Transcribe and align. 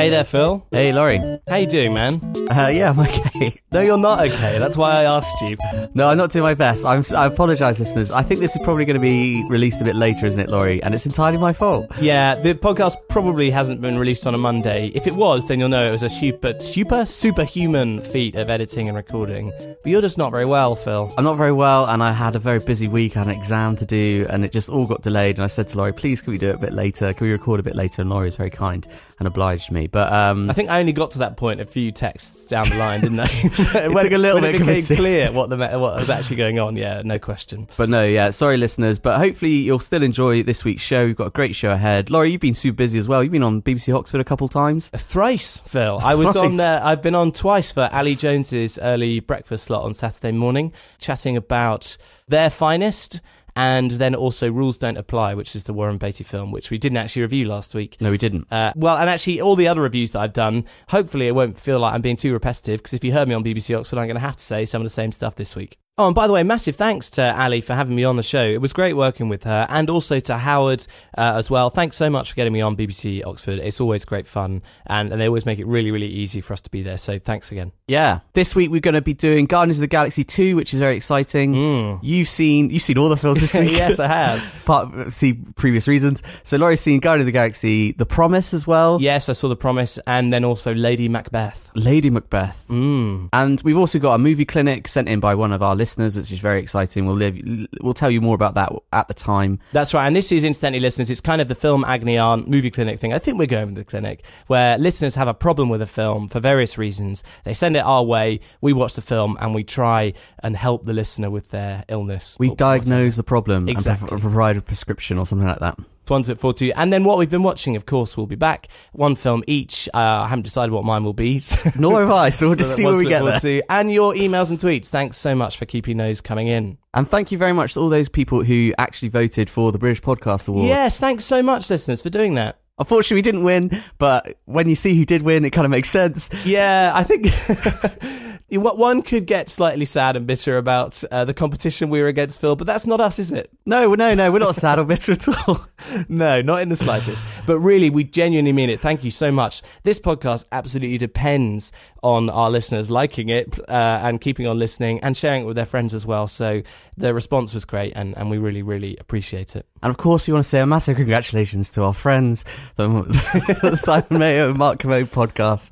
Hey 0.00 0.08
there, 0.08 0.24
Phil. 0.24 0.66
Hey, 0.70 0.92
Laurie. 0.94 1.20
How 1.46 1.56
you 1.56 1.66
doing, 1.66 1.92
man? 1.92 2.18
Uh, 2.50 2.68
yeah, 2.72 2.88
I'm 2.88 3.00
okay. 3.06 3.54
No, 3.70 3.82
you're 3.82 3.98
not 3.98 4.24
okay. 4.24 4.58
That's 4.58 4.74
why 4.74 4.92
I 4.92 5.04
asked 5.04 5.42
you. 5.42 5.58
No, 5.92 6.08
I'm 6.08 6.16
not 6.16 6.32
doing 6.32 6.42
my 6.42 6.54
best. 6.54 6.86
I'm, 6.86 7.04
I 7.14 7.26
apologise, 7.26 7.78
listeners. 7.78 8.10
I 8.10 8.22
think 8.22 8.40
this 8.40 8.56
is 8.56 8.64
probably 8.64 8.86
going 8.86 8.96
to 8.96 9.02
be 9.02 9.44
released 9.50 9.82
a 9.82 9.84
bit 9.84 9.96
later, 9.96 10.26
isn't 10.26 10.42
it, 10.42 10.48
Laurie? 10.48 10.82
And 10.82 10.94
it's 10.94 11.04
entirely 11.04 11.36
my 11.36 11.52
fault. 11.52 11.86
Yeah, 12.00 12.34
the 12.34 12.54
podcast 12.54 12.94
probably 13.10 13.50
hasn't 13.50 13.82
been 13.82 13.98
released 13.98 14.26
on 14.26 14.34
a 14.34 14.38
Monday. 14.38 14.90
If 14.94 15.06
it 15.06 15.12
was, 15.12 15.46
then 15.48 15.60
you'll 15.60 15.68
know 15.68 15.84
it 15.84 15.92
was 15.92 16.02
a 16.02 16.08
super, 16.08 16.58
super, 16.60 17.04
superhuman 17.04 17.98
feat 18.00 18.36
of 18.36 18.48
editing 18.48 18.88
and 18.88 18.96
recording. 18.96 19.52
But 19.58 19.84
you're 19.84 20.00
just 20.00 20.16
not 20.16 20.32
very 20.32 20.46
well, 20.46 20.76
Phil. 20.76 21.12
I'm 21.18 21.24
not 21.24 21.36
very 21.36 21.52
well, 21.52 21.84
and 21.84 22.02
I 22.02 22.12
had 22.12 22.36
a 22.36 22.38
very 22.38 22.60
busy 22.60 22.88
week. 22.88 23.18
I 23.18 23.18
had 23.18 23.28
an 23.28 23.36
exam 23.36 23.76
to 23.76 23.84
do, 23.84 24.26
and 24.30 24.46
it 24.46 24.50
just 24.52 24.70
all 24.70 24.86
got 24.86 25.02
delayed. 25.02 25.36
And 25.36 25.44
I 25.44 25.48
said 25.48 25.66
to 25.68 25.76
Laurie, 25.76 25.92
please, 25.92 26.22
can 26.22 26.32
we 26.32 26.38
do 26.38 26.48
it 26.48 26.54
a 26.54 26.58
bit 26.58 26.72
later? 26.72 27.12
Can 27.12 27.26
we 27.26 27.32
record 27.32 27.60
a 27.60 27.62
bit 27.62 27.76
later? 27.76 28.00
And 28.00 28.08
Laurie 28.08 28.28
was 28.28 28.36
very 28.36 28.48
kind 28.48 28.88
and 29.20 29.28
obliged 29.28 29.70
me. 29.70 29.86
But 29.86 30.12
um, 30.12 30.50
I 30.50 30.54
think 30.54 30.70
I 30.70 30.80
only 30.80 30.92
got 30.92 31.12
to 31.12 31.18
that 31.18 31.36
point 31.36 31.60
a 31.60 31.66
few 31.66 31.92
texts 31.92 32.46
down 32.46 32.64
the 32.68 32.76
line, 32.76 33.02
didn't 33.02 33.20
I? 33.20 33.24
it 33.84 33.92
when, 33.92 34.04
took 34.04 34.12
a 34.14 34.18
little 34.18 34.40
bit 34.40 34.54
it 34.56 34.66
became 34.66 34.96
clear 34.96 35.30
what 35.30 35.50
the 35.50 35.56
what 35.56 35.96
was 35.96 36.08
actually 36.08 36.36
going 36.36 36.58
on. 36.58 36.74
Yeah, 36.74 37.02
no 37.04 37.18
question. 37.18 37.68
But 37.76 37.90
no, 37.90 38.04
yeah, 38.04 38.30
sorry, 38.30 38.56
listeners. 38.56 38.98
But 38.98 39.18
hopefully 39.18 39.52
you'll 39.52 39.78
still 39.78 40.02
enjoy 40.02 40.42
this 40.42 40.64
week's 40.64 40.82
show. 40.82 41.04
We've 41.06 41.14
got 41.14 41.26
a 41.26 41.30
great 41.30 41.54
show 41.54 41.70
ahead. 41.70 42.08
Laurie, 42.08 42.30
you've 42.30 42.40
been 42.40 42.54
super 42.54 42.76
busy 42.76 42.98
as 42.98 43.06
well. 43.06 43.22
You've 43.22 43.32
been 43.32 43.42
on 43.42 43.60
BBC 43.60 43.94
Oxford 43.94 44.22
a 44.22 44.24
couple 44.24 44.48
times. 44.48 44.90
Thrice, 44.96 45.58
Phil. 45.58 45.98
I 46.02 46.14
was 46.14 46.34
on 46.34 46.56
there. 46.56 46.82
I've 46.82 47.02
been 47.02 47.14
on 47.14 47.30
twice 47.30 47.70
for 47.70 47.90
Ali 47.92 48.16
Jones's 48.16 48.78
early 48.78 49.20
breakfast 49.20 49.64
slot 49.64 49.84
on 49.84 49.92
Saturday 49.92 50.32
morning, 50.32 50.72
chatting 50.98 51.36
about 51.36 51.98
their 52.26 52.48
finest, 52.48 53.20
and 53.56 53.90
then 53.90 54.14
also 54.14 54.50
Rules 54.50 54.78
Don't 54.78 54.96
Apply, 54.96 55.34
which 55.34 55.56
is 55.56 55.64
the 55.64 55.72
Warren 55.72 55.98
Beatty 55.98 56.24
film, 56.24 56.50
which 56.52 56.70
we 56.70 56.78
didn't 56.78 56.98
actually 56.98 57.22
review 57.22 57.46
last 57.46 57.74
week. 57.74 57.96
No, 58.00 58.10
we 58.10 58.18
didn't. 58.18 58.50
Uh, 58.50 58.72
well, 58.76 58.96
and 58.96 59.08
actually, 59.08 59.40
all 59.40 59.56
the 59.56 59.68
other 59.68 59.80
reviews 59.80 60.12
that 60.12 60.20
I've 60.20 60.32
done, 60.32 60.64
hopefully, 60.88 61.26
it 61.26 61.34
won't 61.34 61.58
feel 61.58 61.78
like 61.78 61.94
I'm 61.94 62.02
being 62.02 62.16
too 62.16 62.32
repetitive. 62.32 62.80
Because 62.80 62.94
if 62.94 63.04
you 63.04 63.12
heard 63.12 63.28
me 63.28 63.34
on 63.34 63.44
BBC 63.44 63.78
Oxford, 63.78 63.98
I'm 63.98 64.06
going 64.06 64.14
to 64.14 64.20
have 64.20 64.36
to 64.36 64.44
say 64.44 64.64
some 64.64 64.82
of 64.82 64.86
the 64.86 64.90
same 64.90 65.12
stuff 65.12 65.34
this 65.34 65.54
week. 65.56 65.78
Oh, 66.00 66.06
and 66.06 66.14
by 66.14 66.26
the 66.26 66.32
way, 66.32 66.42
massive 66.42 66.76
thanks 66.76 67.10
to 67.10 67.38
Ali 67.38 67.60
for 67.60 67.74
having 67.74 67.94
me 67.94 68.04
on 68.04 68.16
the 68.16 68.22
show. 68.22 68.42
It 68.42 68.62
was 68.62 68.72
great 68.72 68.94
working 68.94 69.28
with 69.28 69.44
her, 69.44 69.66
and 69.68 69.90
also 69.90 70.18
to 70.18 70.38
Howard 70.38 70.86
uh, 71.18 71.34
as 71.36 71.50
well. 71.50 71.68
Thanks 71.68 71.98
so 71.98 72.08
much 72.08 72.30
for 72.30 72.36
getting 72.36 72.54
me 72.54 72.62
on 72.62 72.74
BBC 72.74 73.22
Oxford. 73.26 73.58
It's 73.58 73.82
always 73.82 74.06
great 74.06 74.26
fun, 74.26 74.62
and, 74.86 75.12
and 75.12 75.20
they 75.20 75.26
always 75.26 75.44
make 75.44 75.58
it 75.58 75.66
really, 75.66 75.90
really 75.90 76.06
easy 76.06 76.40
for 76.40 76.54
us 76.54 76.62
to 76.62 76.70
be 76.70 76.82
there. 76.82 76.96
So 76.96 77.18
thanks 77.18 77.52
again. 77.52 77.72
Yeah. 77.86 78.20
This 78.32 78.54
week 78.54 78.70
we're 78.70 78.80
going 78.80 78.94
to 78.94 79.02
be 79.02 79.12
doing 79.12 79.44
Guardians 79.44 79.76
of 79.76 79.82
the 79.82 79.88
Galaxy 79.88 80.24
2, 80.24 80.56
which 80.56 80.72
is 80.72 80.80
very 80.80 80.96
exciting. 80.96 82.00
You've 82.02 82.28
seen 82.28 82.70
you've 82.70 82.80
seen 82.80 82.96
all 82.96 83.10
the 83.10 83.18
films 83.18 83.42
this 83.42 83.52
week. 83.56 83.68
Mm. 83.68 83.76
yes, 83.76 84.00
I 84.00 84.06
have. 84.06 84.54
Part, 84.64 85.12
see 85.12 85.34
previous 85.56 85.86
reasons. 85.86 86.22
So 86.44 86.56
Laurie's 86.56 86.80
seen 86.80 87.00
Guardians 87.00 87.24
of 87.24 87.26
the 87.26 87.32
Galaxy, 87.32 87.92
The 87.92 88.06
Promise 88.06 88.54
as 88.54 88.66
well. 88.66 89.02
yes, 89.02 89.28
I 89.28 89.34
saw 89.34 89.48
The 89.48 89.56
Promise, 89.56 89.98
and 90.06 90.32
then 90.32 90.46
also 90.46 90.72
Lady 90.72 91.10
Macbeth. 91.10 91.68
Lady 91.74 92.08
Macbeth. 92.08 92.64
Mm. 92.68 93.28
And 93.34 93.60
we've 93.60 93.76
also 93.76 93.98
got 93.98 94.14
a 94.14 94.18
movie 94.18 94.46
clinic 94.46 94.88
sent 94.88 95.06
in 95.06 95.20
by 95.20 95.34
one 95.34 95.52
of 95.52 95.62
our 95.62 95.76
listeners, 95.76 95.89
which 95.98 96.30
is 96.32 96.38
very 96.38 96.60
exciting. 96.60 97.06
We'll 97.06 97.16
live, 97.16 97.38
we'll 97.80 97.94
tell 97.94 98.10
you 98.10 98.20
more 98.20 98.34
about 98.34 98.54
that 98.54 98.72
at 98.92 99.08
the 99.08 99.14
time. 99.14 99.58
That's 99.72 99.94
right, 99.94 100.06
and 100.06 100.14
this 100.14 100.32
is 100.32 100.44
incidentally, 100.44 100.80
listeners. 100.80 101.10
It's 101.10 101.20
kind 101.20 101.40
of 101.40 101.48
the 101.48 101.54
film 101.54 101.84
agony 101.84 102.18
aunt 102.18 102.48
movie 102.48 102.70
clinic 102.70 103.00
thing. 103.00 103.12
I 103.12 103.18
think 103.18 103.38
we're 103.38 103.46
going 103.46 103.66
with 103.66 103.74
the 103.76 103.84
clinic 103.84 104.24
where 104.46 104.78
listeners 104.78 105.14
have 105.14 105.28
a 105.28 105.34
problem 105.34 105.68
with 105.68 105.82
a 105.82 105.86
film 105.86 106.28
for 106.28 106.40
various 106.40 106.76
reasons. 106.78 107.22
They 107.44 107.52
send 107.54 107.76
it 107.76 107.80
our 107.80 108.02
way. 108.02 108.40
We 108.60 108.72
watch 108.72 108.94
the 108.94 109.02
film 109.02 109.36
and 109.40 109.54
we 109.54 109.64
try 109.64 110.14
and 110.42 110.56
help 110.56 110.84
the 110.84 110.92
listener 110.92 111.30
with 111.30 111.50
their 111.50 111.84
illness. 111.88 112.36
We 112.38 112.54
diagnose 112.54 113.16
the 113.16 113.22
problem 113.22 113.68
Exactly. 113.68 114.08
and 114.10 114.20
provide 114.20 114.56
a 114.56 114.62
prescription 114.62 115.18
or 115.18 115.26
something 115.26 115.48
like 115.48 115.60
that. 115.60 115.78
Ones 116.10 116.28
at 116.28 116.38
four 116.38 116.52
two, 116.52 116.72
and 116.76 116.92
then 116.92 117.04
what 117.04 117.16
we've 117.18 117.30
been 117.30 117.42
watching, 117.42 117.76
of 117.76 117.86
course, 117.86 118.16
we'll 118.16 118.26
be 118.26 118.36
back. 118.36 118.68
One 118.92 119.14
film 119.16 119.44
each. 119.46 119.88
Uh, 119.94 119.98
I 119.98 120.28
haven't 120.28 120.42
decided 120.42 120.72
what 120.72 120.84
mine 120.84 121.04
will 121.04 121.12
be. 121.12 121.38
so- 121.40 121.70
Nor 121.78 122.00
have 122.00 122.10
I, 122.10 122.30
so 122.30 122.48
we'll 122.48 122.56
just 122.56 122.70
so 122.70 122.76
see 122.76 122.84
where 122.84 122.96
we 122.96 123.06
get 123.06 123.24
there. 123.24 123.40
Two. 123.40 123.62
And 123.70 123.92
your 123.92 124.14
emails 124.14 124.50
and 124.50 124.58
tweets. 124.58 124.88
Thanks 124.88 125.16
so 125.16 125.34
much 125.34 125.56
for 125.56 125.64
keeping 125.66 125.96
those 125.96 126.20
coming 126.20 126.48
in. 126.48 126.78
And 126.92 127.08
thank 127.08 127.30
you 127.30 127.38
very 127.38 127.52
much 127.52 127.74
to 127.74 127.80
all 127.80 127.88
those 127.88 128.08
people 128.08 128.42
who 128.42 128.72
actually 128.76 129.08
voted 129.08 129.48
for 129.48 129.70
the 129.72 129.78
British 129.78 130.02
Podcast 130.02 130.48
Awards. 130.48 130.68
Yes, 130.68 130.98
thanks 130.98 131.24
so 131.24 131.42
much, 131.42 131.70
listeners, 131.70 132.02
for 132.02 132.10
doing 132.10 132.34
that. 132.34 132.58
Unfortunately, 132.78 133.16
we 133.16 133.22
didn't 133.22 133.44
win, 133.44 133.70
but 133.98 134.38
when 134.46 134.66
you 134.66 134.74
see 134.74 134.96
who 134.96 135.04
did 135.04 135.20
win, 135.22 135.44
it 135.44 135.50
kind 135.50 135.66
of 135.66 135.70
makes 135.70 135.90
sense. 135.90 136.30
Yeah, 136.46 136.90
I 136.94 137.04
think 137.04 137.26
what 138.58 138.78
one 138.78 139.02
could 139.02 139.26
get 139.26 139.48
slightly 139.48 139.84
sad 139.84 140.16
and 140.16 140.26
bitter 140.26 140.58
about 140.58 141.02
uh, 141.10 141.24
the 141.24 141.34
competition 141.34 141.88
we 141.88 142.00
were 142.00 142.08
against, 142.08 142.40
Phil, 142.40 142.56
but 142.56 142.66
that's 142.66 142.86
not 142.86 143.00
us, 143.00 143.18
is 143.18 143.30
it? 143.30 143.50
No, 143.64 143.94
no, 143.94 144.14
no, 144.14 144.32
we're 144.32 144.40
not 144.40 144.56
sad 144.56 144.78
or 144.78 144.84
bitter 144.84 145.12
at 145.12 145.28
all. 145.48 145.66
No, 146.08 146.42
not 146.42 146.60
in 146.60 146.68
the 146.68 146.76
slightest. 146.76 147.24
but 147.46 147.58
really, 147.58 147.88
we 147.88 148.04
genuinely 148.04 148.52
mean 148.52 148.68
it. 148.68 148.80
Thank 148.80 149.02
you 149.02 149.10
so 149.10 149.32
much. 149.32 149.62
This 149.82 149.98
podcast 149.98 150.44
absolutely 150.52 150.98
depends 150.98 151.72
on 152.02 152.28
our 152.28 152.50
listeners 152.50 152.90
liking 152.90 153.28
it 153.28 153.58
uh, 153.68 154.00
and 154.02 154.20
keeping 154.20 154.46
on 154.46 154.58
listening 154.58 155.00
and 155.00 155.16
sharing 155.16 155.42
it 155.42 155.46
with 155.46 155.56
their 155.56 155.64
friends 155.64 155.94
as 155.94 156.04
well. 156.04 156.26
So 156.26 156.62
the 156.96 157.14
response 157.14 157.54
was 157.54 157.64
great, 157.64 157.94
and, 157.96 158.16
and 158.16 158.30
we 158.30 158.38
really, 158.38 158.62
really 158.62 158.96
appreciate 158.98 159.56
it. 159.56 159.66
And 159.82 159.90
of 159.90 159.96
course, 159.96 160.26
we 160.26 160.32
want 160.32 160.44
to 160.44 160.48
say 160.48 160.60
a 160.60 160.66
massive 160.66 160.96
congratulations 160.96 161.70
to 161.70 161.82
our 161.84 161.94
friends, 161.94 162.44
the, 162.76 162.86
the 163.62 163.76
Simon 163.76 164.18
Mayo 164.18 164.50
and 164.50 164.58
Mark 164.58 164.80
Kermode 164.80 165.10
podcast. 165.10 165.70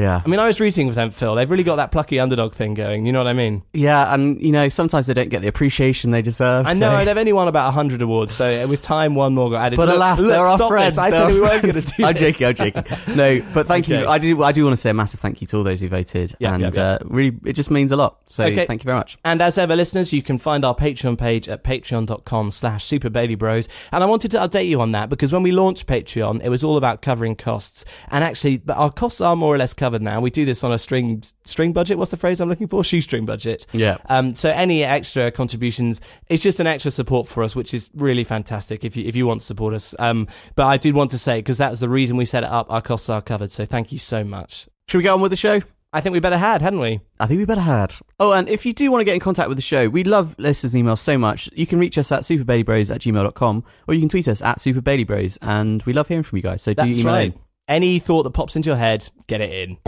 Yeah. 0.00 0.22
I 0.24 0.28
mean, 0.28 0.40
I 0.40 0.46
was 0.46 0.58
rooting 0.60 0.88
for 0.88 0.94
them, 0.94 1.10
Phil. 1.10 1.34
They've 1.34 1.50
really 1.50 1.62
got 1.64 1.76
that 1.76 1.92
plucky 1.92 2.18
underdog 2.18 2.54
thing 2.54 2.74
going. 2.74 3.06
You 3.06 3.12
know 3.12 3.18
what 3.20 3.26
I 3.28 3.32
mean? 3.34 3.62
Yeah, 3.72 4.12
and 4.12 4.40
you 4.40 4.50
know, 4.52 4.68
sometimes 4.68 5.06
they 5.06 5.14
don't 5.14 5.28
get 5.28 5.42
the 5.42 5.48
appreciation 5.48 6.10
they 6.10 6.22
deserve. 6.22 6.66
I 6.66 6.74
so- 6.74 6.80
know 6.80 7.04
they've 7.04 7.16
only 7.16 7.32
won 7.32 7.48
about 7.48 7.66
100 7.66 8.00
awards, 8.02 8.34
so 8.34 8.66
with 8.66 8.82
time, 8.82 9.14
one 9.14 9.34
more 9.34 9.50
got 9.50 9.66
added. 9.66 9.76
But 9.76 9.88
Look- 9.88 9.96
alas, 9.96 10.18
look, 10.20 10.28
they're 10.30 10.40
our 10.46 10.58
friends. 10.68 10.96
This. 10.96 11.04
I 11.04 11.10
said 11.10 11.28
we 11.28 11.40
weren't 11.40 11.62
going 11.62 11.74
to 11.74 11.80
do. 11.82 12.04
I'm 12.04 12.14
this. 12.14 12.20
joking. 12.38 12.46
I'm 12.46 12.54
joking. 12.54 12.84
No, 13.16 13.42
but 13.52 13.66
thank 13.66 13.84
Okay. 13.86 14.00
you. 14.00 14.08
I 14.08 14.18
do. 14.18 14.42
I 14.42 14.52
do 14.52 14.64
want 14.64 14.72
to 14.72 14.76
say 14.76 14.90
a 14.90 14.94
massive 14.94 15.20
thank 15.20 15.40
you 15.40 15.46
to 15.48 15.56
all 15.58 15.64
those 15.64 15.80
who 15.80 15.88
voted, 15.88 16.34
Yeah, 16.38 16.54
and 16.54 16.62
yeah, 16.62 16.70
yeah. 16.74 16.82
Uh, 16.82 16.98
really, 17.04 17.36
it 17.44 17.52
just 17.54 17.70
means 17.70 17.92
a 17.92 17.96
lot. 17.96 18.18
So 18.28 18.44
Okay. 18.44 18.66
thank 18.66 18.82
you 18.82 18.86
very 18.86 18.96
much. 18.98 19.18
And 19.24 19.42
as 19.42 19.58
ever, 19.58 19.74
listeners, 19.76 20.12
you 20.12 20.22
can 20.22 20.38
find 20.38 20.64
our 20.64 20.74
Patreon 20.74 21.18
page 21.18 21.48
at 21.48 21.64
patreon.com 21.64 22.50
slash 22.52 22.88
superbaileybros. 22.88 23.66
And 23.92 24.02
I 24.04 24.06
wanted 24.06 24.30
to 24.30 24.38
update 24.38 24.68
you 24.68 24.80
on 24.80 24.92
that 24.92 25.08
because 25.08 25.32
when 25.32 25.42
we 25.42 25.50
launched 25.52 25.86
Patreon, 25.86 26.40
it 26.44 26.48
was 26.48 26.62
all 26.62 26.76
about 26.76 27.02
covering 27.02 27.34
costs. 27.36 27.84
And 28.10 28.22
actually, 28.22 28.62
our 28.68 28.90
costs 28.90 29.20
are 29.20 29.34
more 29.36 29.54
or 29.54 29.58
less 29.58 29.74
covered 29.74 29.89
now. 29.98 30.20
We 30.20 30.30
do 30.30 30.44
this 30.44 30.62
on 30.62 30.72
a 30.72 30.78
string 30.78 31.22
string 31.44 31.72
budget. 31.72 31.98
What's 31.98 32.10
the 32.10 32.16
phrase 32.16 32.40
I'm 32.40 32.48
looking 32.48 32.68
for? 32.68 32.84
Shoestring 32.84 33.26
budget. 33.26 33.66
Yeah. 33.72 33.98
Um, 34.06 34.34
so 34.34 34.50
any 34.50 34.84
extra 34.84 35.30
contributions, 35.30 36.00
it's 36.28 36.42
just 36.42 36.60
an 36.60 36.66
extra 36.66 36.90
support 36.90 37.28
for 37.28 37.42
us, 37.42 37.56
which 37.56 37.74
is 37.74 37.88
really 37.94 38.24
fantastic 38.24 38.84
if 38.84 38.96
you, 38.96 39.06
if 39.06 39.16
you 39.16 39.26
want 39.26 39.40
to 39.40 39.46
support 39.46 39.74
us. 39.74 39.94
Um, 39.98 40.28
but 40.54 40.66
I 40.66 40.76
did 40.76 40.94
want 40.94 41.10
to 41.12 41.18
say, 41.18 41.38
because 41.38 41.58
that's 41.58 41.80
the 41.80 41.88
reason 41.88 42.16
we 42.16 42.24
set 42.24 42.42
it 42.42 42.50
up, 42.50 42.70
our 42.70 42.82
costs 42.82 43.08
are 43.08 43.22
covered. 43.22 43.50
So 43.50 43.64
thank 43.64 43.92
you 43.92 43.98
so 43.98 44.24
much. 44.24 44.68
Should 44.88 44.98
we 44.98 45.04
get 45.04 45.10
on 45.10 45.20
with 45.20 45.30
the 45.30 45.36
show? 45.36 45.60
I 45.92 46.00
think 46.00 46.12
we 46.12 46.20
better 46.20 46.38
had, 46.38 46.62
hadn't 46.62 46.78
we? 46.78 47.00
I 47.18 47.26
think 47.26 47.38
we 47.38 47.44
better 47.44 47.60
had. 47.60 47.94
Oh, 48.20 48.32
and 48.32 48.48
if 48.48 48.64
you 48.64 48.72
do 48.72 48.90
want 48.92 49.00
to 49.00 49.04
get 49.04 49.14
in 49.14 49.20
contact 49.20 49.48
with 49.48 49.58
the 49.58 49.62
show, 49.62 49.88
we 49.88 50.04
love 50.04 50.36
listeners' 50.38 50.74
emails 50.74 50.98
so 51.00 51.18
much. 51.18 51.50
You 51.52 51.66
can 51.66 51.80
reach 51.80 51.98
us 51.98 52.12
at 52.12 52.20
superbaileybros 52.20 52.94
at 52.94 53.00
gmail.com 53.00 53.64
or 53.88 53.94
you 53.94 54.00
can 54.00 54.08
tweet 54.08 54.28
us 54.28 54.40
at 54.40 54.58
superbaileybros 54.58 55.38
and 55.42 55.82
we 55.82 55.92
love 55.92 56.06
hearing 56.06 56.22
from 56.22 56.36
you 56.36 56.42
guys. 56.42 56.62
So 56.62 56.72
do 56.72 56.86
That's 56.86 57.00
email 57.00 57.12
right. 57.12 57.34
in. 57.34 57.40
Any 57.70 58.00
thought 58.00 58.24
that 58.24 58.32
pops 58.32 58.56
into 58.56 58.68
your 58.68 58.76
head, 58.76 59.08
get 59.28 59.40
it 59.40 59.52
in. 59.52 59.78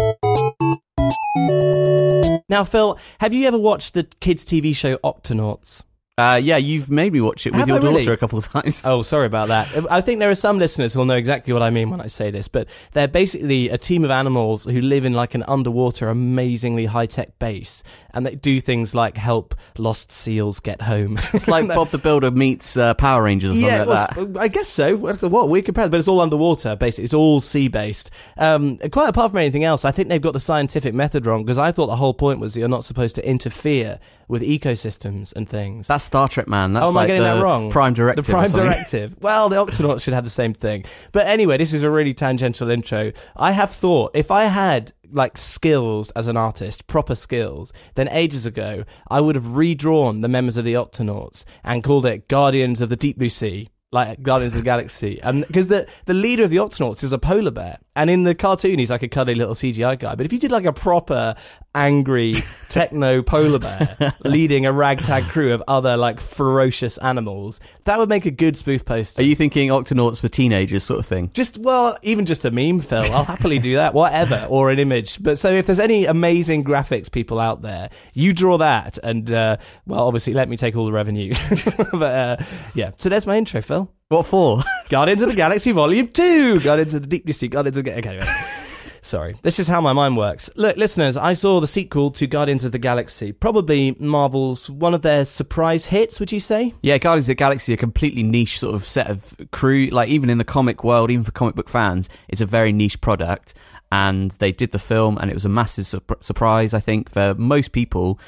Now, 2.48 2.62
Phil, 2.62 2.96
have 3.18 3.34
you 3.34 3.48
ever 3.48 3.58
watched 3.58 3.94
the 3.94 4.04
kids' 4.20 4.44
TV 4.44 4.74
show 4.74 4.98
Octonauts? 4.98 5.82
Uh, 6.18 6.38
yeah, 6.42 6.58
you've 6.58 6.90
made 6.90 7.10
me 7.10 7.22
watch 7.22 7.46
it 7.46 7.52
with 7.52 7.60
Have 7.60 7.68
your 7.68 7.78
I 7.78 7.80
really? 7.80 8.02
daughter 8.02 8.12
a 8.12 8.18
couple 8.18 8.38
of 8.38 8.46
times. 8.46 8.84
Oh, 8.84 9.00
sorry 9.00 9.24
about 9.24 9.48
that. 9.48 9.86
I 9.90 10.02
think 10.02 10.18
there 10.18 10.28
are 10.28 10.34
some 10.34 10.58
listeners 10.58 10.92
who'll 10.92 11.06
know 11.06 11.16
exactly 11.16 11.54
what 11.54 11.62
I 11.62 11.70
mean 11.70 11.88
when 11.88 12.02
I 12.02 12.08
say 12.08 12.30
this, 12.30 12.48
but 12.48 12.68
they're 12.92 13.08
basically 13.08 13.70
a 13.70 13.78
team 13.78 14.04
of 14.04 14.10
animals 14.10 14.66
who 14.66 14.82
live 14.82 15.06
in 15.06 15.14
like 15.14 15.34
an 15.34 15.42
underwater, 15.44 16.10
amazingly 16.10 16.84
high 16.84 17.06
tech 17.06 17.38
base, 17.38 17.82
and 18.12 18.26
they 18.26 18.34
do 18.34 18.60
things 18.60 18.94
like 18.94 19.16
help 19.16 19.54
lost 19.78 20.12
seals 20.12 20.60
get 20.60 20.82
home. 20.82 21.18
It's 21.32 21.48
like 21.48 21.66
Bob 21.68 21.88
the 21.88 21.96
Builder 21.96 22.30
meets 22.30 22.76
uh, 22.76 22.92
Power 22.92 23.22
Rangers 23.22 23.52
or 23.52 23.54
something 23.54 23.70
yeah, 23.70 23.84
like 23.84 24.14
well, 24.16 24.26
that. 24.26 24.40
I 24.40 24.48
guess 24.48 24.68
so. 24.68 24.96
What 24.96 25.22
what 25.22 25.48
we 25.48 25.62
compare, 25.62 25.88
but 25.88 25.98
it's 25.98 26.08
all 26.08 26.20
underwater. 26.20 26.76
Basically, 26.76 27.04
it's 27.04 27.14
all 27.14 27.40
sea 27.40 27.68
based. 27.68 28.10
Um, 28.36 28.76
quite 28.90 29.08
apart 29.08 29.30
from 29.30 29.38
anything 29.38 29.64
else, 29.64 29.86
I 29.86 29.92
think 29.92 30.10
they've 30.10 30.20
got 30.20 30.34
the 30.34 30.40
scientific 30.40 30.92
method 30.92 31.24
wrong 31.24 31.42
because 31.42 31.56
I 31.56 31.72
thought 31.72 31.86
the 31.86 31.96
whole 31.96 32.12
point 32.12 32.38
was 32.38 32.52
that 32.52 32.60
you're 32.60 32.68
not 32.68 32.84
supposed 32.84 33.14
to 33.14 33.26
interfere 33.26 33.98
with 34.32 34.40
ecosystems 34.40 35.34
and 35.36 35.46
things. 35.46 35.88
That's 35.88 36.04
Star 36.04 36.26
Trek, 36.26 36.48
man. 36.48 36.72
That's 36.72 36.86
oh, 36.86 36.88
am 36.88 36.96
I 36.96 37.06
getting 37.06 37.22
the 37.22 37.34
that 37.34 37.42
wrong? 37.42 37.70
Prime 37.70 37.92
Directive. 37.92 38.24
The 38.24 38.32
Prime. 38.32 38.50
Directive. 38.50 39.14
Well, 39.20 39.50
the 39.50 39.56
Octonauts 39.56 40.02
should 40.02 40.14
have 40.14 40.24
the 40.24 40.30
same 40.30 40.54
thing. 40.54 40.86
But 41.12 41.26
anyway, 41.26 41.58
this 41.58 41.74
is 41.74 41.82
a 41.82 41.90
really 41.90 42.14
tangential 42.14 42.70
intro. 42.70 43.12
I 43.36 43.52
have 43.52 43.72
thought 43.72 44.12
if 44.14 44.30
I 44.30 44.44
had 44.44 44.94
like 45.12 45.36
skills 45.36 46.10
as 46.12 46.28
an 46.28 46.38
artist, 46.38 46.86
proper 46.86 47.14
skills, 47.14 47.74
then 47.94 48.08
ages 48.08 48.46
ago 48.46 48.84
I 49.06 49.20
would 49.20 49.34
have 49.34 49.48
redrawn 49.48 50.22
the 50.22 50.28
members 50.28 50.56
of 50.56 50.64
the 50.64 50.74
Octonauts 50.74 51.44
and 51.62 51.84
called 51.84 52.06
it 52.06 52.26
Guardians 52.26 52.80
of 52.80 52.88
the 52.88 52.96
Deep 52.96 53.18
Blue 53.18 53.28
Sea. 53.28 53.68
Like 53.94 54.22
Guardians 54.22 54.54
of 54.54 54.60
the 54.60 54.64
Galaxy, 54.64 55.20
and 55.22 55.46
because 55.46 55.66
the 55.66 55.86
the 56.06 56.14
leader 56.14 56.44
of 56.44 56.48
the 56.48 56.56
Octonauts 56.56 57.04
is 57.04 57.12
a 57.12 57.18
polar 57.18 57.50
bear, 57.50 57.78
And 57.94 58.08
in 58.08 58.22
the 58.22 58.34
cartoon, 58.34 58.78
he's 58.78 58.90
like 58.90 59.02
a 59.02 59.08
cuddly 59.08 59.34
little 59.34 59.54
CGI 59.54 59.98
guy. 59.98 60.14
But 60.14 60.24
if 60.24 60.32
you 60.32 60.38
did 60.38 60.50
like 60.50 60.64
a 60.64 60.72
proper 60.72 61.34
angry 61.74 62.34
techno 62.68 63.22
polar 63.22 63.58
bear 63.58 64.14
leading 64.24 64.66
a 64.66 64.72
ragtag 64.72 65.24
crew 65.24 65.52
of 65.52 65.62
other 65.68 65.96
like 65.96 66.18
ferocious 66.18 66.96
animals, 66.98 67.60
that 67.84 67.98
would 67.98 68.08
make 68.08 68.24
a 68.24 68.30
good 68.30 68.56
spoof 68.56 68.84
poster. 68.84 69.20
Are 69.20 69.24
you 69.24 69.36
thinking 69.36 69.68
Octonauts 69.68 70.20
for 70.20 70.28
teenagers 70.28 70.84
sort 70.84 71.00
of 71.00 71.06
thing? 71.06 71.30
Just 71.34 71.58
well, 71.58 71.98
even 72.02 72.24
just 72.24 72.46
a 72.46 72.50
meme, 72.50 72.80
Phil. 72.80 73.04
I'll 73.12 73.24
happily 73.24 73.58
do 73.58 73.76
that, 73.76 73.92
whatever, 73.92 74.46
or 74.48 74.70
an 74.70 74.78
image. 74.78 75.22
But 75.22 75.38
so 75.38 75.52
if 75.52 75.66
there's 75.66 75.80
any 75.80 76.06
amazing 76.06 76.64
graphics 76.64 77.10
people 77.10 77.38
out 77.38 77.60
there, 77.60 77.90
you 78.14 78.32
draw 78.32 78.56
that, 78.58 78.98
and 79.02 79.30
uh, 79.30 79.58
well, 79.86 80.06
obviously 80.06 80.32
let 80.32 80.48
me 80.48 80.56
take 80.56 80.76
all 80.76 80.86
the 80.86 80.92
revenue. 80.92 81.34
but 81.92 82.14
uh, 82.14 82.36
yeah, 82.74 82.92
so 82.96 83.10
there's 83.10 83.26
my 83.26 83.36
intro, 83.36 83.60
Phil. 83.60 83.90
What 84.12 84.26
for? 84.26 84.62
Guardians 84.90 85.22
of 85.22 85.30
the 85.30 85.36
Galaxy 85.36 85.72
Volume 85.72 86.06
Two. 86.08 86.60
Guardians 86.60 86.92
of 86.92 87.00
the 87.00 87.08
Deep 87.08 87.24
Mystic. 87.24 87.50
Guardians 87.50 87.78
of 87.78 87.84
the 87.86 87.96
okay. 87.96 88.10
anyway. 88.10 88.26
Sorry, 89.00 89.36
this 89.40 89.58
is 89.58 89.66
how 89.66 89.80
my 89.80 89.94
mind 89.94 90.18
works. 90.18 90.50
Look, 90.54 90.76
listeners, 90.76 91.16
I 91.16 91.32
saw 91.32 91.60
the 91.60 91.66
sequel 91.66 92.10
to 92.10 92.26
Guardians 92.26 92.62
of 92.62 92.72
the 92.72 92.78
Galaxy, 92.78 93.32
probably 93.32 93.96
Marvel's 93.98 94.68
one 94.68 94.92
of 94.92 95.00
their 95.00 95.24
surprise 95.24 95.86
hits. 95.86 96.20
Would 96.20 96.30
you 96.30 96.40
say? 96.40 96.74
Yeah, 96.82 96.98
Guardians 96.98 97.24
of 97.24 97.28
the 97.28 97.36
Galaxy, 97.36 97.72
a 97.72 97.78
completely 97.78 98.22
niche 98.22 98.58
sort 98.58 98.74
of 98.74 98.84
set 98.84 99.06
of 99.06 99.34
crew. 99.50 99.86
Like 99.86 100.10
even 100.10 100.28
in 100.28 100.36
the 100.36 100.44
comic 100.44 100.84
world, 100.84 101.10
even 101.10 101.24
for 101.24 101.32
comic 101.32 101.54
book 101.54 101.70
fans, 101.70 102.10
it's 102.28 102.42
a 102.42 102.46
very 102.46 102.70
niche 102.70 103.00
product. 103.00 103.54
And 103.90 104.32
they 104.32 104.52
did 104.52 104.72
the 104.72 104.78
film, 104.78 105.16
and 105.22 105.30
it 105.30 105.34
was 105.34 105.46
a 105.46 105.48
massive 105.48 105.86
su- 105.86 106.02
surprise. 106.20 106.74
I 106.74 106.80
think 106.80 107.08
for 107.08 107.34
most 107.38 107.72
people, 107.72 108.20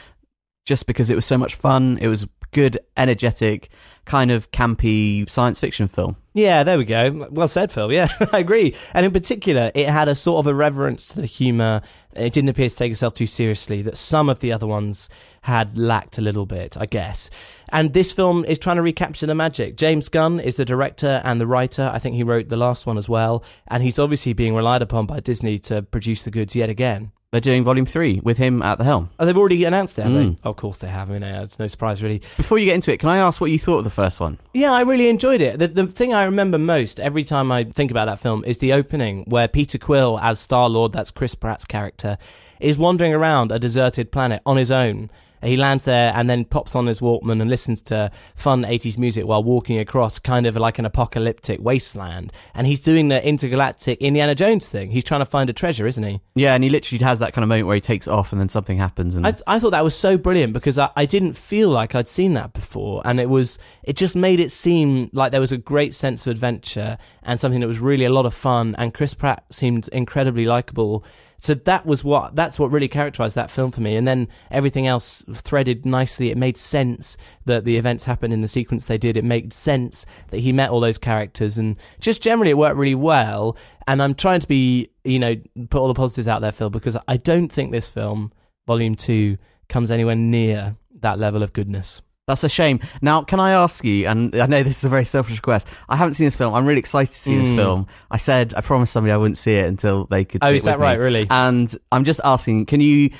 just 0.64 0.86
because 0.86 1.10
it 1.10 1.14
was 1.14 1.26
so 1.26 1.36
much 1.36 1.54
fun. 1.54 1.98
It 2.00 2.08
was 2.08 2.26
good, 2.54 2.78
energetic, 2.96 3.68
kind 4.06 4.30
of 4.30 4.50
campy 4.50 5.28
science 5.28 5.60
fiction 5.60 5.88
film. 5.88 6.16
Yeah, 6.32 6.62
there 6.62 6.78
we 6.78 6.84
go. 6.84 7.28
Well 7.30 7.48
said, 7.48 7.70
Phil. 7.70 7.92
Yeah, 7.92 8.08
I 8.32 8.38
agree. 8.38 8.74
And 8.94 9.04
in 9.04 9.12
particular, 9.12 9.70
it 9.74 9.88
had 9.88 10.08
a 10.08 10.14
sort 10.14 10.38
of 10.38 10.46
a 10.46 10.54
reverence 10.54 11.08
to 11.08 11.20
the 11.20 11.26
humour. 11.26 11.82
It 12.14 12.32
didn't 12.32 12.48
appear 12.48 12.68
to 12.68 12.74
take 12.74 12.92
itself 12.92 13.14
too 13.14 13.26
seriously, 13.26 13.82
that 13.82 13.96
some 13.96 14.28
of 14.28 14.40
the 14.40 14.52
other 14.52 14.66
ones 14.66 15.08
had 15.42 15.76
lacked 15.76 16.16
a 16.16 16.22
little 16.22 16.46
bit, 16.46 16.76
I 16.78 16.86
guess. 16.86 17.28
And 17.68 17.92
this 17.92 18.12
film 18.12 18.44
is 18.44 18.58
trying 18.58 18.76
to 18.76 18.82
recapture 18.82 19.26
the 19.26 19.34
magic. 19.34 19.76
James 19.76 20.08
Gunn 20.08 20.38
is 20.40 20.56
the 20.56 20.64
director 20.64 21.20
and 21.24 21.40
the 21.40 21.46
writer. 21.46 21.90
I 21.92 21.98
think 21.98 22.14
he 22.14 22.22
wrote 22.22 22.48
the 22.48 22.56
last 22.56 22.86
one 22.86 22.98
as 22.98 23.08
well. 23.08 23.44
And 23.68 23.82
he's 23.82 23.98
obviously 23.98 24.32
being 24.32 24.54
relied 24.54 24.82
upon 24.82 25.06
by 25.06 25.20
Disney 25.20 25.58
to 25.60 25.82
produce 25.82 26.22
the 26.22 26.30
goods 26.30 26.54
yet 26.54 26.70
again. 26.70 27.12
They're 27.34 27.40
doing 27.40 27.64
volume 27.64 27.84
three 27.84 28.20
with 28.22 28.38
him 28.38 28.62
at 28.62 28.78
the 28.78 28.84
helm. 28.84 29.10
Oh, 29.18 29.26
they've 29.26 29.36
already 29.36 29.64
announced 29.64 29.98
it, 29.98 30.02
have 30.02 30.12
Mm. 30.12 30.36
they? 30.40 30.48
Of 30.48 30.54
course 30.54 30.78
they 30.78 30.86
have. 30.86 31.10
I 31.10 31.14
mean, 31.14 31.24
uh, 31.24 31.40
it's 31.42 31.58
no 31.58 31.66
surprise, 31.66 32.00
really. 32.00 32.22
Before 32.36 32.58
you 32.60 32.66
get 32.66 32.76
into 32.76 32.92
it, 32.92 33.00
can 33.00 33.08
I 33.08 33.16
ask 33.18 33.40
what 33.40 33.50
you 33.50 33.58
thought 33.58 33.78
of 33.78 33.84
the 33.84 33.90
first 33.90 34.20
one? 34.20 34.38
Yeah, 34.52 34.70
I 34.70 34.82
really 34.82 35.08
enjoyed 35.08 35.42
it. 35.42 35.58
The, 35.58 35.66
the 35.66 35.86
thing 35.88 36.14
I 36.14 36.26
remember 36.26 36.58
most 36.58 37.00
every 37.00 37.24
time 37.24 37.50
I 37.50 37.64
think 37.64 37.90
about 37.90 38.04
that 38.04 38.20
film 38.20 38.44
is 38.46 38.58
the 38.58 38.72
opening 38.72 39.24
where 39.26 39.48
Peter 39.48 39.78
Quill, 39.78 40.20
as 40.22 40.38
Star 40.38 40.68
Lord, 40.68 40.92
that's 40.92 41.10
Chris 41.10 41.34
Pratt's 41.34 41.64
character, 41.64 42.18
is 42.60 42.78
wandering 42.78 43.12
around 43.12 43.50
a 43.50 43.58
deserted 43.58 44.12
planet 44.12 44.40
on 44.46 44.56
his 44.56 44.70
own. 44.70 45.10
He 45.44 45.56
lands 45.56 45.84
there 45.84 46.12
and 46.14 46.28
then 46.28 46.44
pops 46.44 46.74
on 46.74 46.86
his 46.86 47.00
Walkman 47.00 47.40
and 47.40 47.50
listens 47.50 47.82
to 47.82 48.10
fun 48.34 48.62
80s 48.62 48.98
music 48.98 49.26
while 49.26 49.42
walking 49.42 49.78
across 49.78 50.18
kind 50.18 50.46
of 50.46 50.56
like 50.56 50.78
an 50.78 50.86
apocalyptic 50.86 51.60
wasteland. 51.60 52.32
And 52.54 52.66
he's 52.66 52.80
doing 52.80 53.08
the 53.08 53.24
intergalactic 53.26 54.00
Indiana 54.00 54.34
Jones 54.34 54.68
thing. 54.68 54.90
He's 54.90 55.04
trying 55.04 55.20
to 55.20 55.26
find 55.26 55.50
a 55.50 55.52
treasure, 55.52 55.86
isn't 55.86 56.02
he? 56.02 56.20
Yeah, 56.34 56.54
and 56.54 56.64
he 56.64 56.70
literally 56.70 57.02
has 57.04 57.18
that 57.18 57.32
kind 57.32 57.42
of 57.42 57.48
moment 57.48 57.66
where 57.66 57.74
he 57.74 57.80
takes 57.80 58.08
off 58.08 58.32
and 58.32 58.40
then 58.40 58.48
something 58.48 58.78
happens. 58.78 59.16
And 59.16 59.26
I, 59.26 59.34
I 59.46 59.58
thought 59.58 59.70
that 59.70 59.84
was 59.84 59.94
so 59.94 60.16
brilliant 60.16 60.52
because 60.52 60.78
I, 60.78 60.90
I 60.96 61.06
didn't 61.06 61.34
feel 61.34 61.68
like 61.68 61.94
I'd 61.94 62.08
seen 62.08 62.34
that 62.34 62.52
before, 62.52 63.02
and 63.04 63.20
it 63.20 63.28
was 63.28 63.58
it 63.82 63.96
just 63.96 64.16
made 64.16 64.40
it 64.40 64.50
seem 64.50 65.10
like 65.12 65.32
there 65.32 65.40
was 65.40 65.52
a 65.52 65.58
great 65.58 65.94
sense 65.94 66.26
of 66.26 66.30
adventure 66.30 66.98
and 67.22 67.38
something 67.38 67.60
that 67.60 67.66
was 67.66 67.80
really 67.80 68.04
a 68.04 68.10
lot 68.10 68.26
of 68.26 68.34
fun. 68.34 68.74
And 68.78 68.94
Chris 68.94 69.14
Pratt 69.14 69.44
seemed 69.50 69.88
incredibly 69.88 70.46
likable. 70.46 71.04
So 71.44 71.52
that 71.52 71.84
was 71.84 72.02
what 72.02 72.34
that's 72.34 72.58
what 72.58 72.70
really 72.70 72.88
characterized 72.88 73.34
that 73.34 73.50
film 73.50 73.70
for 73.70 73.82
me. 73.82 73.96
And 73.96 74.08
then 74.08 74.28
everything 74.50 74.86
else 74.86 75.22
threaded 75.30 75.84
nicely. 75.84 76.30
It 76.30 76.38
made 76.38 76.56
sense 76.56 77.18
that 77.44 77.66
the 77.66 77.76
events 77.76 78.02
happened 78.02 78.32
in 78.32 78.40
the 78.40 78.48
sequence 78.48 78.86
they 78.86 78.96
did. 78.96 79.18
It 79.18 79.24
made 79.24 79.52
sense 79.52 80.06
that 80.30 80.38
he 80.38 80.54
met 80.54 80.70
all 80.70 80.80
those 80.80 80.96
characters, 80.96 81.58
and 81.58 81.76
just 82.00 82.22
generally 82.22 82.52
it 82.52 82.56
worked 82.56 82.78
really 82.78 82.94
well. 82.94 83.58
And 83.86 84.02
I'm 84.02 84.14
trying 84.14 84.40
to 84.40 84.48
be, 84.48 84.88
you 85.04 85.18
know, 85.18 85.36
put 85.68 85.80
all 85.80 85.88
the 85.88 85.92
positives 85.92 86.28
out 86.28 86.40
there, 86.40 86.50
Phil, 86.50 86.70
because 86.70 86.96
I 87.06 87.18
don't 87.18 87.52
think 87.52 87.72
this 87.72 87.90
film, 87.90 88.32
Volume 88.66 88.94
Two, 88.94 89.36
comes 89.68 89.90
anywhere 89.90 90.16
near 90.16 90.76
that 91.00 91.18
level 91.18 91.42
of 91.42 91.52
goodness. 91.52 92.00
That's 92.26 92.42
a 92.44 92.48
shame. 92.48 92.80
Now, 93.02 93.22
can 93.22 93.38
I 93.38 93.52
ask 93.52 93.84
you, 93.84 94.06
and 94.06 94.34
I 94.34 94.46
know 94.46 94.62
this 94.62 94.78
is 94.78 94.84
a 94.84 94.88
very 94.88 95.04
selfish 95.04 95.36
request, 95.36 95.68
I 95.88 95.96
haven't 95.96 96.14
seen 96.14 96.26
this 96.26 96.36
film. 96.36 96.54
I'm 96.54 96.64
really 96.64 96.78
excited 96.80 97.12
to 97.12 97.18
see 97.18 97.36
this 97.36 97.50
Mm. 97.50 97.56
film. 97.56 97.86
I 98.10 98.16
said, 98.16 98.54
I 98.56 98.62
promised 98.62 98.92
somebody 98.94 99.12
I 99.12 99.16
wouldn't 99.18 99.36
see 99.38 99.54
it 99.56 99.66
until 99.66 100.06
they 100.06 100.24
could 100.24 100.42
see 100.42 100.48
Oh, 100.50 100.52
is 100.54 100.64
that 100.64 100.78
me. 100.78 100.84
right? 100.84 100.98
Really? 100.98 101.26
And 101.28 101.74
I'm 101.92 102.04
just 102.04 102.20
asking, 102.24 102.66
can 102.66 102.80
you 102.80 103.10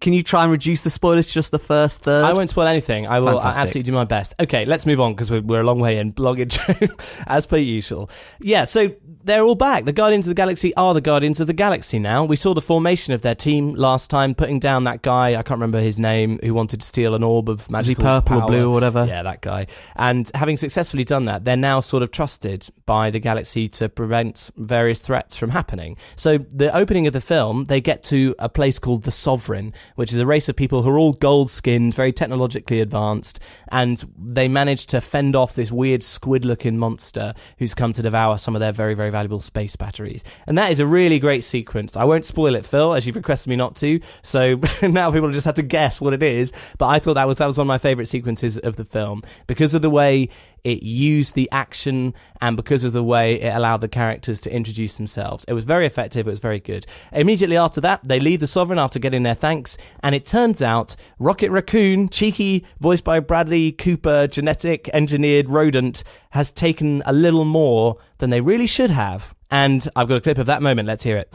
can 0.00 0.12
you 0.12 0.22
try 0.22 0.42
and 0.42 0.50
reduce 0.50 0.82
the 0.82 0.90
spoilers 0.90 1.28
to 1.28 1.32
just 1.34 1.50
the 1.50 1.58
first 1.58 2.02
third? 2.02 2.24
I 2.24 2.32
won't 2.32 2.50
spoil 2.50 2.66
anything. 2.66 3.06
I 3.06 3.20
will 3.20 3.38
Fantastic. 3.38 3.62
absolutely 3.62 3.82
do 3.82 3.92
my 3.92 4.04
best. 4.04 4.34
Okay, 4.40 4.64
let's 4.64 4.86
move 4.86 5.00
on 5.00 5.12
because 5.12 5.30
we're, 5.30 5.42
we're 5.42 5.60
a 5.60 5.64
long 5.64 5.78
way 5.78 5.98
in 5.98 6.14
intro, 6.16 6.74
as 7.26 7.46
per 7.46 7.58
usual. 7.58 8.10
Yeah, 8.40 8.64
so 8.64 8.94
they're 9.24 9.42
all 9.42 9.54
back. 9.54 9.84
The 9.84 9.92
Guardians 9.92 10.26
of 10.26 10.30
the 10.30 10.34
Galaxy 10.34 10.74
are 10.74 10.94
the 10.94 11.00
Guardians 11.00 11.38
of 11.38 11.46
the 11.46 11.52
Galaxy 11.52 11.98
now. 11.98 12.24
We 12.24 12.36
saw 12.36 12.54
the 12.54 12.62
formation 12.62 13.12
of 13.12 13.22
their 13.22 13.34
team 13.34 13.74
last 13.74 14.08
time, 14.08 14.34
putting 14.34 14.58
down 14.58 14.84
that 14.84 15.02
guy, 15.02 15.30
I 15.30 15.42
can't 15.42 15.58
remember 15.60 15.80
his 15.80 15.98
name, 15.98 16.38
who 16.42 16.54
wanted 16.54 16.80
to 16.80 16.86
steal 16.86 17.14
an 17.14 17.22
orb 17.22 17.48
of 17.50 17.70
magical 17.70 18.04
purple 18.04 18.36
or 18.36 18.40
power. 18.40 18.48
blue 18.48 18.70
or 18.70 18.72
whatever? 18.72 19.04
Yeah, 19.06 19.22
that 19.22 19.42
guy. 19.42 19.66
And 19.96 20.30
having 20.34 20.56
successfully 20.56 21.04
done 21.04 21.26
that, 21.26 21.44
they're 21.44 21.56
now 21.56 21.80
sort 21.80 22.02
of 22.02 22.10
trusted 22.10 22.66
by 22.86 23.10
the 23.10 23.20
galaxy 23.20 23.68
to 23.68 23.88
prevent 23.88 24.50
various 24.56 24.98
threats 25.00 25.36
from 25.36 25.50
happening. 25.50 25.98
So 26.16 26.38
the 26.38 26.74
opening 26.74 27.06
of 27.06 27.12
the 27.12 27.20
film, 27.20 27.64
they 27.64 27.80
get 27.80 28.02
to 28.04 28.34
a 28.38 28.48
place 28.48 28.78
called 28.78 29.02
the 29.02 29.12
Sovereign, 29.12 29.74
which 29.96 30.12
is 30.12 30.18
a 30.18 30.26
race 30.26 30.48
of 30.48 30.56
people 30.56 30.82
who 30.82 30.90
are 30.90 30.98
all 30.98 31.12
gold 31.12 31.50
skinned, 31.50 31.94
very 31.94 32.12
technologically 32.12 32.80
advanced, 32.80 33.40
and 33.68 34.04
they 34.18 34.48
manage 34.48 34.86
to 34.86 35.00
fend 35.00 35.36
off 35.36 35.54
this 35.54 35.72
weird 35.72 36.02
squid 36.02 36.44
looking 36.44 36.78
monster 36.78 37.34
who's 37.58 37.74
come 37.74 37.92
to 37.92 38.02
devour 38.02 38.38
some 38.38 38.56
of 38.56 38.60
their 38.60 38.72
very, 38.72 38.94
very 38.94 39.10
valuable 39.10 39.40
space 39.40 39.76
batteries. 39.76 40.24
And 40.46 40.58
that 40.58 40.72
is 40.72 40.80
a 40.80 40.86
really 40.86 41.18
great 41.18 41.44
sequence. 41.44 41.96
I 41.96 42.04
won't 42.04 42.24
spoil 42.24 42.54
it, 42.54 42.66
Phil, 42.66 42.94
as 42.94 43.06
you've 43.06 43.16
requested 43.16 43.50
me 43.50 43.56
not 43.56 43.76
to. 43.76 44.00
So 44.22 44.60
now 44.82 45.10
people 45.10 45.30
just 45.30 45.46
have 45.46 45.54
to 45.56 45.62
guess 45.62 46.00
what 46.00 46.12
it 46.12 46.22
is. 46.22 46.52
But 46.78 46.88
I 46.88 46.98
thought 46.98 47.14
that 47.14 47.26
was 47.26 47.38
that 47.38 47.46
was 47.46 47.58
one 47.58 47.66
of 47.66 47.68
my 47.68 47.78
favourite 47.78 48.08
sequences 48.08 48.58
of 48.58 48.76
the 48.76 48.84
film 48.84 49.22
because 49.46 49.74
of 49.74 49.82
the 49.82 49.90
way 49.90 50.28
it 50.64 50.82
used 50.82 51.34
the 51.34 51.48
action 51.52 52.14
and 52.40 52.56
because 52.56 52.84
of 52.84 52.92
the 52.92 53.02
way 53.02 53.40
it 53.40 53.54
allowed 53.54 53.82
the 53.82 53.88
characters 53.88 54.40
to 54.40 54.52
introduce 54.52 54.96
themselves. 54.96 55.44
It 55.46 55.52
was 55.52 55.64
very 55.64 55.86
effective. 55.86 56.26
It 56.26 56.30
was 56.30 56.40
very 56.40 56.60
good. 56.60 56.86
Immediately 57.12 57.56
after 57.56 57.80
that, 57.82 58.00
they 58.02 58.18
leave 58.18 58.40
the 58.40 58.46
Sovereign 58.46 58.78
after 58.78 58.98
getting 58.98 59.22
their 59.22 59.34
thanks, 59.34 59.76
and 60.00 60.14
it 60.14 60.24
turns 60.24 60.62
out 60.62 60.96
Rocket 61.18 61.50
Raccoon, 61.50 62.08
cheeky, 62.08 62.64
voiced 62.80 63.04
by 63.04 63.20
Bradley 63.20 63.72
Cooper, 63.72 64.26
genetic 64.26 64.88
engineered 64.92 65.48
rodent, 65.48 66.02
has 66.30 66.50
taken 66.50 67.02
a 67.06 67.12
little 67.12 67.44
more 67.44 67.98
than 68.18 68.30
they 68.30 68.40
really 68.40 68.66
should 68.66 68.90
have. 68.90 69.34
And 69.50 69.86
I've 69.94 70.08
got 70.08 70.16
a 70.16 70.20
clip 70.20 70.38
of 70.38 70.46
that 70.46 70.62
moment. 70.62 70.88
Let's 70.88 71.04
hear 71.04 71.16
it. 71.16 71.30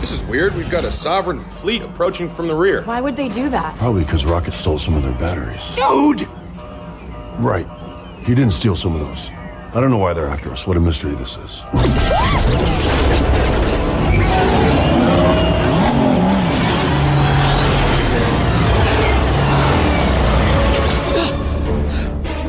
This 0.00 0.10
is 0.12 0.22
weird. 0.24 0.54
We've 0.54 0.70
got 0.70 0.84
a 0.84 0.90
sovereign 0.90 1.40
fleet 1.40 1.82
approaching 1.82 2.28
from 2.28 2.46
the 2.46 2.54
rear. 2.54 2.82
Why 2.82 3.00
would 3.00 3.16
they 3.16 3.28
do 3.28 3.48
that? 3.50 3.78
Probably 3.78 4.04
because 4.04 4.24
Rocket 4.24 4.52
stole 4.52 4.78
some 4.78 4.94
of 4.94 5.02
their 5.02 5.14
batteries. 5.14 5.74
Dude! 5.74 6.28
Right. 7.38 7.66
He 8.26 8.34
didn't 8.34 8.50
steal 8.50 8.74
some 8.74 8.94
of 8.96 9.00
those. 9.00 9.30
I 9.30 9.80
don't 9.80 9.90
know 9.90 9.98
why 9.98 10.12
they're 10.12 10.26
after 10.26 10.50
us. 10.50 10.66
What 10.66 10.76
a 10.76 10.80
mystery 10.80 11.14
this 11.14 11.36
is. 11.36 11.60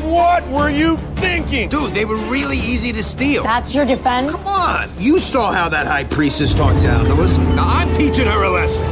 What 0.04 0.48
were 0.48 0.70
you 0.70 0.96
thinking? 1.16 1.68
Dude, 1.68 1.94
they 1.94 2.04
were 2.04 2.16
really 2.16 2.58
easy 2.58 2.92
to 2.92 3.02
steal. 3.04 3.44
That's 3.44 3.72
your 3.72 3.84
defense? 3.84 4.32
Come 4.32 4.46
on, 4.46 4.88
you 4.98 5.20
saw 5.20 5.52
how 5.52 5.68
that 5.68 5.86
high 5.86 6.04
priestess 6.04 6.52
talked 6.52 6.82
down 6.82 7.04
to 7.04 7.14
us. 7.22 7.36
Now 7.36 7.68
I'm 7.68 7.94
teaching 7.94 8.26
her 8.26 8.42
a 8.42 8.50
lesson. 8.50 8.82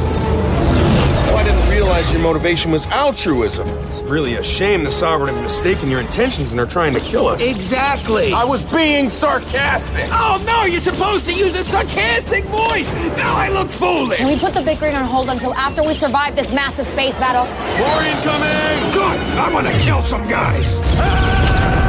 I 1.39 1.43
didn't 1.43 1.69
realize 1.69 2.11
your 2.11 2.21
motivation 2.21 2.69
was 2.69 2.85
altruism. 2.87 3.65
It's 3.87 4.01
really 4.01 4.35
a 4.35 4.43
shame 4.43 4.83
the 4.83 4.91
sovereign 4.91 5.33
have 5.33 5.41
mistaken 5.41 5.89
your 5.89 6.01
intentions 6.01 6.51
and 6.51 6.59
are 6.59 6.65
trying 6.65 6.93
to 6.95 6.99
kill 6.99 7.27
us. 7.27 7.41
Exactly. 7.41 8.33
I 8.33 8.43
was 8.43 8.61
being 8.63 9.07
sarcastic. 9.07 10.09
Oh 10.11 10.43
no, 10.45 10.65
you're 10.65 10.81
supposed 10.81 11.23
to 11.27 11.33
use 11.33 11.55
a 11.55 11.63
sarcastic 11.63 12.43
voice. 12.43 12.91
Now 13.15 13.37
I 13.37 13.47
look 13.53 13.69
foolish. 13.69 14.17
Can 14.17 14.27
we 14.27 14.37
put 14.37 14.53
the 14.53 14.61
bickering 14.61 14.97
on 14.97 15.05
hold 15.05 15.29
until 15.29 15.53
after 15.53 15.81
we 15.81 15.93
survive 15.93 16.35
this 16.35 16.51
massive 16.51 16.85
space 16.85 17.17
battle? 17.17 17.45
More 17.45 18.03
incoming! 18.03 18.91
Good. 18.91 19.39
I'm 19.39 19.53
gonna 19.53 19.79
kill 19.79 20.01
some 20.01 20.27
guys. 20.27 20.81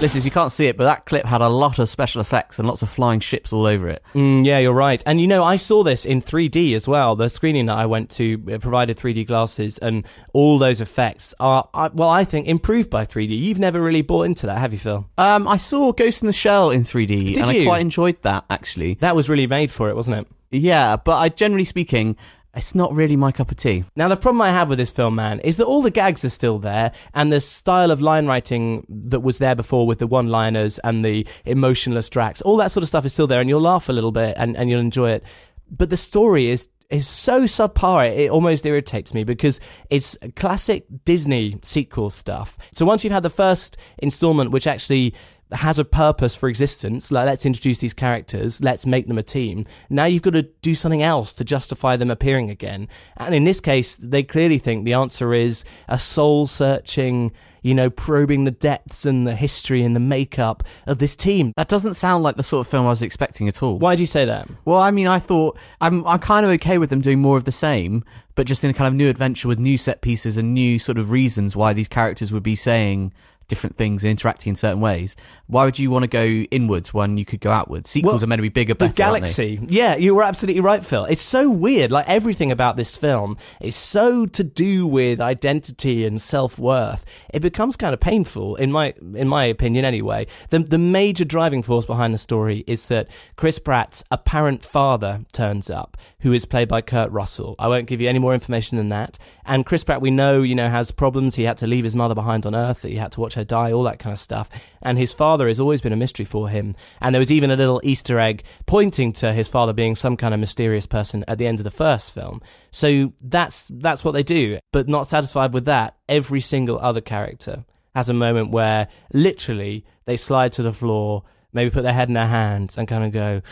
Listeners, 0.00 0.24
you 0.24 0.30
can't 0.30 0.52
see 0.52 0.66
it, 0.68 0.76
but 0.76 0.84
that 0.84 1.06
clip 1.06 1.24
had 1.26 1.40
a 1.40 1.48
lot 1.48 1.80
of 1.80 1.88
special 1.88 2.20
effects 2.20 2.60
and 2.60 2.68
lots 2.68 2.82
of 2.82 2.88
flying 2.88 3.18
ships 3.18 3.52
all 3.52 3.66
over 3.66 3.88
it. 3.88 4.00
Mm, 4.14 4.46
yeah, 4.46 4.58
you're 4.60 4.72
right. 4.72 5.02
And 5.04 5.20
you 5.20 5.26
know, 5.26 5.42
I 5.42 5.56
saw 5.56 5.82
this 5.82 6.04
in 6.06 6.22
3D 6.22 6.74
as 6.76 6.86
well. 6.86 7.16
The 7.16 7.28
screening 7.28 7.66
that 7.66 7.76
I 7.78 7.86
went 7.86 8.08
to 8.10 8.40
uh, 8.52 8.58
provided 8.58 8.96
3D 8.96 9.26
glasses, 9.26 9.76
and 9.78 10.06
all 10.32 10.60
those 10.60 10.80
effects 10.80 11.34
are, 11.40 11.68
I- 11.74 11.88
well, 11.92 12.10
I 12.10 12.22
think 12.22 12.46
improved 12.46 12.90
by 12.90 13.06
3D. 13.06 13.36
You've 13.36 13.58
never 13.58 13.80
really 13.82 14.02
bought 14.02 14.26
into 14.26 14.46
that, 14.46 14.58
have 14.58 14.72
you, 14.72 14.78
Phil? 14.78 15.04
Um, 15.18 15.48
I 15.48 15.56
saw 15.56 15.90
Ghost 15.92 16.22
in 16.22 16.28
the 16.28 16.32
Shell 16.32 16.70
in 16.70 16.82
3D, 16.82 17.34
Did 17.34 17.38
and 17.38 17.50
you? 17.56 17.62
I 17.62 17.64
quite 17.64 17.80
enjoyed 17.80 18.22
that 18.22 18.44
actually. 18.48 18.94
That 19.00 19.16
was 19.16 19.28
really 19.28 19.48
made 19.48 19.72
for 19.72 19.88
it, 19.90 19.96
wasn't 19.96 20.18
it? 20.18 20.26
Yeah, 20.52 20.96
but 20.96 21.16
I 21.16 21.28
generally 21.28 21.64
speaking, 21.64 22.16
it's 22.58 22.74
not 22.74 22.92
really 22.92 23.16
my 23.16 23.32
cup 23.32 23.50
of 23.50 23.56
tea. 23.56 23.84
Now, 23.96 24.08
the 24.08 24.16
problem 24.16 24.42
I 24.42 24.50
have 24.50 24.68
with 24.68 24.78
this 24.78 24.90
film, 24.90 25.14
man, 25.14 25.40
is 25.40 25.56
that 25.56 25.66
all 25.66 25.80
the 25.80 25.90
gags 25.90 26.24
are 26.24 26.30
still 26.30 26.58
there, 26.58 26.92
and 27.14 27.32
the 27.32 27.40
style 27.40 27.90
of 27.90 28.02
line 28.02 28.26
writing 28.26 28.84
that 28.88 29.20
was 29.20 29.38
there 29.38 29.54
before 29.54 29.86
with 29.86 30.00
the 30.00 30.06
one 30.06 30.26
liners 30.26 30.78
and 30.80 31.04
the 31.04 31.26
emotionless 31.44 32.08
Drax, 32.10 32.42
all 32.42 32.56
that 32.56 32.72
sort 32.72 32.82
of 32.82 32.88
stuff 32.88 33.04
is 33.04 33.12
still 33.12 33.28
there, 33.28 33.40
and 33.40 33.48
you'll 33.48 33.60
laugh 33.60 33.88
a 33.88 33.92
little 33.92 34.12
bit 34.12 34.34
and, 34.36 34.56
and 34.56 34.68
you'll 34.68 34.80
enjoy 34.80 35.12
it. 35.12 35.24
But 35.70 35.90
the 35.90 35.96
story 35.96 36.50
is 36.50 36.68
is 36.90 37.06
so 37.06 37.42
subpar 37.42 38.10
it 38.16 38.30
almost 38.30 38.64
irritates 38.64 39.12
me 39.12 39.22
because 39.22 39.60
it's 39.90 40.16
classic 40.36 40.86
Disney 41.04 41.58
sequel 41.62 42.08
stuff. 42.08 42.56
So 42.72 42.86
once 42.86 43.04
you've 43.04 43.12
had 43.12 43.22
the 43.22 43.28
first 43.30 43.76
installment, 43.98 44.52
which 44.52 44.66
actually 44.66 45.14
has 45.52 45.78
a 45.78 45.84
purpose 45.84 46.34
for 46.34 46.48
existence, 46.48 47.10
like 47.10 47.26
let's 47.26 47.46
introduce 47.46 47.78
these 47.78 47.94
characters, 47.94 48.60
let's 48.60 48.86
make 48.86 49.06
them 49.06 49.18
a 49.18 49.22
team. 49.22 49.66
Now 49.88 50.04
you've 50.04 50.22
got 50.22 50.34
to 50.34 50.42
do 50.42 50.74
something 50.74 51.02
else 51.02 51.34
to 51.34 51.44
justify 51.44 51.96
them 51.96 52.10
appearing 52.10 52.50
again. 52.50 52.88
And 53.16 53.34
in 53.34 53.44
this 53.44 53.60
case, 53.60 53.96
they 53.96 54.22
clearly 54.22 54.58
think 54.58 54.84
the 54.84 54.94
answer 54.94 55.32
is 55.32 55.64
a 55.88 55.98
soul 55.98 56.46
searching, 56.46 57.32
you 57.62 57.74
know, 57.74 57.88
probing 57.88 58.44
the 58.44 58.50
depths 58.50 59.06
and 59.06 59.26
the 59.26 59.34
history 59.34 59.82
and 59.82 59.96
the 59.96 60.00
makeup 60.00 60.62
of 60.86 60.98
this 60.98 61.16
team. 61.16 61.52
That 61.56 61.68
doesn't 61.68 61.94
sound 61.94 62.22
like 62.22 62.36
the 62.36 62.42
sort 62.42 62.66
of 62.66 62.70
film 62.70 62.86
I 62.86 62.90
was 62.90 63.02
expecting 63.02 63.48
at 63.48 63.62
all. 63.62 63.78
Why 63.78 63.96
do 63.96 64.02
you 64.02 64.06
say 64.06 64.26
that? 64.26 64.48
Well, 64.64 64.78
I 64.78 64.90
mean, 64.90 65.06
I 65.06 65.18
thought 65.18 65.58
I'm 65.80 66.06
I'm 66.06 66.20
kind 66.20 66.44
of 66.44 66.52
okay 66.52 66.78
with 66.78 66.90
them 66.90 67.00
doing 67.00 67.20
more 67.20 67.38
of 67.38 67.44
the 67.44 67.52
same, 67.52 68.04
but 68.34 68.46
just 68.46 68.64
in 68.64 68.70
a 68.70 68.74
kind 68.74 68.88
of 68.88 68.94
new 68.94 69.08
adventure 69.08 69.48
with 69.48 69.58
new 69.58 69.78
set 69.78 70.02
pieces 70.02 70.36
and 70.36 70.52
new 70.52 70.78
sort 70.78 70.98
of 70.98 71.10
reasons 71.10 71.56
why 71.56 71.72
these 71.72 71.88
characters 71.88 72.32
would 72.32 72.42
be 72.42 72.56
saying 72.56 73.12
different 73.48 73.76
things 73.76 74.04
and 74.04 74.10
interacting 74.10 74.50
in 74.50 74.56
certain 74.56 74.80
ways. 74.80 75.16
Why 75.46 75.64
would 75.64 75.78
you 75.78 75.90
want 75.90 76.02
to 76.04 76.06
go 76.08 76.24
inwards 76.50 76.92
when 76.94 77.16
you 77.16 77.24
could 77.24 77.40
go 77.40 77.50
outwards? 77.50 77.90
Sequels 77.90 78.16
Well, 78.20 78.24
are 78.24 78.26
meant 78.28 78.38
to 78.38 78.42
be 78.42 78.48
bigger, 78.50 78.74
the 78.74 78.88
better. 78.88 79.02
aren't 79.02 79.14
they? 79.14 79.20
galaxy. 79.20 79.60
Yeah, 79.68 79.96
you 79.96 80.14
were 80.14 80.22
absolutely 80.22 80.60
right, 80.60 80.84
Phil. 80.84 81.06
It's 81.06 81.22
so 81.22 81.50
weird. 81.50 81.90
Like 81.90 82.06
everything 82.08 82.52
about 82.52 82.76
this 82.76 82.96
film 82.96 83.36
is 83.60 83.76
so 83.76 84.26
to 84.26 84.44
do 84.44 84.86
with 84.86 85.20
identity 85.20 86.04
and 86.06 86.20
self 86.20 86.58
worth. 86.58 87.04
It 87.32 87.40
becomes 87.40 87.76
kind 87.76 87.94
of 87.94 88.00
painful, 88.00 88.56
in 88.56 88.70
my 88.70 88.94
in 89.14 89.28
my 89.28 89.44
opinion, 89.46 89.84
anyway. 89.84 90.26
The 90.50 90.58
the 90.60 90.78
major 90.78 91.24
driving 91.24 91.62
force 91.62 91.86
behind 91.86 92.12
the 92.14 92.18
story 92.18 92.64
is 92.66 92.84
that 92.86 93.08
Chris 93.36 93.58
Pratt's 93.58 94.04
apparent 94.10 94.64
father 94.64 95.24
turns 95.32 95.70
up, 95.70 95.96
who 96.20 96.32
is 96.32 96.44
played 96.44 96.68
by 96.68 96.80
Kurt 96.80 97.12
Russell. 97.12 97.54
I 97.58 97.68
won't 97.68 97.86
give 97.86 98.00
you 98.00 98.08
any 98.08 98.18
more 98.18 98.34
information 98.34 98.76
than 98.76 98.88
that. 98.88 99.18
And 99.44 99.64
Chris 99.64 99.84
Pratt, 99.84 100.00
we 100.00 100.10
know, 100.10 100.42
you 100.42 100.54
know, 100.54 100.68
has 100.68 100.90
problems. 100.90 101.36
He 101.36 101.44
had 101.44 101.58
to 101.58 101.66
leave 101.66 101.84
his 101.84 101.94
mother 101.94 102.14
behind 102.14 102.44
on 102.44 102.56
Earth. 102.56 102.82
He 102.82 102.96
had 102.96 103.12
to 103.12 103.20
watch 103.20 103.34
her 103.34 103.44
die, 103.44 103.70
all 103.70 103.84
that 103.84 104.00
kind 104.00 104.12
of 104.12 104.18
stuff. 104.18 104.48
And 104.82 104.98
his 104.98 105.12
father 105.12 105.46
has 105.46 105.60
always 105.60 105.80
been 105.80 105.92
a 105.92 105.96
mystery 105.96 106.24
for 106.24 106.48
him. 106.48 106.74
And 107.00 107.14
there 107.14 107.20
was 107.20 107.30
even 107.30 107.52
a 107.52 107.56
little 107.56 107.80
Easter 107.84 108.18
egg 108.18 108.42
pointing 108.66 109.12
to 109.14 109.32
his 109.32 109.46
father 109.46 109.72
being 109.72 109.94
some 109.94 110.16
kind 110.16 110.34
of 110.34 110.40
mysterious 110.40 110.86
person 110.86 111.24
at 111.28 111.38
the 111.38 111.46
end 111.46 111.60
of 111.60 111.64
the 111.64 111.70
first 111.70 112.10
film. 112.10 112.42
So 112.72 113.12
that's 113.20 113.68
that's 113.70 114.04
what 114.04 114.12
they 114.12 114.24
do. 114.24 114.58
But 114.72 114.88
not 114.88 115.08
satisfied 115.08 115.52
with 115.52 115.66
that, 115.66 115.96
every 116.08 116.40
single 116.40 116.80
other 116.80 117.00
character 117.00 117.64
has 117.94 118.08
a 118.08 118.14
moment 118.14 118.50
where 118.50 118.88
literally 119.12 119.84
they 120.04 120.16
slide 120.16 120.52
to 120.54 120.62
the 120.62 120.72
floor, 120.72 121.22
maybe 121.52 121.70
put 121.70 121.82
their 121.82 121.92
head 121.92 122.08
in 122.08 122.14
their 122.14 122.26
hands 122.26 122.76
and 122.76 122.88
kind 122.88 123.04
of 123.04 123.12
go, 123.12 123.42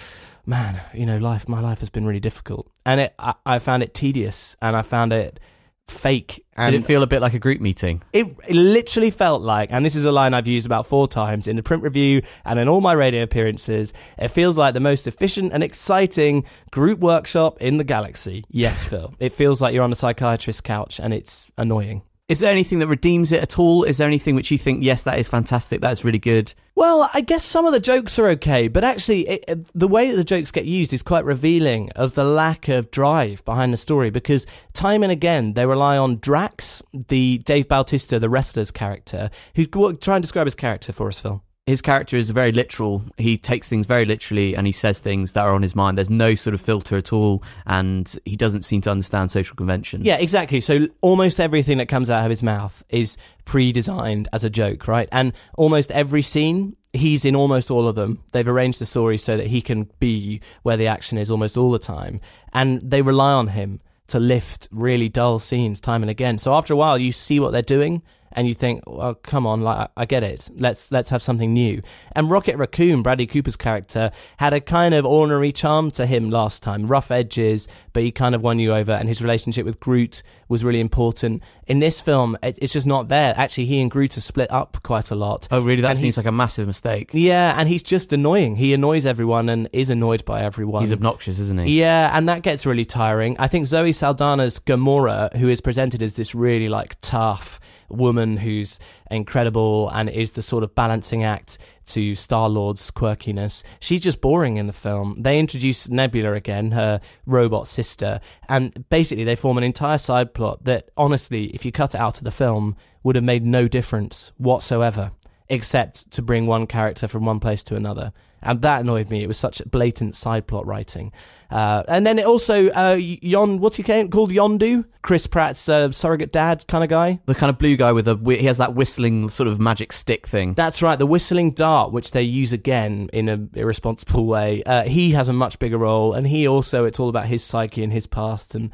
man, 0.46 0.80
you 0.94 1.04
know, 1.06 1.18
life, 1.18 1.48
my 1.48 1.60
life 1.60 1.80
has 1.80 1.90
been 1.90 2.06
really 2.06 2.20
difficult. 2.20 2.70
And 2.84 3.00
it, 3.00 3.14
I, 3.18 3.34
I 3.44 3.58
found 3.58 3.82
it 3.82 3.94
tedious 3.94 4.56
and 4.62 4.76
I 4.76 4.82
found 4.82 5.12
it 5.12 5.40
fake. 5.88 6.44
And 6.56 6.72
Did 6.72 6.82
it 6.82 6.84
feel 6.84 7.02
a 7.02 7.06
bit 7.06 7.20
like 7.20 7.34
a 7.34 7.38
group 7.38 7.60
meeting? 7.60 8.02
it, 8.12 8.26
it 8.48 8.54
literally 8.54 9.10
felt 9.10 9.42
like, 9.42 9.70
and 9.70 9.84
this 9.84 9.94
is 9.94 10.04
a 10.04 10.12
line 10.12 10.34
I've 10.34 10.48
used 10.48 10.66
about 10.66 10.86
four 10.86 11.06
times 11.06 11.46
in 11.46 11.56
the 11.56 11.62
print 11.62 11.82
review 11.82 12.22
and 12.44 12.58
in 12.58 12.68
all 12.68 12.80
my 12.80 12.92
radio 12.92 13.22
appearances, 13.22 13.92
it 14.18 14.28
feels 14.28 14.56
like 14.56 14.74
the 14.74 14.80
most 14.80 15.06
efficient 15.06 15.52
and 15.52 15.62
exciting 15.62 16.44
group 16.70 16.98
workshop 16.98 17.60
in 17.60 17.76
the 17.76 17.84
galaxy. 17.84 18.44
Yes, 18.50 18.82
Phil. 18.84 19.14
It 19.20 19.32
feels 19.32 19.60
like 19.60 19.74
you're 19.74 19.84
on 19.84 19.92
a 19.92 19.96
psychiatrist's 19.96 20.60
couch 20.60 20.98
and 20.98 21.12
it's 21.14 21.46
annoying. 21.56 22.02
Is 22.28 22.40
there 22.40 22.50
anything 22.50 22.80
that 22.80 22.88
redeems 22.88 23.30
it 23.30 23.40
at 23.40 23.56
all? 23.56 23.84
Is 23.84 23.98
there 23.98 24.08
anything 24.08 24.34
which 24.34 24.50
you 24.50 24.58
think, 24.58 24.82
yes, 24.82 25.04
that 25.04 25.20
is 25.20 25.28
fantastic, 25.28 25.80
that's 25.80 26.04
really 26.04 26.18
good? 26.18 26.52
Well, 26.74 27.08
I 27.14 27.20
guess 27.20 27.44
some 27.44 27.66
of 27.66 27.72
the 27.72 27.78
jokes 27.78 28.18
are 28.18 28.26
okay, 28.30 28.66
but 28.66 28.82
actually, 28.82 29.28
it, 29.28 29.68
the 29.76 29.86
way 29.86 30.10
that 30.10 30.16
the 30.16 30.24
jokes 30.24 30.50
get 30.50 30.64
used 30.64 30.92
is 30.92 31.02
quite 31.02 31.24
revealing 31.24 31.92
of 31.92 32.16
the 32.16 32.24
lack 32.24 32.66
of 32.66 32.90
drive 32.90 33.44
behind 33.44 33.72
the 33.72 33.76
story 33.76 34.10
because 34.10 34.44
time 34.72 35.04
and 35.04 35.12
again 35.12 35.52
they 35.52 35.66
rely 35.66 35.96
on 35.96 36.18
Drax, 36.18 36.82
the 36.92 37.38
Dave 37.38 37.68
Bautista, 37.68 38.18
the 38.18 38.28
wrestler's 38.28 38.72
character, 38.72 39.30
who 39.54 39.64
try 39.94 40.16
and 40.16 40.22
describe 40.22 40.48
his 40.48 40.56
character 40.56 40.92
for 40.92 41.06
us, 41.06 41.20
Phil. 41.20 41.44
His 41.66 41.82
character 41.82 42.16
is 42.16 42.30
very 42.30 42.52
literal. 42.52 43.04
He 43.16 43.36
takes 43.36 43.68
things 43.68 43.86
very 43.86 44.04
literally 44.04 44.54
and 44.54 44.66
he 44.66 44.72
says 44.72 45.00
things 45.00 45.32
that 45.32 45.44
are 45.44 45.52
on 45.52 45.62
his 45.62 45.74
mind. 45.74 45.98
There's 45.98 46.08
no 46.08 46.36
sort 46.36 46.54
of 46.54 46.60
filter 46.60 46.96
at 46.96 47.12
all 47.12 47.42
and 47.66 48.16
he 48.24 48.36
doesn't 48.36 48.62
seem 48.62 48.82
to 48.82 48.90
understand 48.90 49.32
social 49.32 49.56
conventions. 49.56 50.04
Yeah, 50.04 50.16
exactly. 50.16 50.60
So 50.60 50.86
almost 51.00 51.40
everything 51.40 51.78
that 51.78 51.88
comes 51.88 52.08
out 52.08 52.24
of 52.24 52.30
his 52.30 52.40
mouth 52.40 52.84
is 52.88 53.16
pre-designed 53.46 54.28
as 54.32 54.44
a 54.44 54.50
joke, 54.50 54.86
right? 54.86 55.08
And 55.10 55.32
almost 55.56 55.90
every 55.90 56.22
scene, 56.22 56.76
he's 56.92 57.24
in 57.24 57.34
almost 57.34 57.70
all 57.70 57.88
of 57.88 57.96
them. 57.96 58.22
They've 58.32 58.46
arranged 58.46 58.80
the 58.80 58.86
story 58.86 59.18
so 59.18 59.36
that 59.36 59.48
he 59.48 59.60
can 59.60 59.90
be 59.98 60.40
where 60.62 60.76
the 60.76 60.86
action 60.86 61.18
is 61.18 61.32
almost 61.32 61.56
all 61.56 61.72
the 61.72 61.78
time, 61.78 62.20
and 62.52 62.80
they 62.80 63.02
rely 63.02 63.32
on 63.32 63.48
him 63.48 63.80
to 64.08 64.20
lift 64.20 64.68
really 64.70 65.08
dull 65.08 65.38
scenes 65.38 65.80
time 65.80 66.02
and 66.02 66.10
again. 66.10 66.38
So 66.38 66.54
after 66.54 66.72
a 66.72 66.76
while, 66.76 66.96
you 66.96 67.12
see 67.12 67.40
what 67.40 67.50
they're 67.50 67.62
doing. 67.62 68.02
And 68.32 68.46
you 68.46 68.54
think, 68.54 68.82
well, 68.86 69.14
come 69.14 69.46
on, 69.46 69.62
like 69.62 69.88
I 69.96 70.04
get 70.04 70.22
it. 70.22 70.48
Let's 70.56 70.92
let's 70.92 71.08
have 71.10 71.22
something 71.22 71.52
new. 71.54 71.80
And 72.12 72.30
Rocket 72.30 72.56
Raccoon, 72.56 73.02
Bradley 73.02 73.26
Cooper's 73.26 73.56
character, 73.56 74.10
had 74.36 74.52
a 74.52 74.60
kind 74.60 74.94
of 74.94 75.06
ornery 75.06 75.52
charm 75.52 75.90
to 75.92 76.04
him 76.06 76.30
last 76.30 76.62
time, 76.62 76.86
rough 76.86 77.10
edges, 77.10 77.66
but 77.94 78.02
he 78.02 78.12
kind 78.12 78.34
of 78.34 78.42
won 78.42 78.58
you 78.58 78.74
over. 78.74 78.92
And 78.92 79.08
his 79.08 79.22
relationship 79.22 79.64
with 79.64 79.80
Groot 79.80 80.22
was 80.48 80.62
really 80.62 80.80
important. 80.80 81.42
In 81.66 81.78
this 81.80 82.00
film, 82.00 82.36
it, 82.42 82.58
it's 82.60 82.72
just 82.72 82.86
not 82.86 83.08
there. 83.08 83.34
Actually, 83.36 83.66
he 83.66 83.80
and 83.80 83.90
Groot 83.90 84.16
are 84.16 84.20
split 84.20 84.50
up 84.52 84.78
quite 84.82 85.10
a 85.10 85.14
lot. 85.16 85.48
Oh, 85.50 85.60
really? 85.60 85.80
That 85.82 85.88
And 85.92 85.98
he- 85.98 86.02
seems 86.02 86.16
like 86.16 86.26
a 86.26 86.32
massive 86.32 86.66
mistake. 86.66 87.10
Yeah, 87.12 87.58
and 87.58 87.68
he's 87.68 87.82
just 87.82 88.12
annoying. 88.12 88.56
He 88.56 88.72
annoys 88.74 89.06
everyone 89.06 89.48
and 89.48 89.68
is 89.72 89.90
annoyed 89.90 90.24
by 90.24 90.42
everyone. 90.42 90.82
He's 90.82 90.92
obnoxious, 90.92 91.38
isn't 91.40 91.64
he? 91.66 91.80
Yeah, 91.80 92.10
and 92.16 92.28
that 92.28 92.42
gets 92.42 92.66
really 92.66 92.84
tiring. 92.84 93.36
I 93.38 93.48
think 93.48 93.66
Zoe 93.66 93.90
Saldana's 93.92 94.58
Gamora, 94.60 95.34
who 95.36 95.48
is 95.48 95.60
presented 95.60 96.02
as 96.02 96.16
this 96.16 96.34
really 96.34 96.68
like 96.68 96.96
tough 97.00 97.58
woman 97.88 98.36
who's 98.36 98.78
incredible 99.10 99.90
and 99.90 100.08
is 100.08 100.32
the 100.32 100.42
sort 100.42 100.64
of 100.64 100.74
balancing 100.74 101.24
act 101.24 101.58
to 101.86 102.14
Star 102.14 102.48
Lord's 102.48 102.90
quirkiness, 102.90 103.62
she's 103.80 104.00
just 104.00 104.20
boring 104.20 104.56
in 104.56 104.66
the 104.66 104.72
film. 104.72 105.16
They 105.18 105.38
introduce 105.38 105.88
Nebula 105.88 106.32
again, 106.32 106.72
her 106.72 107.00
robot 107.26 107.68
sister, 107.68 108.20
and 108.48 108.88
basically 108.88 109.24
they 109.24 109.36
form 109.36 109.58
an 109.58 109.64
entire 109.64 109.98
side 109.98 110.34
plot 110.34 110.64
that, 110.64 110.90
honestly, 110.96 111.46
if 111.54 111.64
you 111.64 111.72
cut 111.72 111.94
it 111.94 112.00
out 112.00 112.18
of 112.18 112.24
the 112.24 112.30
film, 112.30 112.76
would 113.02 113.16
have 113.16 113.24
made 113.24 113.44
no 113.44 113.68
difference 113.68 114.32
whatsoever 114.36 115.12
except 115.48 116.10
to 116.10 116.22
bring 116.22 116.46
one 116.46 116.66
character 116.66 117.06
from 117.06 117.24
one 117.24 117.40
place 117.40 117.62
to 117.62 117.76
another. 117.76 118.12
And 118.42 118.62
that 118.62 118.80
annoyed 118.80 119.10
me. 119.10 119.22
It 119.22 119.28
was 119.28 119.38
such 119.38 119.62
blatant 119.64 120.16
side 120.16 120.46
plot 120.46 120.66
writing. 120.66 121.12
Uh, 121.50 121.82
and 121.88 122.06
then 122.06 122.18
it 122.18 122.26
also, 122.26 122.68
uh, 122.68 122.96
Yon, 122.98 123.58
what's 123.60 123.76
he 123.76 123.82
called? 123.82 124.30
Yondu? 124.30 124.84
Chris 125.02 125.26
Pratt's 125.28 125.68
uh, 125.68 125.92
surrogate 125.92 126.32
dad 126.32 126.66
kind 126.66 126.82
of 126.82 126.90
guy. 126.90 127.20
The 127.26 127.34
kind 127.34 127.48
of 127.48 127.58
blue 127.58 127.76
guy 127.76 127.92
with 127.92 128.08
a 128.08 128.16
he 128.24 128.46
has 128.46 128.58
that 128.58 128.74
whistling 128.74 129.28
sort 129.28 129.46
of 129.46 129.60
magic 129.60 129.92
stick 129.92 130.26
thing. 130.26 130.54
That's 130.54 130.82
right, 130.82 130.98
the 130.98 131.06
whistling 131.06 131.52
dart, 131.52 131.92
which 131.92 132.10
they 132.10 132.22
use 132.22 132.52
again 132.52 133.08
in 133.12 133.28
a 133.28 133.46
irresponsible 133.54 134.26
way. 134.26 134.64
Uh, 134.64 134.82
he 134.82 135.12
has 135.12 135.28
a 135.28 135.32
much 135.32 135.60
bigger 135.60 135.78
role, 135.78 136.12
and 136.12 136.26
he 136.26 136.48
also, 136.48 136.84
it's 136.84 136.98
all 136.98 137.08
about 137.08 137.26
his 137.26 137.44
psyche 137.44 137.84
and 137.84 137.92
his 137.92 138.08
past. 138.08 138.56
And 138.56 138.72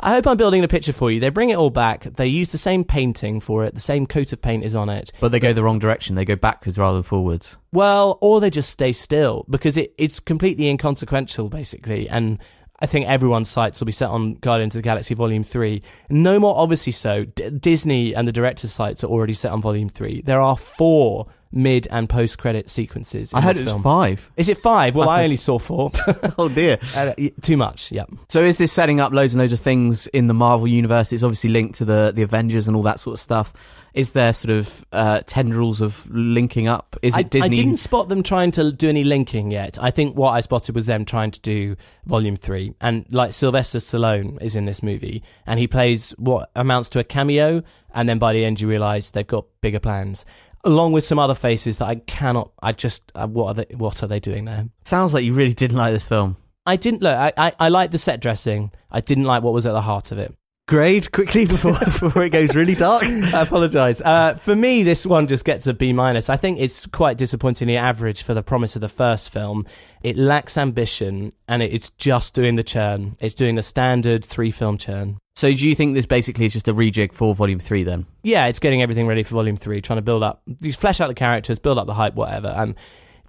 I 0.00 0.12
hope 0.12 0.26
I'm 0.26 0.36
building 0.36 0.64
a 0.64 0.68
picture 0.68 0.92
for 0.92 1.10
you. 1.10 1.20
They 1.20 1.28
bring 1.28 1.50
it 1.50 1.56
all 1.56 1.70
back. 1.70 2.04
They 2.04 2.26
use 2.26 2.52
the 2.52 2.58
same 2.58 2.84
painting 2.84 3.40
for 3.40 3.64
it. 3.64 3.74
The 3.74 3.80
same 3.80 4.06
coat 4.06 4.32
of 4.32 4.42
paint 4.42 4.64
is 4.64 4.74
on 4.74 4.88
it. 4.88 5.12
But 5.20 5.32
they 5.32 5.40
go 5.40 5.52
the 5.52 5.62
wrong 5.62 5.78
direction. 5.78 6.14
They 6.14 6.24
go 6.24 6.36
backwards 6.36 6.78
rather 6.78 6.96
than 6.96 7.02
forwards. 7.02 7.56
Well, 7.72 8.18
or 8.20 8.40
they 8.40 8.50
just 8.50 8.70
stay 8.70 8.92
still 8.92 9.44
because 9.48 9.76
it, 9.76 9.94
it's 9.98 10.20
completely 10.20 10.68
inconsequential, 10.68 11.48
basically. 11.48 12.08
And 12.08 12.38
I 12.80 12.86
think 12.86 13.06
everyone's 13.06 13.48
sights 13.48 13.80
will 13.80 13.86
be 13.86 13.92
set 13.92 14.10
on 14.10 14.34
Guardians 14.34 14.74
of 14.74 14.80
the 14.80 14.82
Galaxy 14.82 15.14
Volume 15.14 15.44
3. 15.44 15.82
No 16.10 16.38
more 16.38 16.56
obviously 16.56 16.92
so. 16.92 17.24
D- 17.24 17.50
Disney 17.50 18.14
and 18.14 18.26
the 18.26 18.32
director's 18.32 18.72
sights 18.72 19.04
are 19.04 19.08
already 19.08 19.32
set 19.32 19.52
on 19.52 19.62
Volume 19.62 19.88
3. 19.88 20.22
There 20.22 20.40
are 20.40 20.56
four 20.56 21.28
mid 21.54 21.86
and 21.90 22.08
post 22.08 22.38
credit 22.38 22.68
sequences. 22.68 23.32
I 23.32 23.40
heard 23.40 23.56
it 23.56 23.64
was 23.64 23.72
film. 23.72 23.82
five. 23.82 24.30
Is 24.36 24.48
it 24.48 24.58
five? 24.58 24.94
Well, 24.94 25.08
I 25.08 25.20
I, 25.20 25.24
only 25.24 25.36
saw 25.36 25.58
four. 25.58 25.90
Oh 26.38 26.48
dear. 26.48 26.78
Uh, 26.94 27.12
too 27.42 27.56
much. 27.56 27.90
Yeah. 27.90 28.04
So 28.28 28.42
is 28.44 28.58
this 28.58 28.72
setting 28.72 29.00
up 29.00 29.12
loads 29.12 29.34
and 29.34 29.40
loads 29.40 29.52
of 29.52 29.58
things 29.58 30.06
in 30.08 30.28
the 30.28 30.34
Marvel 30.34 30.68
universe? 30.68 31.12
It's 31.12 31.22
obviously 31.24 31.50
linked 31.50 31.76
to 31.76 31.84
the 31.84 32.12
the 32.14 32.22
Avengers 32.22 32.68
and 32.68 32.76
all 32.76 32.82
that 32.84 33.00
sort 33.00 33.14
of 33.14 33.20
stuff. 33.20 33.52
Is 33.94 34.12
there 34.12 34.32
sort 34.32 34.56
of 34.56 34.84
uh, 34.92 35.20
tendrils 35.26 35.80
of 35.80 36.08
linking 36.10 36.66
up? 36.66 36.96
Is 37.00 37.14
it 37.16 37.18
I, 37.18 37.22
Disney? 37.22 37.46
I 37.46 37.62
didn't 37.62 37.76
spot 37.76 38.08
them 38.08 38.24
trying 38.24 38.50
to 38.52 38.72
do 38.72 38.88
any 38.88 39.04
linking 39.04 39.52
yet. 39.52 39.78
I 39.80 39.92
think 39.92 40.16
what 40.16 40.30
I 40.30 40.40
spotted 40.40 40.74
was 40.74 40.86
them 40.86 41.04
trying 41.04 41.30
to 41.30 41.40
do 41.40 41.76
Volume 42.04 42.36
Three, 42.36 42.74
and 42.80 43.06
like 43.10 43.32
Sylvester 43.32 43.78
Stallone 43.78 44.42
is 44.42 44.56
in 44.56 44.64
this 44.64 44.82
movie, 44.82 45.22
and 45.46 45.60
he 45.60 45.66
plays 45.68 46.10
what 46.18 46.50
amounts 46.56 46.88
to 46.90 46.98
a 46.98 47.04
cameo, 47.04 47.62
and 47.94 48.08
then 48.08 48.18
by 48.18 48.32
the 48.32 48.44
end 48.44 48.60
you 48.60 48.68
realise 48.68 49.10
they've 49.10 49.26
got 49.26 49.46
bigger 49.60 49.80
plans, 49.80 50.26
along 50.64 50.92
with 50.92 51.04
some 51.04 51.18
other 51.18 51.34
faces 51.34 51.78
that 51.78 51.86
I 51.86 51.96
cannot. 51.96 52.50
I 52.62 52.72
just 52.72 53.10
uh, 53.14 53.26
what 53.26 53.46
are 53.46 53.54
they? 53.54 53.74
What 53.74 54.02
are 54.02 54.06
they 54.06 54.20
doing 54.20 54.44
there? 54.44 54.68
Sounds 54.84 55.14
like 55.14 55.24
you 55.24 55.32
really 55.32 55.54
didn't 55.54 55.76
like 55.76 55.92
this 55.92 56.06
film. 56.08 56.36
I 56.66 56.76
didn't 56.76 57.02
look. 57.02 57.14
I 57.14 57.32
I, 57.36 57.52
I 57.58 57.68
like 57.68 57.90
the 57.90 57.98
set 57.98 58.20
dressing. 58.20 58.72
I 58.90 59.00
didn't 59.00 59.24
like 59.24 59.42
what 59.42 59.52
was 59.52 59.66
at 59.66 59.72
the 59.72 59.82
heart 59.82 60.12
of 60.12 60.18
it. 60.18 60.34
Grade 60.66 61.12
quickly 61.12 61.44
before 61.44 61.72
before 61.84 62.24
it 62.24 62.30
goes 62.30 62.54
really 62.54 62.74
dark. 62.74 63.04
I 63.04 63.42
apologise. 63.42 64.00
Uh, 64.00 64.34
for 64.34 64.56
me, 64.56 64.82
this 64.82 65.04
one 65.04 65.26
just 65.26 65.44
gets 65.44 65.66
a 65.66 65.74
B 65.74 65.92
minus. 65.92 66.30
I 66.30 66.38
think 66.38 66.58
it's 66.58 66.86
quite 66.86 67.18
disappointingly 67.18 67.76
average 67.76 68.22
for 68.22 68.32
the 68.32 68.42
promise 68.42 68.74
of 68.74 68.80
the 68.80 68.88
first 68.88 69.28
film. 69.30 69.66
It 70.02 70.16
lacks 70.16 70.56
ambition, 70.56 71.32
and 71.48 71.62
it, 71.62 71.72
it's 71.74 71.90
just 71.90 72.34
doing 72.34 72.54
the 72.54 72.62
churn. 72.62 73.14
It's 73.20 73.34
doing 73.34 73.56
the 73.56 73.62
standard 73.62 74.24
three 74.24 74.50
film 74.50 74.78
churn. 74.78 75.18
So 75.36 75.52
do 75.52 75.68
you 75.68 75.74
think 75.74 75.94
this 75.94 76.06
basically 76.06 76.46
is 76.46 76.52
just 76.52 76.68
a 76.68 76.74
rejig 76.74 77.12
for 77.12 77.34
Volume 77.34 77.58
Three 77.58 77.82
then? 77.82 78.06
Yeah, 78.22 78.46
it's 78.46 78.60
getting 78.60 78.82
everything 78.82 79.06
ready 79.08 79.24
for 79.24 79.34
Volume 79.34 79.56
Three, 79.56 79.80
trying 79.80 79.98
to 79.98 80.02
build 80.02 80.22
up, 80.22 80.42
you 80.60 80.72
flesh 80.72 81.00
out 81.00 81.08
the 81.08 81.14
characters, 81.14 81.58
build 81.58 81.76
up 81.76 81.86
the 81.86 81.94
hype, 81.94 82.14
whatever. 82.14 82.48
And 82.48 82.76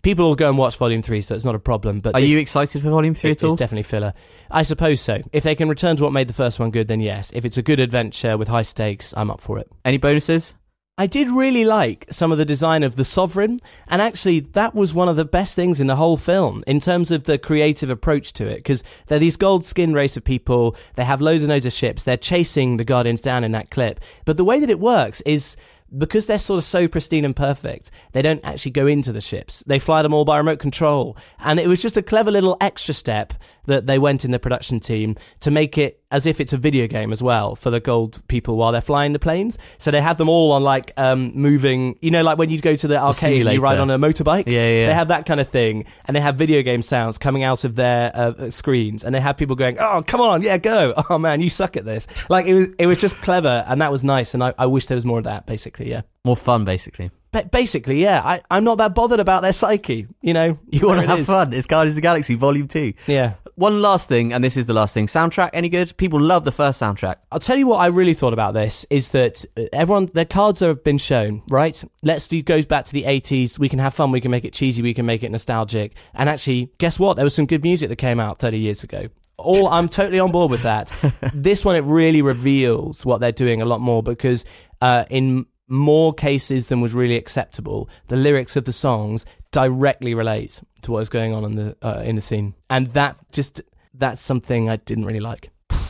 people 0.03 0.25
will 0.27 0.35
go 0.35 0.47
and 0.47 0.55
watch 0.57 0.77
Volume 0.77 1.01
Three, 1.01 1.21
so 1.21 1.33
it's 1.33 1.45
not 1.45 1.55
a 1.55 1.59
problem. 1.59 1.99
But 2.01 2.13
Are 2.15 2.21
this- 2.21 2.29
you 2.29 2.37
excited 2.37 2.83
for 2.83 2.91
Volume 2.91 3.15
Three 3.15 3.31
it- 3.31 3.37
at 3.41 3.43
all? 3.43 3.53
It's 3.53 3.59
definitely 3.59 3.83
filler. 3.83 4.13
I 4.51 4.61
suppose 4.61 5.01
so. 5.01 5.17
If 5.33 5.43
they 5.43 5.55
can 5.55 5.67
return 5.67 5.97
to 5.97 6.03
what 6.03 6.13
made 6.13 6.27
the 6.29 6.33
first 6.33 6.59
one 6.59 6.69
good, 6.69 6.87
then 6.87 6.99
yes. 6.99 7.31
If 7.33 7.43
it's 7.43 7.57
a 7.57 7.63
good 7.63 7.79
adventure 7.79 8.37
with 8.37 8.49
high 8.49 8.61
stakes, 8.61 9.11
I'm 9.17 9.31
up 9.31 9.41
for 9.41 9.57
it. 9.57 9.67
Any 9.83 9.97
bonuses? 9.97 10.53
I 10.97 11.07
did 11.07 11.27
really 11.27 11.65
like 11.65 12.05
some 12.09 12.31
of 12.31 12.37
the 12.37 12.45
design 12.45 12.81
of 12.81 12.95
the 12.95 13.03
Sovereign, 13.03 13.59
and 13.89 14.01
actually, 14.01 14.39
that 14.39 14.73
was 14.73 14.93
one 14.93 15.09
of 15.09 15.17
the 15.17 15.25
best 15.25 15.53
things 15.53 15.81
in 15.81 15.87
the 15.87 15.97
whole 15.97 16.15
film 16.15 16.63
in 16.67 16.79
terms 16.79 17.11
of 17.11 17.25
the 17.25 17.37
creative 17.37 17.89
approach 17.89 18.31
to 18.33 18.47
it. 18.47 18.57
Because 18.57 18.81
they're 19.07 19.19
these 19.19 19.35
gold 19.35 19.65
skinned 19.65 19.93
race 19.93 20.15
of 20.15 20.23
people, 20.23 20.77
they 20.95 21.03
have 21.03 21.19
loads 21.19 21.43
and 21.43 21.49
loads 21.49 21.65
of 21.65 21.73
ships, 21.73 22.03
they're 22.03 22.15
chasing 22.15 22.77
the 22.77 22.85
Guardians 22.85 23.19
down 23.19 23.43
in 23.43 23.51
that 23.51 23.71
clip. 23.71 23.99
But 24.23 24.37
the 24.37 24.45
way 24.45 24.61
that 24.61 24.69
it 24.69 24.79
works 24.79 25.19
is 25.21 25.57
because 25.97 26.27
they're 26.27 26.39
sort 26.39 26.59
of 26.59 26.63
so 26.63 26.87
pristine 26.87 27.25
and 27.25 27.35
perfect, 27.35 27.91
they 28.13 28.21
don't 28.21 28.43
actually 28.45 28.71
go 28.71 28.87
into 28.87 29.11
the 29.11 29.19
ships. 29.19 29.65
They 29.67 29.79
fly 29.79 30.01
them 30.01 30.13
all 30.13 30.23
by 30.23 30.37
remote 30.37 30.59
control. 30.59 31.17
And 31.39 31.59
it 31.59 31.67
was 31.67 31.81
just 31.81 31.97
a 31.97 32.01
clever 32.01 32.31
little 32.31 32.55
extra 32.61 32.93
step 32.93 33.33
that 33.67 33.85
they 33.87 33.99
went 33.99 34.25
in 34.25 34.31
the 34.31 34.39
production 34.39 34.79
team 34.79 35.15
to 35.41 35.51
make 35.51 35.77
it 35.77 36.01
as 36.11 36.25
if 36.25 36.39
it's 36.39 36.53
a 36.53 36.57
video 36.57 36.87
game 36.87 37.11
as 37.11 37.21
well 37.21 37.55
for 37.55 37.69
the 37.69 37.79
gold 37.79 38.21
people 38.27 38.55
while 38.55 38.71
they're 38.71 38.79
flying 38.81 39.11
the 39.11 39.19
planes. 39.19 39.57
So 39.77 39.91
they 39.91 40.01
have 40.01 40.17
them 40.17 40.29
all 40.29 40.51
on 40.53 40.63
like 40.63 40.93
um, 40.97 41.33
moving, 41.35 41.97
you 42.01 42.11
know, 42.11 42.23
like 42.23 42.37
when 42.37 42.49
you 42.49 42.59
go 42.61 42.75
to 42.75 42.87
the 42.87 42.97
arcade 42.97 43.45
and 43.45 43.53
you 43.53 43.61
ride 43.61 43.79
on 43.79 43.89
a 43.89 43.97
motorbike. 43.99 44.45
Yeah, 44.47 44.69
yeah. 44.69 44.87
They 44.87 44.93
have 44.93 45.09
that 45.09 45.25
kind 45.25 45.39
of 45.39 45.49
thing, 45.49 45.85
and 46.05 46.15
they 46.15 46.21
have 46.21 46.35
video 46.37 46.61
game 46.61 46.81
sounds 46.81 47.17
coming 47.17 47.43
out 47.43 47.63
of 47.63 47.75
their 47.75 48.11
uh, 48.15 48.49
screens, 48.49 49.03
and 49.03 49.13
they 49.13 49.19
have 49.19 49.35
people 49.37 49.55
going, 49.55 49.77
"Oh, 49.79 50.03
come 50.05 50.21
on, 50.21 50.41
yeah, 50.41 50.57
go! 50.57 50.93
Oh 51.09 51.17
man, 51.17 51.41
you 51.41 51.49
suck 51.49 51.75
at 51.77 51.85
this." 51.85 52.07
Like 52.29 52.45
it 52.45 52.53
was, 52.53 52.67
it 52.79 52.87
was 52.87 52.97
just 52.97 53.15
clever, 53.17 53.63
and 53.67 53.81
that 53.81 53.91
was 53.91 54.03
nice, 54.03 54.33
and 54.33 54.43
I, 54.43 54.53
I 54.57 54.65
wish 54.67 54.87
there 54.87 54.95
was 54.95 55.05
more 55.05 55.17
of 55.19 55.25
that. 55.25 55.45
Basically, 55.45 55.89
yeah. 55.89 56.01
More 56.23 56.35
fun, 56.37 56.65
basically. 56.65 57.11
Ba- 57.31 57.47
basically, 57.51 58.01
yeah. 58.01 58.21
I, 58.23 58.41
I'm 58.49 58.63
not 58.63 58.77
that 58.79 58.95
bothered 58.95 59.19
about 59.19 59.41
their 59.43 59.53
psyche. 59.53 60.07
You 60.21 60.33
know, 60.33 60.57
You 60.69 60.87
want 60.87 61.01
to 61.01 61.07
have 61.07 61.19
is. 61.19 61.27
fun? 61.27 61.53
It's 61.53 61.67
Guardians 61.67 61.93
of 61.93 61.95
the 61.97 62.01
Galaxy 62.01 62.35
Volume 62.35 62.67
Two. 62.67 62.93
Yeah. 63.07 63.33
One 63.57 63.81
last 63.81 64.09
thing, 64.09 64.33
and 64.33 64.43
this 64.43 64.57
is 64.57 64.65
the 64.65 64.73
last 64.73 64.93
thing. 64.93 65.07
Soundtrack, 65.07 65.51
any 65.53 65.69
good? 65.69 65.95
People 65.95 66.19
love 66.19 66.43
the 66.43 66.51
first 66.51 66.81
soundtrack. 66.81 67.15
I'll 67.31 67.39
tell 67.39 67.55
you 67.57 67.67
what 67.67 67.77
I 67.77 67.85
really 67.85 68.13
thought 68.13 68.33
about 68.33 68.53
this 68.53 68.85
is 68.89 69.11
that 69.11 69.45
uh, 69.55 69.63
everyone 69.71 70.07
their 70.13 70.25
cards 70.25 70.59
have 70.59 70.83
been 70.83 70.97
shown, 70.97 71.41
right? 71.47 71.81
Let's 72.03 72.27
do 72.27 72.43
goes 72.43 72.65
back 72.65 72.83
to 72.83 72.91
the 72.91 73.03
80s. 73.03 73.57
We 73.57 73.69
can 73.69 73.79
have 73.79 73.93
fun, 73.93 74.11
we 74.11 74.19
can 74.19 74.29
make 74.29 74.43
it 74.43 74.51
cheesy, 74.51 74.81
we 74.81 74.93
can 74.93 75.05
make 75.05 75.23
it 75.23 75.31
nostalgic. 75.31 75.93
And 76.13 76.27
actually, 76.27 76.73
guess 76.79 76.99
what? 76.99 77.15
There 77.15 77.23
was 77.23 77.33
some 77.33 77.45
good 77.45 77.63
music 77.63 77.87
that 77.87 77.95
came 77.95 78.19
out 78.19 78.39
30 78.39 78.59
years 78.59 78.83
ago. 78.83 79.07
All 79.37 79.69
I'm 79.69 79.87
totally 79.87 80.19
on 80.19 80.33
board 80.33 80.51
with 80.51 80.63
that. 80.63 80.91
this 81.33 81.63
one 81.63 81.77
it 81.77 81.85
really 81.85 82.21
reveals 82.21 83.05
what 83.05 83.21
they're 83.21 83.31
doing 83.31 83.61
a 83.61 83.65
lot 83.65 83.79
more 83.79 84.03
because 84.03 84.43
uh, 84.81 85.05
in 85.09 85.45
more 85.67 86.13
cases 86.13 86.67
than 86.67 86.81
was 86.81 86.93
really 86.93 87.15
acceptable, 87.15 87.89
the 88.07 88.15
lyrics 88.15 88.55
of 88.55 88.65
the 88.65 88.73
songs 88.73 89.25
directly 89.51 90.13
relate 90.13 90.61
to 90.81 90.91
what 90.91 90.99
is 90.99 91.09
going 91.09 91.33
on 91.33 91.43
in 91.45 91.55
the 91.55 91.77
uh, 91.81 92.01
in 92.01 92.15
the 92.15 92.21
scene, 92.21 92.53
and 92.69 92.87
that 92.91 93.17
just 93.31 93.61
that's 93.93 94.21
something 94.21 94.69
I 94.69 94.75
didn't 94.77 95.05
really 95.05 95.19
like. 95.21 95.49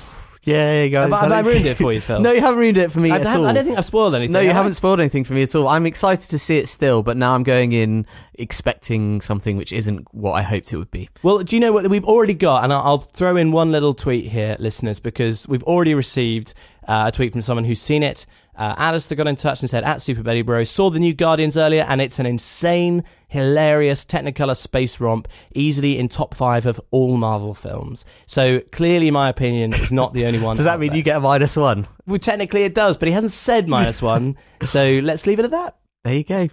Yeah, 0.48 0.86
guys. 0.90 1.10
Have 1.10 1.14
I- 1.14 1.22
have 1.38 1.48
I 1.48 1.50
ruined 1.50 1.66
it 1.66 1.76
for 1.78 1.92
you, 1.92 2.00
Phil? 2.00 2.20
no, 2.20 2.32
you 2.32 2.40
haven't 2.40 2.60
ruined 2.60 2.78
it 2.78 2.92
for 2.92 3.00
me 3.00 3.10
I, 3.10 3.16
at 3.16 3.24
haven't- 3.24 3.42
all. 3.42 3.48
I 3.48 3.54
don't 3.54 3.66
think 3.66 3.80
I've 3.80 3.86
spoiled 3.86 4.14
anything. 4.14 4.32
no, 4.34 4.42
you 4.42 4.50
have 4.50 4.58
I? 4.58 4.60
haven't 4.60 4.74
spoiled 4.76 5.00
anything 5.00 5.24
for 5.24 5.34
me 5.34 5.42
at 5.42 5.56
all. 5.56 5.68
I'm 5.68 5.88
excited 5.88 6.30
to 6.30 6.38
see 6.38 6.60
it 6.60 6.68
still, 6.70 7.02
but 7.02 7.18
now 7.18 7.34
I'm 7.34 7.42
going 7.42 7.72
in 7.72 8.06
expecting 8.36 9.22
something 9.22 9.58
which 9.58 9.74
isn't 9.74 10.06
what 10.14 10.34
I 10.34 10.44
hoped 10.44 10.72
it 10.72 10.78
would 10.78 10.92
be. 10.92 11.10
Well, 11.24 11.40
do 11.40 11.56
you 11.56 11.60
know 11.60 11.74
what 11.74 11.90
we've 11.90 12.06
already 12.06 12.36
got? 12.36 12.64
And 12.64 12.72
I'll 12.72 12.82
I'll 12.84 12.98
throw 13.00 13.36
in 13.38 13.52
one 13.54 13.72
little 13.72 13.96
tweet 13.96 14.30
here, 14.32 14.56
listeners, 14.60 15.00
because 15.00 15.48
we've 15.48 15.64
already 15.64 15.96
received 15.96 16.54
uh, 16.88 17.06
a 17.08 17.12
tweet 17.12 17.32
from 17.32 17.42
someone 17.42 17.64
who's 17.66 17.82
seen 17.82 18.04
it. 18.04 18.28
Uh, 18.58 18.74
Alistair 18.78 19.16
got 19.18 19.28
in 19.28 19.36
touch 19.36 19.62
and 19.62 19.70
said, 19.70 19.84
at 19.84 20.02
Super 20.02 20.24
Bailey 20.24 20.42
Bro, 20.42 20.64
saw 20.66 20.90
the 20.90 21.00
new 21.00 21.14
Guardians 21.14 21.58
earlier, 21.58 21.84
and 21.84 22.00
it's 22.02 22.20
an 22.20 22.26
insane, 22.26 23.04
hilarious 23.28 24.06
Technicolor 24.06 24.56
space 24.56 25.00
romp, 25.00 25.28
easily 25.54 26.00
in 26.00 26.08
top 26.08 26.34
five 26.34 26.66
of 26.66 26.80
all 26.92 27.18
Marvel 27.18 27.54
films. 27.54 28.06
So 28.26 28.62
clearly, 28.72 29.12
my 29.12 29.30
opinion 29.30 29.74
is 29.74 29.92
not 29.92 30.14
the 30.14 30.26
only 30.26 30.40
one. 30.44 30.56
Does 30.56 30.66
that 30.66 30.80
mean 30.80 30.90
there. 30.90 30.98
you 30.98 31.04
get 31.04 31.18
a 31.18 31.20
minus 31.20 31.56
one? 31.58 31.86
Well, 32.06 32.20
technically, 32.20 32.64
it 32.64 32.74
does, 32.74 32.98
but 32.98 33.08
he 33.08 33.14
hasn't 33.14 33.34
said 33.34 33.68
minus 33.68 34.02
one. 34.02 34.38
so 34.62 35.00
let's 35.04 35.28
leave 35.28 35.40
it 35.40 35.46
at 35.46 35.52
that. 35.52 35.76
There 36.04 36.14
you 36.16 36.24
go. 36.24 36.48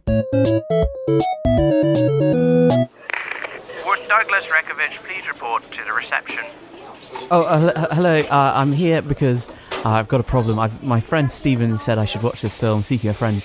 Would 3.86 4.00
Douglas 4.08 4.46
Rekovich 4.46 4.94
please 5.04 5.28
report 5.28 5.62
to 5.70 5.84
the 5.84 5.92
reception? 5.92 6.44
Oh, 7.30 7.42
uh, 7.44 7.94
hello. 7.94 8.18
Uh, 8.20 8.52
I'm 8.56 8.72
here 8.72 9.02
because 9.02 9.50
I've 9.84 10.08
got 10.08 10.20
a 10.20 10.24
problem. 10.24 10.58
I've, 10.58 10.82
my 10.82 11.00
friend 11.00 11.30
Steven 11.30 11.76
said 11.78 11.98
I 11.98 12.04
should 12.04 12.22
watch 12.22 12.40
this 12.40 12.58
film, 12.58 12.82
Seeking 12.82 13.10
a 13.10 13.14
Friend, 13.14 13.42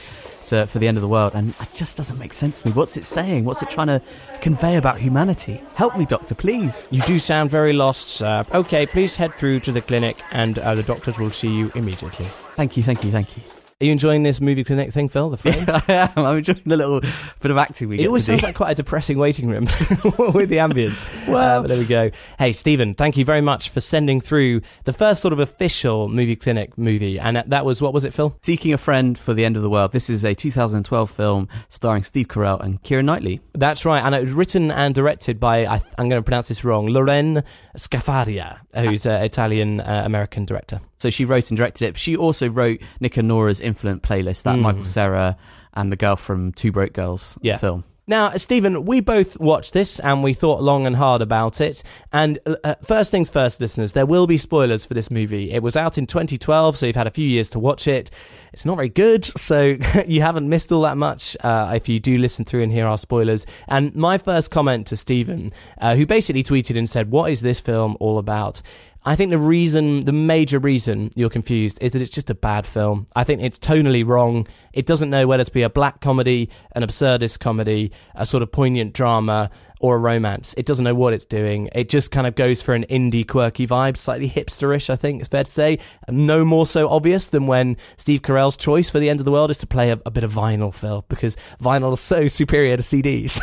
to, 0.47 0.67
for 0.67 0.79
the 0.79 0.87
end 0.87 0.97
of 0.97 1.01
the 1.01 1.07
world, 1.07 1.33
and 1.35 1.49
it 1.49 1.69
just 1.73 1.97
doesn't 1.97 2.17
make 2.17 2.33
sense 2.33 2.61
to 2.61 2.69
me. 2.69 2.73
What's 2.73 2.95
it 2.95 3.05
saying? 3.05 3.43
What's 3.45 3.61
it 3.61 3.69
trying 3.69 3.87
to 3.87 4.01
convey 4.41 4.77
about 4.77 4.99
humanity? 4.99 5.61
Help 5.75 5.97
me, 5.97 6.05
Doctor, 6.05 6.35
please. 6.35 6.87
You 6.91 7.01
do 7.01 7.19
sound 7.19 7.49
very 7.49 7.73
lost, 7.73 8.07
sir. 8.09 8.45
Okay, 8.53 8.85
please 8.85 9.15
head 9.15 9.33
through 9.33 9.61
to 9.61 9.71
the 9.71 9.81
clinic, 9.81 10.17
and 10.31 10.59
uh, 10.59 10.75
the 10.75 10.83
doctors 10.83 11.19
will 11.19 11.31
see 11.31 11.49
you 11.49 11.71
immediately. 11.75 12.27
Thank 12.55 12.77
you, 12.77 12.83
thank 12.83 13.03
you, 13.03 13.11
thank 13.11 13.35
you. 13.35 13.43
Are 13.79 13.85
you 13.85 13.91
enjoying 13.91 14.23
this 14.23 14.41
movie 14.41 14.63
clinic 14.63 14.91
thing, 14.91 15.07
Phil? 15.07 15.29
The 15.29 15.37
frame? 15.37 15.63
I 15.67 15.83
am. 16.15 16.25
I'm 16.25 16.37
enjoying 16.39 16.63
the 16.65 16.77
little 16.77 16.99
bit 16.99 17.51
of 17.51 17.57
acting 17.57 17.89
we 17.89 17.97
It 17.97 17.99
get 17.99 18.07
always 18.07 18.23
to 18.25 18.31
sounds 18.31 18.41
do. 18.41 18.47
like 18.47 18.55
quite 18.55 18.71
a 18.71 18.75
depressing 18.75 19.19
waiting 19.19 19.47
room 19.47 19.65
with 20.33 20.49
the 20.49 20.57
ambience. 20.57 21.05
well, 21.27 21.61
but 21.61 21.67
there 21.67 21.77
we 21.77 21.85
go. 21.85 22.09
Hey, 22.39 22.53
Stephen, 22.53 22.95
thank 22.95 23.17
you 23.17 23.23
very 23.23 23.41
much 23.41 23.69
for 23.69 23.79
sending 23.79 24.19
through 24.19 24.61
the 24.85 24.93
first 24.93 25.21
sort 25.21 25.31
of 25.31 25.37
official 25.37 26.09
movie 26.09 26.35
clinic 26.35 26.75
movie, 26.75 27.19
and 27.19 27.37
that 27.45 27.65
was 27.65 27.79
what 27.79 27.93
was 27.93 28.03
it, 28.03 28.13
Phil? 28.15 28.35
Seeking 28.41 28.73
a 28.73 28.79
Friend 28.79 29.15
for 29.15 29.35
the 29.35 29.45
End 29.45 29.55
of 29.55 29.61
the 29.61 29.69
World. 29.69 29.91
This 29.91 30.09
is 30.09 30.25
a 30.25 30.33
2012 30.33 31.11
film 31.11 31.47
starring 31.69 32.01
Steve 32.01 32.29
Carell 32.29 32.59
and 32.59 32.81
Keira 32.81 33.05
Knightley. 33.05 33.41
That's 33.53 33.85
right, 33.85 34.03
and 34.03 34.15
it 34.15 34.23
was 34.23 34.33
written 34.33 34.71
and 34.71 34.95
directed 34.95 35.39
by 35.39 35.67
I, 35.67 35.83
I'm 35.99 36.09
going 36.09 36.19
to 36.19 36.25
pronounce 36.25 36.47
this 36.47 36.63
wrong, 36.63 36.87
Lorene 36.87 37.43
Scafaria, 37.77 38.57
who's 38.73 39.05
an 39.05 39.21
Italian 39.23 39.81
uh, 39.81 40.01
American 40.03 40.45
director. 40.45 40.81
So 40.97 41.09
she 41.09 41.25
wrote 41.25 41.49
and 41.51 41.57
directed 41.57 41.87
it. 41.89 41.97
She 41.97 42.15
also 42.17 42.49
wrote 42.49 42.81
Nick 42.99 43.17
and 43.17 43.27
Nora's 43.27 43.59
Infinite 43.59 44.01
Playlist, 44.01 44.43
that 44.43 44.57
Michael 44.57 44.83
Cera 44.83 45.37
and 45.73 45.91
the 45.91 45.95
girl 45.95 46.15
from 46.15 46.51
Two 46.53 46.71
Broke 46.71 46.93
Girls 46.93 47.37
Yeah. 47.41 47.57
film. 47.57 47.83
Now, 48.09 48.31
Stephen, 48.37 48.85
we 48.85 49.01
both 49.01 49.37
watched 49.37 49.73
this 49.73 49.99
and 49.99 50.23
we 50.23 50.33
thought 50.33 50.63
long 50.63 50.85
and 50.87 50.95
hard 50.95 51.21
about 51.21 51.59
it. 51.59 51.83
And 52.13 52.39
uh, 52.63 52.75
first 52.81 53.11
things 53.11 53.29
first, 53.29 53.59
listeners, 53.59 53.91
there 53.91 54.05
will 54.05 54.27
be 54.27 54.37
spoilers 54.37 54.85
for 54.85 54.93
this 54.93 55.11
movie. 55.11 55.51
It 55.51 55.61
was 55.61 55.75
out 55.75 55.97
in 55.97 56.07
2012, 56.07 56.77
so 56.77 56.85
you've 56.85 56.95
had 56.95 57.07
a 57.07 57.11
few 57.11 57.27
years 57.27 57.49
to 57.49 57.59
watch 57.59 57.85
it. 57.85 58.09
It's 58.53 58.63
not 58.63 58.77
very 58.77 58.87
good, 58.87 59.25
so 59.37 59.75
you 60.07 60.21
haven't 60.21 60.47
missed 60.47 60.71
all 60.71 60.83
that 60.83 60.95
much 60.95 61.35
uh, 61.41 61.73
if 61.75 61.89
you 61.89 61.99
do 61.99 62.17
listen 62.17 62.45
through 62.45 62.63
and 62.63 62.71
hear 62.71 62.87
our 62.87 62.97
spoilers. 62.97 63.45
And 63.67 63.93
my 63.93 64.17
first 64.17 64.51
comment 64.51 64.87
to 64.87 64.95
Stephen, 64.95 65.51
uh, 65.81 65.95
who 65.95 66.05
basically 66.05 66.43
tweeted 66.43 66.77
and 66.77 66.89
said, 66.89 67.11
What 67.11 67.29
is 67.29 67.41
this 67.41 67.59
film 67.59 67.97
all 67.99 68.19
about? 68.19 68.61
I 69.07 69.15
think 69.15 69.31
the 69.31 69.37
reason, 69.37 70.03
the 70.03 70.11
major 70.11 70.59
reason 70.59 71.11
you're 71.15 71.29
confused 71.29 71.77
is 71.81 71.93
that 71.93 72.01
it's 72.01 72.11
just 72.11 72.29
a 72.29 72.35
bad 72.35 72.65
film. 72.65 73.05
I 73.15 73.23
think 73.23 73.41
it's 73.41 73.57
tonally 73.57 74.05
wrong. 74.05 74.49
It 74.73 74.85
doesn't 74.85 75.09
know 75.09 75.25
whether 75.25 75.45
to 75.45 75.51
be 75.51 75.61
a 75.61 75.69
black 75.69 76.01
comedy, 76.01 76.49
an 76.75 76.83
absurdist 76.83 77.39
comedy, 77.39 77.93
a 78.15 78.25
sort 78.25 78.43
of 78.43 78.51
poignant 78.51 78.91
drama, 78.91 79.49
or 79.79 79.95
a 79.95 79.99
romance. 79.99 80.53
It 80.57 80.65
doesn't 80.65 80.83
know 80.83 80.95
what 80.95 81.13
it's 81.13 81.25
doing. 81.25 81.69
It 81.73 81.89
just 81.89 82.11
kind 82.11 82.27
of 82.27 82.35
goes 82.35 82.61
for 82.61 82.73
an 82.73 82.85
indie, 82.89 83.27
quirky 83.27 83.67
vibe, 83.67 83.97
slightly 83.97 84.29
hipsterish, 84.29 84.89
I 84.89 84.95
think 84.95 85.21
it's 85.21 85.29
fair 85.29 85.43
to 85.43 85.51
say. 85.51 85.79
No 86.09 86.43
more 86.45 86.65
so 86.65 86.89
obvious 86.89 87.27
than 87.27 87.47
when 87.47 87.77
Steve 87.97 88.21
Carell's 88.21 88.57
choice 88.57 88.89
for 88.89 88.99
the 88.99 89.09
end 89.09 89.19
of 89.19 89.25
the 89.25 89.31
world 89.31 89.51
is 89.51 89.57
to 89.59 89.67
play 89.67 89.91
a, 89.91 89.99
a 90.05 90.11
bit 90.11 90.23
of 90.23 90.33
vinyl, 90.33 90.73
Phil, 90.73 91.05
because 91.09 91.37
vinyl 91.61 91.93
is 91.93 91.99
so 91.99 92.27
superior 92.27 92.77
to 92.77 92.83
CDs. 92.83 93.39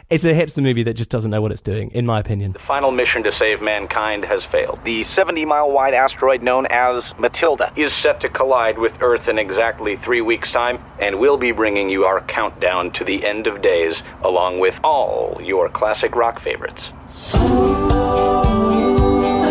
it's 0.10 0.24
a 0.24 0.32
hipster 0.32 0.62
movie 0.62 0.82
that 0.84 0.94
just 0.94 1.10
doesn't 1.10 1.30
know 1.30 1.40
what 1.40 1.52
it's 1.52 1.60
doing, 1.60 1.90
in 1.90 2.06
my 2.06 2.20
opinion. 2.20 2.52
The 2.52 2.58
final 2.58 2.90
mission 2.90 3.22
to 3.24 3.32
save 3.32 3.60
mankind 3.60 4.24
has 4.24 4.44
failed. 4.44 4.80
The 4.84 5.04
70 5.04 5.44
mile 5.44 5.70
wide 5.70 5.94
asteroid 5.94 6.42
known 6.42 6.66
as 6.66 7.14
Matilda 7.18 7.72
is 7.76 7.92
set 7.92 8.20
to 8.20 8.28
collide 8.28 8.78
with 8.78 9.02
Earth 9.02 9.28
in 9.28 9.38
exactly 9.38 9.96
three 9.96 10.20
weeks' 10.20 10.52
time, 10.52 10.82
and 10.98 11.18
we'll 11.18 11.36
be 11.36 11.52
bringing 11.52 11.88
you 11.88 12.04
our 12.04 12.20
countdown 12.20 12.92
to 12.92 13.04
the 13.04 13.24
end 13.24 13.46
of 13.46 13.62
days 13.62 14.02
along 14.22 14.58
with 14.58 14.78
all 14.84 15.40
your 15.42 15.63
classic 15.68 16.14
rock 16.14 16.40
favorites. 16.40 16.92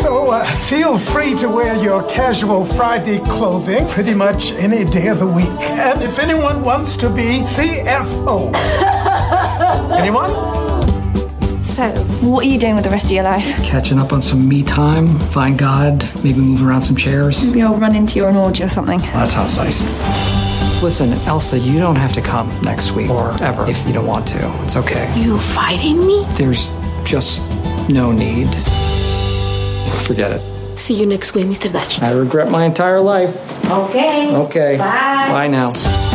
So 0.02 0.32
uh, 0.32 0.44
feel 0.44 0.98
free 0.98 1.34
to 1.36 1.48
wear 1.48 1.76
your 1.76 2.04
casual 2.10 2.66
Friday 2.66 3.20
clothing 3.20 3.88
pretty 3.90 4.14
much 4.14 4.52
any 4.54 4.84
day 4.84 5.08
of 5.08 5.20
the 5.20 5.28
week. 5.28 5.48
And 5.48 6.02
if 6.02 6.20
anyone 6.20 6.64
wants 6.64 6.98
to 6.98 7.10
be 7.10 7.40
CFO, 7.40 8.54
anyone? 9.98 10.32
So, 11.64 11.90
what 12.22 12.46
are 12.46 12.50
you 12.50 12.60
doing 12.60 12.76
with 12.76 12.84
the 12.84 12.90
rest 12.92 13.06
of 13.06 13.12
your 13.14 13.24
life? 13.24 13.48
Catching 13.64 13.98
up 13.98 14.12
on 14.12 14.22
some 14.22 14.48
me 14.48 14.64
time, 14.64 15.08
find 15.30 15.58
God, 15.58 16.08
maybe 16.24 16.40
move 16.40 16.64
around 16.64 16.82
some 16.82 16.96
chairs. 16.96 17.46
Maybe 17.46 17.62
I'll 17.62 17.76
run 17.78 17.96
into 17.96 18.20
you 18.20 18.26
on 18.26 18.36
orgy 18.36 18.64
or 18.64 18.70
something. 18.70 19.00
That 19.00 19.30
sounds 19.30 19.56
nice. 19.58 19.82
Listen, 20.84 21.14
Elsa, 21.26 21.58
you 21.58 21.80
don't 21.80 21.96
have 21.96 22.12
to 22.12 22.22
come 22.22 22.50
next 22.62 22.92
week 22.92 23.10
or 23.10 23.32
ever 23.42 23.66
if 23.70 23.88
you 23.88 23.94
don't 23.94 24.06
want 24.06 24.28
to. 24.28 24.64
It's 24.66 24.76
okay. 24.76 25.18
You 25.18 25.40
fighting 25.40 26.06
me? 26.06 26.26
There's 26.32 26.68
just 27.06 27.40
no 27.88 28.12
need. 28.12 28.48
Forget 30.06 30.34
it. 30.34 30.78
See 30.78 31.00
you 31.00 31.06
next 31.06 31.36
week, 31.36 31.46
Mr. 31.46 31.72
Dutch. 31.72 32.02
I 32.02 32.12
regret 32.12 32.52
my 32.52 32.66
entire 32.66 33.00
life. 33.00 33.34
Okay. 33.72 34.36
Okay. 34.36 34.78
Bye. 34.78 35.30
Bye 35.32 35.48
now. 35.48 35.72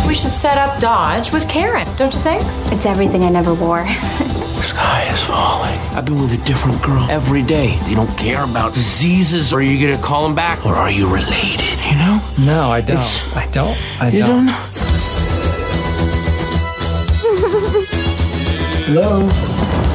We 0.07 0.15
should 0.15 0.33
set 0.33 0.59
up 0.59 0.79
Dodge 0.81 1.33
with 1.33 1.49
Karen, 1.49 1.89
don't 1.97 2.13
you 2.13 2.21
think? 2.21 2.43
It's 2.71 2.85
everything 2.85 3.25
I 3.25 3.31
never 3.31 3.55
wore. 3.55 3.87
The 4.59 4.65
sky 4.65 5.09
is 5.13 5.23
falling. 5.23 5.79
I've 5.97 6.05
been 6.05 6.21
with 6.21 6.33
a 6.33 6.45
different 6.45 6.83
girl 6.83 7.07
every 7.09 7.43
day. 7.43 7.79
They 7.87 7.95
don't 7.95 8.11
care 8.19 8.43
about 8.45 8.75
diseases. 8.75 9.53
Are 9.53 9.63
you 9.63 9.79
gonna 9.81 10.03
call 10.03 10.25
them 10.25 10.35
back, 10.35 10.67
or 10.67 10.75
are 10.75 10.91
you 10.91 11.07
related? 11.09 11.79
You 11.89 11.95
know? 11.97 12.21
No, 12.39 12.69
I 12.71 12.81
don't. 12.81 12.97
It's- 12.97 13.25
I 13.37 13.47
don't. 13.53 13.79
I 14.01 14.09
You 14.11 14.19
don't. 14.19 14.47
don't? 14.47 14.55
Hello? 18.89 19.21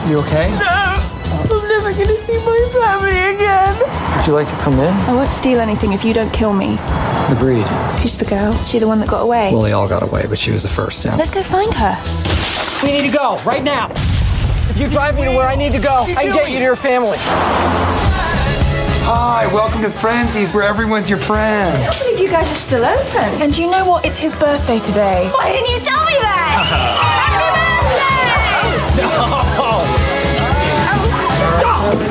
You 0.10 0.20
okay? 0.20 0.50
No. 0.60 1.00
I'm 1.44 1.68
never 1.68 1.92
gonna 1.92 2.18
see 2.26 2.38
my 2.38 2.70
family 2.72 3.36
again. 3.36 3.76
Would 4.18 4.28
you 4.28 4.34
like 4.34 4.48
to 4.48 4.56
come 4.64 4.76
in? 4.76 4.94
I 5.10 5.14
won't 5.14 5.32
steal 5.32 5.60
anything 5.60 5.92
if 5.92 6.06
you 6.06 6.14
don't 6.14 6.32
kill 6.32 6.54
me. 6.54 6.78
Agreed. 7.30 7.66
Who's 8.00 8.18
the 8.18 8.26
girl? 8.26 8.54
She 8.66 8.80
the 8.80 8.88
one 8.88 9.00
that 9.02 9.10
got 9.10 9.22
away? 9.24 9.52
Well, 9.52 9.62
they 9.62 9.74
all 9.74 9.88
got 9.90 10.04
away, 10.04 10.26
but 10.30 10.38
she 10.40 10.52
was 10.52 10.64
the 10.64 10.70
first, 10.70 11.04
yeah. 11.04 11.16
Let's 11.16 11.32
go 11.32 11.44
find 11.44 11.74
her. 11.74 11.98
We 12.84 12.92
need 12.94 13.10
to 13.12 13.18
go, 13.18 13.38
right 13.46 13.64
now. 13.64 13.90
If 14.74 14.80
you 14.80 14.90
drive 14.90 15.16
me 15.16 15.26
to 15.26 15.30
where 15.30 15.48
I 15.48 15.54
need 15.54 15.72
to 15.74 15.80
go, 15.80 16.02
I 16.02 16.16
can 16.16 16.34
get 16.34 16.50
you 16.50 16.58
to 16.58 16.64
your 16.64 16.76
family. 16.76 17.18
Hi, 19.06 19.46
welcome 19.54 19.84
to 19.84 19.92
Friendsy's, 19.92 20.52
where 20.52 20.64
everyone's 20.64 21.12
your 21.12 21.20
friend. 21.20 21.78
I 21.78 22.00
believe 22.00 22.20
you 22.20 22.28
guys 22.28 22.50
are 22.50 22.56
still 22.56 22.84
open. 22.84 23.40
And 23.40 23.54
do 23.54 23.62
you 23.62 23.70
know 23.70 23.88
what? 23.88 24.04
It's 24.04 24.18
his 24.18 24.36
birthday 24.36 24.80
today. 24.80 25.30
Why 25.32 25.52
didn't 25.52 25.70
you 25.70 25.80
tell 25.80 26.04
me 26.06 26.14
that? 26.14 26.66
Happy 27.14 27.46
birthday! 28.98 29.04
No. 29.04 29.10
Oh, 29.62 29.84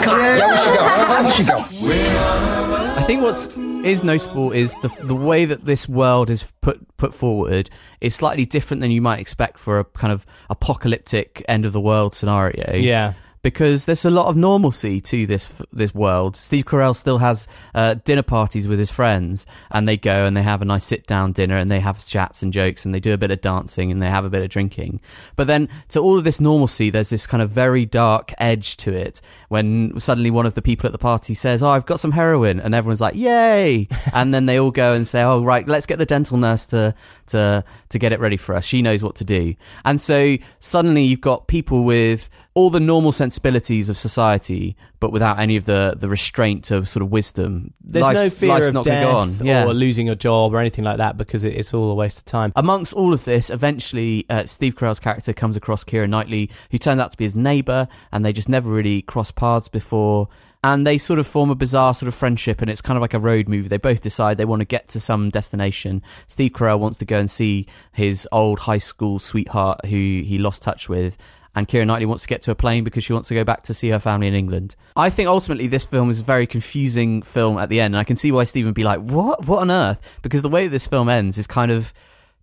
Come 0.04 0.20
Yeah, 0.20 1.24
we 1.26 1.32
should 1.32 1.48
go. 1.48 1.66
We 1.82 1.96
should 1.96 2.06
go. 2.06 2.61
I 3.02 3.04
think 3.04 3.20
what's 3.20 3.56
is 3.56 4.04
noticeable 4.04 4.52
is 4.52 4.76
the 4.76 4.88
the 5.02 5.16
way 5.16 5.44
that 5.44 5.64
this 5.64 5.88
world 5.88 6.30
is 6.30 6.44
put 6.60 6.96
put 6.98 7.12
forward 7.12 7.68
is 8.00 8.14
slightly 8.14 8.46
different 8.46 8.80
than 8.80 8.92
you 8.92 9.02
might 9.02 9.18
expect 9.18 9.58
for 9.58 9.80
a 9.80 9.84
kind 9.84 10.12
of 10.12 10.24
apocalyptic 10.48 11.44
end 11.48 11.66
of 11.66 11.72
the 11.72 11.80
world 11.80 12.14
scenario. 12.14 12.76
Yeah. 12.76 13.14
Because 13.42 13.86
there's 13.86 14.04
a 14.04 14.10
lot 14.10 14.26
of 14.26 14.36
normalcy 14.36 15.00
to 15.00 15.26
this 15.26 15.60
this 15.72 15.92
world. 15.94 16.36
Steve 16.36 16.64
Carell 16.64 16.94
still 16.94 17.18
has 17.18 17.48
uh, 17.74 17.94
dinner 17.94 18.22
parties 18.22 18.68
with 18.68 18.78
his 18.78 18.90
friends, 18.90 19.46
and 19.70 19.88
they 19.88 19.96
go 19.96 20.26
and 20.26 20.36
they 20.36 20.42
have 20.42 20.62
a 20.62 20.64
nice 20.64 20.84
sit 20.84 21.06
down 21.06 21.32
dinner, 21.32 21.56
and 21.56 21.68
they 21.70 21.80
have 21.80 22.04
chats 22.06 22.42
and 22.42 22.52
jokes, 22.52 22.84
and 22.84 22.94
they 22.94 23.00
do 23.00 23.12
a 23.12 23.18
bit 23.18 23.32
of 23.32 23.40
dancing, 23.40 23.90
and 23.90 24.00
they 24.00 24.08
have 24.08 24.24
a 24.24 24.30
bit 24.30 24.42
of 24.42 24.48
drinking. 24.48 25.00
But 25.34 25.48
then 25.48 25.68
to 25.88 25.98
all 25.98 26.18
of 26.18 26.24
this 26.24 26.40
normalcy, 26.40 26.90
there's 26.90 27.10
this 27.10 27.26
kind 27.26 27.42
of 27.42 27.50
very 27.50 27.84
dark 27.84 28.32
edge 28.38 28.76
to 28.78 28.92
it. 28.92 29.20
When 29.48 29.98
suddenly 29.98 30.30
one 30.30 30.46
of 30.46 30.54
the 30.54 30.62
people 30.62 30.86
at 30.86 30.92
the 30.92 30.98
party 30.98 31.34
says, 31.34 31.62
"Oh, 31.62 31.70
I've 31.70 31.86
got 31.86 31.98
some 31.98 32.12
heroin," 32.12 32.60
and 32.60 32.76
everyone's 32.76 33.00
like, 33.00 33.16
"Yay!" 33.16 33.88
and 34.12 34.32
then 34.32 34.46
they 34.46 34.58
all 34.60 34.70
go 34.70 34.92
and 34.92 35.06
say, 35.06 35.22
"Oh, 35.22 35.42
right, 35.42 35.66
let's 35.66 35.86
get 35.86 35.98
the 35.98 36.06
dental 36.06 36.36
nurse 36.36 36.64
to 36.66 36.94
to 37.28 37.64
to 37.88 37.98
get 37.98 38.12
it 38.12 38.20
ready 38.20 38.36
for 38.36 38.54
us. 38.54 38.64
She 38.64 38.82
knows 38.82 39.02
what 39.02 39.16
to 39.16 39.24
do." 39.24 39.56
And 39.84 40.00
so 40.00 40.36
suddenly 40.60 41.02
you've 41.02 41.20
got 41.20 41.48
people 41.48 41.82
with 41.84 42.30
all 42.54 42.68
the 42.68 42.80
normal 42.80 43.12
sensibilities 43.12 43.88
of 43.88 43.96
society, 43.96 44.76
but 45.00 45.10
without 45.10 45.38
any 45.38 45.56
of 45.56 45.64
the 45.64 45.94
the 45.96 46.08
restraint 46.08 46.70
of 46.70 46.88
sort 46.88 47.02
of 47.02 47.10
wisdom. 47.10 47.72
There's 47.82 48.02
Life's- 48.02 48.34
no 48.34 48.38
fear 48.58 48.68
of 48.68 48.74
not 48.74 48.84
death 48.84 49.06
on. 49.06 49.38
Yeah. 49.42 49.64
or 49.64 49.72
losing 49.74 50.06
your 50.06 50.16
job 50.16 50.52
or 50.52 50.58
anything 50.60 50.84
like 50.84 50.98
that 50.98 51.16
because 51.16 51.44
it, 51.44 51.54
it's 51.54 51.72
all 51.72 51.90
a 51.90 51.94
waste 51.94 52.18
of 52.18 52.24
time. 52.26 52.52
Amongst 52.54 52.92
all 52.92 53.14
of 53.14 53.24
this, 53.24 53.48
eventually 53.48 54.26
uh, 54.28 54.44
Steve 54.44 54.74
Carell's 54.74 55.00
character 55.00 55.32
comes 55.32 55.56
across 55.56 55.82
Keira 55.82 56.08
Knightley, 56.08 56.50
who 56.70 56.78
turns 56.78 57.00
out 57.00 57.10
to 57.12 57.16
be 57.16 57.24
his 57.24 57.34
neighbour, 57.36 57.88
and 58.12 58.24
they 58.24 58.32
just 58.32 58.48
never 58.48 58.70
really 58.70 59.00
crossed 59.02 59.34
paths 59.34 59.68
before. 59.68 60.28
And 60.64 60.86
they 60.86 60.96
sort 60.96 61.18
of 61.18 61.26
form 61.26 61.50
a 61.50 61.56
bizarre 61.56 61.92
sort 61.92 62.06
of 62.06 62.14
friendship, 62.14 62.60
and 62.60 62.70
it's 62.70 62.80
kind 62.80 62.96
of 62.96 63.00
like 63.00 63.14
a 63.14 63.18
road 63.18 63.48
movie. 63.48 63.66
They 63.68 63.78
both 63.78 64.00
decide 64.00 64.36
they 64.36 64.44
want 64.44 64.60
to 64.60 64.64
get 64.66 64.86
to 64.88 65.00
some 65.00 65.28
destination. 65.30 66.02
Steve 66.28 66.52
Carell 66.52 66.78
wants 66.78 66.98
to 66.98 67.04
go 67.04 67.18
and 67.18 67.28
see 67.28 67.66
his 67.92 68.28
old 68.30 68.60
high 68.60 68.78
school 68.78 69.18
sweetheart 69.18 69.86
who 69.86 69.96
he 70.24 70.38
lost 70.38 70.62
touch 70.62 70.88
with. 70.88 71.16
And 71.54 71.68
Keira 71.68 71.86
Knightley 71.86 72.06
wants 72.06 72.22
to 72.22 72.28
get 72.28 72.42
to 72.42 72.50
a 72.50 72.54
plane 72.54 72.82
because 72.82 73.04
she 73.04 73.12
wants 73.12 73.28
to 73.28 73.34
go 73.34 73.44
back 73.44 73.62
to 73.64 73.74
see 73.74 73.90
her 73.90 73.98
family 73.98 74.26
in 74.26 74.34
England. 74.34 74.74
I 74.96 75.10
think 75.10 75.28
ultimately 75.28 75.66
this 75.66 75.84
film 75.84 76.08
is 76.08 76.20
a 76.20 76.22
very 76.22 76.46
confusing 76.46 77.20
film 77.22 77.58
at 77.58 77.68
the 77.68 77.80
end, 77.80 77.94
and 77.94 78.00
I 78.00 78.04
can 78.04 78.16
see 78.16 78.32
why 78.32 78.44
Stephen 78.44 78.68
would 78.68 78.74
be 78.74 78.84
like, 78.84 79.00
"What? 79.00 79.46
What 79.46 79.60
on 79.60 79.70
earth?" 79.70 80.18
Because 80.22 80.42
the 80.42 80.48
way 80.48 80.66
this 80.68 80.86
film 80.86 81.08
ends 81.08 81.36
is 81.36 81.46
kind 81.46 81.70
of 81.70 81.92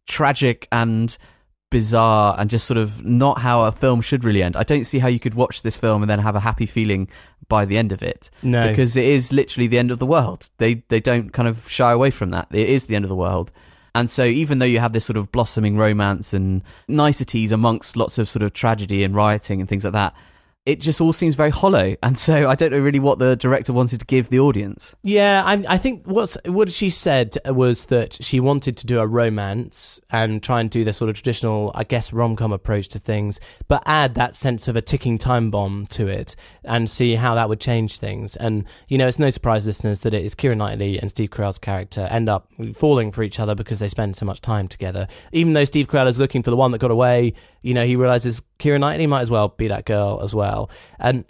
tragic 0.07 0.67
and 0.71 1.17
bizarre 1.71 2.35
and 2.39 2.49
just 2.49 2.65
sort 2.65 2.77
of 2.77 3.03
not 3.05 3.39
how 3.39 3.63
a 3.63 3.71
film 3.71 4.01
should 4.01 4.23
really 4.23 4.41
end. 4.41 4.55
I 4.55 4.63
don't 4.63 4.85
see 4.85 4.99
how 4.99 5.07
you 5.07 5.19
could 5.19 5.35
watch 5.35 5.61
this 5.61 5.77
film 5.77 6.01
and 6.01 6.09
then 6.09 6.19
have 6.19 6.35
a 6.35 6.39
happy 6.39 6.65
feeling 6.65 7.07
by 7.47 7.65
the 7.65 7.77
end 7.77 7.91
of 7.91 8.01
it. 8.01 8.29
No. 8.41 8.67
Because 8.67 8.97
it 8.97 9.05
is 9.05 9.31
literally 9.31 9.67
the 9.67 9.77
end 9.77 9.91
of 9.91 9.99
the 9.99 10.05
world. 10.05 10.49
They 10.57 10.83
they 10.89 10.99
don't 10.99 11.31
kind 11.31 11.47
of 11.47 11.69
shy 11.69 11.91
away 11.91 12.11
from 12.11 12.31
that. 12.31 12.47
It 12.51 12.69
is 12.69 12.85
the 12.87 12.95
end 12.95 13.05
of 13.05 13.09
the 13.09 13.15
world. 13.15 13.51
And 13.95 14.09
so 14.09 14.23
even 14.23 14.59
though 14.59 14.65
you 14.65 14.79
have 14.79 14.93
this 14.93 15.05
sort 15.05 15.17
of 15.17 15.31
blossoming 15.31 15.77
romance 15.77 16.33
and 16.33 16.61
niceties 16.87 17.51
amongst 17.51 17.97
lots 17.97 18.17
of 18.17 18.29
sort 18.29 18.43
of 18.43 18.53
tragedy 18.53 19.03
and 19.03 19.15
rioting 19.15 19.59
and 19.59 19.67
things 19.67 19.83
like 19.83 19.93
that, 19.93 20.13
it 20.65 20.79
just 20.79 21.01
all 21.01 21.13
seems 21.13 21.35
very 21.35 21.49
hollow. 21.49 21.95
And 22.03 22.17
so 22.17 22.49
I 22.49 22.55
don't 22.55 22.71
know 22.71 22.79
really 22.79 22.99
what 22.99 23.17
the 23.17 23.35
director 23.35 23.73
wanted 23.73 24.01
to 24.01 24.05
give 24.05 24.29
the 24.29 24.39
audience. 24.39 24.95
Yeah, 25.03 25.43
I, 25.43 25.63
I 25.67 25.77
think 25.77 26.05
what's 26.05 26.37
what 26.45 26.71
she 26.71 26.89
said 26.89 27.37
was 27.45 27.85
that 27.85 28.23
she 28.23 28.39
wanted 28.39 28.77
to 28.77 28.87
do 28.87 28.99
a 28.99 29.07
romance 29.07 29.99
and 30.09 30.43
try 30.43 30.59
and 30.61 30.69
do 30.69 30.83
the 30.83 30.93
sort 30.93 31.09
of 31.09 31.15
traditional, 31.15 31.71
I 31.73 31.85
guess, 31.85 32.13
rom 32.13 32.35
com 32.35 32.51
approach 32.51 32.89
to 32.89 32.99
things, 32.99 33.39
but 33.67 33.81
add 33.85 34.15
that 34.15 34.35
sense 34.35 34.67
of 34.67 34.75
a 34.75 34.81
ticking 34.81 35.17
time 35.17 35.49
bomb 35.49 35.87
to 35.87 36.07
it 36.07 36.35
and 36.63 36.89
see 36.89 37.15
how 37.15 37.35
that 37.35 37.49
would 37.49 37.59
change 37.59 37.97
things. 37.97 38.35
And 38.35 38.65
you 38.89 38.97
know, 38.97 39.07
it's 39.07 39.19
no 39.19 39.29
surprise, 39.29 39.65
listeners, 39.65 40.01
that 40.01 40.13
it 40.13 40.23
is 40.23 40.35
Keira 40.35 40.57
Knightley 40.57 40.99
and 40.99 41.09
Steve 41.09 41.29
Carell's 41.29 41.57
character 41.57 42.01
end 42.01 42.29
up 42.29 42.47
falling 42.73 43.11
for 43.11 43.23
each 43.23 43.39
other 43.39 43.55
because 43.55 43.79
they 43.79 43.87
spend 43.87 44.15
so 44.15 44.25
much 44.25 44.41
time 44.41 44.67
together. 44.67 45.07
Even 45.31 45.53
though 45.53 45.65
Steve 45.65 45.87
Carell 45.87 46.07
is 46.07 46.19
looking 46.19 46.43
for 46.43 46.51
the 46.51 46.57
one 46.57 46.71
that 46.71 46.79
got 46.79 46.91
away, 46.91 47.33
you 47.61 47.73
know, 47.73 47.85
he 47.85 47.95
realizes 47.95 48.41
Keira 48.59 48.79
Knightley 48.79 49.07
might 49.07 49.21
as 49.21 49.31
well 49.31 49.49
be 49.49 49.67
that 49.67 49.85
girl 49.85 50.21
as 50.23 50.33
well. 50.33 50.69
And 50.99 51.25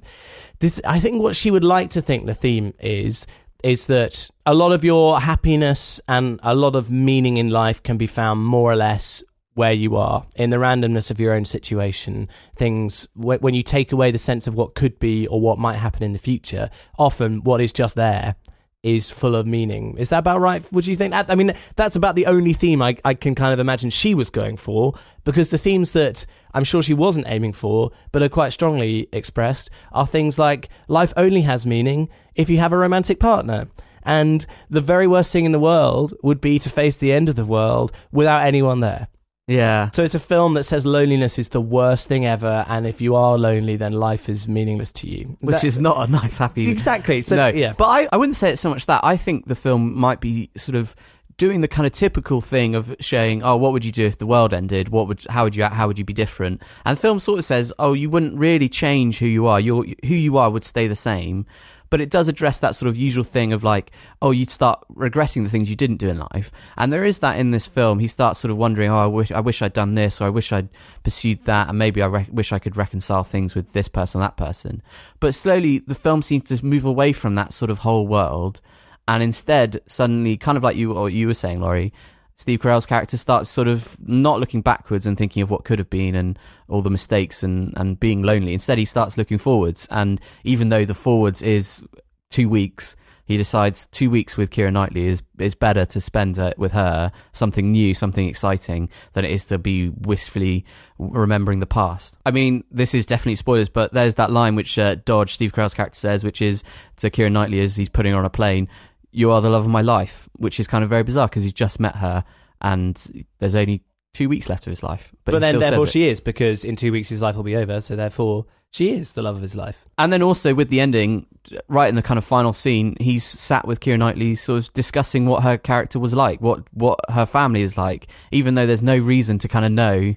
this, 0.60 0.82
I 0.86 1.00
think 1.00 1.22
what 1.22 1.36
she 1.36 1.52
would 1.52 1.64
like 1.64 1.92
to 1.92 2.02
think 2.02 2.26
the 2.26 2.34
theme 2.34 2.74
is 2.80 3.26
is 3.64 3.88
that 3.88 4.30
a 4.46 4.54
lot 4.54 4.72
of 4.72 4.86
your 4.86 5.20
happiness 5.20 6.00
and 6.08 6.40
a 6.44 6.56
lot 6.56 6.76
of 6.76 6.90
meaning 6.90 7.36
in 7.38 7.50
life 7.50 7.84
can 7.84 7.98
be 7.98 8.08
found 8.08 8.42
more 8.44 8.72
or 8.72 8.76
less 8.76 9.22
where 9.56 9.74
you 9.74 9.98
are 9.98 10.26
in 10.38 10.50
the 10.50 10.58
randomness 10.58 11.12
of 11.12 11.20
your 11.20 11.34
own 11.34 11.44
situation 11.44 12.30
things 12.56 13.10
when 13.16 13.54
you 13.54 13.62
take 13.62 13.92
away 13.92 14.12
the 14.12 14.18
sense 14.18 14.48
of 14.48 14.54
what 14.54 14.76
could 14.76 14.98
be 15.00 15.28
or 15.28 15.42
what 15.42 15.60
might 15.60 15.76
happen 15.76 16.04
in 16.04 16.14
the 16.14 16.20
future 16.20 16.70
often 16.98 17.44
what 17.44 17.60
is 17.60 17.74
just 17.74 17.96
there 17.96 18.36
is 18.84 19.12
full 19.12 19.36
of 19.36 19.46
meaning. 19.46 19.98
Is 19.98 20.10
that 20.10 20.20
about 20.20 20.40
right? 20.40 20.64
Would 20.72 20.88
you 20.88 20.96
think? 20.96 21.14
I 21.14 21.36
mean, 21.36 21.54
that's 21.76 21.96
about 21.96 22.16
the 22.16 22.28
only 22.28 22.54
theme 22.54 22.82
I, 22.82 22.96
I 23.04 23.14
can 23.14 23.36
kind 23.36 23.52
of 23.52 23.60
imagine 23.60 23.90
she 23.90 24.16
was 24.16 24.30
going 24.30 24.58
for, 24.58 24.94
because 25.24 25.50
the 25.50 25.58
themes 25.58 25.92
that 25.92 26.26
I'm 26.54 26.64
sure 26.64 26.82
she 26.82 26.94
wasn't 26.94 27.28
aiming 27.28 27.54
for, 27.54 27.92
but 28.12 28.24
are 28.24 28.30
quite 28.30 28.54
strongly 28.54 29.10
expressed, 29.12 29.70
are 29.92 30.08
things 30.08 30.40
like 30.40 30.70
life 30.88 31.14
only 31.18 31.42
has 31.42 31.66
meaning 31.66 32.10
if 32.36 32.50
you 32.50 32.60
have 32.60 32.72
a 32.72 32.78
romantic 32.78 33.20
partner. 33.20 33.68
And 34.04 34.46
the 34.70 34.82
very 34.82 35.08
worst 35.08 35.32
thing 35.32 35.46
in 35.46 35.52
the 35.52 35.60
world 35.60 36.14
would 36.24 36.40
be 36.40 36.58
to 36.60 36.70
face 36.70 36.98
the 36.98 37.12
end 37.12 37.28
of 37.28 37.36
the 37.36 37.46
world 37.46 37.92
without 38.12 38.48
anyone 38.48 38.80
there. 38.80 39.08
Yeah. 39.50 39.90
So 39.92 40.04
it's 40.04 40.14
a 40.16 40.20
film 40.20 40.54
that 40.54 40.64
says 40.66 40.86
loneliness 40.86 41.40
is 41.40 41.50
the 41.50 41.60
worst 41.60 42.08
thing 42.08 42.26
ever, 42.26 42.66
and 42.70 42.86
if 42.86 43.02
you 43.02 43.16
are 43.16 43.38
lonely, 43.38 43.78
then 43.78 43.94
life 43.94 44.30
is 44.30 44.48
meaningless 44.48 44.92
to 44.94 45.08
you. 45.08 45.38
Which 45.42 45.56
That- 45.56 45.64
is 45.64 45.80
not 45.80 46.08
a 46.08 46.12
nice, 46.12 46.38
happy. 46.38 46.70
Exactly. 46.70 47.22
So, 47.22 47.36
no, 47.36 47.48
yeah. 47.48 47.74
But 47.74 47.86
I, 47.86 48.08
I 48.12 48.18
wouldn't 48.18 48.36
say 48.36 48.52
it's 48.52 48.62
so 48.62 48.70
much 48.70 48.86
that. 48.86 49.04
I 49.04 49.18
think 49.18 49.48
the 49.48 49.56
film 49.56 49.98
might 49.98 50.20
be 50.22 50.52
sort 50.56 50.76
of 50.76 50.96
doing 51.38 51.62
the 51.62 51.68
kind 51.68 51.88
of 51.88 51.94
typical 51.94 52.42
thing 52.42 52.76
of 52.76 52.96
saying, 53.02 53.42
oh, 53.44 53.56
what 53.56 53.72
would 53.72 53.84
you 53.86 53.92
do 53.94 54.06
if 54.06 54.18
the 54.18 54.28
world 54.28 54.54
ended? 54.54 54.90
What 54.90 55.08
would, 55.08 55.26
how 55.30 55.46
would 55.46 55.56
you, 55.56 55.64
how 55.64 55.88
would 55.88 55.98
you 55.98 56.04
be 56.06 56.14
different? 56.14 56.62
And 56.86 56.98
the 56.98 57.02
film 57.02 57.18
sort 57.18 57.40
of 57.40 57.46
says, 57.46 57.72
oh, 57.80 57.94
you 57.94 58.10
wouldn't 58.10 58.38
really 58.38 58.68
change 58.70 59.20
who 59.20 59.26
you 59.26 59.48
are. 59.48 59.60
You're, 59.60 59.86
who 60.06 60.16
you 60.16 60.38
are 60.38 60.50
would 60.50 60.66
stay 60.66 60.88
the 60.88 60.96
same. 60.98 61.46
But 61.90 62.02
it 62.02 62.10
does 62.10 62.28
address 62.28 62.60
that 62.60 62.76
sort 62.76 62.90
of 62.90 62.98
usual 62.98 63.24
thing 63.24 63.54
of 63.54 63.64
like, 63.64 63.92
oh, 64.22 64.32
you'd 64.32 64.50
start 64.50 64.84
regretting 64.90 65.44
the 65.44 65.50
things 65.50 65.70
you 65.70 65.76
didn't 65.76 65.98
do 65.98 66.10
in 66.10 66.20
life. 66.20 66.52
And 66.78 66.94
there 66.94 67.06
is 67.06 67.20
that 67.20 67.40
in 67.40 67.52
this 67.52 67.68
film. 67.68 68.00
He 68.00 68.08
starts 68.08 68.40
sort 68.40 68.52
of 68.52 68.58
wondering, 68.58 68.92
oh, 68.92 68.98
I 68.98 69.08
wish, 69.08 69.32
I 69.32 69.40
wish 69.40 69.62
I'd 69.62 69.74
done 69.74 69.96
this, 69.96 70.22
or 70.22 70.26
I 70.26 70.30
wish 70.30 70.52
I'd 70.52 70.70
pursued 71.04 71.46
that, 71.46 71.70
and 71.70 71.78
maybe 71.78 72.02
I 72.02 72.08
re- 72.08 72.28
wish 72.32 72.52
I 72.52 72.60
could 72.60 72.78
reconcile 72.78 73.24
things 73.24 73.56
with 73.56 73.74
this 73.74 73.88
person 73.88 74.22
that 74.22 74.38
person. 74.38 74.82
But 75.20 75.36
slowly, 75.36 75.80
the 75.80 75.96
film 75.96 76.22
seems 76.22 76.50
to 76.50 76.66
move 76.66 76.86
away 76.86 77.14
from 77.14 77.36
that 77.36 77.54
sort 77.54 77.72
of 77.72 77.80
whole 77.80 78.08
world, 78.08 78.62
and 79.08 79.24
instead, 79.24 79.82
suddenly, 79.88 80.38
kind 80.38 80.58
of 80.58 80.64
like 80.64 80.78
you 80.78 80.94
or 80.94 81.10
you 81.10 81.28
were 81.28 81.34
saying, 81.34 81.62
Laurie, 81.62 81.94
Steve 82.40 82.62
Carell's 82.62 82.86
character 82.86 83.18
starts 83.18 83.50
sort 83.50 83.68
of 83.68 83.98
not 84.08 84.40
looking 84.40 84.62
backwards 84.62 85.06
and 85.06 85.18
thinking 85.18 85.44
of 85.44 85.50
what 85.50 85.66
could 85.66 85.78
have 85.78 85.90
been 85.90 86.16
and 86.16 86.40
all 86.70 86.82
the 86.82 86.90
mistakes 86.90 87.44
and, 87.44 87.74
and 87.76 88.00
being 88.00 88.24
lonely. 88.24 88.54
Instead, 88.54 88.78
he 88.78 88.86
starts 88.86 89.18
looking 89.18 89.38
forwards. 89.38 89.90
And 89.92 90.22
even 90.46 90.70
though 90.70 90.86
the 90.86 90.94
forwards 90.94 91.42
is 91.42 91.84
two 92.30 92.48
weeks, 92.48 92.96
he 93.26 93.36
decides 93.36 93.88
two 93.88 94.10
weeks 94.10 94.38
with 94.38 94.52
Keira 94.52 94.72
Knightley 94.72 95.08
is, 95.08 95.22
is 95.38 95.54
better 95.54 95.86
to 95.88 96.00
spend 96.00 96.40
uh, 96.40 96.54
with 96.58 96.72
her, 96.72 97.12
something 97.34 97.74
new, 97.74 97.94
something 97.94 98.26
exciting, 98.26 98.90
than 99.12 99.26
it 99.26 99.32
is 99.32 99.44
to 99.46 99.58
be 99.58 99.90
wistfully 99.90 100.64
remembering 100.98 101.60
the 101.60 101.68
past. 101.68 102.18
I 102.26 102.32
mean, 102.32 102.64
this 102.72 102.96
is 102.96 103.06
definitely 103.06 103.36
spoilers, 103.36 103.68
but 103.68 103.94
there's 103.94 104.16
that 104.16 104.32
line 104.32 104.56
which 104.56 104.80
uh, 104.80 104.96
Dodge, 104.96 105.34
Steve 105.34 105.52
Carell's 105.52 105.74
character, 105.74 105.98
says, 105.98 106.24
which 106.24 106.42
is 106.42 106.64
to 106.96 107.10
Keira 107.10 107.32
Knightley 107.32 107.60
as 107.60 107.76
he's 107.76 107.90
putting 107.90 108.14
her 108.14 108.18
on 108.18 108.26
a 108.26 108.30
plane, 108.30 108.70
you 109.12 109.32
are 109.32 109.42
the 109.42 109.50
love 109.50 109.66
of 109.66 109.70
my 109.70 109.82
life, 109.82 110.30
which 110.38 110.60
is 110.60 110.68
kind 110.68 110.84
of 110.84 110.90
very 110.90 111.04
bizarre 111.04 111.28
because 111.28 111.44
he's 111.44 111.54
just 111.54 111.80
met 111.80 111.98
her 111.98 112.24
and 112.62 113.26
there's 113.40 113.56
only 113.56 113.84
two 114.14 114.30
weeks 114.30 114.50
left 114.50 114.68
of 114.68 114.72
his 114.72 114.84
life. 114.84 115.12
But, 115.26 115.34
But, 115.34 115.40
then, 115.40 115.60
therefore, 115.60 115.88
she 115.88 116.08
is 116.08 116.20
because 116.20 116.64
in 116.64 116.76
two 116.76 116.92
weeks 116.92 117.10
his 117.10 117.22
life 117.22 117.36
will 117.36 117.44
be 117.44 117.56
over. 117.56 117.82
So 117.82 117.96
therefore, 117.96 118.46
she 118.72 118.92
is 118.92 119.14
the 119.14 119.22
love 119.22 119.36
of 119.36 119.42
his 119.42 119.56
life. 119.56 119.86
And 119.98 120.14
then 120.14 120.22
also 120.22 120.54
with 120.54 120.70
the 120.70 120.80
ending, 120.80 121.26
right 121.68 121.90
in 121.90 121.96
the 121.96 122.02
kind 122.02 122.18
of 122.18 122.26
final 122.26 122.54
scene, 122.54 122.96
he's 123.00 123.24
sat 123.24 123.68
with 123.68 123.80
Keira 123.80 123.98
Knightley, 123.98 124.36
sort 124.36 124.60
of 124.60 124.74
discussing 124.74 125.26
what 125.26 125.44
her 125.44 125.58
character 125.58 126.00
was 126.00 126.14
like, 126.14 126.42
what 126.42 126.64
what 126.74 127.00
her 127.10 127.26
family 127.26 127.62
is 127.62 127.78
like, 127.78 128.08
even 128.32 128.56
though 128.56 128.68
there's 128.68 128.84
no 128.84 128.98
reason 128.98 129.40
to 129.40 129.48
kind 129.48 129.66
of 129.66 129.72
know 129.72 130.16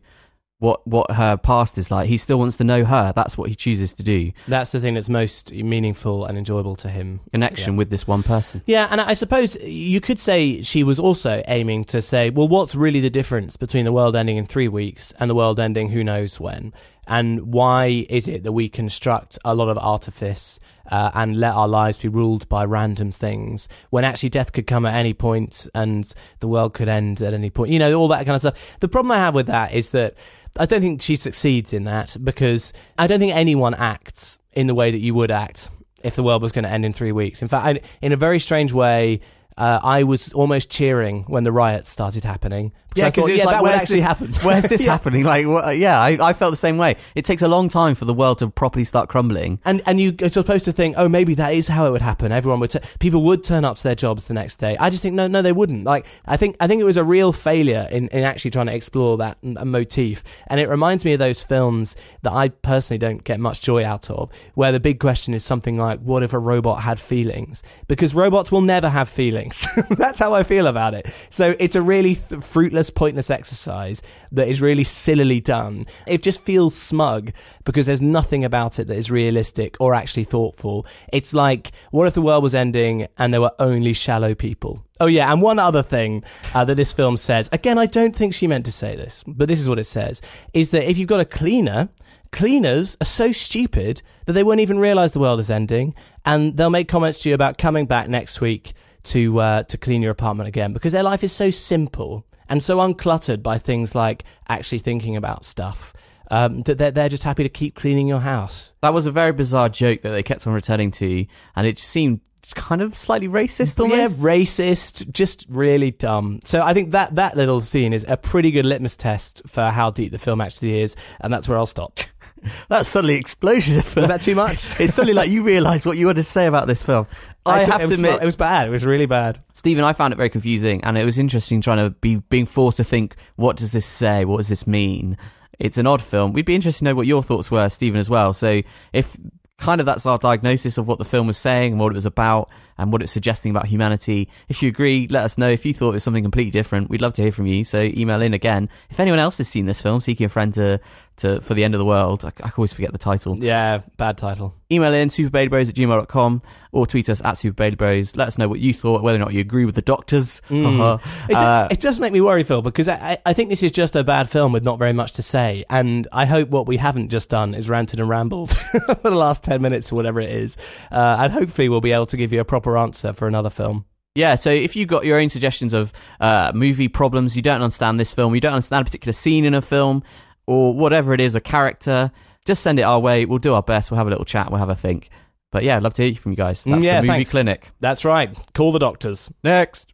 what 0.63 0.87
what 0.87 1.11
her 1.11 1.37
past 1.37 1.77
is 1.77 1.91
like. 1.91 2.09
He 2.09 2.17
still 2.17 2.39
wants 2.39 2.57
to 2.59 2.65
know 2.65 2.85
her. 2.85 3.13
That's 3.17 3.37
what 3.37 3.49
he 3.49 3.55
chooses 3.57 3.93
to 3.95 4.03
do. 4.05 4.31
That's 4.47 4.71
the 4.71 4.79
thing 4.79 4.95
that's 4.95 5.09
most 5.09 5.53
meaningful 5.53 6.25
and 6.25 6.39
enjoyable 6.39 6.77
to 6.77 6.89
him. 6.89 7.19
Connection 7.33 7.73
Yeah. 7.75 7.79
with 7.79 7.91
this 7.91 8.07
one 8.07 8.23
person. 8.23 8.63
Yeah, 8.65 8.87
and 8.91 9.01
I 9.01 9.15
suppose 9.15 9.57
you 9.57 10.01
could 10.01 10.21
say 10.21 10.63
she 10.63 10.85
was 10.85 11.01
also 11.01 11.43
aiming 11.49 11.85
to 11.87 12.01
say, 12.01 12.31
well, 12.31 12.47
what's 12.47 12.77
really 12.77 13.01
the 13.01 13.11
difference 13.11 13.57
between 13.57 13.85
the 13.85 13.93
world 13.93 14.15
ending 14.15 14.37
in 14.37 14.47
three 14.47 14.69
weeks 14.69 15.13
and 15.19 15.29
the 15.29 15.35
world 15.35 15.59
ending 15.59 15.89
who 15.91 16.05
knows 16.05 16.39
when? 16.39 16.73
And 17.09 17.53
why 17.53 18.07
is 18.09 18.29
it 18.29 18.45
that 18.45 18.53
we 18.53 18.69
construct 18.69 19.37
a 19.45 19.57
lot 19.57 19.69
of 19.69 19.77
artifice 19.77 20.61
uh, 20.89 21.11
and 21.15 21.41
let 21.41 21.53
our 21.55 21.67
lives 21.67 21.99
be 21.99 22.07
ruled 22.07 22.49
by 22.49 22.65
random 22.65 23.11
things 23.11 23.69
when 23.91 24.05
actually 24.05 24.29
death 24.29 24.53
could 24.53 24.69
come 24.69 24.87
at 24.87 24.95
any 24.95 25.13
point 25.13 25.67
and 25.75 26.13
the 26.39 26.47
world 26.47 26.75
could 26.75 26.89
end 26.89 27.21
at 27.21 27.35
any 27.35 27.51
point? 27.51 27.73
You 27.73 27.81
know, 27.81 27.93
all 27.95 28.07
that 28.09 28.25
kind 28.25 28.37
of 28.37 28.41
stuff. 28.41 28.55
The 28.79 28.87
problem 28.89 29.11
I 29.11 29.17
have 29.19 29.35
with 29.35 29.47
that 29.49 29.73
is 29.73 29.91
that 29.91 30.15
I 30.59 30.67
don't 30.67 30.81
think 30.81 31.01
she 31.01 31.17
succeeds 31.17 31.73
in 31.73 31.85
that 31.85 32.17
because 32.23 32.73
I 32.99 33.07
don't 33.07 33.21
think 33.21 33.35
anyone 33.35 33.75
acts 33.75 34.39
in 34.53 34.67
the 34.67 34.75
way 34.75 34.91
that 34.91 34.99
you 34.99 35.15
would 35.15 35.31
act 35.31 35.71
if 36.03 36.17
the 36.17 36.23
world 36.23 36.43
was 36.43 36.53
going 36.53 36.65
to 36.65 36.71
end 36.71 36.85
in 36.85 36.93
three 36.93 37.13
weeks. 37.13 37.43
In 37.43 37.49
fact, 37.49 37.65
I, 37.65 37.81
in 38.03 38.13
a 38.13 38.17
very 38.17 38.39
strange 38.39 38.73
way, 38.73 39.21
uh, 39.57 39.81
I 39.83 40.03
was 40.03 40.33
almost 40.33 40.71
cheering 40.71 41.25
when 41.25 41.45
the 41.45 41.53
riots 41.53 41.89
started 41.89 42.25
happening. 42.25 42.73
Because 42.95 43.05
I 43.05 43.11
thought, 43.11 43.31
yeah, 43.31 43.45
that 43.47 43.63
would 43.63 43.69
where's 43.71 43.83
actually 43.83 43.97
this, 43.97 44.07
happen. 44.07 44.33
Where's 44.43 44.65
this 44.69 44.85
Yeah. 44.87 44.93
happening? 44.93 45.25
Like, 45.25 45.47
what, 45.47 45.77
yeah, 45.77 46.01
I, 46.01 46.19
I 46.29 46.33
felt 46.33 46.53
the 46.53 46.57
same 46.57 46.77
way. 46.79 46.97
It 47.15 47.25
takes 47.25 47.43
a 47.43 47.49
long 47.49 47.69
time 47.69 47.95
for 47.95 48.05
the 48.05 48.15
world 48.15 48.39
to 48.39 48.49
properly 48.51 48.85
start 48.85 49.09
crumbling. 49.09 49.61
And 49.65 49.83
and 49.87 50.01
you 50.01 50.15
are 50.23 50.29
supposed 50.29 50.65
to 50.67 50.73
think, 50.73 50.97
oh, 50.99 51.09
maybe 51.09 51.35
that 51.35 51.55
is 51.55 51.69
how 51.69 51.87
it 51.87 51.91
would 51.91 52.03
happen. 52.03 52.33
Everyone 52.33 52.61
would, 52.61 52.71
t- 52.71 52.81
people 52.99 53.23
would 53.25 53.45
turn 53.45 53.65
up 53.65 53.77
to 53.79 53.83
their 53.83 53.95
jobs 53.95 54.27
the 54.29 54.35
next 54.35 54.57
day. 54.57 54.77
I 54.79 54.91
just 54.91 55.03
think 55.03 55.15
no, 55.15 55.27
no, 55.27 55.43
they 55.43 55.53
wouldn't. 55.53 55.85
Like 55.85 56.07
I 56.27 56.37
think 56.37 56.57
I 56.61 56.67
think 56.67 56.81
it 56.81 56.85
was 56.85 56.97
a 56.97 57.05
real 57.05 57.33
failure 57.33 57.87
in, 57.91 58.09
in 58.09 58.25
actually 58.25 58.51
trying 58.51 58.67
to 58.67 58.75
explore 58.75 59.17
that 59.19 59.39
m- 59.43 59.57
motif. 59.71 60.23
And 60.49 60.61
it 60.61 60.69
reminds 60.69 61.05
me 61.05 61.13
of 61.15 61.19
those 61.19 61.43
films 61.43 61.97
that 62.23 62.33
I 62.33 62.49
personally 62.51 62.99
don't 62.99 63.23
get 63.25 63.41
much 63.41 63.61
joy 63.61 63.85
out 63.85 64.11
of, 64.11 64.31
where 64.55 64.73
the 64.73 64.81
big 64.81 64.99
question 65.01 65.35
is 65.35 65.45
something 65.45 65.77
like, 65.77 66.01
what 66.01 66.23
if 66.23 66.33
a 66.33 66.39
robot 66.39 66.83
had 66.83 66.99
feelings? 67.01 67.63
Because 67.89 68.15
robots 68.15 68.51
will 68.53 68.61
never 68.61 68.89
have 68.89 69.09
feelings. 69.09 69.67
That's 69.91 70.19
how 70.19 70.35
I 70.35 70.43
feel 70.43 70.67
about 70.67 70.95
it. 70.95 71.07
So 71.31 71.55
it's 71.59 71.77
a 71.77 71.83
really 71.83 72.17
th- 72.17 72.43
fruitless, 72.43 72.82
pointless 72.91 73.31
exercise 73.31 74.03
that 74.31 74.49
is 74.49 74.61
really 74.61 74.85
sillily 74.85 75.41
done. 75.41 75.87
It 76.07 76.23
just 76.23 76.41
feels 76.41 76.75
smug 76.75 77.33
because 77.65 77.87
there's 77.87 78.01
nothing 78.01 78.45
about 78.45 78.79
it 78.79 78.87
that 78.89 78.97
is 78.97 79.11
realistic 79.11 79.77
or 79.81 79.95
actually 79.95 80.25
thoughtful. 80.25 80.87
It's 81.13 81.35
like, 81.35 81.73
what 81.91 82.07
if 82.07 82.15
the 82.15 82.23
world 82.23 82.43
was 82.43 82.55
ending 82.55 83.09
and 83.19 83.33
there 83.33 83.41
were 83.41 83.55
only 83.59 83.93
shallow 83.93 84.35
people? 84.35 84.85
Oh 85.01 85.07
yeah, 85.07 85.33
and 85.33 85.43
one 85.43 85.59
other 85.59 85.83
thing 85.83 86.23
uh, 86.55 86.65
that 86.65 86.77
this 86.77 86.93
film 86.93 87.17
says, 87.17 87.49
again, 87.53 87.79
I 87.79 87.87
don't 87.87 88.15
think 88.15 88.35
she 88.35 88.47
meant 88.47 88.67
to 88.67 88.73
say 88.73 88.95
this, 88.95 89.25
but 89.27 89.49
this 89.49 89.61
is 89.61 89.69
what 89.69 89.79
it 89.79 89.87
says, 89.87 90.21
is 90.53 90.71
that 90.71 90.89
if 90.89 90.97
you've 90.97 91.09
got 91.09 91.21
a 91.21 91.25
cleaner, 91.25 91.89
cleaners 92.31 92.97
are 93.01 93.07
so 93.07 93.33
stupid 93.33 94.03
that 94.27 94.33
they 94.33 94.43
won't 94.43 94.61
even 94.61 94.79
realize 94.79 95.13
the 95.13 95.21
world 95.21 95.41
is 95.41 95.51
ending 95.51 95.95
and 96.25 96.57
they'll 96.57 96.71
make 96.71 96.89
comments 96.89 97.21
to 97.21 97.29
you 97.29 97.35
about 97.35 97.59
coming 97.59 97.87
back 97.87 98.09
next 98.09 98.41
week 98.41 98.73
to 99.03 99.39
uh, 99.41 99.63
to 99.65 99.77
clean 99.77 100.03
your 100.03 100.13
apartment 100.13 100.49
again 100.49 100.73
because 100.73 100.93
their 100.93 101.03
life 101.03 101.25
is 101.25 101.33
so 101.33 101.51
simple 101.51 102.25
and 102.53 102.63
so 102.63 102.77
uncluttered 102.77 103.43
by 103.43 103.57
things 103.57 103.95
like 103.95 104.25
actually 104.47 104.79
thinking 104.79 105.17
about 105.17 105.43
stuff 105.43 105.95
um, 106.31 106.61
that 106.65 106.77
they're, 106.77 106.91
they're 106.91 107.09
just 107.09 107.23
happy 107.23 107.45
to 107.45 107.49
keep 107.49 107.75
cleaning 107.75 108.07
your 108.07 108.21
house. 108.21 108.75
That 108.83 108.93
was 108.93 109.07
a 109.07 109.11
very 109.11 109.33
bizarre 109.33 109.71
joke 109.71 110.03
that 110.03 110.11
they 110.11 110.23
kept 110.23 110.47
on 110.47 110.53
returning 110.53 110.91
to, 110.91 111.25
and 111.57 111.67
it 111.67 111.79
just 111.79 111.89
seemed 111.89 112.21
kind 112.55 112.83
of 112.83 112.95
slightly 112.95 113.27
racist 113.27 113.81
almost. 113.81 114.19
Yeah, 114.19 114.27
racist, 114.27 115.11
just 115.13 115.47
really 115.49 115.93
dumb. 115.93 116.41
So 116.45 116.61
I 116.61 116.75
think 116.75 116.91
that 116.91 117.15
that 117.15 117.39
little 117.39 117.63
scene 117.63 117.95
is 117.95 118.05
a 118.07 118.19
pretty 118.19 118.51
good 118.51 118.67
litmus 118.67 118.99
test 118.99 119.41
for 119.47 119.71
how 119.71 119.91
deep 119.91 120.13
the 120.13 120.19
film 120.19 120.43
actually 120.43 120.83
is, 120.83 120.95
and 121.21 121.33
that's 121.33 121.49
where 121.49 121.57
I'll 121.57 121.65
stop. 121.65 122.01
That's 122.69 122.89
suddenly 122.89 123.15
explosion. 123.15 123.77
Is 123.77 123.95
that 123.95 124.21
too 124.21 124.35
much? 124.35 124.69
it's 124.81 124.95
suddenly 124.95 125.15
like 125.15 125.31
you 125.31 125.45
realise 125.45 125.87
what 125.87 125.97
you 125.97 126.07
want 126.07 126.17
to 126.17 126.25
say 126.25 126.47
about 126.47 126.67
this 126.67 126.83
film. 126.83 127.07
I, 127.45 127.65
t- 127.65 127.71
have 127.71 127.81
to 127.81 127.89
was, 127.89 127.99
admit, 127.99 128.23
it 128.23 128.25
was 128.25 128.37
bad. 128.37 128.69
It 128.69 128.71
was 128.71 128.85
really 128.85 129.07
bad. 129.07 129.43
Stephen, 129.53 129.85
I 129.85 129.93
found 129.93 130.13
it 130.13 130.17
very 130.17 130.31
confusing, 130.31 130.83
and 130.85 130.97
it 130.97 131.05
was 131.05 131.19
interesting 131.19 131.61
trying 131.61 131.79
to 131.79 131.91
be 131.91 132.17
being 132.17 132.47
forced 132.47 132.77
to 132.77 132.85
think, 132.85 133.17
what 133.37 133.57
does 133.57 133.73
this 133.73 133.87
say? 133.87 134.25
What 134.25 134.39
does 134.39 134.49
this 134.49 134.67
mean? 134.67 135.17
It's 135.59 135.79
an 135.79 135.87
odd 135.87 136.03
film. 136.03 136.33
We'd 136.33 136.45
be 136.45 136.55
interested 136.55 136.81
to 136.81 136.85
know 136.85 136.95
what 136.95 137.07
your 137.07 137.23
thoughts 137.23 137.51
were, 137.51 137.69
Stephen, 137.69 137.99
as 138.01 138.11
well. 138.11 138.33
So 138.33 138.63
if 138.93 139.17
kind 139.63 139.81
of 139.81 139.87
that's 139.87 140.07
our 140.07 140.19
diagnosis 140.19 140.77
of 140.77 140.89
what 140.89 140.99
the 140.99 141.05
film 141.05 141.29
was 141.29 141.39
saying 141.39 141.73
and 141.73 141.81
what 141.81 141.93
it 141.93 141.95
was 141.95 142.07
about 142.07 142.51
and 142.79 142.91
what 142.91 143.01
it's 143.01 143.13
suggesting 143.13 143.51
about 143.51 143.67
humanity. 143.67 144.29
If 144.49 144.63
you 144.63 144.69
agree, 144.69 145.07
let 145.09 145.25
us 145.25 145.39
know. 145.39 145.51
If 145.51 145.65
you 145.65 145.73
thought 145.73 145.91
it 145.91 145.95
was 145.95 146.05
something 146.05 146.25
completely 146.25 146.51
different, 146.51 146.91
we'd 146.91 147.01
love 147.01 147.15
to 147.15 147.23
hear 147.23 147.31
from 147.31 147.47
you. 147.47 147.63
So 147.63 147.81
email 147.81 148.21
in 148.23 148.35
again. 148.35 148.69
If 148.91 148.99
anyone 148.99 149.21
else 149.21 149.39
has 149.39 149.49
seen 149.49 149.67
this 149.67 149.81
film, 149.81 150.01
Seeking 150.01 150.27
a 150.27 150.29
Friend 150.29 150.53
to, 150.55 150.81
to 151.17 151.41
for 151.41 151.55
the 151.55 151.65
End 151.65 151.75
of 151.75 151.79
the 151.79 151.85
World, 151.85 152.25
I, 152.25 152.33
I 152.43 152.53
always 152.57 152.73
forget 152.73 152.93
the 152.93 152.99
title. 152.99 153.43
Yeah, 153.43 153.83
bad 153.97 154.17
title. 154.19 154.55
Email 154.71 154.95
in 154.95 155.09
superbaileybros 155.09 155.69
at 155.69 155.75
gmail.com 155.75 156.43
or 156.73 156.87
tweet 156.87 157.09
us 157.11 157.21
at 157.23 157.35
superbaileybros. 157.35 158.17
Let 158.17 158.29
us 158.29 158.39
know 158.39 158.49
what 158.49 158.61
you 158.61 158.73
thought, 158.73 159.03
whether 159.03 159.17
or 159.17 159.21
not 159.21 159.33
you 159.35 159.41
agree 159.41 159.65
with 159.65 159.75
the 159.75 159.83
doctors. 159.83 160.41
Mm. 160.49 160.81
Uh-huh. 160.81 160.99
It, 161.29 161.37
Uh, 161.37 161.69
it 161.71 161.81
does 161.81 162.01
make 162.01 162.13
me 162.13 162.21
worry, 162.21 162.43
Phil, 162.45 162.63
because 162.63 162.89
I, 162.89 162.95
I 163.13 163.19
I 163.27 163.33
think 163.35 163.49
this 163.51 163.63
is 163.63 163.73
just 163.73 163.95
a 163.97 164.03
bad 164.05 164.29
film 164.31 164.53
with 164.53 164.65
not 164.65 164.79
very 164.79 164.93
much 164.93 165.13
to 165.13 165.23
say. 165.23 165.65
And 165.71 166.09
I 166.13 166.25
hope 166.27 166.49
what 166.51 166.67
we 166.67 166.77
haven't 166.79 167.11
just 167.11 167.29
done 167.31 167.55
is 167.55 167.69
ranted 167.69 168.01
and 168.01 168.09
rambled 168.09 168.57
for 168.57 168.95
the 169.03 169.11
last 169.11 169.43
10 169.45 169.61
minutes 169.63 169.93
or 169.93 169.97
whatever 169.97 170.21
it 170.21 170.31
is. 170.31 170.57
Uh, 170.91 171.17
and 171.21 171.33
hopefully 171.33 171.69
we'll 171.69 171.81
be 171.81 171.93
able 171.93 172.07
to 172.07 172.17
give 172.17 172.33
you 172.33 172.41
a 172.41 172.45
proper 172.45 172.77
answer 172.79 173.13
for 173.13 173.29
another 173.29 173.51
film. 173.51 173.85
Yeah, 174.15 174.35
so 174.35 174.51
if 174.51 174.77
you've 174.77 174.89
got 174.89 175.07
your 175.07 175.19
own 175.19 175.31
suggestions 175.31 175.73
of 175.73 175.91
uh, 176.21 176.53
movie 176.55 176.89
problems, 176.89 177.35
you 177.35 177.41
don't 177.41 177.63
understand 177.63 177.99
this 177.99 178.13
film, 178.13 178.35
you 178.35 178.43
don't 178.43 178.53
understand 178.53 178.83
a 178.83 178.85
particular 178.85 179.15
scene 179.15 179.47
in 179.47 179.55
a 179.55 179.63
film, 179.63 180.03
or 180.47 180.75
whatever 180.75 181.13
it 181.15 181.21
is, 181.21 181.35
a 181.35 181.41
character, 181.41 182.11
just 182.45 182.63
send 182.63 182.79
it 182.79 182.83
our 182.83 182.99
way. 182.99 183.25
We'll 183.25 183.39
do 183.39 183.55
our 183.55 183.63
best. 183.63 183.91
We'll 183.91 183.99
have 183.99 184.07
a 184.07 184.11
little 184.11 184.25
chat. 184.25 184.51
We'll 184.51 184.61
have 184.61 184.69
a 184.69 184.75
think. 184.75 185.09
But 185.51 185.65
yeah, 185.65 185.77
I'd 185.77 185.83
love 185.83 185.95
to 185.95 186.03
hear 186.03 186.15
from 186.15 186.33
you 186.33 186.37
guys. 186.37 186.65
That's 186.65 186.85
yeah, 186.85 187.01
the 187.01 187.07
movie 187.07 187.19
thanks. 187.19 187.31
clinic. 187.31 187.71
That's 187.81 188.05
right. 188.05 188.37
Call 188.55 188.73
the 188.73 188.79
doctors. 188.79 189.31
Next. 189.45 189.93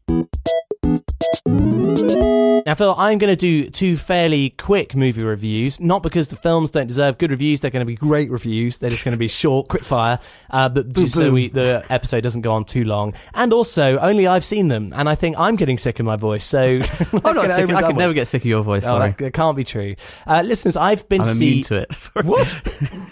Now, 2.66 2.74
Phil, 2.74 2.94
I'm 2.96 3.18
going 3.18 3.30
to 3.30 3.36
do 3.36 3.70
two 3.70 3.96
fairly 3.96 4.50
quick 4.50 4.94
movie 4.94 5.22
reviews. 5.22 5.80
Not 5.80 6.02
because 6.02 6.28
the 6.28 6.36
films 6.36 6.70
don't 6.70 6.86
deserve 6.86 7.18
good 7.18 7.30
reviews; 7.30 7.60
they're 7.60 7.70
going 7.70 7.84
to 7.84 7.90
be 7.90 7.96
great 7.96 8.30
reviews. 8.30 8.78
They're 8.78 8.90
just 8.90 9.04
going 9.04 9.12
to 9.12 9.18
be 9.18 9.28
short, 9.38 9.68
quick 9.68 9.84
fire, 9.84 10.18
uh, 10.50 10.68
but 10.68 10.92
just 10.92 11.14
so 11.14 11.30
we, 11.32 11.48
the 11.48 11.84
episode 11.90 12.22
doesn't 12.22 12.42
go 12.42 12.52
on 12.52 12.64
too 12.64 12.84
long. 12.84 13.14
And 13.34 13.52
also, 13.52 13.98
only 13.98 14.26
I've 14.26 14.44
seen 14.44 14.68
them, 14.68 14.92
and 14.94 15.08
I 15.08 15.14
think 15.14 15.36
I'm 15.38 15.56
getting 15.56 15.78
sick 15.78 15.98
of 16.00 16.06
my 16.06 16.16
voice. 16.16 16.44
So 16.44 16.60
I'm 17.24 17.36
not 17.36 17.48
sick. 17.48 17.70
I 17.70 17.82
could 17.82 17.96
never 17.96 18.14
get 18.14 18.26
sick 18.26 18.42
of 18.42 18.46
your 18.46 18.62
voice. 18.62 18.84
Oh, 18.84 18.88
Sorry. 18.88 19.10
that, 19.10 19.18
that 19.18 19.34
can't 19.34 19.56
be 19.56 19.64
true. 19.64 19.96
Uh, 20.26 20.42
listeners, 20.42 20.76
I've 20.76 21.08
been 21.08 21.20
I'm 21.20 21.26
to 21.26 21.32
immune 21.32 21.62
see 21.64 21.68
to 21.68 21.76
it. 21.76 21.92
Sorry. 21.92 22.26
what? 22.26 22.48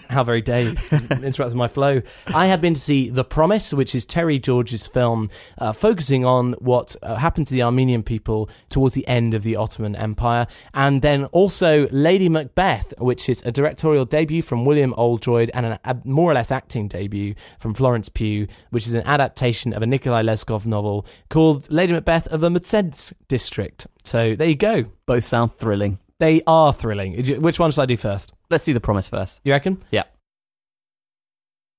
How 0.09 0.25
very 0.25 0.41
dare 0.43 0.63
you 0.63 0.77
interrupting 1.23 1.59
my 1.59 1.69
flow. 1.69 2.03
I 2.29 2.47
have 2.47 2.61
been 2.61 2.75
to 2.75 2.81
see 2.81 3.11
The 3.11 3.25
Promise, 3.25 3.73
which 3.73 3.95
is 3.95 4.05
Terry 4.05 4.39
George's 4.39 4.87
film 4.87 5.31
uh, 5.59 5.73
focusing 5.73 6.25
on 6.25 6.55
what 6.55 6.97
uh, 7.03 7.17
happened 7.17 7.47
to 7.49 7.55
the 7.55 7.63
Armenian 7.63 8.03
people 8.03 8.49
towards 8.69 8.95
the 8.95 9.07
end 9.07 9.35
of 9.37 9.43
the 9.43 9.57
Ottoman 9.57 9.95
Empire. 9.95 10.47
And 10.75 11.03
then 11.03 11.27
also 11.27 11.89
Lady 11.91 12.29
Macbeth, 12.29 12.95
which 12.99 13.29
is 13.29 13.43
a 13.45 13.53
directorial 13.53 14.05
debut 14.05 14.43
from 14.43 14.65
William 14.65 14.93
Oldroyd 14.97 15.51
and 15.55 15.67
an, 15.67 15.79
a 15.85 15.97
more 16.05 16.31
or 16.31 16.35
less 16.35 16.51
acting 16.51 16.89
debut 16.89 17.35
from 17.59 17.75
Florence 17.75 18.09
Pugh, 18.09 18.49
which 18.71 18.87
is 18.87 18.95
an 18.95 19.07
adaptation 19.07 19.73
of 19.73 19.83
a 19.83 19.87
Nikolai 19.87 20.23
Leskov 20.23 20.67
novel 20.67 21.07
called 21.29 21.71
Lady 21.71 21.93
Macbeth 21.93 22.27
of 22.29 22.41
the 22.41 22.51
Mtsensk 22.51 23.13
district. 23.29 23.87
So 24.05 24.35
there 24.35 24.49
you 24.49 24.57
go. 24.57 24.87
Both 25.07 25.25
sound 25.25 25.53
thrilling. 25.53 25.99
They 26.19 26.43
are 26.47 26.73
thrilling. 26.73 27.41
Which 27.43 27.61
one 27.61 27.71
should 27.71 27.83
I 27.83 27.87
do 27.87 27.97
first? 27.97 28.33
Let's 28.51 28.65
do 28.65 28.73
the 28.73 28.81
promise 28.81 29.09
first. 29.09 29.41
You 29.45 29.53
reckon? 29.53 29.85
Yeah. 29.91 30.05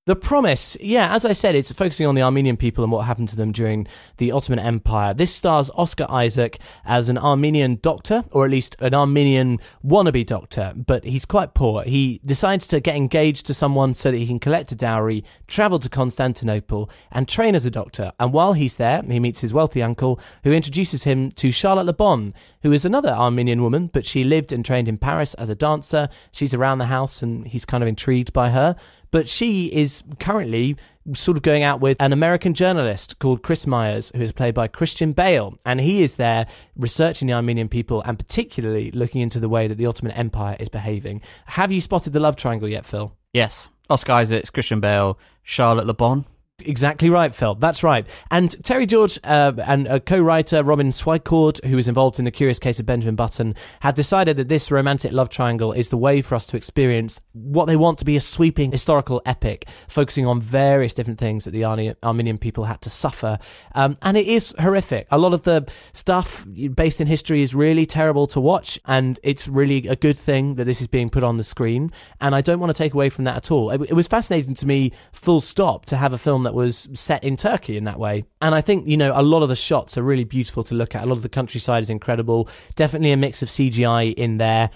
The 0.07 0.15
Promise, 0.15 0.77
yeah, 0.79 1.13
as 1.13 1.25
I 1.25 1.33
said, 1.33 1.53
it's 1.53 1.73
focusing 1.73 2.07
on 2.07 2.15
the 2.15 2.21
Armenian 2.21 2.55
people 2.55 2.81
and 2.81 2.93
what 2.93 3.05
happened 3.05 3.27
to 3.27 3.35
them 3.35 3.51
during 3.51 3.87
the 4.15 4.31
Ottoman 4.31 4.57
Empire. 4.57 5.13
This 5.13 5.35
stars 5.35 5.69
Oscar 5.75 6.05
Isaac 6.07 6.59
as 6.85 7.09
an 7.09 7.17
Armenian 7.17 7.79
doctor, 7.81 8.23
or 8.31 8.45
at 8.45 8.51
least 8.51 8.77
an 8.79 8.93
Armenian 8.93 9.59
wannabe 9.85 10.25
doctor, 10.25 10.71
but 10.77 11.03
he's 11.03 11.25
quite 11.25 11.53
poor. 11.53 11.83
He 11.83 12.21
decides 12.23 12.67
to 12.67 12.79
get 12.79 12.95
engaged 12.95 13.47
to 13.47 13.53
someone 13.53 13.93
so 13.93 14.09
that 14.09 14.17
he 14.17 14.25
can 14.25 14.39
collect 14.39 14.71
a 14.71 14.75
dowry, 14.75 15.25
travel 15.45 15.77
to 15.77 15.89
Constantinople, 15.89 16.89
and 17.11 17.27
train 17.27 17.53
as 17.53 17.65
a 17.65 17.69
doctor. 17.69 18.13
And 18.17 18.31
while 18.31 18.53
he's 18.53 18.77
there, 18.77 19.01
he 19.01 19.19
meets 19.19 19.41
his 19.41 19.53
wealthy 19.53 19.83
uncle, 19.83 20.21
who 20.45 20.53
introduces 20.53 21.03
him 21.03 21.31
to 21.31 21.51
Charlotte 21.51 21.85
Le 21.85 21.91
Bon, 21.91 22.31
who 22.61 22.71
is 22.71 22.85
another 22.85 23.09
Armenian 23.09 23.61
woman, 23.61 23.87
but 23.91 24.05
she 24.05 24.23
lived 24.23 24.53
and 24.53 24.63
trained 24.63 24.87
in 24.87 24.97
Paris 24.97 25.33
as 25.33 25.49
a 25.49 25.55
dancer. 25.55 26.07
She's 26.31 26.53
around 26.53 26.77
the 26.77 26.85
house 26.85 27.21
and 27.21 27.45
he's 27.45 27.65
kind 27.65 27.83
of 27.83 27.89
intrigued 27.89 28.31
by 28.31 28.51
her 28.51 28.77
but 29.11 29.29
she 29.29 29.67
is 29.67 30.03
currently 30.19 30.77
sort 31.13 31.37
of 31.37 31.43
going 31.43 31.63
out 31.63 31.79
with 31.79 31.97
an 31.99 32.11
American 32.11 32.53
journalist 32.53 33.19
called 33.19 33.41
Chris 33.41 33.65
Myers, 33.65 34.11
who 34.15 34.21
is 34.21 34.31
played 34.31 34.53
by 34.53 34.67
Christian 34.67 35.13
Bale. 35.13 35.57
And 35.65 35.79
he 35.79 36.03
is 36.03 36.17
there 36.17 36.47
researching 36.75 37.27
the 37.27 37.33
Armenian 37.33 37.69
people 37.69 38.01
and 38.01 38.17
particularly 38.17 38.91
looking 38.91 39.21
into 39.21 39.39
the 39.39 39.49
way 39.49 39.67
that 39.67 39.75
the 39.75 39.85
Ottoman 39.85 40.11
Empire 40.13 40.57
is 40.59 40.69
behaving. 40.69 41.21
Have 41.45 41.71
you 41.71 41.81
spotted 41.81 42.13
the 42.13 42.19
love 42.19 42.35
triangle 42.35 42.67
yet, 42.67 42.85
Phil? 42.85 43.15
Yes. 43.33 43.69
Oscar 43.89 44.13
Isaacs, 44.13 44.49
Christian 44.49 44.81
Bale, 44.81 45.17
Charlotte 45.43 45.87
Le 45.87 45.93
Bon. 45.93 46.25
Exactly 46.65 47.11
right, 47.11 47.35
Phil. 47.35 47.53
That's 47.53 47.83
right. 47.83 48.07
And 48.31 48.49
Terry 48.63 48.87
George 48.87 49.19
uh, 49.23 49.51
and 49.63 49.85
a 49.87 49.99
co-writer 49.99 50.63
Robin 50.63 50.89
Swicord, 50.89 51.63
who 51.63 51.75
was 51.75 51.87
involved 51.87 52.17
in 52.17 52.25
the 52.25 52.31
Curious 52.31 52.57
Case 52.57 52.79
of 52.79 52.85
Benjamin 52.87 53.15
Button, 53.15 53.53
have 53.81 53.93
decided 53.93 54.37
that 54.37 54.47
this 54.47 54.71
romantic 54.71 55.11
love 55.11 55.29
triangle 55.29 55.71
is 55.71 55.89
the 55.89 55.97
way 55.97 56.19
for 56.23 56.33
us 56.33 56.47
to 56.47 56.57
experience 56.57 57.19
what 57.33 57.65
they 57.65 57.75
want 57.75 57.99
to 57.99 58.05
be 58.05 58.15
a 58.15 58.19
sweeping 58.19 58.71
historical 58.71 59.21
epic, 59.23 59.67
focusing 59.87 60.25
on 60.25 60.41
various 60.41 60.95
different 60.95 61.19
things 61.19 61.43
that 61.43 61.51
the 61.51 61.63
Arne- 61.63 61.93
Armenian 62.01 62.39
people 62.39 62.63
had 62.63 62.81
to 62.81 62.89
suffer. 62.89 63.37
Um, 63.75 63.95
and 64.01 64.17
it 64.17 64.27
is 64.27 64.55
horrific. 64.57 65.05
A 65.11 65.19
lot 65.19 65.33
of 65.33 65.43
the 65.43 65.69
stuff 65.93 66.43
based 66.73 66.99
in 66.99 67.05
history 67.05 67.43
is 67.43 67.53
really 67.53 67.85
terrible 67.85 68.25
to 68.27 68.41
watch, 68.41 68.79
and 68.85 69.19
it's 69.21 69.47
really 69.47 69.87
a 69.87 69.95
good 69.95 70.17
thing 70.17 70.55
that 70.55 70.65
this 70.65 70.81
is 70.81 70.87
being 70.87 71.11
put 71.11 71.21
on 71.21 71.37
the 71.37 71.43
screen. 71.43 71.91
And 72.19 72.33
I 72.33 72.41
don't 72.41 72.59
want 72.59 72.71
to 72.75 72.77
take 72.77 72.95
away 72.95 73.09
from 73.09 73.25
that 73.25 73.35
at 73.35 73.51
all. 73.51 73.69
It, 73.69 73.79
it 73.83 73.93
was 73.93 74.07
fascinating 74.07 74.55
to 74.55 74.65
me, 74.65 74.91
full 75.11 75.39
stop, 75.39 75.85
to 75.85 75.97
have 75.97 76.13
a 76.13 76.17
film 76.17 76.46
that 76.47 76.53
was 76.53 76.87
set 76.93 77.25
in 77.25 77.35
Turkey 77.35 77.75
in 77.75 77.83
that 77.83 77.99
way. 77.99 78.23
And 78.41 78.55
I 78.55 78.61
think, 78.61 78.87
you 78.87 78.95
know, 78.95 79.11
a 79.13 79.21
lot 79.21 79.43
of 79.43 79.49
the 79.49 79.55
shots 79.55 79.97
are 79.97 80.01
really 80.01 80.23
beautiful 80.23 80.63
to 80.63 80.75
look 80.75 80.95
at. 80.95 81.03
A 81.03 81.05
lot 81.05 81.17
of 81.17 81.23
the 81.23 81.29
countryside 81.29 81.83
is 81.83 81.89
incredible. 81.89 82.47
Definitely 82.77 83.11
a 83.11 83.17
mix 83.17 83.41
of 83.41 83.49
CGI 83.49 84.13
in 84.13 84.37
there. 84.37 84.69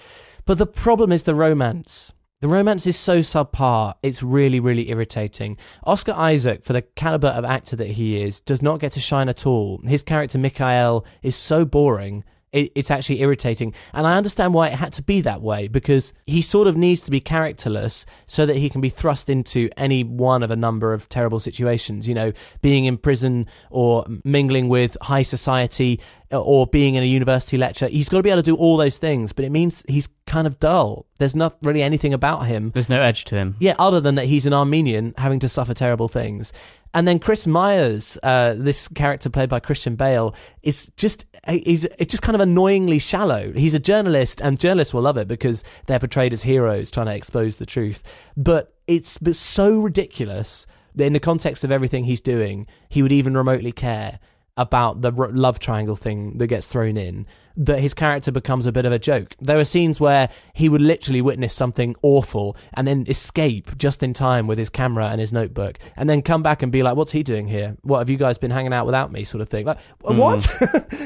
But 0.44 0.58
the 0.58 0.66
problem 0.66 1.12
is 1.12 1.22
the 1.22 1.34
romance. 1.34 2.12
The 2.42 2.48
romance 2.48 2.86
is 2.86 2.98
so 2.98 3.20
subpar, 3.20 3.94
it's 4.02 4.22
really, 4.22 4.60
really 4.60 4.90
irritating. 4.90 5.56
Oscar 5.84 6.12
Isaac, 6.12 6.62
for 6.62 6.74
the 6.74 6.82
caliber 6.82 7.28
of 7.28 7.46
actor 7.46 7.76
that 7.76 7.86
he 7.86 8.20
is, 8.20 8.42
does 8.42 8.60
not 8.60 8.80
get 8.80 8.92
to 8.92 9.00
shine 9.00 9.30
at 9.30 9.46
all. 9.46 9.80
His 9.84 10.02
character, 10.02 10.36
Mikhail, 10.36 11.06
is 11.22 11.36
so 11.36 11.64
boring 11.64 12.22
it, 12.52 12.72
it's 12.74 12.90
actually 12.90 13.20
irritating. 13.20 13.74
And 13.92 14.06
I 14.06 14.16
understand 14.16 14.54
why 14.54 14.68
it 14.68 14.74
had 14.74 14.92
to 14.94 15.02
be 15.02 15.20
that 15.22 15.42
way 15.42 15.68
because 15.68 16.12
he 16.26 16.42
sort 16.42 16.68
of 16.68 16.76
needs 16.76 17.00
to 17.02 17.10
be 17.10 17.20
characterless 17.20 18.06
so 18.26 18.46
that 18.46 18.56
he 18.56 18.68
can 18.70 18.80
be 18.80 18.88
thrust 18.88 19.28
into 19.28 19.70
any 19.76 20.04
one 20.04 20.42
of 20.42 20.50
a 20.50 20.56
number 20.56 20.92
of 20.92 21.08
terrible 21.08 21.40
situations. 21.40 22.06
You 22.06 22.14
know, 22.14 22.32
being 22.60 22.84
in 22.84 22.98
prison 22.98 23.46
or 23.70 24.04
mingling 24.24 24.68
with 24.68 24.96
high 25.00 25.22
society 25.22 26.00
uh, 26.32 26.40
or 26.40 26.66
being 26.66 26.94
in 26.94 27.02
a 27.02 27.06
university 27.06 27.58
lecture. 27.58 27.88
He's 27.88 28.08
got 28.08 28.18
to 28.18 28.22
be 28.22 28.30
able 28.30 28.42
to 28.42 28.46
do 28.46 28.56
all 28.56 28.76
those 28.76 28.98
things, 28.98 29.32
but 29.32 29.44
it 29.44 29.50
means 29.50 29.84
he's 29.88 30.08
kind 30.26 30.46
of 30.46 30.58
dull. 30.58 31.06
There's 31.18 31.36
not 31.36 31.58
really 31.62 31.82
anything 31.82 32.14
about 32.14 32.46
him. 32.46 32.70
There's 32.70 32.88
no 32.88 33.02
edge 33.02 33.24
to 33.26 33.36
him. 33.36 33.56
Yeah, 33.60 33.74
other 33.78 34.00
than 34.00 34.14
that 34.14 34.26
he's 34.26 34.46
an 34.46 34.54
Armenian 34.54 35.14
having 35.18 35.40
to 35.40 35.48
suffer 35.48 35.74
terrible 35.74 36.08
things. 36.08 36.52
And 36.94 37.08
then 37.08 37.18
Chris 37.18 37.46
Myers, 37.46 38.18
uh, 38.22 38.54
this 38.54 38.86
character 38.88 39.30
played 39.30 39.48
by 39.48 39.60
Christian 39.60 39.96
Bale, 39.96 40.34
is 40.62 40.92
just 40.96 41.24
he's 41.48 41.84
it's 41.84 42.10
just 42.10 42.22
kind 42.22 42.34
of 42.34 42.40
annoyingly 42.40 42.98
shallow. 42.98 43.52
He's 43.52 43.74
a 43.74 43.78
journalist, 43.78 44.40
and 44.42 44.58
journalists 44.60 44.92
will 44.92 45.02
love 45.02 45.16
it 45.16 45.26
because 45.26 45.64
they're 45.86 45.98
portrayed 45.98 46.32
as 46.32 46.42
heroes 46.42 46.90
trying 46.90 47.06
to 47.06 47.14
expose 47.14 47.56
the 47.56 47.66
truth. 47.66 48.02
But 48.36 48.74
it's 48.86 49.16
but 49.18 49.36
so 49.36 49.80
ridiculous 49.80 50.66
that 50.94 51.06
in 51.06 51.14
the 51.14 51.20
context 51.20 51.64
of 51.64 51.72
everything 51.72 52.04
he's 52.04 52.20
doing, 52.20 52.66
he 52.90 53.02
would 53.02 53.12
even 53.12 53.36
remotely 53.36 53.72
care 53.72 54.18
about 54.58 55.00
the 55.00 55.10
love 55.10 55.58
triangle 55.58 55.96
thing 55.96 56.36
that 56.38 56.48
gets 56.48 56.66
thrown 56.66 56.98
in 56.98 57.26
that 57.56 57.80
his 57.80 57.94
character 57.94 58.30
becomes 58.30 58.66
a 58.66 58.72
bit 58.72 58.84
of 58.86 58.92
a 58.92 58.98
joke. 58.98 59.34
There 59.40 59.58
are 59.58 59.64
scenes 59.64 60.00
where 60.00 60.28
he 60.54 60.68
would 60.68 60.80
literally 60.80 61.20
witness 61.20 61.52
something 61.52 61.94
awful 62.02 62.56
and 62.74 62.86
then 62.86 63.04
escape 63.08 63.76
just 63.76 64.02
in 64.02 64.12
time 64.12 64.46
with 64.46 64.58
his 64.58 64.70
camera 64.70 65.08
and 65.08 65.20
his 65.20 65.32
notebook 65.32 65.78
and 65.96 66.08
then 66.08 66.22
come 66.22 66.42
back 66.42 66.62
and 66.62 66.70
be 66.70 66.82
like, 66.82 66.96
what's 66.96 67.12
he 67.12 67.22
doing 67.22 67.48
here? 67.48 67.76
What 67.82 67.98
have 67.98 68.08
you 68.08 68.16
guys 68.16 68.38
been 68.38 68.50
hanging 68.50 68.72
out 68.72 68.86
without 68.86 69.12
me? 69.12 69.24
Sort 69.24 69.40
of 69.40 69.48
thing. 69.48 69.66
Like, 69.66 69.78
hmm. 70.04 70.16
what? 70.16 70.46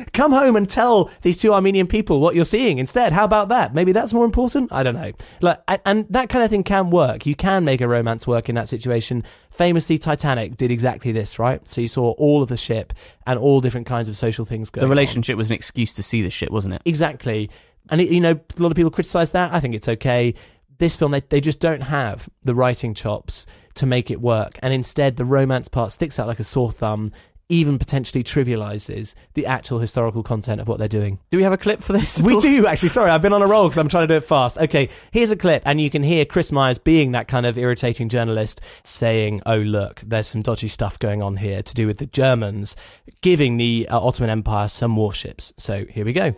come 0.12 0.32
home 0.32 0.56
and 0.56 0.68
tell 0.68 1.10
these 1.22 1.36
two 1.38 1.54
Armenian 1.54 1.86
people 1.86 2.20
what 2.20 2.34
you're 2.34 2.44
seeing 2.44 2.78
instead. 2.78 3.12
How 3.12 3.24
about 3.24 3.48
that? 3.48 3.74
Maybe 3.74 3.92
that's 3.92 4.12
more 4.12 4.24
important. 4.24 4.72
I 4.72 4.82
don't 4.82 4.94
know. 4.94 5.12
Like, 5.40 5.60
and- 5.66 5.80
and 5.86 6.06
that 6.10 6.28
kind 6.28 6.44
of 6.44 6.50
thing 6.50 6.64
can 6.64 6.90
work. 6.90 7.24
You 7.24 7.34
can 7.34 7.64
make 7.64 7.80
a 7.80 7.88
romance 7.88 8.26
work 8.26 8.48
in 8.48 8.54
that 8.56 8.68
situation. 8.68 9.24
Famously, 9.56 9.96
Titanic 9.96 10.56
did 10.56 10.70
exactly 10.70 11.12
this, 11.12 11.38
right? 11.38 11.66
So 11.66 11.80
you 11.80 11.88
saw 11.88 12.10
all 12.12 12.42
of 12.42 12.48
the 12.50 12.58
ship 12.58 12.92
and 13.26 13.38
all 13.38 13.62
different 13.62 13.86
kinds 13.86 14.08
of 14.08 14.16
social 14.16 14.44
things 14.44 14.68
going 14.68 14.82
The 14.82 14.86
on. 14.86 14.90
relationship 14.90 15.36
was 15.36 15.48
an 15.48 15.54
excuse 15.54 15.94
to 15.94 16.02
see 16.02 16.20
the 16.22 16.28
ship, 16.30 16.50
wasn't 16.50 16.74
it? 16.74 16.82
Exactly. 16.84 17.50
And, 17.88 18.00
it, 18.00 18.10
you 18.10 18.20
know, 18.20 18.32
a 18.32 18.62
lot 18.62 18.70
of 18.70 18.76
people 18.76 18.90
criticize 18.90 19.30
that. 19.30 19.54
I 19.54 19.60
think 19.60 19.74
it's 19.74 19.88
okay. 19.88 20.34
This 20.78 20.94
film, 20.94 21.12
they, 21.12 21.20
they 21.20 21.40
just 21.40 21.58
don't 21.58 21.80
have 21.80 22.28
the 22.44 22.54
writing 22.54 22.92
chops 22.92 23.46
to 23.76 23.86
make 23.86 24.10
it 24.10 24.20
work. 24.20 24.58
And 24.62 24.74
instead, 24.74 25.16
the 25.16 25.24
romance 25.24 25.68
part 25.68 25.90
sticks 25.90 26.18
out 26.18 26.26
like 26.26 26.40
a 26.40 26.44
sore 26.44 26.70
thumb, 26.70 27.12
even 27.48 27.78
potentially 27.78 28.24
trivializes 28.24 29.14
the 29.34 29.46
actual 29.46 29.78
historical 29.78 30.22
content 30.22 30.60
of 30.60 30.68
what 30.68 30.78
they're 30.78 30.88
doing. 30.88 31.18
Do 31.30 31.36
we 31.36 31.44
have 31.44 31.52
a 31.52 31.56
clip 31.58 31.82
for 31.82 31.92
this? 31.92 32.20
We 32.20 32.34
all? 32.34 32.40
do, 32.40 32.66
actually. 32.66 32.88
Sorry, 32.88 33.10
I've 33.10 33.22
been 33.22 33.32
on 33.32 33.42
a 33.42 33.46
roll 33.46 33.68
because 33.68 33.78
I'm 33.78 33.88
trying 33.88 34.08
to 34.08 34.14
do 34.14 34.16
it 34.16 34.24
fast. 34.24 34.58
Okay, 34.58 34.88
here's 35.12 35.30
a 35.30 35.36
clip, 35.36 35.62
and 35.64 35.80
you 35.80 35.90
can 35.90 36.02
hear 36.02 36.24
Chris 36.24 36.50
Myers 36.50 36.78
being 36.78 37.12
that 37.12 37.28
kind 37.28 37.46
of 37.46 37.56
irritating 37.56 38.08
journalist 38.08 38.60
saying, 38.84 39.42
Oh, 39.46 39.58
look, 39.58 40.00
there's 40.00 40.26
some 40.26 40.42
dodgy 40.42 40.68
stuff 40.68 40.98
going 40.98 41.22
on 41.22 41.36
here 41.36 41.62
to 41.62 41.74
do 41.74 41.86
with 41.86 41.98
the 41.98 42.06
Germans 42.06 42.76
giving 43.20 43.56
the 43.56 43.88
uh, 43.88 44.00
Ottoman 44.00 44.30
Empire 44.30 44.68
some 44.68 44.96
warships. 44.96 45.52
So 45.56 45.84
here 45.86 46.04
we 46.04 46.12
go. 46.12 46.34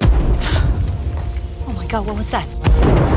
Oh 1.70 1.72
my 1.74 1.86
god, 1.86 2.06
what 2.06 2.16
was 2.16 2.30
that? 2.30 3.07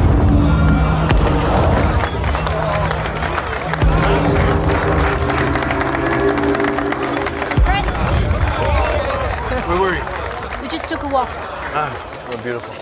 Walk. 11.11 11.27
Ah, 11.73 12.29
oh, 12.31 12.43
beautiful. 12.43 12.73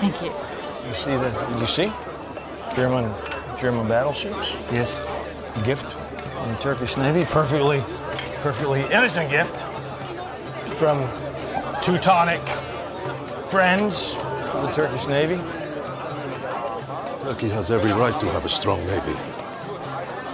Thank 0.00 0.20
you. 0.22 0.28
You 0.28 0.94
see 0.94 1.16
the? 1.16 1.30
Did 1.50 1.60
you 1.60 1.66
see? 1.66 1.92
German, 2.76 3.12
German 3.58 3.88
battleships. 3.88 4.54
Yes. 4.70 4.98
Gift 5.64 5.92
from 5.92 6.52
the 6.52 6.58
Turkish 6.58 6.96
Navy. 6.96 7.24
Perfectly, 7.24 7.80
perfectly 8.42 8.82
innocent 8.82 9.30
gift 9.30 9.56
from 10.78 11.00
Teutonic 11.82 12.40
friends 13.50 14.14
of 14.54 14.62
the 14.62 14.72
Turkish 14.72 15.06
Navy. 15.06 15.36
Turkey 17.20 17.48
has 17.48 17.70
every 17.70 17.92
right 17.92 18.18
to 18.20 18.26
have 18.30 18.44
a 18.44 18.48
strong 18.48 18.84
navy. 18.86 19.39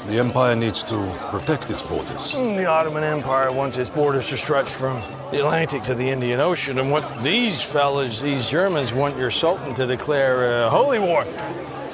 The 0.06 0.20
Empire 0.20 0.54
needs 0.54 0.84
to 0.84 0.96
protect 1.30 1.68
its 1.68 1.82
borders. 1.82 2.32
Mm, 2.32 2.56
The 2.56 2.66
Ottoman 2.66 3.02
Empire 3.02 3.50
wants 3.50 3.76
its 3.76 3.90
borders 3.90 4.28
to 4.28 4.36
stretch 4.36 4.68
from 4.68 5.00
the 5.32 5.40
Atlantic 5.40 5.82
to 5.84 5.94
the 5.94 6.08
Indian 6.08 6.38
Ocean, 6.38 6.78
and 6.78 6.92
what 6.92 7.24
these 7.24 7.60
fellas, 7.60 8.20
these 8.20 8.48
Germans, 8.48 8.94
want 8.94 9.18
your 9.18 9.32
Sultan 9.32 9.74
to 9.74 9.84
declare 9.84 10.62
a 10.62 10.70
holy 10.70 11.00
war 11.00 11.22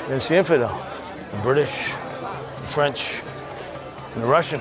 against 0.06 0.28
the 0.28 0.36
infidel, 0.36 0.68
the 1.30 1.38
British, 1.38 1.88
the 2.60 2.66
French, 2.66 3.22
and 4.14 4.22
the 4.22 4.26
Russian. 4.26 4.60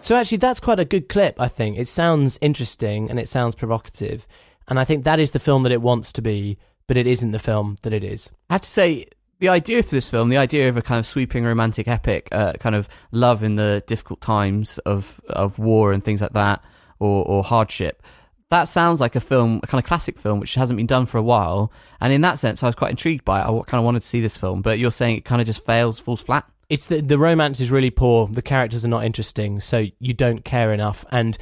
So 0.00 0.16
actually, 0.16 0.38
that's 0.38 0.60
quite 0.60 0.80
a 0.80 0.86
good 0.86 1.10
clip. 1.10 1.38
I 1.38 1.48
think 1.48 1.76
it 1.76 1.86
sounds 1.86 2.38
interesting 2.40 3.10
and 3.10 3.20
it 3.20 3.28
sounds 3.28 3.54
provocative, 3.54 4.26
and 4.68 4.80
I 4.80 4.84
think 4.84 5.04
that 5.04 5.20
is 5.20 5.32
the 5.32 5.38
film 5.38 5.64
that 5.64 5.72
it 5.72 5.82
wants 5.82 6.14
to 6.14 6.22
be, 6.22 6.56
but 6.86 6.96
it 6.96 7.06
isn't 7.06 7.32
the 7.32 7.38
film 7.38 7.76
that 7.82 7.92
it 7.92 8.02
is. 8.02 8.30
I 8.48 8.54
have 8.54 8.62
to 8.62 8.70
say, 8.70 9.06
the 9.40 9.48
idea 9.48 9.82
for 9.82 9.90
this 9.90 10.08
film, 10.08 10.28
the 10.28 10.36
idea 10.36 10.68
of 10.68 10.76
a 10.76 10.82
kind 10.82 10.98
of 10.98 11.06
sweeping 11.06 11.44
romantic 11.44 11.88
epic, 11.88 12.28
uh, 12.30 12.52
kind 12.54 12.74
of 12.74 12.88
love 13.10 13.42
in 13.42 13.56
the 13.56 13.82
difficult 13.86 14.20
times 14.20 14.78
of 14.78 15.20
of 15.28 15.58
war 15.58 15.92
and 15.92 16.04
things 16.04 16.20
like 16.20 16.34
that, 16.34 16.62
or, 16.98 17.24
or 17.24 17.42
hardship, 17.42 18.02
that 18.50 18.64
sounds 18.64 19.00
like 19.00 19.16
a 19.16 19.20
film, 19.20 19.60
a 19.62 19.66
kind 19.66 19.82
of 19.82 19.88
classic 19.88 20.18
film, 20.18 20.40
which 20.40 20.54
hasn't 20.54 20.76
been 20.76 20.86
done 20.86 21.06
for 21.06 21.18
a 21.18 21.22
while. 21.22 21.72
And 22.00 22.12
in 22.12 22.20
that 22.20 22.38
sense, 22.38 22.62
I 22.62 22.66
was 22.66 22.74
quite 22.74 22.90
intrigued 22.90 23.24
by 23.24 23.40
it. 23.40 23.44
I 23.44 23.62
kind 23.62 23.80
of 23.80 23.84
wanted 23.84 24.00
to 24.00 24.06
see 24.06 24.20
this 24.20 24.36
film, 24.36 24.60
but 24.60 24.78
you're 24.78 24.90
saying 24.90 25.16
it 25.16 25.24
kind 25.24 25.40
of 25.40 25.46
just 25.46 25.64
fails, 25.64 25.98
falls 25.98 26.20
flat. 26.20 26.46
It's 26.68 26.86
the 26.86 27.00
the 27.00 27.18
romance 27.18 27.60
is 27.60 27.70
really 27.70 27.90
poor. 27.90 28.28
The 28.28 28.42
characters 28.42 28.84
are 28.84 28.88
not 28.88 29.04
interesting, 29.04 29.60
so 29.60 29.86
you 29.98 30.14
don't 30.14 30.44
care 30.44 30.72
enough. 30.72 31.04
And 31.10 31.36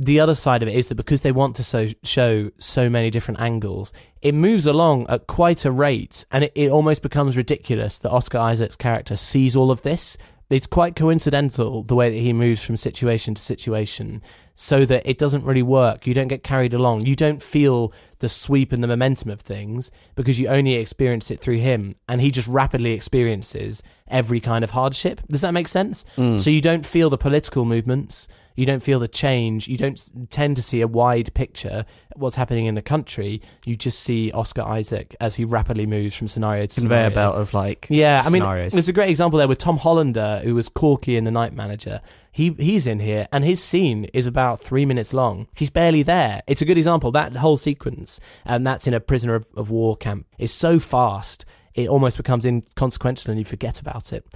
the 0.00 0.20
other 0.20 0.36
side 0.36 0.62
of 0.62 0.68
it 0.68 0.76
is 0.76 0.88
that 0.88 0.94
because 0.94 1.22
they 1.22 1.32
want 1.32 1.56
to 1.56 1.64
so, 1.64 1.88
show 2.04 2.52
so 2.58 2.88
many 2.88 3.10
different 3.10 3.40
angles, 3.40 3.92
it 4.22 4.32
moves 4.32 4.64
along 4.64 5.06
at 5.08 5.26
quite 5.26 5.64
a 5.64 5.72
rate, 5.72 6.24
and 6.30 6.44
it, 6.44 6.52
it 6.54 6.70
almost 6.70 7.02
becomes 7.02 7.36
ridiculous 7.36 7.98
that 7.98 8.10
Oscar 8.10 8.38
Isaac's 8.38 8.76
character 8.76 9.16
sees 9.16 9.56
all 9.56 9.72
of 9.72 9.82
this. 9.82 10.16
It's 10.50 10.68
quite 10.68 10.94
coincidental 10.94 11.82
the 11.82 11.96
way 11.96 12.10
that 12.10 12.16
he 12.16 12.32
moves 12.32 12.64
from 12.64 12.76
situation 12.76 13.34
to 13.34 13.42
situation, 13.42 14.22
so 14.54 14.84
that 14.84 15.04
it 15.04 15.18
doesn't 15.18 15.44
really 15.44 15.62
work. 15.62 16.06
You 16.06 16.14
don't 16.14 16.28
get 16.28 16.44
carried 16.44 16.74
along. 16.74 17.04
You 17.04 17.16
don't 17.16 17.42
feel 17.42 17.92
the 18.20 18.28
sweep 18.28 18.72
and 18.72 18.82
the 18.82 18.88
momentum 18.88 19.30
of 19.30 19.40
things 19.40 19.90
because 20.14 20.38
you 20.38 20.46
only 20.46 20.74
experience 20.74 21.28
it 21.32 21.40
through 21.40 21.58
him, 21.58 21.96
and 22.08 22.20
he 22.20 22.30
just 22.30 22.46
rapidly 22.46 22.92
experiences 22.92 23.82
every 24.06 24.38
kind 24.38 24.62
of 24.62 24.70
hardship. 24.70 25.20
Does 25.28 25.40
that 25.40 25.52
make 25.52 25.66
sense? 25.66 26.04
Mm. 26.16 26.38
So 26.38 26.50
you 26.50 26.60
don't 26.60 26.86
feel 26.86 27.10
the 27.10 27.18
political 27.18 27.64
movements. 27.64 28.28
You 28.58 28.66
don't 28.66 28.82
feel 28.82 28.98
the 28.98 29.06
change. 29.06 29.68
You 29.68 29.76
don't 29.76 30.30
tend 30.30 30.56
to 30.56 30.62
see 30.62 30.80
a 30.80 30.88
wide 30.88 31.32
picture 31.32 31.84
of 32.10 32.20
what's 32.20 32.34
happening 32.34 32.66
in 32.66 32.74
the 32.74 32.82
country. 32.82 33.40
You 33.64 33.76
just 33.76 34.00
see 34.00 34.32
Oscar 34.32 34.62
Isaac 34.62 35.14
as 35.20 35.36
he 35.36 35.44
rapidly 35.44 35.86
moves 35.86 36.16
from 36.16 36.26
scenario 36.26 36.66
to 36.66 36.74
Conveyor 36.80 37.10
scenario. 37.10 37.14
belt 37.14 37.36
of 37.36 37.54
like 37.54 37.86
Yeah, 37.88 38.20
I 38.26 38.30
mean, 38.30 38.42
there's 38.42 38.88
a 38.88 38.92
great 38.92 39.10
example 39.10 39.38
there 39.38 39.46
with 39.46 39.58
Tom 39.58 39.76
Hollander, 39.76 40.40
who 40.42 40.56
was 40.56 40.68
Corky 40.68 41.16
in 41.16 41.22
The 41.22 41.30
Night 41.30 41.52
Manager. 41.52 42.00
He 42.32 42.50
he's 42.58 42.88
in 42.88 42.98
here, 42.98 43.28
and 43.30 43.44
his 43.44 43.62
scene 43.62 44.06
is 44.06 44.26
about 44.26 44.60
three 44.60 44.84
minutes 44.84 45.14
long. 45.14 45.46
He's 45.54 45.70
barely 45.70 46.02
there. 46.02 46.42
It's 46.48 46.60
a 46.60 46.64
good 46.64 46.78
example. 46.78 47.12
That 47.12 47.36
whole 47.36 47.58
sequence, 47.58 48.18
and 48.44 48.66
that's 48.66 48.88
in 48.88 48.92
a 48.92 48.98
prisoner 48.98 49.36
of, 49.36 49.46
of 49.56 49.70
war 49.70 49.96
camp, 49.96 50.26
is 50.36 50.52
so 50.52 50.80
fast 50.80 51.44
it 51.74 51.88
almost 51.88 52.16
becomes 52.16 52.44
inconsequential, 52.44 53.30
and 53.30 53.38
you 53.38 53.44
forget 53.44 53.80
about 53.80 54.12
it. 54.12 54.26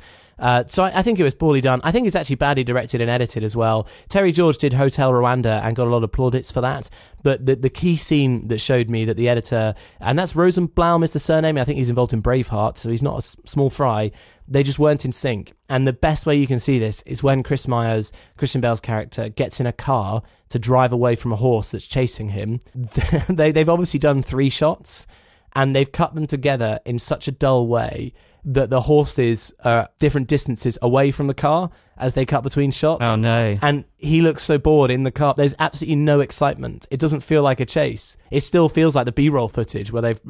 Uh, 0.42 0.64
so 0.66 0.82
I, 0.82 0.98
I 0.98 1.02
think 1.02 1.20
it 1.20 1.22
was 1.22 1.34
poorly 1.34 1.60
done. 1.60 1.80
I 1.84 1.92
think 1.92 2.08
it's 2.08 2.16
actually 2.16 2.36
badly 2.36 2.64
directed 2.64 3.00
and 3.00 3.08
edited 3.08 3.44
as 3.44 3.54
well. 3.54 3.86
Terry 4.08 4.32
George 4.32 4.58
did 4.58 4.72
Hotel 4.72 5.12
Rwanda 5.12 5.62
and 5.62 5.76
got 5.76 5.86
a 5.86 5.90
lot 5.90 6.02
of 6.02 6.10
plaudits 6.10 6.50
for 6.50 6.60
that. 6.60 6.90
But 7.22 7.46
the 7.46 7.54
the 7.54 7.70
key 7.70 7.96
scene 7.96 8.48
that 8.48 8.58
showed 8.58 8.90
me 8.90 9.04
that 9.04 9.16
the 9.16 9.28
editor, 9.28 9.76
and 10.00 10.18
that's 10.18 10.32
Rosenblum 10.32 11.04
is 11.04 11.12
the 11.12 11.20
surname. 11.20 11.56
I 11.56 11.64
think 11.64 11.78
he's 11.78 11.88
involved 11.88 12.12
in 12.12 12.22
Braveheart, 12.22 12.76
so 12.76 12.90
he's 12.90 13.02
not 13.02 13.14
a 13.14 13.18
s- 13.18 13.36
small 13.46 13.70
fry. 13.70 14.10
They 14.48 14.64
just 14.64 14.80
weren't 14.80 15.04
in 15.04 15.12
sync. 15.12 15.52
And 15.68 15.86
the 15.86 15.92
best 15.92 16.26
way 16.26 16.34
you 16.34 16.48
can 16.48 16.58
see 16.58 16.80
this 16.80 17.02
is 17.06 17.22
when 17.22 17.44
Chris 17.44 17.68
Myers, 17.68 18.10
Christian 18.36 18.60
Bale's 18.60 18.80
character, 18.80 19.28
gets 19.28 19.60
in 19.60 19.66
a 19.68 19.72
car 19.72 20.22
to 20.48 20.58
drive 20.58 20.90
away 20.90 21.14
from 21.14 21.32
a 21.32 21.36
horse 21.36 21.70
that's 21.70 21.86
chasing 21.86 22.28
him. 22.28 22.58
they 23.28 23.52
they've 23.52 23.68
obviously 23.68 24.00
done 24.00 24.22
three 24.22 24.50
shots 24.50 25.06
and 25.54 25.76
they've 25.76 25.92
cut 25.92 26.16
them 26.16 26.26
together 26.26 26.80
in 26.84 26.98
such 26.98 27.28
a 27.28 27.32
dull 27.32 27.68
way 27.68 28.12
that 28.44 28.70
the 28.70 28.80
horses 28.80 29.52
are 29.64 29.88
different 29.98 30.26
distances 30.28 30.76
away 30.82 31.10
from 31.12 31.28
the 31.28 31.34
car 31.34 31.70
as 31.96 32.14
they 32.14 32.26
cut 32.26 32.42
between 32.42 32.72
shots. 32.72 33.04
Oh 33.04 33.14
no! 33.16 33.56
And 33.62 33.84
he 33.98 34.20
looks 34.20 34.42
so 34.42 34.58
bored 34.58 34.90
in 34.90 35.04
the 35.04 35.10
car. 35.12 35.34
There's 35.36 35.54
absolutely 35.58 35.96
no 35.96 36.20
excitement. 36.20 36.86
It 36.90 36.98
doesn't 36.98 37.20
feel 37.20 37.42
like 37.42 37.60
a 37.60 37.66
chase. 37.66 38.16
It 38.32 38.40
still 38.40 38.68
feels 38.68 38.96
like 38.96 39.04
the 39.04 39.12
B-roll 39.12 39.48
footage 39.48 39.92
where 39.92 40.02
they've, 40.02 40.20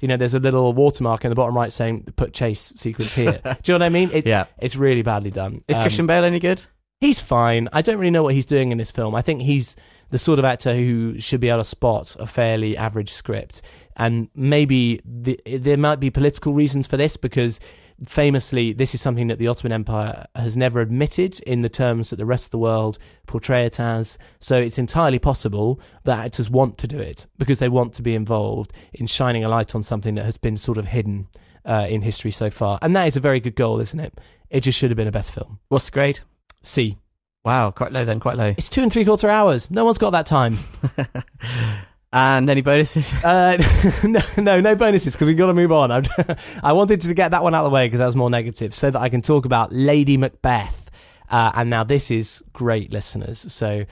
you 0.00 0.08
know, 0.08 0.16
there's 0.16 0.34
a 0.34 0.40
little 0.40 0.72
watermark 0.72 1.24
in 1.24 1.28
the 1.30 1.36
bottom 1.36 1.56
right 1.56 1.72
saying 1.72 2.04
"put 2.16 2.32
chase 2.32 2.72
sequence 2.76 3.14
here." 3.14 3.40
Do 3.62 3.72
you 3.72 3.78
know 3.78 3.84
what 3.84 3.86
I 3.86 3.88
mean? 3.90 4.10
It, 4.12 4.26
Yeah. 4.26 4.46
it's 4.58 4.74
really 4.74 5.02
badly 5.02 5.30
done. 5.30 5.62
Is 5.68 5.76
Um, 5.78 5.84
Christian 5.84 6.06
Bale 6.08 6.24
any 6.24 6.40
good? 6.40 6.64
He's 7.00 7.20
fine. 7.20 7.68
I 7.72 7.82
don't 7.82 7.98
really 7.98 8.10
know 8.10 8.22
what 8.22 8.34
he's 8.34 8.46
doing 8.46 8.72
in 8.72 8.78
this 8.78 8.90
film. 8.90 9.14
I 9.14 9.22
think 9.22 9.42
he's 9.42 9.76
the 10.10 10.18
sort 10.18 10.38
of 10.38 10.44
actor 10.44 10.74
who 10.74 11.20
should 11.20 11.40
be 11.40 11.48
able 11.48 11.58
to 11.60 11.64
spot 11.64 12.16
a 12.18 12.26
fairly 12.26 12.76
average 12.76 13.12
script. 13.12 13.62
And 13.96 14.28
maybe 14.34 15.00
the, 15.04 15.38
there 15.46 15.76
might 15.76 16.00
be 16.00 16.10
political 16.10 16.54
reasons 16.54 16.86
for 16.86 16.96
this 16.96 17.16
because 17.16 17.60
famously, 18.06 18.72
this 18.72 18.94
is 18.94 19.00
something 19.00 19.28
that 19.28 19.38
the 19.38 19.48
Ottoman 19.48 19.72
Empire 19.72 20.26
has 20.34 20.56
never 20.56 20.80
admitted 20.80 21.38
in 21.40 21.60
the 21.60 21.68
terms 21.68 22.10
that 22.10 22.16
the 22.16 22.26
rest 22.26 22.46
of 22.46 22.50
the 22.50 22.58
world 22.58 22.98
portray 23.26 23.66
it 23.66 23.78
as. 23.78 24.18
So 24.40 24.58
it's 24.58 24.78
entirely 24.78 25.18
possible 25.18 25.80
that 26.04 26.18
actors 26.18 26.50
want 26.50 26.78
to 26.78 26.86
do 26.86 26.98
it 26.98 27.26
because 27.38 27.58
they 27.58 27.68
want 27.68 27.94
to 27.94 28.02
be 28.02 28.14
involved 28.14 28.72
in 28.92 29.06
shining 29.06 29.44
a 29.44 29.48
light 29.48 29.74
on 29.74 29.82
something 29.82 30.14
that 30.16 30.24
has 30.24 30.36
been 30.36 30.56
sort 30.56 30.78
of 30.78 30.86
hidden 30.86 31.28
uh, 31.64 31.86
in 31.88 32.02
history 32.02 32.30
so 32.30 32.50
far. 32.50 32.78
And 32.82 32.96
that 32.96 33.06
is 33.06 33.16
a 33.16 33.20
very 33.20 33.40
good 33.40 33.54
goal, 33.54 33.80
isn't 33.80 34.00
it? 34.00 34.18
It 34.50 34.60
just 34.60 34.78
should 34.78 34.90
have 34.90 34.96
been 34.96 35.08
a 35.08 35.12
better 35.12 35.32
film. 35.32 35.58
What's 35.68 35.86
the 35.86 35.92
grade? 35.92 36.20
C. 36.62 36.98
Wow, 37.44 37.72
quite 37.72 37.92
low 37.92 38.04
then, 38.04 38.20
quite 38.20 38.36
low. 38.36 38.54
It's 38.56 38.68
two 38.68 38.82
and 38.82 38.92
three 38.92 39.04
quarter 39.04 39.28
hours. 39.28 39.70
No 39.70 39.84
one's 39.84 39.98
got 39.98 40.10
that 40.10 40.26
time. 40.26 40.58
And 42.12 42.50
any 42.50 42.60
bonuses? 42.60 43.12
Uh, 43.24 43.56
no, 44.04 44.20
no, 44.36 44.60
no 44.60 44.74
bonuses 44.74 45.14
because 45.14 45.26
we've 45.26 45.36
got 45.36 45.46
to 45.46 45.54
move 45.54 45.72
on. 45.72 45.90
I 46.62 46.72
wanted 46.72 47.00
to 47.02 47.14
get 47.14 47.30
that 47.30 47.42
one 47.42 47.54
out 47.54 47.64
of 47.64 47.70
the 47.70 47.74
way 47.74 47.86
because 47.86 47.98
that 47.98 48.06
was 48.06 48.16
more 48.16 48.30
negative, 48.30 48.74
so 48.74 48.90
that 48.90 49.00
I 49.00 49.08
can 49.08 49.22
talk 49.22 49.44
about 49.44 49.72
Lady 49.72 50.16
Macbeth. 50.16 50.90
Uh, 51.30 51.50
and 51.54 51.70
now 51.70 51.84
this 51.84 52.10
is 52.10 52.42
great, 52.52 52.92
listeners. 52.92 53.50
So 53.52 53.84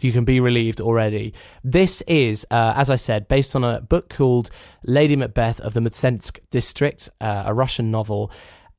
you 0.00 0.12
can 0.12 0.24
be 0.24 0.40
relieved 0.40 0.80
already. 0.80 1.34
This 1.62 2.02
is, 2.02 2.44
uh, 2.50 2.72
as 2.76 2.90
I 2.90 2.96
said, 2.96 3.28
based 3.28 3.54
on 3.54 3.62
a 3.62 3.80
book 3.80 4.08
called 4.08 4.50
Lady 4.84 5.14
Macbeth 5.14 5.60
of 5.60 5.74
the 5.74 5.80
Mtsensk 5.80 6.38
District, 6.50 7.08
uh, 7.20 7.44
a 7.46 7.54
Russian 7.54 7.90
novel. 7.90 8.32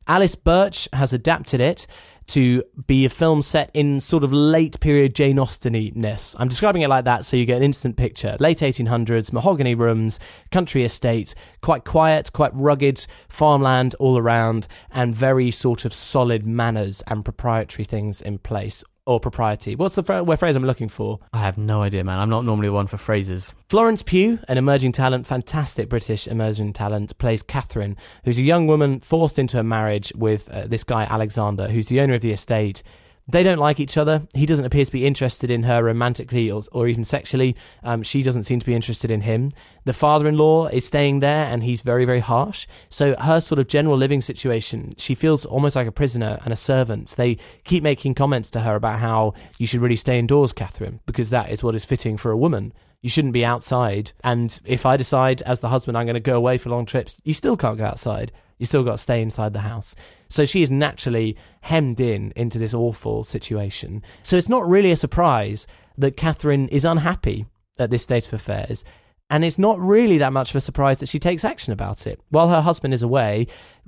Alice 0.07 0.35
Birch 0.35 0.89
has 0.91 1.13
adapted 1.13 1.61
it 1.61 1.85
to 2.29 2.63
be 2.87 3.05
a 3.05 3.09
film 3.09 3.41
set 3.41 3.69
in 3.73 3.99
sort 3.99 4.23
of 4.23 4.31
late 4.31 4.79
period 4.79 5.15
Jane 5.15 5.37
Austen-ness. 5.37 6.35
I'm 6.37 6.47
describing 6.47 6.81
it 6.81 6.87
like 6.87 7.05
that 7.05 7.25
so 7.25 7.37
you 7.37 7.45
get 7.45 7.57
an 7.57 7.63
instant 7.63 7.97
picture. 7.97 8.37
Late 8.39 8.59
1800s, 8.59 9.33
mahogany 9.33 9.75
rooms, 9.75 10.19
country 10.51 10.83
estate, 10.83 11.35
quite 11.61 11.85
quiet, 11.85 12.31
quite 12.33 12.51
rugged, 12.53 13.05
farmland 13.27 13.95
all 13.95 14.17
around, 14.17 14.67
and 14.91 15.13
very 15.13 15.51
sort 15.51 15.85
of 15.85 15.93
solid 15.93 16.45
manners 16.45 17.03
and 17.07 17.25
proprietary 17.25 17.85
things 17.85 18.21
in 18.21 18.37
place. 18.39 18.83
Or 19.09 19.19
propriety. 19.19 19.75
What's 19.75 19.95
the 19.95 20.03
word 20.23 20.37
phrase 20.37 20.55
I'm 20.55 20.63
looking 20.63 20.87
for? 20.87 21.17
I 21.33 21.39
have 21.39 21.57
no 21.57 21.81
idea, 21.81 22.03
man. 22.03 22.19
I'm 22.19 22.29
not 22.29 22.45
normally 22.45 22.69
one 22.69 22.85
for 22.85 22.97
phrases. 22.97 23.51
Florence 23.67 24.03
Pugh, 24.03 24.37
an 24.47 24.59
emerging 24.59 24.91
talent, 24.91 25.25
fantastic 25.25 25.89
British 25.89 26.27
emerging 26.27 26.73
talent, 26.73 27.17
plays 27.17 27.41
Catherine, 27.41 27.97
who's 28.23 28.37
a 28.37 28.43
young 28.43 28.67
woman 28.67 28.99
forced 28.99 29.39
into 29.39 29.57
a 29.57 29.63
marriage 29.63 30.13
with 30.15 30.47
uh, 30.51 30.67
this 30.67 30.83
guy 30.83 31.05
Alexander, 31.05 31.69
who's 31.69 31.87
the 31.87 32.01
owner 32.01 32.13
of 32.13 32.21
the 32.21 32.31
estate. 32.31 32.83
They 33.31 33.43
don't 33.43 33.59
like 33.59 33.79
each 33.79 33.95
other. 33.95 34.23
He 34.33 34.47
doesn't 34.47 34.65
appear 34.65 34.85
to 34.85 34.91
be 34.91 35.05
interested 35.05 35.51
in 35.51 35.61
her 35.63 35.83
romantically 35.83 36.49
or, 36.49 36.63
or 36.71 36.87
even 36.87 37.03
sexually. 37.03 37.55
Um, 37.83 38.01
she 38.01 38.23
doesn't 38.23 38.43
seem 38.43 38.59
to 38.59 38.65
be 38.65 38.73
interested 38.73 39.11
in 39.11 39.21
him. 39.21 39.51
The 39.85 39.93
father-in-law 39.93 40.67
is 40.67 40.85
staying 40.85 41.19
there, 41.19 41.45
and 41.45 41.61
he's 41.61 41.81
very, 41.81 42.05
very 42.05 42.21
harsh. 42.21 42.65
So 42.89 43.15
her 43.17 43.39
sort 43.39 43.59
of 43.59 43.67
general 43.67 43.97
living 43.97 44.21
situation, 44.21 44.93
she 44.97 45.13
feels 45.13 45.45
almost 45.45 45.75
like 45.75 45.87
a 45.87 45.91
prisoner 45.91 46.39
and 46.43 46.51
a 46.51 46.55
servant. 46.55 47.09
They 47.09 47.37
keep 47.65 47.83
making 47.83 48.15
comments 48.15 48.49
to 48.51 48.61
her 48.61 48.75
about 48.75 48.99
how 48.99 49.33
you 49.59 49.67
should 49.67 49.81
really 49.81 49.95
stay 49.95 50.17
indoors, 50.17 50.51
Catherine, 50.51 50.99
because 51.05 51.29
that 51.29 51.51
is 51.51 51.61
what 51.61 51.75
is 51.75 51.85
fitting 51.85 52.17
for 52.17 52.31
a 52.31 52.37
woman. 52.37 52.73
You 53.01 53.09
shouldn't 53.09 53.33
be 53.33 53.45
outside. 53.45 54.11
And 54.23 54.59
if 54.65 54.87
I 54.87 54.97
decide 54.97 55.43
as 55.43 55.59
the 55.59 55.69
husband 55.69 55.97
I'm 55.97 56.07
going 56.07 56.15
to 56.15 56.19
go 56.19 56.35
away 56.35 56.57
for 56.57 56.69
long 56.69 56.87
trips, 56.87 57.15
you 57.23 57.35
still 57.35 57.55
can't 57.55 57.77
go 57.77 57.85
outside. 57.85 58.31
You 58.59 58.65
still 58.65 58.83
got 58.83 58.93
to 58.93 58.97
stay 58.97 59.21
inside 59.21 59.53
the 59.53 59.59
house. 59.59 59.95
So 60.27 60.45
she 60.45 60.61
is 60.61 60.69
naturally 60.69 61.35
hemmed 61.61 61.99
in 61.99 62.31
into 62.35 62.59
this 62.59 62.73
awful 62.73 63.23
situation. 63.23 64.03
So 64.21 64.37
it's 64.37 64.49
not 64.49 64.69
really 64.69 64.91
a 64.91 64.95
surprise 64.95 65.65
that 65.97 66.17
Catherine 66.17 66.67
is 66.67 66.85
unhappy 66.85 67.45
at 67.79 67.89
this 67.89 68.03
state 68.03 68.27
of 68.27 68.33
affairs. 68.33 68.83
And 69.31 69.45
it's 69.45 69.59
not 69.59 69.79
really 69.79 70.17
that 70.17 70.33
much 70.33 70.49
of 70.49 70.55
a 70.55 70.61
surprise 70.61 70.99
that 70.99 71.09
she 71.09 71.19
takes 71.19 71.45
action 71.45 71.71
about 71.71 72.07
it. 72.07 72.19
While 72.29 72.47
her 72.47 72.61
husband 72.61 72.95
is 72.95 73.03
away, 73.03 73.45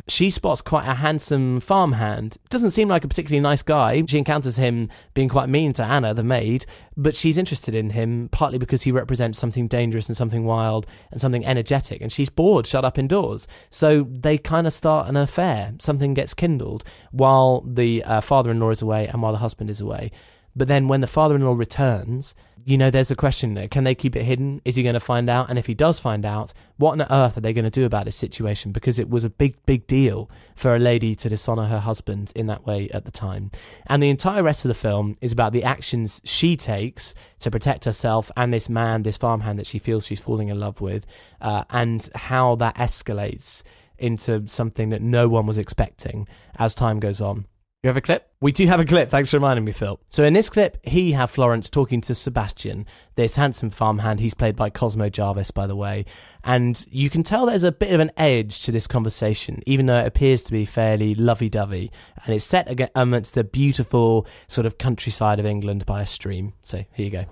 she 0.08 0.30
spots 0.30 0.62
quite 0.62 0.88
a 0.88 0.94
handsome 0.94 1.60
farmhand. 1.60 2.38
Doesn't 2.50 2.72
seem 2.72 2.88
like 2.88 3.04
a 3.04 3.08
particularly 3.08 3.39
nice 3.39 3.64
guy. 3.64 4.04
She 4.08 4.20
encounters 4.20 4.56
him 4.58 4.89
being 5.16 5.30
quite 5.30 5.50
mean 5.50 5.74
to 5.74 5.84
Anna, 5.84 6.14
the 6.14 6.24
maid, 6.24 6.68
but 6.96 7.16
she's 7.16 7.39
interested 7.39 7.74
in 7.74 7.89
him 7.89 8.30
partly 8.32 8.60
because 8.60 8.84
he 8.84 8.92
represents 8.92 9.39
something 9.39 9.68
dangerous 9.68 10.08
and 10.08 10.16
something 10.16 10.46
wild 10.46 10.86
and 11.10 11.20
something 11.20 11.46
energetic. 11.46 12.02
And 12.02 12.12
she's 12.12 12.30
bored, 12.30 12.68
shut 12.68 12.86
up 12.86 13.00
indoors. 13.00 13.48
So 13.72 14.08
they 14.10 14.38
kind 14.38 14.68
of 14.68 14.74
start 14.74 15.08
an 15.08 15.18
affair. 15.18 15.74
Something 15.80 16.14
gets 16.14 16.36
kindled 16.36 16.84
while 17.12 17.62
the 17.62 18.04
uh, 18.04 18.22
father 18.22 18.52
in 18.52 18.60
law 18.60 18.70
is 18.70 18.84
away 18.84 19.08
and 19.08 19.24
while 19.24 19.32
the 19.32 19.39
husband 19.39 19.72
is 19.72 19.82
away. 19.82 20.12
But 20.56 20.68
then 20.68 20.88
when 20.88 21.02
the 21.02 21.08
father 21.08 21.36
in 21.36 21.43
law 21.43 21.54
returns, 21.54 22.36
you 22.66 22.78
know, 22.78 22.91
there's 22.91 23.12
a 23.12 23.16
question 23.16 23.54
there. 23.54 23.68
Can 23.68 23.84
they 23.84 23.95
keep 23.95 24.16
it 24.16 24.24
hidden? 24.24 24.62
Is 24.66 24.76
he 24.76 24.84
going 24.84 24.93
to 24.93 24.99
find 24.99 25.30
out? 25.30 25.49
And 25.49 25.58
if 25.58 25.66
he 25.66 25.74
does 25.74 25.99
find 25.99 26.26
out, 26.26 26.54
what 26.78 26.91
on 26.93 27.02
earth 27.02 27.38
are 27.38 27.41
they 27.41 27.54
going 27.54 27.66
to 27.66 27.72
do 27.72 27.86
about 27.86 28.06
this 28.06 28.16
situation? 28.16 28.72
Because 28.72 28.99
it 28.99 29.10
was 29.10 29.24
a 29.24 29.30
big, 29.30 29.56
big 29.66 29.88
deal 29.88 30.30
for 30.56 30.76
a 30.76 30.80
lady 30.80 31.16
to 31.16 31.30
dishonor 31.30 31.66
her 31.66 31.80
husband 31.80 32.32
in 32.36 32.47
that 32.47 32.66
way 32.66 32.89
at 32.93 33.06
the 33.06 33.12
time. 33.12 33.52
And 33.88 34.02
the 34.02 34.10
entire 34.10 34.43
rest 34.43 34.66
of 34.66 34.70
the 34.70 34.76
film 34.76 35.16
is 35.22 35.32
about 35.32 35.54
the 35.54 35.64
actions 35.64 36.22
she 36.24 36.56
takes 36.56 37.14
to 37.39 37.52
protect 37.52 37.86
herself 37.86 38.32
and 38.38 38.54
this 38.54 38.70
man, 38.70 39.04
this 39.04 39.18
farmhand 39.18 39.60
that 39.60 39.68
she 39.68 39.80
feels 39.80 40.06
she's 40.06 40.20
falling 40.20 40.49
in 40.49 40.60
love 40.60 40.82
with, 40.82 41.06
uh, 41.41 41.64
and 41.70 42.08
how 42.14 42.56
that 42.56 42.76
escalates 42.76 43.64
into 43.97 44.47
something 44.47 44.89
that 44.89 45.02
no 45.02 45.30
one 45.30 45.45
was 45.45 45.58
expecting 45.58 46.28
as 46.58 46.74
time 46.74 46.99
goes 46.99 47.22
on. 47.22 47.45
You 47.84 47.88
have 47.88 47.98
a 47.98 48.02
clip? 48.02 48.30
We 48.42 48.52
do 48.52 48.68
have 48.68 48.80
a 48.80 48.86
clip. 48.86 49.10
Thanks 49.10 49.32
for 49.32 49.38
reminding 49.38 49.66
me, 49.66 49.72
Phil. 49.72 50.00
So 50.10 50.24
in 50.24 50.34
this 50.34 50.52
clip, 50.52 50.78
he 50.84 51.14
have 51.14 51.32
Florence 51.32 51.68
talking 51.68 52.00
to 52.02 52.14
Sebastian, 52.14 52.86
this 53.16 53.36
handsome 53.36 53.72
farmhand. 53.72 54.20
He's 54.20 54.36
played 54.36 54.56
by 54.56 54.70
Cosmo 54.70 55.10
Jarvis, 55.10 55.50
by 55.50 55.66
the 55.66 55.76
way. 55.76 56.06
And 56.44 56.86
you 56.92 57.10
can 57.10 57.24
tell 57.24 57.48
there's 57.48 57.64
a 57.64 57.72
bit 57.72 57.92
of 57.92 58.00
an 58.00 58.12
edge 58.18 58.62
to 58.66 58.72
this 58.72 58.86
conversation, 58.86 59.64
even 59.66 59.88
though 59.88 59.98
it 59.98 60.06
appears 60.06 60.44
to 60.44 60.52
be 60.52 60.64
fairly 60.64 61.16
lovey-dovey. 61.16 61.92
And 62.24 62.36
it's 62.36 62.46
set 62.46 62.68
ag- 62.68 62.92
amongst 62.94 63.34
the 63.34 63.44
beautiful 63.44 64.28
sort 64.48 64.68
of 64.68 64.78
countryside 64.78 65.40
of 65.40 65.48
England 65.48 65.88
by 65.88 66.04
a 66.04 66.06
stream. 66.06 66.54
So 66.62 66.86
here 66.94 67.06
you 67.06 67.12
go. 67.12 67.26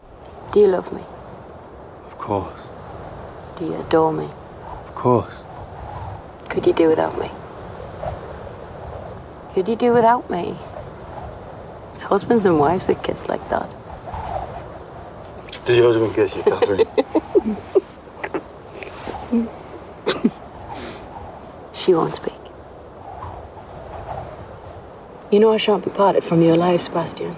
Do 0.52 0.62
you 0.62 0.68
love 0.68 0.92
me? 0.92 1.04
Of 2.08 2.18
course. 2.18 2.68
Do 3.56 3.66
you 3.66 3.76
adore 3.76 4.14
me? 4.14 4.28
Of 4.88 4.96
course. 4.96 5.44
Could 6.50 6.66
you 6.66 6.74
do 6.74 6.88
without 6.88 7.20
me? 7.20 7.30
Could 9.60 9.68
you 9.68 9.76
do 9.76 9.92
without 9.92 10.30
me? 10.30 10.58
It's 11.92 12.04
husbands 12.04 12.46
and 12.46 12.58
wives 12.62 12.88
that 12.88 13.04
kiss 13.04 13.28
like 13.28 13.46
that. 13.50 13.70
Did 15.66 15.76
your 15.76 15.88
husband 15.88 16.16
kiss 16.16 16.34
you, 16.34 16.44
Catherine? 16.44 16.88
She 21.74 21.94
won't 21.94 22.14
speak. 22.14 22.40
You 25.30 25.42
know 25.42 25.52
I 25.52 25.58
shan't 25.58 25.84
be 25.84 25.92
parted 25.92 26.24
from 26.24 26.42
your 26.42 26.56
life, 26.56 26.80
Sebastian. 26.80 27.36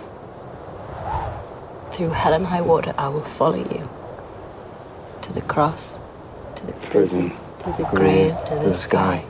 Through 1.91 2.09
hell 2.09 2.34
and 2.34 2.45
high 2.45 2.61
water, 2.61 2.93
I 2.99 3.07
will 3.07 3.24
follow 3.24 3.57
you. 3.57 3.89
To 5.24 5.34
the 5.34 5.41
cross, 5.41 5.97
to 6.53 6.67
the 6.67 6.74
prison, 6.74 7.36
to 7.61 7.72
the 7.80 7.84
grave, 7.86 8.38
to 8.45 8.53
the, 8.63 8.76
sky. 8.76 9.26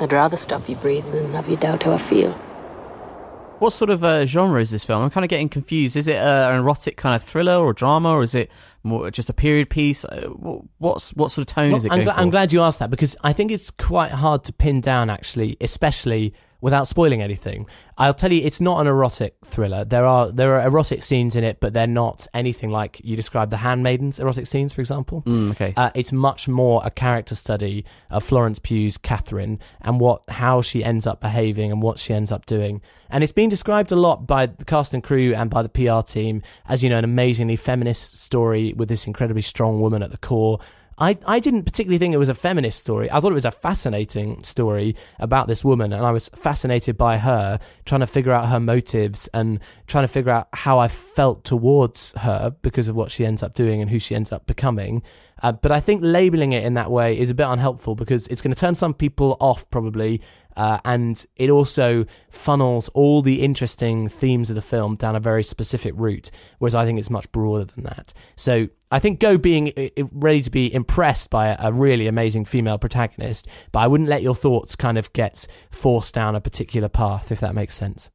I'd 0.00 0.12
rather 0.12 0.36
stop 0.36 0.68
you 0.68 0.76
breathing 0.76 1.10
than 1.12 1.32
have 1.32 1.48
you 1.48 1.56
doubt 1.56 1.82
how 1.82 1.92
I 1.92 1.98
feel. 1.98 2.32
What 3.58 3.72
sort 3.72 3.90
of 3.90 4.04
uh, 4.04 4.24
genre 4.24 4.60
is 4.60 4.70
this 4.70 4.84
film? 4.84 5.02
I'm 5.02 5.10
kind 5.10 5.24
of 5.24 5.28
getting 5.28 5.48
confused. 5.48 5.96
Is 5.96 6.06
it 6.06 6.16
uh, 6.16 6.48
an 6.50 6.60
erotic 6.60 6.96
kind 6.96 7.16
of 7.16 7.24
thriller 7.24 7.56
or 7.56 7.72
drama, 7.72 8.10
or 8.10 8.22
is 8.22 8.32
it 8.36 8.50
more 8.84 9.10
just 9.10 9.28
a 9.28 9.32
period 9.32 9.68
piece? 9.68 10.04
Uh, 10.04 10.28
what's 10.78 11.10
what 11.14 11.32
sort 11.32 11.48
of 11.48 11.52
tone 11.52 11.74
is 11.74 11.84
it 11.84 11.90
I'm, 11.90 11.98
going 11.98 12.04
gla- 12.04 12.14
for? 12.14 12.20
I'm 12.20 12.30
glad 12.30 12.52
you 12.52 12.62
asked 12.62 12.78
that 12.78 12.90
because 12.90 13.16
I 13.24 13.32
think 13.32 13.50
it's 13.50 13.70
quite 13.72 14.12
hard 14.12 14.44
to 14.44 14.52
pin 14.52 14.80
down, 14.80 15.10
actually, 15.10 15.56
especially 15.60 16.34
without 16.60 16.86
spoiling 16.86 17.20
anything. 17.20 17.66
I'll 18.00 18.14
tell 18.14 18.32
you, 18.32 18.44
it's 18.44 18.60
not 18.60 18.80
an 18.80 18.86
erotic 18.86 19.34
thriller. 19.44 19.84
There 19.84 20.06
are 20.06 20.30
there 20.30 20.54
are 20.54 20.66
erotic 20.66 21.02
scenes 21.02 21.34
in 21.34 21.42
it, 21.42 21.58
but 21.58 21.72
they're 21.72 21.88
not 21.88 22.28
anything 22.32 22.70
like 22.70 23.00
you 23.02 23.16
described 23.16 23.50
the 23.50 23.56
Handmaidens 23.56 24.20
erotic 24.20 24.46
scenes, 24.46 24.72
for 24.72 24.80
example. 24.80 25.22
Mm, 25.22 25.50
okay. 25.50 25.74
Uh, 25.76 25.90
it's 25.96 26.12
much 26.12 26.46
more 26.46 26.80
a 26.84 26.92
character 26.92 27.34
study 27.34 27.84
of 28.08 28.22
Florence 28.22 28.60
Pugh's 28.60 28.98
Catherine 28.98 29.58
and 29.80 29.98
what 29.98 30.22
how 30.28 30.62
she 30.62 30.84
ends 30.84 31.08
up 31.08 31.20
behaving 31.20 31.72
and 31.72 31.82
what 31.82 31.98
she 31.98 32.14
ends 32.14 32.30
up 32.30 32.46
doing. 32.46 32.80
And 33.10 33.24
it's 33.24 33.32
been 33.32 33.48
described 33.48 33.90
a 33.90 33.96
lot 33.96 34.28
by 34.28 34.46
the 34.46 34.64
cast 34.64 34.94
and 34.94 35.02
crew 35.02 35.34
and 35.34 35.50
by 35.50 35.62
the 35.62 35.68
PR 35.68 36.02
team 36.02 36.42
as 36.66 36.84
you 36.84 36.90
know 36.90 36.98
an 36.98 37.04
amazingly 37.04 37.56
feminist 37.56 38.22
story 38.22 38.74
with 38.74 38.88
this 38.88 39.08
incredibly 39.08 39.42
strong 39.42 39.80
woman 39.80 40.04
at 40.04 40.12
the 40.12 40.18
core. 40.18 40.60
I, 40.98 41.16
I 41.26 41.38
didn't 41.38 41.62
particularly 41.62 41.98
think 41.98 42.12
it 42.12 42.18
was 42.18 42.28
a 42.28 42.34
feminist 42.34 42.80
story. 42.80 43.10
I 43.10 43.20
thought 43.20 43.30
it 43.30 43.36
was 43.36 43.44
a 43.44 43.52
fascinating 43.52 44.42
story 44.42 44.96
about 45.20 45.46
this 45.46 45.64
woman, 45.64 45.92
and 45.92 46.04
I 46.04 46.10
was 46.10 46.28
fascinated 46.30 46.96
by 46.96 47.18
her, 47.18 47.60
trying 47.84 48.00
to 48.00 48.06
figure 48.06 48.32
out 48.32 48.48
her 48.48 48.58
motives 48.58 49.28
and 49.32 49.60
trying 49.86 50.04
to 50.04 50.08
figure 50.08 50.32
out 50.32 50.48
how 50.52 50.78
I 50.80 50.88
felt 50.88 51.44
towards 51.44 52.12
her 52.12 52.50
because 52.62 52.88
of 52.88 52.96
what 52.96 53.12
she 53.12 53.24
ends 53.24 53.44
up 53.44 53.54
doing 53.54 53.80
and 53.80 53.88
who 53.88 54.00
she 54.00 54.16
ends 54.16 54.32
up 54.32 54.46
becoming. 54.46 55.02
Uh, 55.40 55.52
but 55.52 55.70
I 55.70 55.78
think 55.78 56.00
labeling 56.02 56.52
it 56.52 56.64
in 56.64 56.74
that 56.74 56.90
way 56.90 57.16
is 57.16 57.30
a 57.30 57.34
bit 57.34 57.46
unhelpful 57.46 57.94
because 57.94 58.26
it's 58.26 58.42
going 58.42 58.54
to 58.54 58.60
turn 58.60 58.74
some 58.74 58.92
people 58.92 59.36
off, 59.38 59.70
probably. 59.70 60.20
Uh, 60.58 60.80
and 60.84 61.24
it 61.36 61.50
also 61.50 62.04
funnels 62.30 62.88
all 62.88 63.22
the 63.22 63.42
interesting 63.42 64.08
themes 64.08 64.50
of 64.50 64.56
the 64.56 64.60
film 64.60 64.96
down 64.96 65.14
a 65.14 65.20
very 65.20 65.44
specific 65.44 65.94
route, 65.96 66.32
whereas 66.58 66.74
I 66.74 66.84
think 66.84 66.98
it's 66.98 67.10
much 67.10 67.30
broader 67.30 67.64
than 67.64 67.84
that. 67.84 68.12
So 68.34 68.66
I 68.90 68.98
think 68.98 69.20
go 69.20 69.38
being 69.38 69.72
ready 70.10 70.42
to 70.42 70.50
be 70.50 70.74
impressed 70.74 71.30
by 71.30 71.56
a 71.56 71.72
really 71.72 72.08
amazing 72.08 72.44
female 72.44 72.76
protagonist, 72.76 73.46
but 73.70 73.78
I 73.78 73.86
wouldn't 73.86 74.08
let 74.08 74.22
your 74.22 74.34
thoughts 74.34 74.74
kind 74.74 74.98
of 74.98 75.12
get 75.12 75.46
forced 75.70 76.12
down 76.12 76.34
a 76.34 76.40
particular 76.40 76.88
path, 76.88 77.30
if 77.30 77.38
that 77.38 77.54
makes 77.54 77.76
sense. 77.76 78.10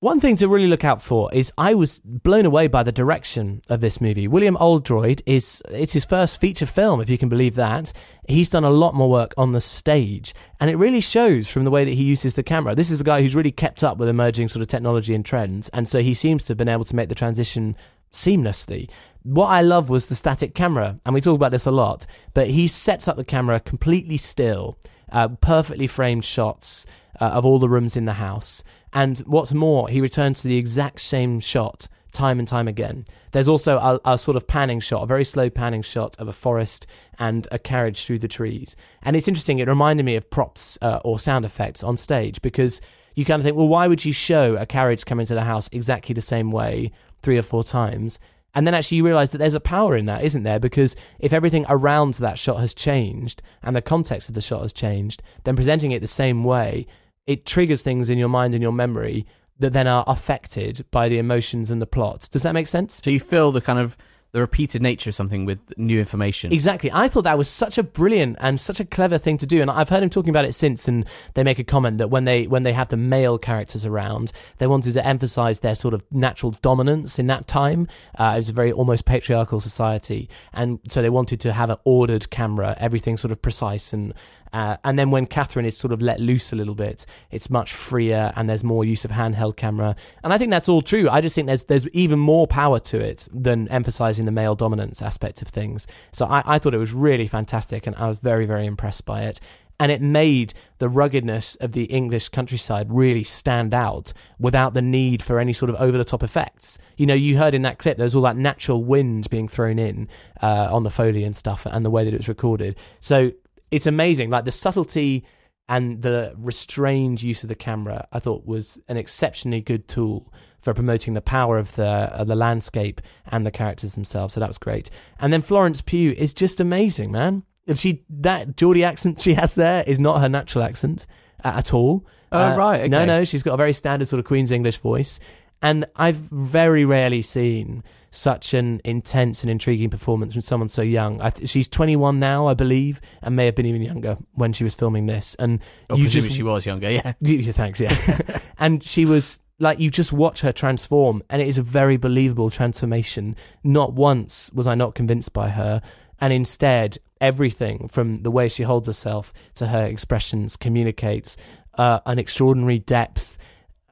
One 0.00 0.20
thing 0.20 0.36
to 0.36 0.48
really 0.48 0.66
look 0.66 0.84
out 0.84 1.00
for 1.00 1.32
is 1.32 1.54
I 1.56 1.72
was 1.72 2.00
blown 2.00 2.44
away 2.44 2.66
by 2.66 2.82
the 2.82 2.92
direction 2.92 3.62
of 3.70 3.80
this 3.80 3.98
movie. 3.98 4.28
William 4.28 4.58
Oldroyd 4.58 5.22
is 5.24 5.62
it's 5.70 5.94
his 5.94 6.04
first 6.04 6.38
feature 6.38 6.66
film, 6.66 7.00
if 7.00 7.08
you 7.08 7.16
can 7.16 7.30
believe 7.30 7.54
that. 7.54 7.94
He's 8.28 8.50
done 8.50 8.64
a 8.64 8.70
lot 8.70 8.94
more 8.94 9.08
work 9.08 9.32
on 9.38 9.52
the 9.52 9.60
stage, 9.60 10.34
and 10.60 10.68
it 10.68 10.76
really 10.76 11.00
shows 11.00 11.48
from 11.48 11.64
the 11.64 11.70
way 11.70 11.86
that 11.86 11.94
he 11.94 12.04
uses 12.04 12.34
the 12.34 12.42
camera. 12.42 12.74
This 12.74 12.90
is 12.90 13.00
a 13.00 13.04
guy 13.04 13.22
who's 13.22 13.34
really 13.34 13.50
kept 13.50 13.82
up 13.82 13.96
with 13.96 14.10
emerging 14.10 14.48
sort 14.48 14.60
of 14.60 14.68
technology 14.68 15.14
and 15.14 15.24
trends, 15.24 15.70
and 15.70 15.88
so 15.88 16.02
he 16.02 16.12
seems 16.12 16.42
to 16.42 16.50
have 16.50 16.58
been 16.58 16.68
able 16.68 16.84
to 16.84 16.94
make 16.94 17.08
the 17.08 17.14
transition 17.14 17.74
seamlessly. 18.12 18.90
What 19.22 19.46
I 19.46 19.62
love 19.62 19.88
was 19.88 20.08
the 20.08 20.14
static 20.14 20.54
camera, 20.54 21.00
and 21.06 21.14
we 21.14 21.22
talk 21.22 21.36
about 21.36 21.52
this 21.52 21.64
a 21.64 21.70
lot, 21.70 22.04
but 22.34 22.48
he 22.48 22.68
sets 22.68 23.08
up 23.08 23.16
the 23.16 23.24
camera 23.24 23.60
completely 23.60 24.18
still, 24.18 24.76
uh, 25.10 25.28
perfectly 25.28 25.86
framed 25.86 26.26
shots 26.26 26.84
uh, 27.18 27.24
of 27.24 27.46
all 27.46 27.58
the 27.58 27.68
rooms 27.68 27.96
in 27.96 28.04
the 28.04 28.12
house. 28.12 28.62
And 28.96 29.18
what's 29.26 29.52
more, 29.52 29.90
he 29.90 30.00
returns 30.00 30.40
to 30.40 30.48
the 30.48 30.56
exact 30.56 31.02
same 31.02 31.38
shot 31.38 31.86
time 32.12 32.38
and 32.38 32.48
time 32.48 32.66
again. 32.66 33.04
There's 33.32 33.46
also 33.46 33.76
a, 33.76 34.00
a 34.06 34.16
sort 34.16 34.38
of 34.38 34.46
panning 34.46 34.80
shot, 34.80 35.02
a 35.02 35.06
very 35.06 35.22
slow 35.22 35.50
panning 35.50 35.82
shot 35.82 36.16
of 36.18 36.28
a 36.28 36.32
forest 36.32 36.86
and 37.18 37.46
a 37.52 37.58
carriage 37.58 38.06
through 38.06 38.20
the 38.20 38.26
trees. 38.26 38.74
And 39.02 39.14
it's 39.14 39.28
interesting, 39.28 39.58
it 39.58 39.68
reminded 39.68 40.06
me 40.06 40.16
of 40.16 40.30
props 40.30 40.78
uh, 40.80 41.00
or 41.04 41.18
sound 41.18 41.44
effects 41.44 41.82
on 41.82 41.98
stage 41.98 42.40
because 42.40 42.80
you 43.16 43.26
kind 43.26 43.38
of 43.38 43.44
think, 43.44 43.54
well, 43.54 43.68
why 43.68 43.86
would 43.86 44.02
you 44.02 44.14
show 44.14 44.56
a 44.56 44.64
carriage 44.64 45.04
coming 45.04 45.26
to 45.26 45.34
the 45.34 45.44
house 45.44 45.68
exactly 45.72 46.14
the 46.14 46.22
same 46.22 46.50
way 46.50 46.90
three 47.20 47.36
or 47.36 47.42
four 47.42 47.62
times? 47.62 48.18
And 48.54 48.66
then 48.66 48.72
actually 48.72 48.96
you 48.96 49.04
realize 49.04 49.32
that 49.32 49.38
there's 49.38 49.52
a 49.52 49.60
power 49.60 49.94
in 49.94 50.06
that, 50.06 50.24
isn't 50.24 50.44
there? 50.44 50.58
Because 50.58 50.96
if 51.18 51.34
everything 51.34 51.66
around 51.68 52.14
that 52.14 52.38
shot 52.38 52.60
has 52.60 52.72
changed 52.72 53.42
and 53.62 53.76
the 53.76 53.82
context 53.82 54.30
of 54.30 54.34
the 54.34 54.40
shot 54.40 54.62
has 54.62 54.72
changed, 54.72 55.22
then 55.44 55.54
presenting 55.54 55.92
it 55.92 56.00
the 56.00 56.06
same 56.06 56.44
way, 56.44 56.86
it 57.26 57.46
triggers 57.46 57.82
things 57.82 58.10
in 58.10 58.18
your 58.18 58.28
mind 58.28 58.54
and 58.54 58.62
your 58.62 58.72
memory 58.72 59.26
that 59.58 59.72
then 59.72 59.86
are 59.86 60.04
affected 60.06 60.84
by 60.90 61.08
the 61.08 61.18
emotions 61.18 61.70
and 61.70 61.80
the 61.80 61.86
plot. 61.86 62.28
Does 62.30 62.42
that 62.42 62.52
make 62.52 62.68
sense? 62.68 63.00
So 63.02 63.10
you 63.10 63.20
feel 63.20 63.52
the 63.52 63.60
kind 63.60 63.78
of 63.78 63.96
the 64.32 64.40
repeated 64.40 64.82
nature 64.82 65.08
of 65.08 65.14
something 65.14 65.46
with 65.46 65.58
new 65.78 65.98
information. 65.98 66.52
Exactly. 66.52 66.90
I 66.92 67.08
thought 67.08 67.24
that 67.24 67.38
was 67.38 67.48
such 67.48 67.78
a 67.78 67.82
brilliant 67.82 68.36
and 68.38 68.60
such 68.60 68.80
a 68.80 68.84
clever 68.84 69.16
thing 69.16 69.38
to 69.38 69.46
do, 69.46 69.62
and 69.62 69.70
I've 69.70 69.88
heard 69.88 70.02
him 70.02 70.10
talking 70.10 70.28
about 70.28 70.44
it 70.44 70.52
since. 70.52 70.88
And 70.88 71.06
they 71.32 71.42
make 71.42 71.58
a 71.58 71.64
comment 71.64 71.96
that 71.98 72.10
when 72.10 72.24
they 72.24 72.46
when 72.46 72.62
they 72.62 72.74
have 72.74 72.88
the 72.88 72.98
male 72.98 73.38
characters 73.38 73.86
around, 73.86 74.32
they 74.58 74.66
wanted 74.66 74.92
to 74.92 75.06
emphasize 75.06 75.60
their 75.60 75.74
sort 75.74 75.94
of 75.94 76.04
natural 76.12 76.52
dominance 76.60 77.18
in 77.18 77.28
that 77.28 77.46
time. 77.46 77.88
Uh, 78.18 78.34
it 78.34 78.40
was 78.40 78.48
a 78.50 78.52
very 78.52 78.72
almost 78.72 79.06
patriarchal 79.06 79.58
society, 79.58 80.28
and 80.52 80.80
so 80.88 81.00
they 81.00 81.08
wanted 81.08 81.40
to 81.40 81.52
have 81.54 81.70
an 81.70 81.78
ordered 81.84 82.28
camera, 82.28 82.76
everything 82.78 83.16
sort 83.16 83.32
of 83.32 83.40
precise 83.40 83.92
and. 83.94 84.12
Uh, 84.52 84.76
and 84.84 84.98
then 84.98 85.10
when 85.10 85.26
Catherine 85.26 85.66
is 85.66 85.76
sort 85.76 85.92
of 85.92 86.00
let 86.00 86.20
loose 86.20 86.52
a 86.52 86.56
little 86.56 86.74
bit, 86.74 87.06
it's 87.30 87.50
much 87.50 87.72
freer 87.72 88.32
and 88.36 88.48
there's 88.48 88.64
more 88.64 88.84
use 88.84 89.04
of 89.04 89.10
handheld 89.10 89.56
camera. 89.56 89.96
And 90.24 90.32
I 90.32 90.38
think 90.38 90.50
that's 90.50 90.68
all 90.68 90.82
true. 90.82 91.08
I 91.08 91.20
just 91.20 91.34
think 91.34 91.46
there's 91.46 91.64
there's 91.64 91.88
even 91.88 92.18
more 92.18 92.46
power 92.46 92.78
to 92.80 93.00
it 93.00 93.28
than 93.32 93.68
emphasizing 93.68 94.24
the 94.24 94.32
male 94.32 94.54
dominance 94.54 95.02
aspect 95.02 95.42
of 95.42 95.48
things. 95.48 95.86
So 96.12 96.26
I, 96.26 96.42
I 96.54 96.58
thought 96.58 96.74
it 96.74 96.78
was 96.78 96.92
really 96.92 97.26
fantastic 97.26 97.86
and 97.86 97.96
I 97.96 98.08
was 98.08 98.18
very, 98.20 98.46
very 98.46 98.66
impressed 98.66 99.04
by 99.04 99.22
it. 99.24 99.40
and 99.78 99.92
it 99.92 100.00
made 100.00 100.54
the 100.78 100.88
ruggedness 100.88 101.54
of 101.56 101.72
the 101.72 101.84
English 101.84 102.28
countryside 102.30 102.86
really 102.90 103.24
stand 103.24 103.74
out 103.74 104.12
without 104.38 104.74
the 104.74 104.82
need 104.82 105.22
for 105.22 105.38
any 105.38 105.52
sort 105.52 105.70
of 105.70 105.76
over 105.76 105.98
the 105.98 106.04
top 106.04 106.22
effects. 106.22 106.78
You 106.96 107.06
know, 107.06 107.14
you 107.14 107.36
heard 107.36 107.54
in 107.54 107.62
that 107.62 107.78
clip 107.78 107.98
there's 107.98 108.14
all 108.14 108.22
that 108.22 108.36
natural 108.36 108.82
wind 108.82 109.28
being 109.30 109.48
thrown 109.48 109.78
in 109.78 110.08
uh, 110.42 110.68
on 110.70 110.82
the 110.82 110.90
foley 110.90 111.24
and 111.24 111.36
stuff, 111.36 111.66
and 111.66 111.84
the 111.84 111.90
way 111.90 112.04
that 112.04 112.14
it 112.14 112.18
was 112.18 112.28
recorded. 112.28 112.76
So 113.00 113.32
it's 113.70 113.86
amazing, 113.86 114.30
like 114.30 114.44
the 114.44 114.52
subtlety 114.52 115.24
and 115.68 116.02
the 116.02 116.34
restrained 116.36 117.22
use 117.22 117.42
of 117.42 117.48
the 117.48 117.54
camera. 117.54 118.06
I 118.12 118.18
thought 118.18 118.46
was 118.46 118.78
an 118.88 118.96
exceptionally 118.96 119.60
good 119.60 119.88
tool 119.88 120.32
for 120.60 120.74
promoting 120.74 121.14
the 121.14 121.20
power 121.20 121.58
of 121.58 121.74
the 121.76 121.84
of 121.84 122.26
the 122.26 122.36
landscape 122.36 123.00
and 123.26 123.44
the 123.44 123.50
characters 123.50 123.94
themselves. 123.94 124.34
So 124.34 124.40
that 124.40 124.48
was 124.48 124.58
great. 124.58 124.90
And 125.18 125.32
then 125.32 125.42
Florence 125.42 125.80
Pugh 125.80 126.12
is 126.12 126.34
just 126.34 126.60
amazing, 126.60 127.12
man. 127.12 127.42
And 127.66 127.78
she 127.78 128.04
that 128.10 128.56
Geordie 128.56 128.84
accent 128.84 129.20
she 129.24 129.34
has 129.34 129.54
there 129.54 129.84
is 129.86 129.98
not 129.98 130.20
her 130.20 130.28
natural 130.28 130.64
accent 130.64 131.06
uh, 131.44 131.54
at 131.56 131.74
all. 131.74 132.06
Oh, 132.32 132.56
right, 132.56 132.90
No, 132.90 133.04
no, 133.04 133.24
she's 133.24 133.44
got 133.44 133.54
a 133.54 133.56
very 133.56 133.72
standard 133.72 134.08
sort 134.08 134.18
of 134.18 134.26
Queen's 134.26 134.50
English 134.50 134.78
voice. 134.78 135.20
And 135.62 135.86
I've 135.96 136.16
very 136.16 136.84
rarely 136.84 137.22
seen 137.22 137.82
such 138.10 138.54
an 138.54 138.80
intense 138.84 139.42
and 139.42 139.50
intriguing 139.50 139.90
performance 139.90 140.32
from 140.32 140.42
someone 140.42 140.68
so 140.68 140.82
young. 140.82 141.20
I 141.20 141.30
th- 141.30 141.48
she's 141.48 141.68
21 141.68 142.18
now, 142.18 142.46
I 142.46 142.54
believe, 142.54 143.00
and 143.22 143.36
may 143.36 143.46
have 143.46 143.54
been 143.54 143.66
even 143.66 143.82
younger 143.82 144.16
when 144.32 144.52
she 144.52 144.64
was 144.64 144.74
filming 144.74 145.06
this. 145.06 145.34
And 145.38 145.60
Oh, 145.90 145.96
you 145.96 146.08
just 146.08 146.30
she 146.30 146.42
was 146.42 146.64
younger, 146.64 146.90
yeah. 146.90 147.12
yeah, 147.20 147.52
thanks, 147.52 147.80
yeah. 147.80 148.18
and 148.58 148.82
she 148.82 149.04
was 149.04 149.38
like, 149.58 149.78
you 149.80 149.90
just 149.90 150.12
watch 150.12 150.40
her 150.40 150.52
transform, 150.52 151.22
and 151.30 151.42
it 151.42 151.48
is 151.48 151.58
a 151.58 151.62
very 151.62 151.96
believable 151.96 152.50
transformation. 152.50 153.36
Not 153.64 153.92
once 153.92 154.50
was 154.52 154.66
I 154.66 154.74
not 154.74 154.94
convinced 154.94 155.32
by 155.32 155.48
her, 155.50 155.82
and 156.20 156.32
instead, 156.32 156.98
everything 157.20 157.88
from 157.88 158.16
the 158.16 158.30
way 158.30 158.48
she 158.48 158.62
holds 158.62 158.86
herself 158.86 159.32
to 159.54 159.66
her 159.66 159.86
expressions 159.86 160.56
communicates 160.56 161.36
uh, 161.74 162.00
an 162.06 162.18
extraordinary 162.18 162.78
depth. 162.78 163.35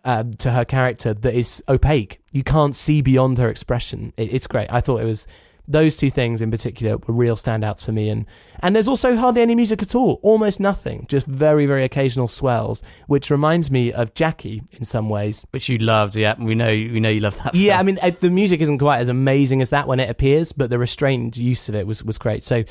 Um, 0.07 0.35
to 0.35 0.51
her 0.51 0.67
character 0.67 1.15
that 1.15 1.35
is 1.35 1.65
opaque. 1.67 2.21
You 2.31 2.45
can't 2.45 2.77
see 2.77 3.01
beyond 3.01 3.39
her 3.39 3.49
expression. 3.49 4.13
It, 4.19 4.35
it's 4.35 4.47
great. 4.47 4.69
I 4.71 4.83
thought 4.83 5.01
it 5.01 5.07
was 5.07 5.27
those 5.67 5.97
two 5.97 6.11
things 6.11 6.43
in 6.43 6.51
particular 6.51 6.99
were 6.99 7.15
real 7.15 7.37
standouts 7.37 7.85
for 7.85 7.93
me. 7.93 8.09
And 8.09 8.27
and 8.61 8.75
there's 8.75 8.89
also 8.89 9.17
hardly 9.17 9.43
any 9.43 9.55
music 9.55 9.83
at 9.83 9.95
all, 9.95 10.21
almost 10.23 10.61
nothing, 10.61 11.07
just 11.09 11.27
very 11.27 11.67
very 11.67 11.85
occasional 11.85 12.29
swells, 12.29 12.83
which 13.07 13.31
reminds 13.31 13.71
me 13.71 13.93
of 13.93 14.15
Jackie 14.15 14.63
in 14.73 14.85
some 14.85 15.09
ways. 15.09 15.47
Which 15.51 15.69
you 15.69 15.79
loved, 15.79 16.17
yeah. 16.17 16.35
We 16.39 16.55
know, 16.55 16.69
we 16.69 17.01
know 17.01 17.09
you 17.09 17.21
love 17.21 17.37
that. 17.43 17.55
Yeah, 17.55 17.77
film. 17.77 17.81
I 17.81 17.83
mean 17.83 17.99
uh, 18.03 18.17
the 18.21 18.31
music 18.31 18.61
isn't 18.61 18.79
quite 18.79 18.99
as 18.99 19.09
amazing 19.09 19.63
as 19.63 19.71
that 19.71 19.89
when 19.89 20.01
it 20.01 20.11
appears, 20.11 20.53
but 20.53 20.71
the 20.71 20.79
restrained 20.79 21.37
use 21.37 21.69
of 21.69 21.75
it 21.75 21.87
was 21.87 22.03
was 22.05 22.19
great. 22.19 22.45
So 22.45 22.65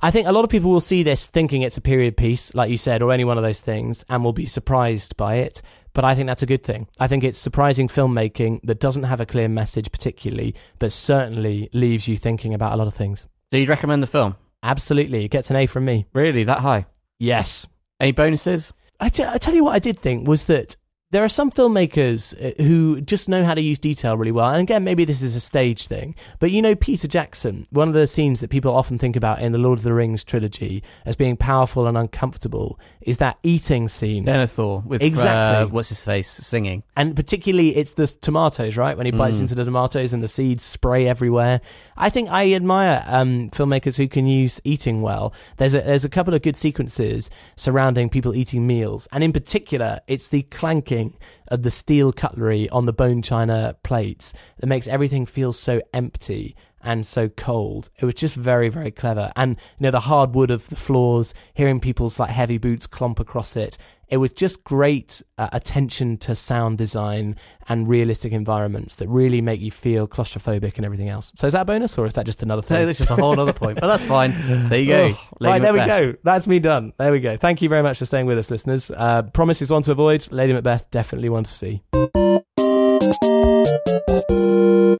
I 0.00 0.10
think 0.10 0.26
a 0.26 0.32
lot 0.32 0.44
of 0.44 0.50
people 0.50 0.70
will 0.70 0.80
see 0.80 1.02
this 1.02 1.28
thinking 1.28 1.62
it's 1.62 1.76
a 1.76 1.82
period 1.82 2.16
piece, 2.16 2.54
like 2.54 2.70
you 2.70 2.78
said, 2.78 3.02
or 3.02 3.12
any 3.12 3.24
one 3.24 3.36
of 3.36 3.44
those 3.44 3.60
things, 3.60 4.04
and 4.08 4.24
will 4.24 4.32
be 4.32 4.46
surprised 4.46 5.16
by 5.16 5.36
it. 5.36 5.62
But 5.98 6.04
I 6.04 6.14
think 6.14 6.28
that's 6.28 6.44
a 6.44 6.46
good 6.46 6.62
thing. 6.62 6.86
I 7.00 7.08
think 7.08 7.24
it's 7.24 7.40
surprising 7.40 7.88
filmmaking 7.88 8.60
that 8.62 8.78
doesn't 8.78 9.02
have 9.02 9.18
a 9.18 9.26
clear 9.26 9.48
message, 9.48 9.90
particularly, 9.90 10.54
but 10.78 10.92
certainly 10.92 11.70
leaves 11.72 12.06
you 12.06 12.16
thinking 12.16 12.54
about 12.54 12.72
a 12.72 12.76
lot 12.76 12.86
of 12.86 12.94
things. 12.94 13.26
Do 13.50 13.58
you 13.58 13.66
recommend 13.66 14.00
the 14.00 14.06
film? 14.06 14.36
Absolutely, 14.62 15.24
it 15.24 15.32
gets 15.32 15.50
an 15.50 15.56
A 15.56 15.66
from 15.66 15.84
me. 15.84 16.06
Really, 16.12 16.44
that 16.44 16.60
high? 16.60 16.86
Yes. 17.18 17.66
Any 17.98 18.12
bonuses? 18.12 18.72
I, 19.00 19.08
t- 19.08 19.24
I 19.24 19.38
tell 19.38 19.54
you 19.54 19.64
what 19.64 19.74
I 19.74 19.80
did 19.80 19.98
think 19.98 20.28
was 20.28 20.44
that 20.44 20.76
there 21.10 21.24
are 21.24 21.28
some 21.28 21.50
filmmakers 21.50 22.34
uh, 22.38 22.62
who 22.62 23.00
just 23.00 23.28
know 23.30 23.42
how 23.44 23.54
to 23.54 23.60
use 23.62 23.78
detail 23.78 24.16
really 24.18 24.30
well. 24.32 24.50
And 24.50 24.60
again, 24.60 24.84
maybe 24.84 25.06
this 25.06 25.22
is 25.22 25.34
a 25.34 25.40
stage 25.40 25.86
thing, 25.86 26.14
but 26.38 26.50
you 26.50 26.60
know, 26.60 26.74
Peter 26.74 27.08
Jackson, 27.08 27.66
one 27.70 27.88
of 27.88 27.94
the 27.94 28.06
scenes 28.06 28.40
that 28.40 28.50
people 28.50 28.74
often 28.74 28.98
think 28.98 29.16
about 29.16 29.40
in 29.40 29.52
the 29.52 29.58
Lord 29.58 29.78
of 29.78 29.84
the 29.84 29.94
Rings 29.94 30.22
trilogy 30.22 30.82
as 31.06 31.16
being 31.16 31.36
powerful 31.36 31.86
and 31.86 31.96
uncomfortable 31.96 32.78
is 33.00 33.16
that 33.18 33.38
eating 33.42 33.88
scene. 33.88 34.26
Denethor 34.26 34.84
with 34.84 35.00
Exactly. 35.02 35.64
uh, 35.64 35.66
what's 35.68 35.88
his 35.88 36.04
face 36.04 36.28
singing. 36.30 36.82
And 36.94 37.16
particularly, 37.16 37.74
it's 37.76 37.94
the 37.94 38.06
tomatoes, 38.06 38.76
right? 38.76 38.96
When 38.96 39.06
he 39.06 39.12
bites 39.12 39.38
Mm. 39.38 39.42
into 39.42 39.54
the 39.54 39.64
tomatoes 39.64 40.12
and 40.12 40.22
the 40.22 40.28
seeds 40.28 40.62
spray 40.62 41.08
everywhere. 41.08 41.62
I 42.00 42.10
think 42.10 42.30
I 42.30 42.52
admire 42.52 43.04
um, 43.06 43.50
filmmakers 43.50 43.96
who 43.96 44.06
can 44.06 44.26
use 44.26 44.60
eating 44.62 45.02
well. 45.02 45.34
There's 45.56 45.74
a, 45.74 45.80
there's 45.80 46.04
a 46.04 46.08
couple 46.08 46.32
of 46.32 46.42
good 46.42 46.56
sequences 46.56 47.28
surrounding 47.56 48.08
people 48.08 48.36
eating 48.36 48.66
meals, 48.66 49.08
and 49.10 49.24
in 49.24 49.32
particular, 49.32 50.00
it's 50.06 50.28
the 50.28 50.42
clanking 50.44 51.18
of 51.48 51.62
the 51.62 51.70
steel 51.72 52.12
cutlery 52.12 52.68
on 52.70 52.86
the 52.86 52.92
bone 52.92 53.20
china 53.20 53.76
plates 53.82 54.32
that 54.60 54.68
makes 54.68 54.86
everything 54.86 55.26
feel 55.26 55.52
so 55.52 55.82
empty 55.92 56.54
and 56.82 57.04
so 57.04 57.28
cold. 57.28 57.90
It 57.98 58.04
was 58.04 58.14
just 58.14 58.36
very, 58.36 58.68
very 58.68 58.90
clever. 58.90 59.32
And 59.34 59.56
you 59.78 59.84
know, 59.84 59.90
the 59.90 60.00
hard 60.00 60.34
wood 60.34 60.50
of 60.50 60.68
the 60.68 60.76
floors, 60.76 61.34
hearing 61.54 61.80
people's 61.80 62.20
like 62.20 62.30
heavy 62.30 62.58
boots 62.58 62.86
clomp 62.86 63.18
across 63.18 63.56
it. 63.56 63.76
It 64.08 64.16
was 64.16 64.32
just 64.32 64.64
great 64.64 65.22
uh, 65.36 65.48
attention 65.52 66.16
to 66.18 66.34
sound 66.34 66.78
design 66.78 67.36
and 67.68 67.86
realistic 67.86 68.32
environments 68.32 68.96
that 68.96 69.08
really 69.08 69.42
make 69.42 69.60
you 69.60 69.70
feel 69.70 70.08
claustrophobic 70.08 70.76
and 70.76 70.86
everything 70.86 71.10
else. 71.10 71.30
So 71.36 71.46
is 71.46 71.52
that 71.52 71.62
a 71.62 71.64
bonus 71.66 71.98
or 71.98 72.06
is 72.06 72.14
that 72.14 72.24
just 72.24 72.42
another 72.42 72.62
thing? 72.62 72.78
No, 72.78 72.86
that's 72.86 72.98
just 72.98 73.10
a 73.10 73.16
whole 73.16 73.38
other 73.38 73.52
point, 73.52 73.80
but 73.80 73.86
that's 73.86 74.02
fine. 74.02 74.68
There 74.70 74.80
you 74.80 74.86
go. 74.86 75.18
Oh, 75.18 75.28
right, 75.42 75.60
there 75.60 75.74
we 75.74 75.80
go. 75.80 76.14
That's 76.22 76.46
me 76.46 76.58
done. 76.58 76.94
There 76.96 77.12
we 77.12 77.20
go. 77.20 77.36
Thank 77.36 77.60
you 77.60 77.68
very 77.68 77.82
much 77.82 77.98
for 77.98 78.06
staying 78.06 78.24
with 78.24 78.38
us, 78.38 78.50
listeners. 78.50 78.90
Uh, 78.90 79.22
promise 79.22 79.60
is 79.60 79.70
one 79.70 79.82
to 79.82 79.92
avoid. 79.92 80.26
Lady 80.32 80.54
Macbeth, 80.54 80.90
definitely 80.90 81.28
one 81.28 81.44
to 81.44 81.50
see. 81.50 81.82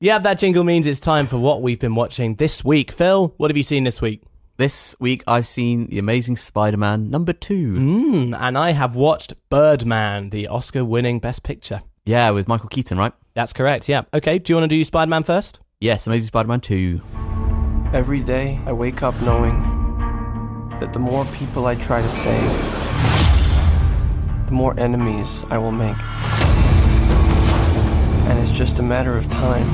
Yeah, 0.00 0.18
that 0.18 0.36
jingle 0.38 0.64
means 0.64 0.86
it's 0.86 1.00
time 1.00 1.26
for 1.26 1.38
what 1.38 1.62
we've 1.62 1.80
been 1.80 1.94
watching 1.94 2.34
this 2.34 2.62
week. 2.62 2.92
Phil, 2.92 3.34
what 3.38 3.50
have 3.50 3.56
you 3.56 3.62
seen 3.62 3.84
this 3.84 4.02
week? 4.02 4.22
This 4.58 4.96
week 4.98 5.22
I've 5.24 5.46
seen 5.46 5.86
The 5.86 6.00
Amazing 6.00 6.34
Spider-Man 6.34 7.10
number 7.10 7.32
two. 7.32 7.74
Mm, 7.74 8.36
and 8.36 8.58
I 8.58 8.72
have 8.72 8.96
watched 8.96 9.32
Birdman, 9.50 10.30
the 10.30 10.48
Oscar 10.48 10.84
winning 10.84 11.20
Best 11.20 11.44
Picture. 11.44 11.80
Yeah, 12.04 12.30
with 12.30 12.48
Michael 12.48 12.68
Keaton, 12.68 12.98
right? 12.98 13.12
That's 13.34 13.52
correct, 13.52 13.88
yeah. 13.88 14.02
Okay, 14.12 14.40
do 14.40 14.52
you 14.52 14.56
want 14.56 14.68
to 14.68 14.76
do 14.76 14.82
Spider 14.82 15.10
Man 15.10 15.22
first? 15.22 15.60
Yes, 15.78 16.08
Amazing 16.08 16.26
Spider-Man 16.26 16.60
two. 16.60 17.00
Every 17.92 18.18
day, 18.18 18.58
I 18.66 18.72
wake 18.72 19.04
up 19.04 19.14
knowing 19.22 19.60
that 20.80 20.92
the 20.92 20.98
more 20.98 21.24
people 21.26 21.66
I 21.66 21.76
try 21.76 22.02
to 22.02 22.10
save, 22.10 22.50
the 24.46 24.54
more 24.54 24.74
enemies 24.76 25.44
I 25.50 25.58
will 25.58 25.70
make. 25.70 25.96
And 28.28 28.40
it's 28.40 28.50
just 28.50 28.80
a 28.80 28.82
matter 28.82 29.16
of 29.16 29.30
time 29.30 29.68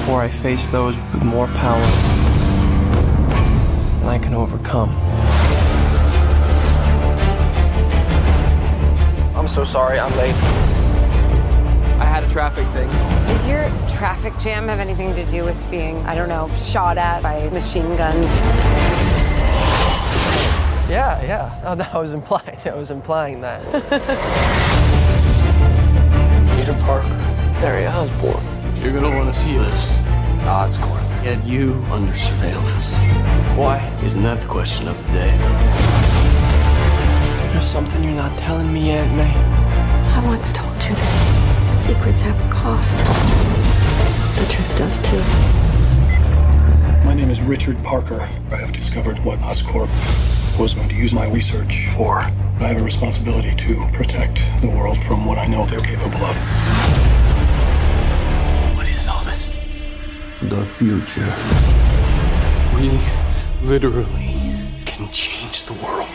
before 0.00 0.20
I 0.20 0.28
face 0.28 0.72
those 0.72 0.96
with 1.12 1.22
more 1.22 1.46
power 1.46 2.21
than 4.02 4.10
I 4.10 4.18
can 4.18 4.34
overcome. 4.34 4.90
I'm 9.36 9.46
so 9.46 9.64
sorry, 9.64 10.00
I'm 10.00 10.10
late. 10.16 10.34
I 12.00 12.04
had 12.04 12.24
a 12.24 12.28
traffic 12.28 12.66
thing. 12.68 12.88
Did 13.26 13.48
your 13.48 13.68
traffic 13.96 14.36
jam 14.40 14.66
have 14.66 14.80
anything 14.80 15.14
to 15.14 15.24
do 15.26 15.44
with 15.44 15.56
being, 15.70 15.98
I 16.04 16.16
don't 16.16 16.28
know, 16.28 16.52
shot 16.56 16.98
at 16.98 17.22
by 17.22 17.48
machine 17.50 17.96
guns? 17.96 18.32
Yeah, 20.90 21.22
yeah. 21.22 21.60
Oh, 21.64 21.76
that 21.76 21.94
was 21.94 22.12
implying. 22.12 22.58
I 22.64 22.74
was 22.74 22.90
implying 22.90 23.40
that. 23.42 23.62
Peter 26.56 26.74
Parker, 26.82 27.06
Harry 27.62 27.86
Osborn. 27.86 28.44
You're 28.82 28.92
gonna 28.92 29.16
want 29.16 29.32
to 29.32 29.38
see 29.38 29.56
this. 29.56 29.96
Oscorp. 30.42 31.22
Get 31.22 31.44
you 31.44 31.74
under 31.90 32.14
surveillance. 32.16 32.94
Why? 33.56 33.78
Isn't 34.04 34.22
that 34.24 34.40
the 34.40 34.48
question 34.48 34.88
of 34.88 34.96
the 35.06 35.12
day? 35.12 35.36
There's 37.52 37.68
something 37.70 38.02
you're 38.02 38.12
not 38.12 38.36
telling 38.38 38.72
me, 38.72 38.90
Aunt 38.90 39.14
May. 39.16 39.32
I 39.34 40.26
once 40.26 40.52
told 40.52 40.74
you 40.84 40.94
that 40.94 41.74
secrets 41.74 42.22
have 42.22 42.38
a 42.44 42.50
cost. 42.52 42.96
The 44.38 44.52
truth 44.52 44.76
does 44.76 44.98
too. 44.98 45.22
My 47.06 47.14
name 47.14 47.30
is 47.30 47.40
Richard 47.40 47.82
Parker. 47.84 48.20
I 48.50 48.56
have 48.56 48.72
discovered 48.72 49.18
what 49.20 49.38
Oscorp 49.40 49.88
was 50.58 50.74
going 50.74 50.88
to 50.88 50.94
use 50.94 51.12
my 51.12 51.28
research 51.30 51.88
for. 51.96 52.18
I 52.18 52.68
have 52.68 52.80
a 52.80 52.84
responsibility 52.84 53.54
to 53.54 53.86
protect 53.92 54.40
the 54.60 54.68
world 54.68 55.02
from 55.04 55.24
what 55.24 55.38
I 55.38 55.46
know 55.46 55.66
they're 55.66 55.80
capable 55.80 56.24
of. 56.24 56.36
What 58.76 58.88
is 58.88 59.08
all 59.08 59.24
this? 59.24 59.61
The 60.48 60.64
future. 60.64 61.32
We 62.76 62.98
literally 63.66 64.34
can 64.84 65.10
change 65.12 65.64
the 65.64 65.72
world. 65.74 66.08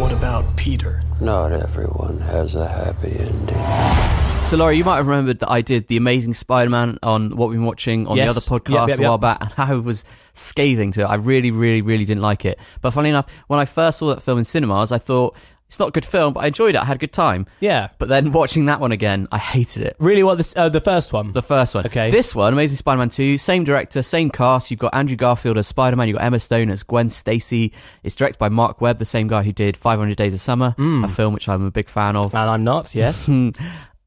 What 0.00 0.12
about 0.12 0.44
Peter? 0.56 1.02
Not 1.20 1.52
everyone 1.52 2.20
has 2.20 2.54
a 2.54 2.66
happy 2.66 3.16
ending. 3.18 4.44
So, 4.44 4.56
Laurie, 4.56 4.76
you 4.76 4.84
might 4.84 4.96
have 4.96 5.06
remembered 5.06 5.40
that 5.40 5.50
I 5.50 5.60
did 5.62 5.88
The 5.88 5.96
Amazing 5.96 6.34
Spider-Man 6.34 6.98
on 7.02 7.36
what 7.36 7.48
we've 7.48 7.58
been 7.58 7.66
watching 7.66 8.06
on 8.06 8.16
Yes. 8.16 8.26
the 8.26 8.30
other 8.30 8.40
Yep, 8.54 8.62
podcast 8.64 8.88
yep, 8.90 8.98
a 8.98 9.02
while 9.02 9.18
back, 9.18 9.38
and 9.40 9.50
how 9.52 9.74
I 9.74 9.78
was 9.78 10.04
scathing 10.34 10.92
to 10.92 11.02
it. 11.02 11.06
I 11.06 11.14
really, 11.16 11.50
really, 11.50 11.82
really 11.82 12.04
didn't 12.04 12.22
like 12.22 12.44
it. 12.44 12.58
But 12.80 12.92
funny 12.92 13.08
enough, 13.10 13.26
when 13.48 13.58
I 13.58 13.64
first 13.64 13.98
saw 13.98 14.08
that 14.14 14.22
film 14.22 14.38
in 14.38 14.44
cinemas, 14.44 14.92
I 14.92 14.98
thought 14.98 15.34
It's 15.68 15.78
not 15.80 15.88
a 15.88 15.90
good 15.90 16.04
film, 16.04 16.32
but 16.34 16.44
I 16.44 16.46
enjoyed 16.46 16.76
it. 16.76 16.78
I 16.80 16.84
had 16.84 16.96
a 16.96 16.98
good 16.98 17.12
time. 17.12 17.46
Yeah. 17.58 17.88
But 17.98 18.08
then 18.08 18.30
watching 18.30 18.66
that 18.66 18.78
one 18.80 18.92
again, 18.92 19.26
I 19.32 19.38
hated 19.38 19.82
it. 19.82 19.96
Really, 19.98 20.22
what 20.22 20.36
this, 20.38 20.54
uh, 20.56 20.68
the 20.68 20.80
first 20.80 21.12
one? 21.12 21.32
The 21.32 21.42
first 21.42 21.74
one. 21.74 21.84
Okay. 21.86 22.10
This 22.10 22.34
one, 22.36 22.52
Amazing 22.52 22.76
Spider-Man 22.76 23.08
2, 23.08 23.36
same 23.36 23.64
director, 23.64 24.00
same 24.02 24.30
cast. 24.30 24.70
You've 24.70 24.78
got 24.78 24.94
Andrew 24.94 25.16
Garfield 25.16 25.58
as 25.58 25.66
Spider-Man. 25.66 26.06
You've 26.06 26.18
got 26.18 26.24
Emma 26.24 26.38
Stone 26.38 26.70
as 26.70 26.84
Gwen 26.84 27.08
Stacy. 27.08 27.72
It's 28.04 28.14
directed 28.14 28.38
by 28.38 28.48
Marc 28.48 28.80
Webb, 28.80 28.98
the 28.98 29.04
same 29.04 29.26
guy 29.26 29.42
who 29.42 29.50
did 29.50 29.76
500 29.76 30.16
Days 30.16 30.34
of 30.34 30.40
Summer, 30.40 30.74
a 30.78 31.08
film 31.08 31.34
which 31.34 31.48
I'm 31.48 31.64
a 31.64 31.70
big 31.72 31.88
fan 31.88 32.14
of. 32.14 32.32
And 32.34 32.48
I'm 32.48 32.62
not, 32.64 32.94
yes. 32.94 33.28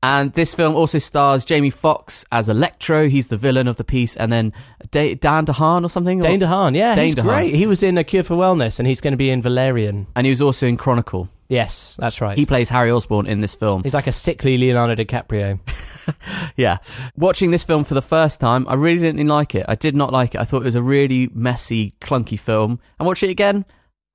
And 0.02 0.32
this 0.32 0.56
film 0.56 0.76
also 0.76 0.98
stars 0.98 1.44
Jamie 1.44 1.72
Foxx 1.72 2.24
as 2.32 2.48
Electro. 2.48 3.10
He's 3.10 3.28
the 3.28 3.36
villain 3.36 3.68
of 3.68 3.76
the 3.76 3.84
piece. 3.84 4.16
And 4.16 4.32
then 4.32 4.54
Da- 4.92 5.16
Dan 5.16 5.46
DeHaan 5.46 5.84
or 5.84 5.90
something? 5.90 6.22
Dane 6.22 6.42
Or- 6.42 6.48
DeHaan, 6.48 6.74
yeah, 6.74 6.96
Dane 6.96 7.08
he's 7.08 7.16
DeHaan. 7.16 7.24
great. 7.24 7.54
He 7.54 7.68
was 7.68 7.84
in 7.84 7.98
A 7.98 8.06
Cure 8.06 8.24
for 8.24 8.36
Wellness, 8.38 8.80
and 8.80 8.88
he's 8.88 9.02
going 9.02 9.12
to 9.12 9.18
be 9.18 9.30
in 9.30 9.42
Valerian. 9.42 10.08
And 10.16 10.26
he 10.26 10.30
was 10.32 10.42
also 10.42 10.68
in 10.68 10.78
Chronicle. 10.78 11.28
Yes, 11.50 11.98
that's 12.00 12.22
right. 12.22 12.38
He 12.38 12.46
plays 12.46 12.70
Harry 12.70 12.92
Osborn 12.92 13.26
in 13.26 13.40
this 13.40 13.56
film. 13.56 13.84
He's 13.84 13.94
like 13.94 14.08
a 14.08 14.12
sickly 14.12 14.58
Leonardo 14.58 14.96
DiCaprio. 14.96 15.60
Yeah. 16.56 16.78
Watching 17.16 17.52
this 17.52 17.64
film 17.64 17.84
for 17.84 17.94
the 17.94 18.02
first 18.02 18.40
time, 18.40 18.68
I 18.68 18.74
really 18.74 19.00
didn't 19.00 19.28
like 19.28 19.56
it. 19.56 19.66
I 19.68 19.76
did 19.76 19.96
not 19.96 20.12
like 20.12 20.36
it. 20.36 20.42
I 20.42 20.44
thought 20.44 20.62
it 20.62 20.66
was 20.66 20.76
a 20.76 20.82
really 20.82 21.30
messy, 21.34 21.94
clunky 22.02 22.40
film. 22.40 22.80
And 23.00 23.06
watch 23.08 23.24
it 23.24 23.30
again, 23.30 23.66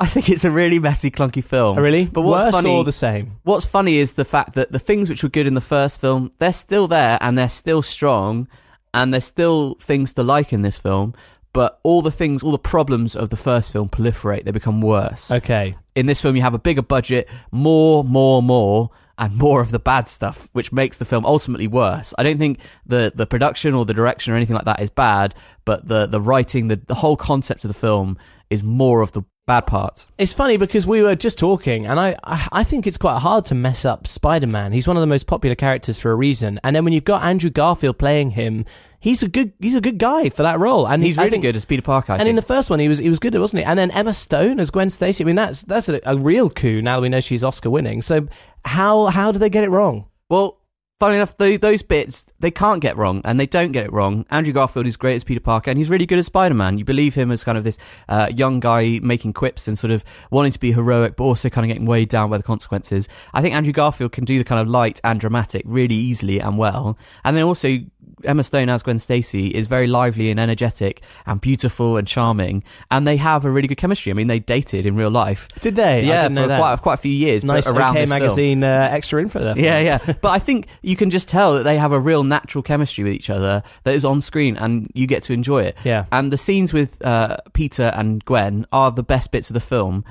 I 0.01 0.07
think 0.07 0.29
it's 0.29 0.45
a 0.45 0.51
really 0.51 0.79
messy, 0.79 1.11
clunky 1.11 1.43
film. 1.43 1.79
Oh, 1.79 1.81
really? 1.81 2.07
But 2.07 2.23
what's 2.23 2.45
Worse 2.45 2.53
funny 2.53 2.71
or 2.71 2.85
the 2.85 2.93
same? 2.93 3.37
What's 3.45 3.65
funny 3.67 3.99
is 3.99 4.15
the 4.15 4.25
fact 4.25 4.55
that 4.55 4.73
the 4.73 4.79
things 4.79 5.09
which 5.09 5.23
were 5.23 5.29
good 5.29 5.47
in 5.47 5.55
the 5.55 5.61
first 5.61 6.01
film, 6.01 6.31
they're 6.39 6.53
still 6.53 6.89
there 6.89 7.19
and 7.21 7.39
they're 7.39 7.49
still 7.49 7.83
strong 7.83 8.49
and 8.93 9.13
there's 9.13 9.25
still 9.25 9.75
things 9.77 10.13
to 10.15 10.23
like 10.23 10.53
in 10.53 10.63
this 10.63 10.79
film. 10.79 11.15
But 11.55 11.81
all 11.83 12.03
the 12.03 12.11
things, 12.11 12.43
all 12.43 12.53
the 12.53 12.59
problems 12.59 13.17
of 13.17 13.31
the 13.31 13.37
first 13.37 13.73
film 13.73 13.89
proliferate. 13.89 14.45
They 14.45 14.51
become 14.51 14.83
worse. 14.83 15.31
Okay. 15.31 15.77
In 15.95 16.05
this 16.05 16.21
film, 16.21 16.37
you 16.37 16.43
have 16.43 16.53
a 16.53 16.59
bigger 16.59 16.83
budget, 16.83 17.29
more, 17.51 18.05
more, 18.05 18.43
more, 18.43 18.91
and 19.17 19.37
more 19.37 19.61
of 19.61 19.71
the 19.71 19.79
bad 19.79 20.09
stuff, 20.09 20.49
which 20.53 20.73
makes 20.73 20.99
the 20.99 21.05
film 21.05 21.25
ultimately 21.25 21.69
worse. 21.69 22.13
I 22.19 22.25
don't 22.25 22.39
think 22.39 22.59
the, 22.85 23.13
the 23.15 23.27
production 23.27 23.73
or 23.73 23.85
the 23.85 23.95
direction 23.95 24.33
or 24.33 24.37
anything 24.37 24.57
like 24.57 24.65
that 24.65 24.81
is 24.81 24.91
bad, 24.91 25.35
but 25.65 25.87
the, 25.87 26.07
the 26.07 26.21
writing, 26.21 26.69
the, 26.69 26.77
the 26.77 26.97
whole 26.97 27.17
concept 27.17 27.65
of 27.65 27.69
the 27.69 27.75
film 27.75 28.19
is 28.51 28.65
more 28.65 29.01
of 29.01 29.13
the 29.13 29.23
bad 29.47 29.67
parts. 29.67 30.07
It's 30.19 30.33
funny 30.33 30.57
because 30.57 30.87
we 30.87 31.03
were 31.03 31.15
just 31.15 31.39
talking, 31.39 31.87
and 31.87 32.01
I, 32.01 32.17
I, 32.25 32.49
I 32.51 32.65
think 32.65 32.87
it's 32.87 32.97
quite 32.97 33.21
hard 33.21 33.47
to 33.47 33.55
mess 33.55 33.85
up 33.85 34.07
Spider 34.07 34.47
Man. 34.47 34.73
He's 34.73 34.89
one 34.89 34.97
of 34.97 35.03
the 35.03 35.07
most 35.07 35.27
popular 35.27 35.55
characters 35.55 35.99
for 35.99 36.11
a 36.11 36.15
reason. 36.15 36.59
And 36.65 36.75
then 36.75 36.85
when 36.85 36.93
you've 36.93 37.05
got 37.05 37.23
Andrew 37.23 37.51
Garfield 37.51 37.99
playing 37.99 38.31
him, 38.31 38.65
he's 39.05 39.23
a 39.23 39.29
good 39.29 39.53
he's 39.61 39.75
a 39.77 39.81
good 39.83 39.99
guy 39.99 40.31
for 40.31 40.43
that 40.43 40.59
role. 40.59 40.89
And 40.89 41.03
He's 41.03 41.17
really 41.19 41.31
think- 41.31 41.43
good 41.43 41.57
as 41.57 41.65
Peter 41.67 41.83
Parker. 41.83 42.13
I 42.13 42.17
and 42.17 42.21
think. 42.23 42.31
in 42.31 42.37
the 42.37 42.43
first 42.43 42.71
one, 42.71 42.79
he 42.81 42.89
was 42.89 42.99
he 42.99 43.11
was 43.11 43.19
good, 43.19 43.35
wasn't 43.39 43.61
he? 43.61 43.65
And 43.65 43.79
then 43.79 43.91
Emma 43.91 44.15
Stone 44.15 44.59
as 44.59 44.71
Gwen 44.71 44.89
Stacy. 44.91 45.23
I 45.23 45.27
mean, 45.27 45.37
that's 45.37 45.63
that's 45.63 45.89
a, 45.91 46.01
a 46.05 46.17
real 46.17 46.49
coup 46.51 46.81
now 46.83 46.97
that 46.97 47.03
we 47.03 47.09
know 47.11 47.21
she's 47.21 47.45
Oscar 47.45 47.71
winning. 47.71 48.01
So 48.03 48.27
how 48.65 49.07
how 49.07 49.31
did 49.31 49.39
they 49.41 49.51
get 49.51 49.63
it 49.65 49.71
wrong? 49.71 50.07
Well, 50.31 50.59
funny 51.01 51.17
enough, 51.17 51.37
tho- 51.37 51.59
those 51.59 51.83
bits 51.83 52.25
they 52.41 52.51
can't 52.51 52.81
get 52.81 52.97
wrong, 52.97 53.21
and 53.25 53.39
they 53.39 53.47
don't 53.47 53.73
get 53.73 53.85
it 53.85 53.93
wrong. 53.93 54.25
Andrew 54.31 54.53
Garfield 54.55 54.87
is 54.87 54.97
great 54.97 55.17
as 55.17 55.25
Peter 55.25 55.41
Parker, 55.41 55.71
and 55.71 55.77
he's 55.79 55.91
really 55.91 56.07
good 56.07 56.19
as 56.19 56.27
Spider 56.27 56.55
Man. 56.55 56.79
You 56.79 56.85
believe 56.85 57.15
him 57.15 57.31
as 57.31 57.45
kind 57.45 57.59
of 57.59 57.65
this 57.65 57.77
uh, 58.09 58.31
young 58.35 58.59
guy 58.59 59.01
making 59.03 59.35
quips 59.35 59.69
and 59.69 59.79
sort 59.79 59.91
of 59.91 60.03
wanting 60.31 60.53
to 60.53 60.59
be 60.59 60.73
heroic, 60.73 61.17
but 61.17 61.25
also 61.25 61.51
kind 61.51 61.65
of 61.65 61.69
getting 61.69 61.87
weighed 61.87 62.09
down 62.09 62.31
by 62.31 62.39
the 62.39 62.43
consequences. 62.43 63.07
I 63.35 63.43
think 63.43 63.55
Andrew 63.55 63.73
Garfield 63.73 64.13
can 64.13 64.25
do 64.25 64.39
the 64.39 64.45
kind 64.45 64.61
of 64.63 64.69
light 64.69 65.01
and 65.05 65.21
dramatic 65.21 65.63
really 65.67 65.95
easily 65.97 66.39
and 66.41 66.57
well, 66.57 66.97
and 67.23 67.37
then 67.37 67.45
also. 67.45 67.79
Emma 68.25 68.43
Stone 68.43 68.69
as 68.69 68.83
Gwen 68.83 68.99
Stacy 68.99 69.49
is 69.49 69.67
very 69.67 69.87
lively 69.87 70.31
and 70.31 70.41
energetic 70.41 71.03
and 71.27 71.41
beautiful 71.41 71.97
and 71.97 72.07
charming, 72.07 72.65
and 72.91 73.07
they 73.07 73.17
have 73.17 73.45
a 73.45 73.51
really 73.51 73.69
good 73.69 73.79
chemistry. 73.79 74.11
I 74.11 74.15
mean, 74.15 74.27
they 74.27 74.39
dated 74.39 74.87
in 74.87 74.97
real 74.97 75.11
life. 75.11 75.49
Did 75.61 75.77
they? 75.77 76.05
Yeah, 76.05 76.29
for 76.29 76.47
quite 76.47 76.83
quite 76.83 76.95
a 76.95 76.99
few 76.99 77.13
years. 77.13 77.45
Nice 77.45 77.67
around 77.67 77.97
OK 77.97 78.07
magazine 78.07 78.65
uh, 78.65 78.89
extra 78.91 79.21
info 79.21 79.41
there. 79.41 79.59
Yeah, 79.59 79.81
yeah. 79.81 80.13
but 80.21 80.31
I 80.31 80.39
think 80.39 80.67
you 80.83 80.97
can 80.97 81.11
just 81.11 81.29
tell 81.29 81.55
that 81.55 81.65
they 81.65 81.79
have 81.79 81.93
a 81.93 82.01
real 82.01 82.25
natural 82.25 82.63
chemistry 82.63 83.05
with 83.05 83.13
each 83.13 83.31
other 83.31 83.63
that 83.85 83.95
is 83.95 84.05
on 84.05 84.21
screen 84.21 84.57
and 84.57 84.91
you 84.95 85.07
get 85.07 85.23
to 85.25 85.33
enjoy 85.33 85.65
it. 85.65 85.77
Yeah. 85.85 86.07
And 86.13 86.33
the 86.33 86.39
scenes 86.39 86.73
with 86.73 87.05
uh, 87.05 87.39
Peter 87.53 87.93
and 87.95 88.25
Gwen 88.25 88.67
are 88.73 88.91
the 88.91 89.03
best 89.03 89.31
bits 89.31 89.51
of 89.51 89.55
the 89.55 89.61
film 89.61 90.05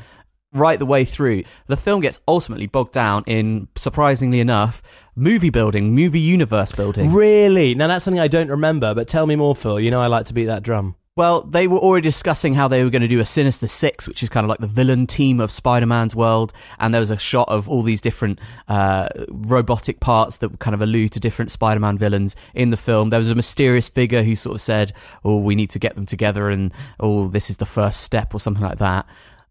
right 0.53 0.80
the 0.80 0.86
way 0.86 1.05
through. 1.05 1.43
The 1.68 1.78
film 1.78 2.01
gets 2.01 2.20
ultimately 2.28 2.68
bogged 2.68 2.93
down 2.93 3.24
in, 3.26 3.68
surprisingly 3.76 4.39
enough, 4.39 4.82
movie 5.16 5.49
building, 5.49 5.93
movie 5.95 6.20
universe 6.20 6.72
building. 6.72 7.11
Really? 7.11 7.76
Now 7.76 7.88
that's 7.88 8.05
something 8.05 8.20
I 8.20 8.28
don't 8.28 8.49
remember, 8.49 8.93
but 8.93 9.07
tell 9.07 9.28
me 9.28 9.36
more, 9.36 9.55
Phil. 9.55 9.80
You 9.80 9.91
know 9.91 10.01
I 10.01 10.07
like 10.07 10.28
to 10.28 10.34
beat 10.34 10.45
that 10.45 10.64
drum. 10.64 10.95
Well, 11.16 11.43
they 11.43 11.68
were 11.68 11.78
already 11.78 12.05
discussing 12.05 12.55
how 12.55 12.68
they 12.68 12.84
were 12.84 12.89
going 12.89 13.03
to 13.03 13.07
do 13.07 13.20
a 13.20 13.26
Sinister 13.26 13.68
Six, 13.68 14.07
which 14.07 14.24
is 14.24 14.30
kind 14.30 14.45
of 14.45 14.49
like 14.49 14.57
the 14.57 14.66
villain 14.66 15.05
team 15.05 15.39
of 15.39 15.51
Spider 15.51 15.86
Man's 15.86 16.16
world. 16.16 16.51
And 16.80 16.91
there 16.91 16.99
was 16.99 17.11
a 17.11 17.20
shot 17.20 17.49
of 17.49 17.70
all 17.70 17.84
these 17.84 18.01
different 18.01 18.39
uh, 18.68 19.09
robotic 19.30 19.99
parts 19.99 20.39
that 20.39 20.57
kind 20.57 20.74
of 20.74 20.82
allude 20.82 21.11
to 21.11 21.20
different 21.20 21.51
Spider 21.51 21.80
Man 21.80 21.99
villains 21.99 22.36
in 22.55 22.70
the 22.70 22.78
film. 22.78 23.09
There 23.09 23.20
was 23.20 23.30
a 23.30 23.36
mysterious 23.36 23.89
figure 23.89 24.24
who 24.24 24.36
sort 24.36 24.55
of 24.55 24.61
said, 24.61 24.91
Oh, 25.24 25.38
we 25.38 25.53
need 25.53 25.70
to 25.70 25.80
get 25.80 25.93
them 25.93 26.07
together, 26.07 26.49
and 26.49 26.72
oh, 26.99 27.28
this 27.28 27.51
is 27.51 27.57
the 27.57 27.66
first 27.68 28.01
step, 28.01 28.34
or 28.34 28.39
something 28.39 28.64
like 28.64 28.80
that. 28.80 29.05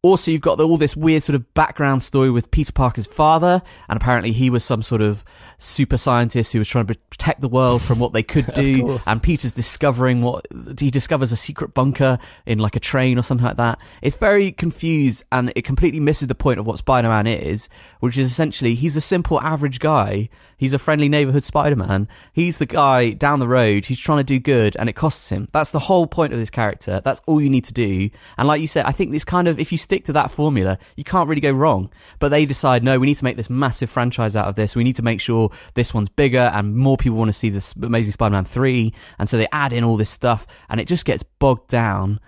Also, 0.05 0.33
you've 0.33 0.41
got 0.41 0.59
the, 0.59 0.67
all 0.67 0.77
this 0.77 0.97
weird 0.97 1.23
sort 1.23 1.37
of 1.37 1.55
background 1.55 2.03
story 2.03 2.29
with 2.29 2.51
Peter 2.51 2.73
Parker's 2.73 3.07
father, 3.07 3.63
and 3.89 3.97
apparently 3.97 4.33
he 4.33 4.51
was 4.51 4.65
some 4.65 4.83
sort 4.83 5.01
of 5.01 5.25
super 5.59 5.97
scientist 5.97 6.53
who 6.53 6.59
was 6.59 6.69
trying 6.69 6.89
to 6.89 6.95
protect 7.09 7.41
the 7.41 7.47
world 7.47 7.83
from 7.83 8.01
what 8.01 8.13
they 8.13 8.25
could 8.25 8.47
do. 8.55 8.99
and 9.07 9.23
Peter's 9.23 9.53
discovering 9.53 10.21
what 10.21 10.45
he 10.77 10.91
discovers 10.91 11.31
a 11.31 11.37
secret 11.37 11.73
bunker 11.73 12.19
in 12.47 12.59
like 12.59 12.75
a 12.75 12.81
train 12.81 13.17
or 13.17 13.23
something 13.23 13.47
like 13.47 13.59
that. 13.59 13.79
It's 14.03 14.17
very 14.17 14.51
confused, 14.51 15.23
and 15.31 15.53
it 15.55 15.63
completely 15.63 16.01
misses 16.01 16.27
the 16.27 16.35
point 16.35 16.59
of 16.59 16.67
what 16.67 16.79
Spider-Man 16.79 17.29
is, 17.29 17.69
which 18.01 18.19
is 18.19 18.29
essentially 18.29 18.75
he's 18.75 18.97
a 18.97 19.01
simple 19.01 19.41
average 19.41 19.79
guy. 19.79 20.29
He's 20.63 20.73
a 20.73 20.79
friendly 20.79 21.09
neighborhood 21.09 21.43
Spider-Man. 21.43 22.07
He's 22.33 22.61
the 22.61 22.67
guy 22.67 23.11
down 23.11 23.41
the 23.41 23.49
road 23.49 23.85
who's 23.85 23.99
trying 23.99 24.19
to 24.19 24.23
do 24.23 24.39
good, 24.39 24.77
and 24.77 24.89
it 24.89 24.93
costs 24.93 25.29
him. 25.29 25.49
That's 25.53 25.73
the 25.73 25.81
whole 25.81 26.07
point 26.07 26.33
of 26.33 26.39
this 26.39 26.51
character. 26.51 27.01
That's 27.05 27.21
all 27.27 27.41
you 27.41 27.51
need 27.51 27.65
to 27.65 27.73
do. 27.73 28.11
And 28.39 28.47
like 28.47 28.61
you 28.61 28.69
said, 28.69 28.87
I 28.87 28.93
think 28.93 29.11
this 29.11 29.25
kind 29.25 29.49
of 29.49 29.59
if 29.59 29.73
you 29.73 29.77
stick 29.77 30.05
to 30.05 30.13
that 30.13 30.31
formula, 30.31 30.79
you 30.95 31.03
can't 31.03 31.29
really 31.29 31.41
go 31.41 31.51
wrong. 31.51 31.91
But 32.21 32.29
they 32.29 32.47
decide, 32.47 32.85
no, 32.85 33.01
we 33.01 33.09
need 33.09 33.17
to 33.17 33.25
make 33.25 33.37
this 33.37 33.51
massive 33.51 33.91
franchise 33.91 34.37
out 34.37 34.47
of 34.47 34.55
this. 34.55 34.77
We 34.77 34.85
need 34.85 34.95
to 34.95 35.03
make 35.03 35.21
sure 35.21 35.51
this 35.75 35.93
one's 35.93 36.09
bigger 36.11 36.53
and 36.55 36.77
more 36.77 36.97
people 36.97 37.19
want 37.19 37.31
to 37.31 37.33
see 37.33 37.49
this 37.49 37.75
Amazing 37.75 38.13
Spider-Man 38.13 38.45
3. 38.45 38.95
And 39.19 39.29
so 39.29 39.39
they 39.39 39.49
add 39.51 39.73
in 39.73 39.83
all 39.83 39.97
this 39.97 40.11
stuff 40.11 40.47
and 40.69 40.81
it 40.81 40.87
just 40.87 41.05
gets 41.05 41.25
bogged 41.25 41.71
down 41.71 42.21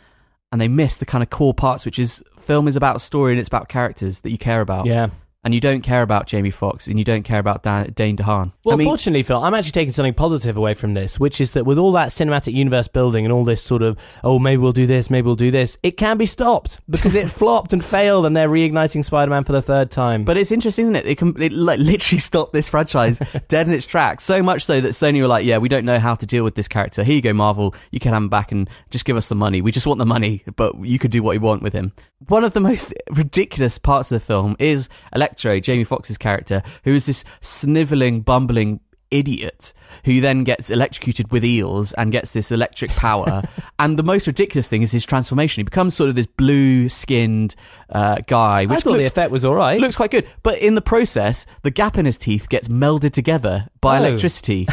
and 0.51 0.61
they 0.61 0.67
miss 0.67 0.99
the 0.99 1.07
kind 1.07 1.23
of 1.23 1.31
core 1.31 1.55
parts, 1.55 1.85
which 1.85 2.01
is 2.01 2.25
film 2.37 2.67
is 2.67 2.75
about 2.75 3.01
story 3.01 3.31
and 3.31 3.39
it's 3.39 3.47
about 3.47 3.69
characters 3.69 4.23
that 4.23 4.31
you 4.31 4.39
care 4.39 4.61
about. 4.61 4.87
Yeah. 4.87 5.11
And 5.45 5.55
you 5.55 5.61
don't 5.61 5.83
care 5.83 6.01
about 6.03 6.27
Jamie 6.27 6.51
Foxx 6.51 6.87
and 6.87 6.99
you 6.99 7.05
don't 7.05 7.23
care 7.23 7.39
about 7.39 7.63
Dan- 7.63 7.93
Dane 7.95 8.17
DeHaan. 8.17 8.53
Well, 8.65 8.75
I 8.75 8.79
mean, 8.79 8.87
fortunately, 8.89 9.23
Phil, 9.23 9.43
I'm 9.43 9.53
actually 9.53 9.73
taking 9.73 9.93
something 9.93 10.15
positive 10.15 10.57
away 10.57 10.73
from 10.73 10.95
this, 10.95 11.21
which 11.21 11.39
is 11.39 11.51
that 11.51 11.67
with 11.67 11.77
all 11.77 11.93
that 11.93 12.09
cinematic 12.09 12.55
universe 12.55 12.89
building 12.89 13.27
and 13.27 13.33
all 13.33 13.45
this 13.45 13.61
sort 13.63 13.83
of, 13.83 13.99
oh, 14.23 14.39
maybe 14.39 14.57
we'll 14.57 14.73
do 14.73 14.87
this, 14.87 15.11
maybe 15.11 15.27
we'll 15.27 15.37
do 15.37 15.51
this, 15.51 15.77
it 15.83 15.99
can 15.99 16.17
be 16.17 16.25
stopped 16.25 16.81
because 16.89 17.15
it 17.15 17.31
flopped 17.31 17.75
and 17.75 17.85
failed 17.85 18.25
and 18.25 18.35
they're 18.35 18.49
reigniting 18.49 19.05
Spider-Man 19.05 19.45
for 19.45 19.53
the 19.53 19.61
third 19.61 19.91
time. 19.91 20.25
But 20.25 20.39
it's 20.39 20.51
interesting, 20.51 20.87
isn't 20.87 20.97
it? 20.97 21.07
It, 21.07 21.19
can, 21.19 21.41
it 21.41 21.53
li- 21.53 21.77
literally 21.77 22.19
stopped 22.21 22.55
this 22.55 22.71
franchise 22.71 23.21
dead 23.49 23.67
in 23.67 23.75
its 23.75 23.85
tracks. 23.85 24.25
So 24.25 24.43
much 24.43 24.65
so 24.65 24.81
that 24.81 24.91
Sony 24.91 25.21
were 25.21 25.29
like, 25.29 25.45
yeah, 25.45 25.59
we 25.59 25.69
don't 25.69 25.85
know 25.85 25.99
how 25.99 26.15
to 26.15 26.25
deal 26.25 26.43
with 26.43 26.55
this 26.55 26.69
character. 26.69 27.05
Here 27.05 27.17
you 27.17 27.23
go, 27.23 27.35
Marvel. 27.35 27.75
You 27.91 28.01
can 28.01 28.15
have 28.15 28.23
him 28.23 28.29
back 28.31 28.51
and 28.51 28.69
just 28.89 29.05
give 29.05 29.19
us 29.19 29.29
the 29.29 29.35
money. 29.35 29.61
We 29.61 29.73
just 29.73 29.87
want 29.87 29.99
the 29.99 30.07
money, 30.07 30.43
but 30.57 30.75
you 30.81 30.99
could 30.99 31.11
do 31.11 31.23
what 31.23 31.33
you 31.33 31.41
want 31.41 31.63
with 31.63 31.75
him. 31.75 31.93
One 32.29 32.45
of 32.45 32.55
the 32.55 32.61
most 32.61 32.95
ridiculous 33.11 33.77
parts 33.77 34.11
of 34.11 34.19
the 34.19 34.25
film 34.25 34.57
is 34.59 34.89
Electro, 35.15 35.34
Jamie 35.61 35.85
Foxx's 35.85 36.19
character, 36.19 36.63
who 36.85 36.95
is 36.95 37.07
this 37.07 37.25
sniveling, 37.41 38.21
bumbling 38.23 38.81
idiot 39.11 39.73
who 40.05 40.21
then 40.21 40.45
gets 40.45 40.71
electrocuted 40.71 41.31
with 41.33 41.45
eels 41.45 41.93
and 41.95 42.13
gets 42.13 42.33
this 42.33 42.51
electric 42.53 42.91
power. 42.93 43.43
and 43.79 43.99
the 43.99 44.03
most 44.03 44.27
ridiculous 44.27 44.69
thing 44.69 44.83
is 44.83 44.93
his 44.93 45.05
transformation. 45.05 45.61
He 45.61 45.65
becomes 45.65 45.95
sort 45.95 46.09
of 46.11 46.17
this 46.17 46.27
blue 46.27 46.89
skinned 46.89 47.55
uh, 47.91 48.17
guy. 48.27 48.63
I 48.63 48.67
Which 48.67 48.81
thought 48.81 48.97
the 48.97 49.05
effect 49.05 49.31
was 49.31 49.45
all 49.45 49.55
right. 49.55 49.81
looks 49.81 49.97
quite 49.97 50.11
good. 50.11 50.27
But 50.43 50.59
in 50.59 50.75
the 50.75 50.83
process, 50.83 51.47
the 51.63 51.71
gap 51.71 51.97
in 51.99 52.07
his 52.07 52.19
teeth 52.19 52.49
gets 52.49 52.69
melded 52.69 53.13
together 53.13 53.69
by 53.81 53.99
Oh. 53.99 54.05
electricity. 54.05 54.67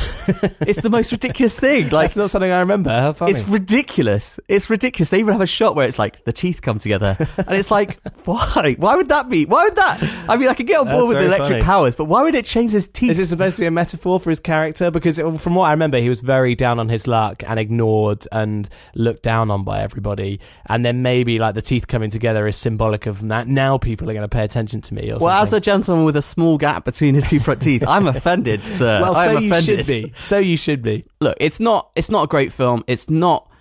it's 0.61 0.81
the 0.81 0.89
most 0.89 1.11
ridiculous 1.11 1.59
thing. 1.59 1.89
Like 1.89 2.09
That's 2.09 2.15
not 2.15 2.31
something 2.31 2.51
I 2.51 2.59
remember. 2.61 3.13
It's 3.21 3.47
ridiculous. 3.47 4.39
It's 4.47 4.69
ridiculous. 4.69 5.09
They 5.09 5.19
even 5.19 5.33
have 5.33 5.41
a 5.41 5.45
shot 5.47 5.75
where 5.75 5.87
it's 5.87 5.99
like 5.99 6.23
the 6.23 6.33
teeth 6.33 6.61
come 6.61 6.79
together, 6.79 7.15
and 7.37 7.55
it's 7.57 7.71
like, 7.71 7.99
why? 8.25 8.75
Why 8.77 8.95
would 8.95 9.09
that 9.09 9.29
be? 9.29 9.45
Why 9.45 9.63
would 9.65 9.75
that? 9.75 10.01
I 10.29 10.37
mean, 10.37 10.47
I 10.49 10.53
could 10.53 10.67
get 10.67 10.79
on 10.79 10.87
board 10.87 11.01
That's 11.03 11.07
with 11.09 11.17
the 11.19 11.25
electric 11.25 11.49
funny. 11.49 11.61
powers, 11.63 11.95
but 11.95 12.05
why 12.05 12.23
would 12.23 12.35
it 12.35 12.45
change 12.45 12.71
his 12.71 12.87
teeth? 12.87 13.11
Is 13.11 13.19
it 13.19 13.27
supposed 13.27 13.55
to 13.57 13.61
be 13.61 13.65
a 13.65 13.71
metaphor 13.71 14.19
for 14.19 14.29
his 14.29 14.39
character? 14.39 14.91
Because 14.91 15.10
it, 15.19 15.39
from 15.39 15.55
what 15.55 15.65
I 15.65 15.71
remember, 15.71 15.97
he 15.99 16.09
was 16.09 16.21
very 16.21 16.55
down 16.55 16.79
on 16.79 16.89
his 16.89 17.07
luck 17.07 17.43
and 17.45 17.59
ignored 17.59 18.27
and 18.31 18.67
looked 18.95 19.23
down 19.23 19.51
on 19.51 19.63
by 19.63 19.81
everybody. 19.81 20.39
And 20.65 20.85
then 20.85 21.01
maybe 21.01 21.39
like 21.39 21.55
the 21.55 21.61
teeth 21.61 21.87
coming 21.87 22.09
together 22.09 22.47
is 22.47 22.55
symbolic 22.55 23.05
of 23.05 23.27
that. 23.27 23.47
Now 23.47 23.77
people 23.77 24.09
are 24.09 24.13
going 24.13 24.21
to 24.21 24.29
pay 24.29 24.43
attention 24.43 24.81
to 24.81 24.93
me. 24.93 25.11
Or 25.11 25.17
well, 25.19 25.41
as 25.41 25.53
a 25.53 25.59
gentleman 25.59 26.05
with 26.05 26.15
a 26.15 26.21
small 26.21 26.57
gap 26.57 26.85
between 26.85 27.15
his 27.15 27.29
two 27.29 27.39
front 27.39 27.61
teeth, 27.61 27.83
I'm 27.87 28.07
offended, 28.07 28.65
sir. 28.65 29.01
well, 29.01 29.15
I'm 29.15 29.35
so 29.35 29.39
you 29.39 29.47
offended. 29.51 29.85
should 29.85 29.87
be. 29.87 30.13
So 30.19 30.37
you 30.37 30.57
should 30.57 30.81
be. 30.81 31.05
look, 31.19 31.37
it's 31.39 31.59
not 31.59 31.91
it's 31.95 32.09
not 32.09 32.23
a 32.23 32.27
great 32.27 32.51
film. 32.51 32.83
It's 32.87 33.09
not 33.09 33.51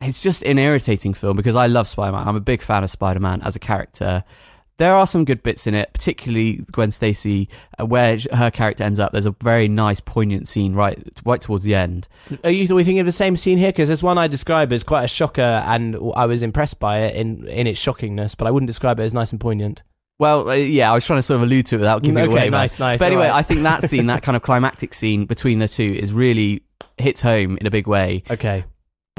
it's 0.00 0.22
just 0.22 0.42
an 0.44 0.58
irritating 0.58 1.12
film 1.12 1.36
because 1.36 1.54
I 1.54 1.66
love 1.66 1.86
Spider 1.86 2.12
Man. 2.12 2.26
I'm 2.26 2.36
a 2.36 2.40
big 2.40 2.62
fan 2.62 2.84
of 2.84 2.90
Spider 2.90 3.20
Man 3.20 3.42
as 3.42 3.54
a 3.54 3.58
character. 3.58 4.24
There 4.80 4.94
are 4.96 5.06
some 5.06 5.26
good 5.26 5.42
bits 5.42 5.66
in 5.66 5.74
it, 5.74 5.92
particularly 5.92 6.64
Gwen 6.72 6.90
Stacy, 6.90 7.48
uh, 7.78 7.84
where 7.84 8.18
her 8.32 8.50
character 8.50 8.82
ends 8.82 8.98
up. 8.98 9.12
There's 9.12 9.26
a 9.26 9.36
very 9.42 9.68
nice, 9.68 10.00
poignant 10.00 10.48
scene 10.48 10.72
right 10.72 10.98
right 11.24 11.40
towards 11.40 11.64
the 11.64 11.74
end. 11.74 12.08
Are 12.42 12.50
you 12.50 12.66
are 12.72 12.74
we 12.74 12.82
thinking 12.82 12.98
of 13.00 13.06
the 13.06 13.12
same 13.12 13.36
scene 13.36 13.58
here? 13.58 13.68
Because 13.68 13.88
there's 13.88 14.02
one 14.02 14.16
I 14.16 14.26
describe 14.26 14.72
as 14.72 14.82
quite 14.82 15.04
a 15.04 15.08
shocker, 15.08 15.42
and 15.42 15.96
I 16.16 16.24
was 16.24 16.42
impressed 16.42 16.80
by 16.80 17.00
it 17.00 17.14
in 17.14 17.46
in 17.46 17.66
its 17.66 17.78
shockingness, 17.78 18.36
but 18.36 18.46
I 18.46 18.50
wouldn't 18.50 18.68
describe 18.68 18.98
it 18.98 19.04
as 19.04 19.12
nice 19.12 19.32
and 19.32 19.40
poignant. 19.40 19.82
Well, 20.18 20.48
uh, 20.48 20.54
yeah, 20.54 20.90
I 20.90 20.94
was 20.94 21.06
trying 21.06 21.18
to 21.18 21.22
sort 21.22 21.36
of 21.36 21.42
allude 21.44 21.66
to 21.66 21.76
it 21.76 21.78
without 21.78 22.02
giving 22.02 22.18
it 22.22 22.26
Okay, 22.26 22.32
away. 22.32 22.40
man. 22.50 22.50
nice, 22.50 22.78
nice, 22.78 22.98
But 22.98 23.06
anyway, 23.06 23.28
alright. 23.28 23.38
I 23.38 23.42
think 23.42 23.62
that 23.62 23.84
scene, 23.84 24.06
that 24.06 24.22
kind 24.26 24.36
of 24.36 24.42
climactic 24.42 24.92
scene 24.92 25.24
between 25.24 25.60
the 25.60 25.68
two, 25.68 25.96
is 25.98 26.12
really 26.12 26.62
hits 26.98 27.22
home 27.22 27.56
in 27.58 27.66
a 27.66 27.70
big 27.70 27.86
way. 27.86 28.22
Okay. 28.30 28.64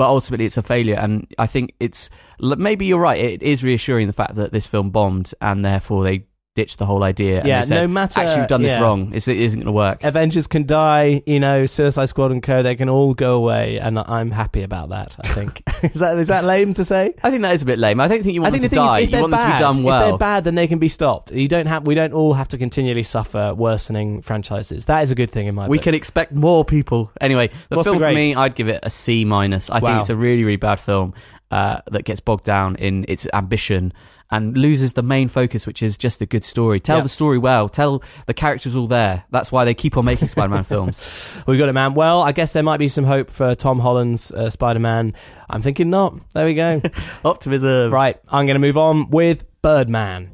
But 0.02 0.08
ultimately, 0.08 0.48
it's 0.48 0.58
a 0.58 0.64
failure, 0.64 0.96
and 0.96 1.28
I 1.38 1.46
think 1.46 1.76
it's 1.80 2.10
maybe 2.40 2.88
you're 2.88 3.00
right. 3.00 3.24
It 3.24 3.44
is 3.44 3.64
reassuring 3.64 4.08
the 4.08 4.14
fact 4.14 4.34
that 4.34 4.52
this 4.52 4.66
film 4.66 4.90
bombed, 4.90 5.32
and 5.40 5.64
therefore 5.64 6.04
they 6.04 6.26
ditched 6.62 6.78
the 6.80 6.86
whole 6.86 7.04
idea. 7.04 7.40
and 7.40 7.48
Yeah, 7.48 7.62
said, 7.62 7.76
no 7.76 7.88
matter- 7.88 8.20
Actually, 8.22 8.40
we've 8.42 8.48
done 8.48 8.62
this 8.62 8.74
yeah. 8.74 8.82
wrong. 8.82 9.12
It's, 9.14 9.28
it 9.28 9.38
isn't 9.40 9.60
going 9.60 9.66
to 9.66 9.72
work. 9.72 10.04
Avengers 10.04 10.48
can 10.48 10.66
die, 10.66 11.22
you 11.26 11.40
know, 11.40 11.66
Suicide 11.66 12.06
Squad 12.06 12.32
and 12.32 12.44
co. 12.44 12.62
They 12.62 12.76
can 12.76 12.90
all 12.90 13.14
go 13.14 13.36
away, 13.36 13.80
and 13.80 13.98
I'm 13.98 14.32
happy 14.32 14.64
about 14.64 14.90
that. 14.90 15.16
I 15.24 15.28
think 15.30 15.64
is 15.84 16.00
that 16.02 16.18
is 16.18 16.28
that 16.28 16.44
lame 16.46 16.74
to 16.76 16.86
say? 16.86 17.14
I 17.24 17.32
think 17.32 17.42
that 17.44 17.54
is 17.54 17.64
a 17.64 17.66
bit 17.66 17.80
lame. 17.80 18.00
I 18.00 18.08
don't 18.08 18.22
think 18.24 18.36
you 18.36 18.42
want 18.42 18.54
I 18.56 18.60
think 18.60 18.70
them 18.70 18.70
the 18.70 18.76
to 18.76 18.88
die. 18.88 19.00
is, 19.00 19.04
if 19.06 19.10
you 19.10 19.12
they're 19.14 19.22
want 19.22 19.32
bad, 19.32 19.42
them 19.42 19.52
to 19.52 19.56
be 19.56 19.60
done 19.78 19.84
well. 19.84 20.02
if 20.02 20.10
they're 20.12 20.18
bad, 20.18 20.44
then 20.44 20.56
they 20.56 20.68
can 20.68 20.80
be 20.80 20.88
stopped. 20.90 21.32
You 21.32 21.48
don't 21.48 21.66
have. 21.66 21.88
We 21.88 21.96
don't 21.96 22.14
all 22.14 22.34
have 22.34 22.48
to 22.50 22.58
continually 22.58 23.04
suffer 23.04 23.54
worsening 23.56 24.22
franchises. 24.22 24.86
That 24.86 25.04
is 25.04 25.12
a 25.12 25.16
good 25.16 25.32
thing 25.32 25.48
in 25.48 25.56
my. 25.56 25.68
we 25.68 25.78
book. 25.78 25.84
can 25.86 25.96
expect 25.96 26.32
more 26.34 26.64
people. 26.64 27.12
Anyway, 27.20 27.50
the 27.70 27.78
What's 27.78 27.88
the 27.88 27.94
film 27.94 28.04
for 28.04 28.14
me, 28.14 28.36
I'd 28.36 28.56
give 28.56 28.68
it 28.70 28.80
a 28.84 28.90
C 28.90 29.26
minus. 29.26 29.70
I 29.70 29.80
think 29.80 30.00
it's 30.00 30.10
a 30.10 30.16
really, 30.16 30.44
really 30.44 30.58
bad 30.58 30.80
film 30.80 31.14
uh, 31.50 31.82
that 31.92 32.04
gets 32.04 32.20
bogged 32.20 32.46
down 32.46 32.76
in 32.76 33.06
its 33.08 33.26
ambition 33.34 33.94
and 34.32 34.58
loses 34.58 34.94
the 34.94 35.04
main 35.04 35.28
focus, 35.28 35.68
which 35.68 35.84
is 35.84 35.98
just 35.98 36.22
a 36.22 36.26
good 36.26 36.44
story. 36.44 36.80
Tell 36.80 36.98
Yeah. 36.98 37.04
the 37.04 37.10
story 37.10 37.38
well. 37.38 37.68
Tell 37.70 38.02
the 38.28 38.34
characters 38.34 38.76
all 38.76 38.88
there. 38.88 39.24
That's 39.32 39.52
why 39.52 39.66
they 39.66 39.74
keep 39.74 39.98
on 39.98 40.06
making 40.06 40.28
Spider-Man 40.36 40.64
films. 40.64 41.04
We 41.48 41.58
got 41.58 41.70
it, 41.70 41.74
man. 41.74 41.94
Well, 41.96 42.22
I 42.22 42.32
guess 42.32 42.54
there 42.54 42.64
might 42.64 42.78
be 42.78 42.88
some 42.88 43.04
hope 43.04 43.30
for 43.30 43.56
Tom 43.56 43.80
Holland's 43.80 44.32
uh, 44.32 44.50
Spider-Man. 44.50 45.14
I'm 45.50 45.62
thinking 45.62 45.90
not. 45.90 46.16
There 46.34 46.46
we 46.46 46.54
go. 46.54 46.82
Optimism. 47.26 47.92
Right. 47.92 48.18
I'm 48.30 48.46
going 48.46 48.56
to 48.56 48.60
move 48.66 48.78
on 48.78 49.10
with 49.10 49.44
Birdman. 49.62 50.30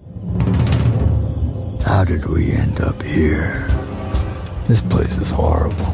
How 1.85 2.03
did 2.03 2.25
we 2.25 2.51
end 2.51 2.81
up 2.81 3.01
here? 3.01 3.65
This 4.67 4.81
place 4.81 5.17
is 5.17 5.31
horrible. 5.31 5.85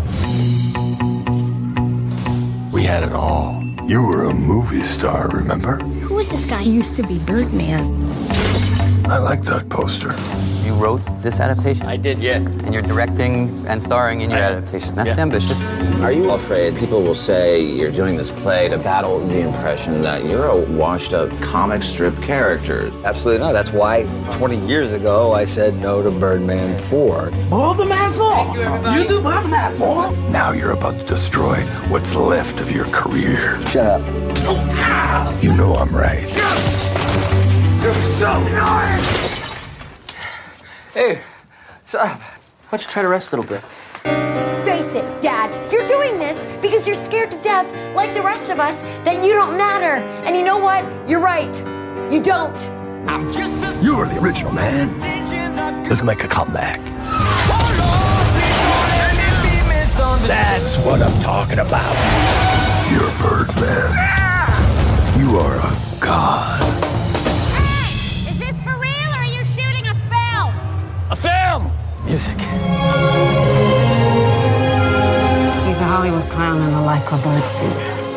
We 2.71 2.83
had 2.83 3.03
it 3.03 3.13
all. 3.13 3.61
You 3.85 4.01
were 4.07 4.25
a 4.25 4.33
movie 4.33 4.81
star, 4.81 5.27
remember? 5.27 5.77
Who 5.77 6.17
is 6.17 6.29
this 6.29 6.45
guy? 6.45 6.63
He 6.63 6.71
used 6.71 6.95
to 6.95 7.03
be 7.03 7.19
Birdman. 7.19 7.83
I 9.05 9.19
like 9.19 9.41
that 9.43 9.69
poster. 9.69 10.15
You 10.65 10.73
wrote 10.75 11.01
this 11.21 11.39
adaptation? 11.39 11.85
I 11.85 11.97
did, 11.97 12.19
yeah. 12.19 12.37
And 12.37 12.73
you're 12.73 12.81
directing 12.83 13.49
and 13.67 13.83
starring 13.83 14.21
in 14.21 14.29
your 14.29 14.39
adaptation. 14.39 14.95
That's 14.95 15.17
ambitious. 15.17 15.61
Are 16.01 16.11
you 16.11 16.31
afraid 16.31 16.75
people 16.77 17.01
will 17.03 17.13
say 17.15 17.61
you're 17.61 17.91
doing 17.91 18.15
this 18.15 18.31
play 18.31 18.69
to 18.69 18.77
battle 18.77 19.19
the 19.27 19.39
impression 19.39 20.01
that 20.03 20.25
you're 20.25 20.45
a 20.45 20.71
washed 20.71 21.13
up 21.13 21.29
comic 21.41 21.83
strip 21.83 22.15
character? 22.21 22.91
Absolutely 23.03 23.39
not. 23.39 23.51
That's 23.51 23.71
why 23.73 24.03
20 24.31 24.65
years 24.65 24.93
ago 24.93 25.33
I 25.33 25.43
said 25.45 25.75
no 25.75 26.01
to 26.01 26.09
Birdman 26.09 26.79
4. 26.79 27.31
Hold 27.31 27.77
the 27.77 27.85
man 27.85 28.11
for! 28.11 28.97
You 28.97 29.07
do 29.07 29.21
Birdman 29.21 29.73
for? 29.73 30.11
Now 30.29 30.51
you're 30.51 30.71
about 30.71 30.99
to 30.99 31.05
destroy 31.05 31.61
what's 31.89 32.15
left 32.15 32.61
of 32.61 32.71
your 32.71 32.85
career. 32.85 33.61
Shut 33.67 34.01
up. 34.01 35.43
You 35.43 35.53
know 35.55 35.75
I'm 35.75 35.93
right. 35.93 37.42
You're 37.93 38.01
so 38.01 38.43
nice! 38.49 39.77
Hey, 40.93 41.21
what's 41.77 41.93
up? 41.93 42.19
Why 42.19 42.71
don't 42.71 42.81
you 42.81 42.87
try 42.87 43.03
to 43.03 43.07
rest 43.07 43.31
a 43.31 43.35
little 43.35 43.47
bit? 43.47 43.61
Face 44.65 44.95
it, 44.95 45.21
Dad. 45.21 45.51
You're 45.71 45.85
doing 45.87 46.17
this 46.17 46.57
because 46.57 46.87
you're 46.87 46.95
scared 46.95 47.29
to 47.29 47.37
death, 47.41 47.67
like 47.95 48.15
the 48.15 48.23
rest 48.23 48.49
of 48.49 48.59
us, 48.59 48.81
that 49.05 49.23
you 49.23 49.33
don't 49.33 49.57
matter. 49.57 50.03
And 50.25 50.35
you 50.35 50.43
know 50.43 50.57
what? 50.57 50.83
You're 51.07 51.19
right. 51.19 51.55
You 52.11 52.19
don't. 52.23 52.59
I'm 53.07 53.31
just 53.31 53.53
a... 53.61 53.85
You 53.85 53.97
were 53.97 54.07
the 54.07 54.19
original 54.19 54.53
man. 54.53 54.99
Let's 55.83 56.01
make 56.01 56.23
a 56.23 56.27
comeback. 56.27 56.79
That's 60.27 60.77
what 60.77 61.03
I'm 61.03 61.21
talking 61.21 61.59
about. 61.59 61.93
You're 62.91 63.11
Birdman. 63.21 63.93
You 65.19 65.37
are 65.37 65.57
a 65.57 65.77
god. 65.99 66.82
Music. 72.05 72.37
He's 75.65 75.79
a 75.79 75.85
Hollywood 75.85 76.29
clown 76.29 76.61
in 76.61 76.69
a 76.69 76.81
lycra 76.81 77.21
bird 77.23 77.43
suit. 77.47 77.71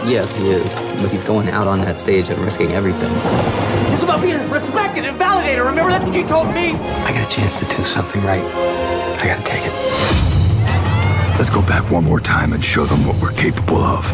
Yes, 0.08 0.36
he 0.36 0.50
is. 0.50 0.78
But 1.02 1.10
he's 1.10 1.22
going 1.22 1.48
out 1.48 1.66
on 1.66 1.80
that 1.80 1.98
stage 1.98 2.28
and 2.28 2.38
risking 2.40 2.72
everything. 2.72 3.10
It's 3.92 4.02
about 4.02 4.22
being 4.22 4.50
respected 4.50 5.04
and 5.04 5.16
validated. 5.16 5.64
Remember, 5.64 5.90
that's 5.90 6.04
what 6.04 6.16
you 6.16 6.26
told 6.26 6.48
me. 6.48 6.72
I 7.04 7.12
got 7.12 7.26
a 7.26 7.34
chance 7.34 7.58
to 7.60 7.76
do 7.76 7.84
something 7.84 8.22
right. 8.22 8.44
I 8.44 9.26
gotta 9.26 9.42
take 9.42 9.64
it. 9.64 9.72
Let's 11.38 11.50
go 11.50 11.62
back 11.62 11.90
one 11.90 12.04
more 12.04 12.20
time 12.20 12.52
and 12.52 12.62
show 12.62 12.84
them 12.84 13.06
what 13.06 13.20
we're 13.22 13.32
capable 13.32 13.78
of. 13.78 14.04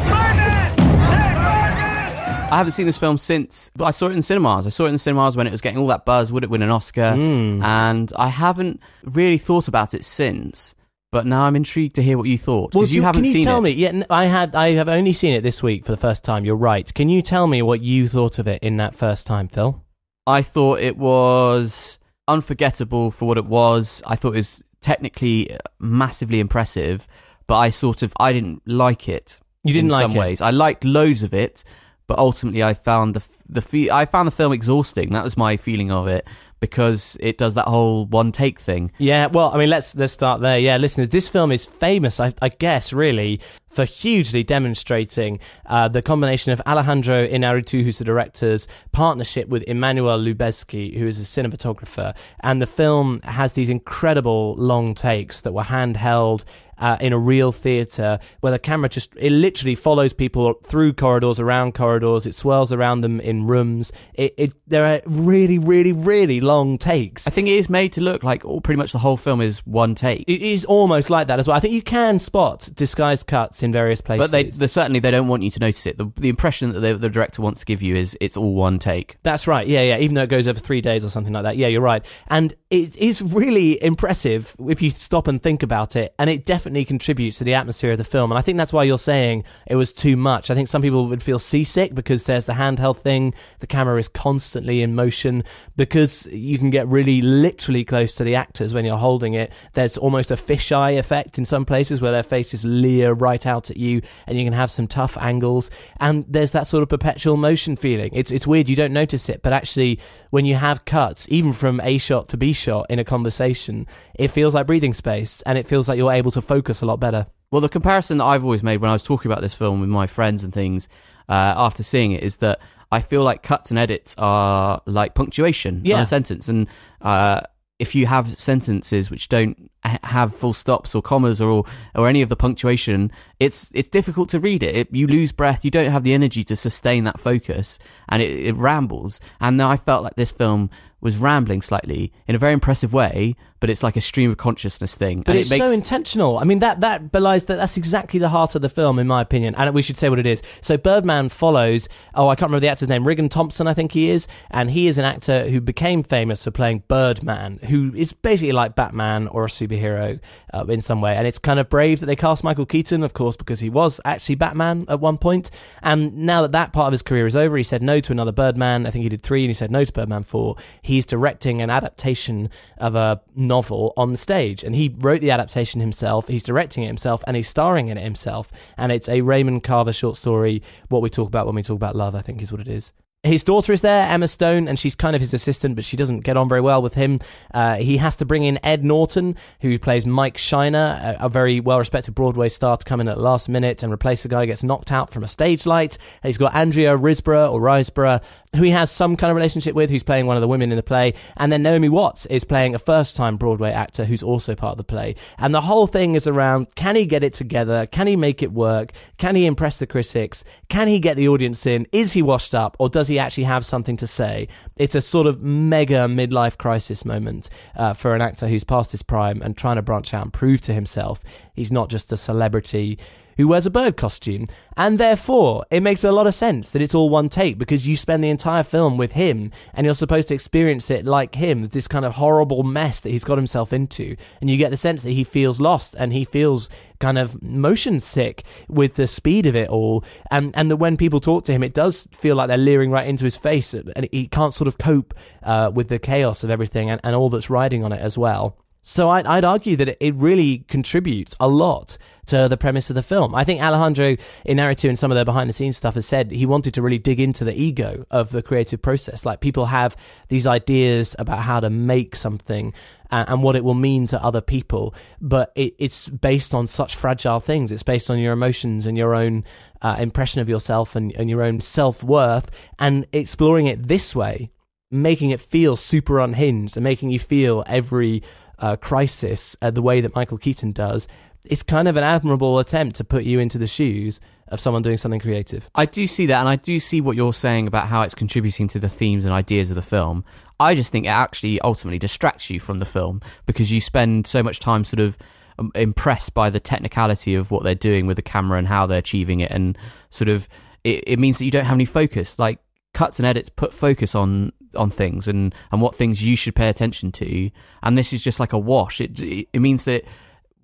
I 2.52 2.58
haven't 2.58 2.72
seen 2.72 2.86
this 2.86 2.98
film 2.98 3.18
since 3.18 3.70
but 3.74 3.84
I 3.86 3.90
saw 3.90 4.06
it 4.08 4.12
in 4.12 4.22
cinemas. 4.22 4.66
I 4.66 4.70
saw 4.70 4.84
it 4.86 4.90
in 4.90 4.98
cinemas 4.98 5.36
when 5.36 5.46
it 5.46 5.52
was 5.52 5.60
getting 5.60 5.78
all 5.78 5.86
that 5.88 6.04
buzz. 6.04 6.32
Would 6.32 6.44
it 6.44 6.50
win 6.50 6.62
an 6.62 6.70
Oscar? 6.70 7.14
Hmm. 7.14 7.62
And 7.62 8.12
I 8.16 8.28
haven't 8.28 8.80
really 9.04 9.38
thought 9.38 9.68
about 9.68 9.94
it 9.94 10.04
since. 10.04 10.74
But 11.10 11.26
now 11.26 11.42
I'm 11.44 11.56
intrigued 11.56 11.96
to 11.96 12.02
hear 12.02 12.16
what 12.16 12.26
you 12.28 12.38
thought 12.38 12.74
Well, 12.74 12.82
because 12.84 12.94
you 12.94 13.02
haven't 13.02 13.22
can 13.22 13.26
you 13.26 13.32
seen 13.32 13.44
tell 13.44 13.58
it. 13.58 13.62
me? 13.62 13.70
Yeah, 13.72 14.02
I 14.08 14.24
had. 14.26 14.54
I 14.54 14.70
have 14.72 14.88
only 14.88 15.12
seen 15.12 15.34
it 15.34 15.42
this 15.42 15.62
week 15.62 15.84
for 15.84 15.92
the 15.92 15.98
first 15.98 16.24
time. 16.24 16.44
You're 16.46 16.56
right. 16.56 16.92
Can 16.94 17.10
you 17.10 17.20
tell 17.20 17.46
me 17.46 17.60
what 17.60 17.82
you 17.82 18.08
thought 18.08 18.38
of 18.38 18.48
it 18.48 18.62
in 18.62 18.78
that 18.78 18.94
first 18.94 19.26
time, 19.26 19.48
Phil? 19.48 19.84
I 20.26 20.40
thought 20.40 20.80
it 20.80 20.96
was 20.96 21.98
unforgettable 22.28 23.10
for 23.10 23.28
what 23.28 23.36
it 23.38 23.44
was. 23.44 24.02
I 24.06 24.16
thought 24.16 24.32
it 24.32 24.36
was 24.36 24.62
technically 24.80 25.56
massively 25.78 26.40
impressive, 26.40 27.06
but 27.46 27.56
I 27.56 27.68
sort 27.70 28.02
of 28.02 28.12
I 28.18 28.32
didn't 28.32 28.62
like 28.66 29.08
it. 29.08 29.38
You 29.64 29.74
didn't 29.74 29.88
in 29.88 29.92
like 29.92 30.02
some 30.02 30.12
it? 30.16 30.18
ways. 30.18 30.40
I 30.40 30.50
liked 30.50 30.82
loads 30.84 31.22
of 31.22 31.34
it, 31.34 31.62
but 32.06 32.18
ultimately 32.18 32.62
I 32.62 32.74
found 32.74 33.14
the 33.14 33.24
the 33.48 33.62
fe- 33.62 33.90
I 33.90 34.06
found 34.06 34.26
the 34.26 34.32
film 34.32 34.52
exhausting. 34.52 35.10
That 35.10 35.24
was 35.24 35.36
my 35.36 35.56
feeling 35.56 35.90
of 35.90 36.06
it 36.06 36.26
because 36.62 37.16
it 37.18 37.38
does 37.38 37.54
that 37.54 37.66
whole 37.66 38.06
one 38.06 38.30
take 38.30 38.60
thing. 38.60 38.92
Yeah, 38.98 39.26
well, 39.26 39.50
I 39.52 39.58
mean, 39.58 39.68
let's 39.68 39.96
let's 39.96 40.12
start 40.12 40.40
there. 40.40 40.58
Yeah, 40.58 40.76
listeners, 40.76 41.08
this 41.08 41.28
film 41.28 41.50
is 41.50 41.66
famous, 41.66 42.20
I, 42.20 42.32
I 42.40 42.50
guess, 42.50 42.92
really, 42.92 43.40
for 43.72 43.84
hugely 43.84 44.42
demonstrating 44.42 45.40
uh, 45.66 45.88
the 45.88 46.02
combination 46.02 46.52
of 46.52 46.60
Alejandro 46.66 47.26
Inarritu, 47.26 47.82
who's 47.82 47.98
the 47.98 48.04
director's 48.04 48.68
partnership 48.92 49.48
with 49.48 49.62
Emmanuel 49.64 50.18
Lubezki, 50.18 50.96
who 50.98 51.06
is 51.06 51.18
a 51.18 51.24
cinematographer, 51.24 52.14
and 52.40 52.60
the 52.60 52.66
film 52.66 53.20
has 53.22 53.54
these 53.54 53.70
incredible 53.70 54.54
long 54.56 54.94
takes 54.94 55.40
that 55.40 55.52
were 55.52 55.62
handheld. 55.62 56.44
Uh, 56.78 56.96
in 57.00 57.12
a 57.12 57.18
real 57.18 57.52
theater 57.52 58.18
where 58.40 58.50
the 58.50 58.58
camera 58.58 58.88
just 58.88 59.14
it 59.16 59.30
literally 59.30 59.76
follows 59.76 60.12
people 60.12 60.54
through 60.64 60.92
corridors 60.92 61.38
around 61.38 61.74
corridors 61.74 62.26
it 62.26 62.34
swirls 62.34 62.72
around 62.72 63.02
them 63.02 63.20
in 63.20 63.46
rooms 63.46 63.92
it, 64.14 64.34
it 64.36 64.52
there 64.66 64.84
are 64.86 65.00
really 65.06 65.58
really 65.58 65.92
really 65.92 66.40
long 66.40 66.76
takes 66.78 67.28
I 67.28 67.30
think 67.30 67.46
it 67.46 67.52
is 67.52 67.68
made 67.70 67.92
to 67.92 68.00
look 68.00 68.24
like 68.24 68.44
all, 68.44 68.60
pretty 68.60 68.78
much 68.78 68.90
the 68.90 68.98
whole 68.98 69.16
film 69.16 69.40
is 69.40 69.60
one 69.60 69.94
take. 69.94 70.24
it 70.26 70.42
is 70.42 70.64
almost 70.64 71.08
like 71.08 71.28
that 71.28 71.38
as 71.38 71.46
well. 71.46 71.56
I 71.56 71.60
think 71.60 71.74
you 71.74 71.82
can 71.82 72.18
spot 72.18 72.68
disguised 72.74 73.28
cuts 73.28 73.61
in 73.62 73.72
various 73.72 74.00
places. 74.00 74.30
But 74.30 74.30
they, 74.30 74.44
they 74.50 74.66
certainly 74.66 75.00
they 75.00 75.10
don't 75.10 75.28
want 75.28 75.42
you 75.42 75.50
to 75.50 75.60
notice 75.60 75.86
it. 75.86 75.98
The, 75.98 76.10
the 76.16 76.28
impression 76.28 76.72
that 76.72 76.80
the, 76.80 76.94
the 76.94 77.08
director 77.10 77.42
wants 77.42 77.60
to 77.60 77.66
give 77.66 77.82
you 77.82 77.96
is 77.96 78.16
it's 78.20 78.36
all 78.36 78.54
one 78.54 78.78
take. 78.78 79.16
That's 79.22 79.46
right. 79.46 79.66
Yeah, 79.66 79.82
yeah. 79.82 79.98
Even 79.98 80.14
though 80.14 80.22
it 80.22 80.28
goes 80.30 80.48
over 80.48 80.58
three 80.58 80.80
days 80.80 81.04
or 81.04 81.08
something 81.08 81.32
like 81.32 81.44
that. 81.44 81.56
Yeah, 81.56 81.68
you're 81.68 81.80
right. 81.80 82.04
And 82.28 82.54
it 82.70 82.96
is 82.96 83.22
really 83.22 83.82
impressive 83.82 84.56
if 84.60 84.80
you 84.82 84.90
stop 84.90 85.28
and 85.28 85.42
think 85.42 85.62
about 85.62 85.96
it. 85.96 86.14
And 86.18 86.30
it 86.30 86.44
definitely 86.44 86.84
contributes 86.84 87.38
to 87.38 87.44
the 87.44 87.54
atmosphere 87.54 87.92
of 87.92 87.98
the 87.98 88.04
film. 88.04 88.32
And 88.32 88.38
I 88.38 88.42
think 88.42 88.58
that's 88.58 88.72
why 88.72 88.84
you're 88.84 88.98
saying 88.98 89.44
it 89.66 89.76
was 89.76 89.92
too 89.92 90.16
much. 90.16 90.50
I 90.50 90.54
think 90.54 90.68
some 90.68 90.82
people 90.82 91.06
would 91.08 91.22
feel 91.22 91.38
seasick 91.38 91.94
because 91.94 92.24
there's 92.24 92.46
the 92.46 92.54
handheld 92.54 92.98
thing. 92.98 93.34
The 93.60 93.66
camera 93.66 93.98
is 93.98 94.08
constantly 94.08 94.82
in 94.82 94.94
motion 94.94 95.44
because 95.76 96.26
you 96.26 96.58
can 96.58 96.70
get 96.70 96.88
really 96.88 97.22
literally 97.22 97.84
close 97.84 98.14
to 98.16 98.24
the 98.24 98.34
actors 98.34 98.72
when 98.72 98.84
you're 98.84 98.96
holding 98.96 99.34
it. 99.34 99.52
There's 99.74 99.96
almost 99.96 100.30
a 100.30 100.36
fisheye 100.36 100.98
effect 100.98 101.38
in 101.38 101.44
some 101.44 101.64
places 101.64 102.00
where 102.00 102.12
their 102.12 102.22
faces 102.22 102.64
leer 102.64 103.12
right 103.12 103.44
out 103.46 103.51
at 103.70 103.76
you 103.76 104.02
and 104.26 104.38
you 104.38 104.44
can 104.44 104.52
have 104.52 104.70
some 104.70 104.86
tough 104.86 105.16
angles. 105.18 105.70
And 106.00 106.24
there's 106.28 106.52
that 106.52 106.66
sort 106.66 106.82
of 106.82 106.88
perpetual 106.88 107.36
motion 107.36 107.76
feeling. 107.76 108.10
It's, 108.14 108.30
it's 108.30 108.46
weird. 108.46 108.68
You 108.68 108.76
don't 108.76 108.92
notice 108.92 109.28
it, 109.28 109.42
but 109.42 109.52
actually 109.52 110.00
when 110.30 110.44
you 110.44 110.54
have 110.56 110.84
cuts, 110.84 111.26
even 111.30 111.52
from 111.52 111.80
A 111.80 111.98
shot 111.98 112.28
to 112.30 112.36
B 112.36 112.52
shot 112.52 112.86
in 112.90 112.98
a 112.98 113.04
conversation, 113.04 113.86
it 114.14 114.28
feels 114.28 114.54
like 114.54 114.66
breathing 114.66 114.94
space 114.94 115.42
and 115.42 115.58
it 115.58 115.66
feels 115.66 115.88
like 115.88 115.98
you're 115.98 116.12
able 116.12 116.30
to 116.32 116.40
focus 116.40 116.80
a 116.80 116.86
lot 116.86 116.98
better. 117.00 117.26
Well, 117.50 117.60
the 117.60 117.68
comparison 117.68 118.18
that 118.18 118.24
I've 118.24 118.44
always 118.44 118.62
made 118.62 118.78
when 118.78 118.88
I 118.88 118.94
was 118.94 119.02
talking 119.02 119.30
about 119.30 119.42
this 119.42 119.54
film 119.54 119.80
with 119.80 119.90
my 119.90 120.06
friends 120.06 120.42
and 120.44 120.52
things, 120.54 120.88
uh, 121.28 121.32
after 121.56 121.82
seeing 121.82 122.12
it 122.12 122.22
is 122.22 122.38
that 122.38 122.60
I 122.90 123.00
feel 123.00 123.22
like 123.24 123.42
cuts 123.42 123.70
and 123.70 123.78
edits 123.78 124.14
are 124.18 124.80
like 124.86 125.14
punctuation 125.14 125.82
Yeah. 125.84 125.96
on 125.96 126.02
a 126.02 126.06
sentence, 126.06 126.48
and 126.48 126.66
uh, 127.00 127.42
if 127.82 127.96
you 127.96 128.06
have 128.06 128.38
sentences 128.38 129.10
which 129.10 129.28
don't 129.28 129.68
have 130.04 130.32
full 130.32 130.54
stops 130.54 130.94
or 130.94 131.02
commas 131.02 131.40
or 131.40 131.64
or 131.96 132.08
any 132.08 132.22
of 132.22 132.28
the 132.28 132.36
punctuation, 132.36 133.10
it's 133.40 133.72
it's 133.74 133.88
difficult 133.88 134.28
to 134.28 134.38
read 134.38 134.62
it. 134.62 134.76
it 134.76 134.88
you 134.92 135.08
lose 135.08 135.32
breath. 135.32 135.64
You 135.64 135.72
don't 135.72 135.90
have 135.90 136.04
the 136.04 136.14
energy 136.14 136.44
to 136.44 136.54
sustain 136.54 137.02
that 137.04 137.18
focus, 137.18 137.80
and 138.08 138.22
it, 138.22 138.30
it 138.30 138.54
rambles. 138.54 139.20
And 139.40 139.60
I 139.60 139.76
felt 139.76 140.04
like 140.04 140.14
this 140.14 140.30
film 140.30 140.70
was 141.00 141.18
rambling 141.18 141.60
slightly 141.60 142.12
in 142.28 142.36
a 142.36 142.38
very 142.38 142.52
impressive 142.52 142.92
way, 142.92 143.34
but 143.62 143.70
it's 143.70 143.84
like 143.84 143.94
a 143.94 144.00
stream 144.00 144.28
of 144.28 144.36
consciousness 144.38 144.96
thing. 144.96 145.22
But 145.22 145.30
and 145.30 145.38
it's 145.38 145.48
it 145.48 145.54
makes, 145.54 145.64
so 145.64 145.70
intentional. 145.70 146.36
I 146.36 146.42
mean, 146.42 146.58
that 146.58 146.80
that 146.80 147.12
belies 147.12 147.44
that 147.44 147.58
that's 147.58 147.76
exactly 147.76 148.18
the 148.18 148.28
heart 148.28 148.56
of 148.56 148.60
the 148.60 148.68
film, 148.68 148.98
in 148.98 149.06
my 149.06 149.22
opinion. 149.22 149.54
And 149.54 149.72
we 149.72 149.82
should 149.82 149.96
say 149.96 150.08
what 150.08 150.18
it 150.18 150.26
is. 150.26 150.42
So 150.60 150.76
Birdman 150.76 151.28
follows. 151.28 151.88
Oh, 152.12 152.28
I 152.28 152.34
can't 152.34 152.48
remember 152.48 152.58
the 152.58 152.68
actor's 152.68 152.88
name. 152.88 153.04
Riggan 153.04 153.30
Thomson, 153.30 153.68
I 153.68 153.74
think 153.74 153.92
he 153.92 154.10
is, 154.10 154.26
and 154.50 154.68
he 154.68 154.88
is 154.88 154.98
an 154.98 155.04
actor 155.04 155.48
who 155.48 155.60
became 155.60 156.02
famous 156.02 156.42
for 156.42 156.50
playing 156.50 156.82
Birdman, 156.88 157.60
who 157.62 157.94
is 157.94 158.12
basically 158.12 158.50
like 158.50 158.74
Batman 158.74 159.28
or 159.28 159.44
a 159.44 159.48
superhero 159.48 160.18
uh, 160.52 160.64
in 160.64 160.80
some 160.80 161.00
way. 161.00 161.14
And 161.14 161.24
it's 161.24 161.38
kind 161.38 161.60
of 161.60 161.68
brave 161.68 162.00
that 162.00 162.06
they 162.06 162.16
cast 162.16 162.42
Michael 162.42 162.66
Keaton, 162.66 163.04
of 163.04 163.14
course, 163.14 163.36
because 163.36 163.60
he 163.60 163.70
was 163.70 164.00
actually 164.04 164.34
Batman 164.34 164.86
at 164.88 164.98
one 164.98 165.18
point. 165.18 165.52
And 165.84 166.26
now 166.26 166.42
that 166.42 166.50
that 166.50 166.72
part 166.72 166.88
of 166.88 166.92
his 166.92 167.02
career 167.02 167.26
is 167.26 167.36
over, 167.36 167.56
he 167.56 167.62
said 167.62 167.80
no 167.80 168.00
to 168.00 168.10
another 168.10 168.32
Birdman. 168.32 168.88
I 168.88 168.90
think 168.90 169.04
he 169.04 169.08
did 169.08 169.22
three, 169.22 169.44
and 169.44 169.50
he 169.50 169.54
said 169.54 169.70
no 169.70 169.84
to 169.84 169.92
Birdman 169.92 170.24
four. 170.24 170.56
He's 170.82 171.06
directing 171.06 171.62
an 171.62 171.70
adaptation 171.70 172.50
of 172.78 172.96
a 172.96 173.20
novel 173.52 173.92
on 173.96 174.12
the 174.12 174.16
stage, 174.16 174.64
and 174.64 174.74
he 174.74 174.94
wrote 174.98 175.20
the 175.20 175.30
adaptation 175.30 175.80
himself. 175.82 176.26
He's 176.26 176.42
directing 176.42 176.84
it 176.84 176.86
himself, 176.86 177.22
and 177.26 177.36
he's 177.36 177.48
starring 177.48 177.88
in 177.88 177.98
it 177.98 178.04
himself. 178.04 178.50
And 178.78 178.90
it's 178.90 179.10
a 179.10 179.20
Raymond 179.20 179.62
Carver 179.62 179.92
short 179.92 180.16
story. 180.16 180.62
What 180.88 181.02
we 181.02 181.10
talk 181.10 181.28
about 181.28 181.44
when 181.46 181.54
we 181.54 181.62
talk 181.62 181.76
about 181.76 181.94
love, 181.94 182.14
I 182.14 182.22
think, 182.22 182.40
is 182.40 182.50
what 182.50 182.62
it 182.62 182.68
is. 182.68 182.92
His 183.24 183.44
daughter 183.44 183.72
is 183.72 183.82
there, 183.82 184.08
Emma 184.08 184.26
Stone, 184.26 184.66
and 184.66 184.76
she's 184.76 184.96
kind 184.96 185.14
of 185.14 185.22
his 185.22 185.32
assistant, 185.32 185.76
but 185.76 185.84
she 185.84 185.96
doesn't 185.96 186.20
get 186.20 186.36
on 186.36 186.48
very 186.48 186.60
well 186.60 186.82
with 186.82 186.94
him. 186.94 187.20
Uh, 187.54 187.76
he 187.76 187.98
has 187.98 188.16
to 188.16 188.24
bring 188.24 188.42
in 188.42 188.58
Ed 188.64 188.82
Norton, 188.82 189.36
who 189.60 189.78
plays 189.78 190.04
Mike 190.04 190.36
Shiner, 190.36 191.16
a, 191.20 191.26
a 191.26 191.28
very 191.28 191.60
well 191.60 191.78
respected 191.78 192.16
Broadway 192.16 192.48
star, 192.48 192.76
to 192.76 192.84
come 192.84 193.00
in 193.00 193.06
at 193.06 193.16
the 193.16 193.22
last 193.22 193.48
minute 193.48 193.84
and 193.84 193.92
replace 193.92 194.24
the 194.24 194.28
guy 194.28 194.40
who 194.40 194.46
gets 194.46 194.64
knocked 194.64 194.90
out 194.90 195.10
from 195.10 195.22
a 195.22 195.28
stage 195.28 195.66
light. 195.66 195.98
He's 196.24 196.36
got 196.36 196.52
Andrea 196.52 196.98
Riseborough 196.98 197.52
or 197.52 197.60
Riseborough, 197.60 198.22
who 198.54 198.62
he 198.62 198.70
has 198.70 198.90
some 198.90 199.16
kind 199.16 199.30
of 199.30 199.36
relationship 199.36 199.74
with, 199.74 199.88
who's 199.88 200.02
playing 200.02 200.26
one 200.26 200.36
of 200.36 200.42
the 200.42 200.48
women 200.48 200.70
in 200.70 200.76
the 200.76 200.82
play. 200.82 201.14
And 201.36 201.50
then 201.50 201.62
Naomi 201.62 201.88
Watts 201.88 202.26
is 202.26 202.44
playing 202.44 202.74
a 202.74 202.78
first 202.78 203.16
time 203.16 203.38
Broadway 203.38 203.70
actor 203.70 204.04
who's 204.04 204.22
also 204.22 204.54
part 204.54 204.72
of 204.72 204.76
the 204.76 204.84
play. 204.84 205.16
And 205.38 205.54
the 205.54 205.62
whole 205.62 205.86
thing 205.86 206.14
is 206.14 206.26
around 206.26 206.74
can 206.74 206.94
he 206.94 207.06
get 207.06 207.24
it 207.24 207.32
together? 207.32 207.86
Can 207.86 208.06
he 208.06 208.16
make 208.16 208.42
it 208.42 208.52
work? 208.52 208.92
Can 209.16 209.36
he 209.36 209.46
impress 209.46 209.78
the 209.78 209.86
critics? 209.86 210.44
Can 210.68 210.86
he 210.86 211.00
get 211.00 211.16
the 211.16 211.28
audience 211.28 211.64
in? 211.64 211.86
Is 211.92 212.12
he 212.12 212.20
washed 212.20 212.54
up 212.54 212.76
or 212.78 212.88
does 212.88 213.08
he 213.08 213.18
actually 213.18 213.44
have 213.44 213.64
something 213.64 213.96
to 213.96 214.06
say? 214.06 214.48
It's 214.76 214.94
a 214.94 215.00
sort 215.00 215.26
of 215.26 215.42
mega 215.42 216.06
midlife 216.06 216.58
crisis 216.58 217.04
moment 217.04 217.48
uh, 217.76 217.94
for 217.94 218.14
an 218.14 218.20
actor 218.20 218.48
who's 218.48 218.64
past 218.64 218.92
his 218.92 219.02
prime 219.02 219.40
and 219.40 219.56
trying 219.56 219.76
to 219.76 219.82
branch 219.82 220.12
out 220.12 220.22
and 220.22 220.32
prove 220.32 220.60
to 220.62 220.74
himself 220.74 221.20
he's 221.54 221.72
not 221.72 221.88
just 221.88 222.12
a 222.12 222.16
celebrity 222.16 222.98
who 223.36 223.48
wears 223.48 223.66
a 223.66 223.70
bird 223.70 223.96
costume. 223.96 224.46
And 224.76 224.98
therefore, 224.98 225.64
it 225.70 225.82
makes 225.82 226.02
a 226.04 226.12
lot 226.12 226.26
of 226.26 226.34
sense 226.34 226.72
that 226.72 226.82
it's 226.82 226.94
all 226.94 227.10
one 227.10 227.28
take 227.28 227.58
because 227.58 227.86
you 227.86 227.96
spend 227.96 228.24
the 228.24 228.30
entire 228.30 228.62
film 228.62 228.96
with 228.96 229.12
him 229.12 229.50
and 229.74 229.84
you're 229.84 229.94
supposed 229.94 230.28
to 230.28 230.34
experience 230.34 230.90
it 230.90 231.04
like 231.04 231.34
him, 231.34 231.66
this 231.66 231.88
kind 231.88 232.04
of 232.04 232.14
horrible 232.14 232.62
mess 232.62 233.00
that 233.00 233.10
he's 233.10 233.24
got 233.24 233.38
himself 233.38 233.72
into. 233.72 234.16
And 234.40 234.48
you 234.48 234.56
get 234.56 234.70
the 234.70 234.76
sense 234.76 235.02
that 235.02 235.10
he 235.10 235.24
feels 235.24 235.60
lost 235.60 235.94
and 235.98 236.12
he 236.12 236.24
feels 236.24 236.70
kind 237.00 237.18
of 237.18 237.42
motion 237.42 238.00
sick 238.00 238.44
with 238.68 238.94
the 238.94 239.06
speed 239.06 239.46
of 239.46 239.56
it 239.56 239.68
all. 239.68 240.04
And, 240.30 240.50
and 240.54 240.70
that 240.70 240.76
when 240.76 240.96
people 240.96 241.20
talk 241.20 241.44
to 241.44 241.52
him, 241.52 241.62
it 241.62 241.74
does 241.74 242.08
feel 242.12 242.36
like 242.36 242.48
they're 242.48 242.56
leering 242.56 242.90
right 242.90 243.06
into 243.06 243.24
his 243.24 243.36
face 243.36 243.74
and 243.74 244.08
he 244.10 244.26
can't 244.28 244.54
sort 244.54 244.68
of 244.68 244.78
cope 244.78 245.12
uh, 245.42 245.70
with 245.74 245.88
the 245.88 245.98
chaos 245.98 246.44
of 246.44 246.50
everything 246.50 246.90
and, 246.90 247.00
and 247.04 247.14
all 247.14 247.28
that's 247.28 247.50
riding 247.50 247.84
on 247.84 247.92
it 247.92 248.00
as 248.00 248.16
well. 248.16 248.56
So 248.82 249.10
I'd, 249.10 249.26
I'd 249.26 249.44
argue 249.44 249.76
that 249.76 250.04
it, 250.04 250.14
really 250.16 250.64
contributes 250.68 251.36
a 251.38 251.46
lot 251.46 251.96
to 252.26 252.48
the 252.48 252.56
premise 252.56 252.90
of 252.90 252.94
the 252.94 253.02
film. 253.02 253.34
I 253.34 253.44
think 253.44 253.62
Alejandro 253.62 254.16
Inarritu 254.46 254.88
and 254.88 254.98
some 254.98 255.12
of 255.12 255.16
the 255.16 255.24
behind 255.24 255.48
the 255.48 255.54
scenes 255.54 255.76
stuff 255.76 255.94
has 255.94 256.04
said 256.04 256.30
he 256.30 256.46
wanted 256.46 256.74
to 256.74 256.82
really 256.82 256.98
dig 256.98 257.20
into 257.20 257.44
the 257.44 257.54
ego 257.54 258.04
of 258.10 258.30
the 258.30 258.42
creative 258.42 258.82
process. 258.82 259.24
Like 259.24 259.40
people 259.40 259.66
have 259.66 259.96
these 260.28 260.46
ideas 260.46 261.14
about 261.18 261.40
how 261.40 261.60
to 261.60 261.70
make 261.70 262.16
something 262.16 262.72
and, 263.10 263.28
and 263.28 263.42
what 263.42 263.54
it 263.54 263.62
will 263.62 263.74
mean 263.74 264.08
to 264.08 264.22
other 264.22 264.40
people, 264.40 264.94
but 265.20 265.52
it, 265.54 265.74
it's 265.78 266.08
based 266.08 266.52
on 266.52 266.66
such 266.66 266.96
fragile 266.96 267.40
things. 267.40 267.70
It's 267.70 267.84
based 267.84 268.10
on 268.10 268.18
your 268.18 268.32
emotions 268.32 268.86
and 268.86 268.98
your 268.98 269.14
own 269.14 269.44
uh, 269.80 269.96
impression 269.98 270.40
of 270.40 270.48
yourself 270.48 270.96
and, 270.96 271.12
and 271.12 271.30
your 271.30 271.42
own 271.42 271.60
self 271.60 272.02
worth 272.02 272.50
and 272.80 273.06
exploring 273.12 273.66
it 273.66 273.86
this 273.86 274.14
way, 274.16 274.50
making 274.90 275.30
it 275.30 275.40
feel 275.40 275.76
super 275.76 276.18
unhinged 276.18 276.76
and 276.76 276.82
making 276.82 277.10
you 277.10 277.20
feel 277.20 277.62
every 277.66 278.22
uh, 278.62 278.76
crisis 278.76 279.56
uh, 279.60 279.70
the 279.70 279.82
way 279.82 280.00
that 280.00 280.14
Michael 280.14 280.38
Keaton 280.38 280.72
does. 280.72 281.08
It's 281.44 281.62
kind 281.62 281.88
of 281.88 281.96
an 281.96 282.04
admirable 282.04 282.60
attempt 282.60 282.96
to 282.96 283.04
put 283.04 283.24
you 283.24 283.40
into 283.40 283.58
the 283.58 283.66
shoes 283.66 284.20
of 284.46 284.60
someone 284.60 284.82
doing 284.82 284.96
something 284.96 285.18
creative. 285.18 285.68
I 285.74 285.86
do 285.86 286.06
see 286.06 286.26
that, 286.26 286.38
and 286.38 286.48
I 286.48 286.56
do 286.56 286.78
see 286.78 287.00
what 287.00 287.16
you're 287.16 287.32
saying 287.32 287.66
about 287.66 287.88
how 287.88 288.02
it's 288.02 288.14
contributing 288.14 288.68
to 288.68 288.78
the 288.78 288.88
themes 288.88 289.24
and 289.24 289.34
ideas 289.34 289.70
of 289.70 289.74
the 289.74 289.82
film. 289.82 290.24
I 290.60 290.74
just 290.74 290.92
think 290.92 291.06
it 291.06 291.08
actually 291.08 291.60
ultimately 291.62 291.98
distracts 291.98 292.48
you 292.48 292.60
from 292.60 292.78
the 292.78 292.84
film 292.84 293.20
because 293.44 293.72
you 293.72 293.80
spend 293.80 294.28
so 294.28 294.42
much 294.42 294.60
time 294.60 294.84
sort 294.84 295.00
of 295.00 295.18
um, 295.58 295.72
impressed 295.74 296.32
by 296.32 296.48
the 296.48 296.60
technicality 296.60 297.34
of 297.34 297.50
what 297.50 297.64
they're 297.64 297.74
doing 297.74 298.06
with 298.06 298.16
the 298.16 298.22
camera 298.22 298.58
and 298.58 298.68
how 298.68 298.86
they're 298.86 298.98
achieving 298.98 299.40
it, 299.40 299.50
and 299.50 299.76
sort 300.10 300.28
of 300.28 300.48
it, 300.84 301.02
it 301.06 301.18
means 301.18 301.38
that 301.38 301.44
you 301.44 301.50
don't 301.50 301.64
have 301.64 301.74
any 301.74 301.84
focus. 301.84 302.38
Like 302.38 302.60
cuts 302.94 303.18
and 303.18 303.26
edits 303.26 303.48
put 303.48 303.74
focus 303.74 304.14
on 304.14 304.52
on 304.76 304.90
things 304.90 305.28
and 305.28 305.54
and 305.70 305.80
what 305.80 305.94
things 305.94 306.22
you 306.22 306.36
should 306.36 306.54
pay 306.54 306.68
attention 306.68 307.12
to, 307.12 307.50
and 307.82 307.96
this 307.96 308.12
is 308.12 308.22
just 308.22 308.40
like 308.40 308.52
a 308.52 308.58
wash. 308.58 309.00
It 309.00 309.20
it 309.20 309.60
means 309.60 309.84
that 309.84 310.04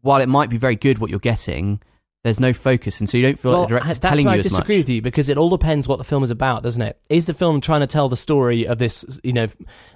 while 0.00 0.20
it 0.20 0.28
might 0.28 0.50
be 0.50 0.58
very 0.58 0.76
good 0.76 0.98
what 0.98 1.10
you're 1.10 1.18
getting, 1.18 1.80
there's 2.24 2.40
no 2.40 2.52
focus, 2.52 3.00
and 3.00 3.08
so 3.08 3.16
you 3.16 3.22
don't 3.22 3.38
feel 3.38 3.52
well, 3.52 3.60
like 3.60 3.68
the 3.68 3.74
director's 3.76 3.98
telling 4.00 4.26
you 4.26 4.32
I 4.32 4.38
as 4.38 4.44
much. 4.46 4.52
disagree 4.52 4.78
with 4.78 4.88
you 4.88 5.02
because 5.02 5.28
it 5.28 5.38
all 5.38 5.50
depends 5.50 5.86
what 5.86 5.98
the 5.98 6.04
film 6.04 6.24
is 6.24 6.30
about, 6.30 6.62
doesn't 6.62 6.82
it? 6.82 6.98
Is 7.08 7.26
the 7.26 7.34
film 7.34 7.60
trying 7.60 7.80
to 7.80 7.86
tell 7.86 8.08
the 8.08 8.16
story 8.16 8.66
of 8.66 8.78
this, 8.78 9.20
you 9.22 9.32
know, 9.32 9.46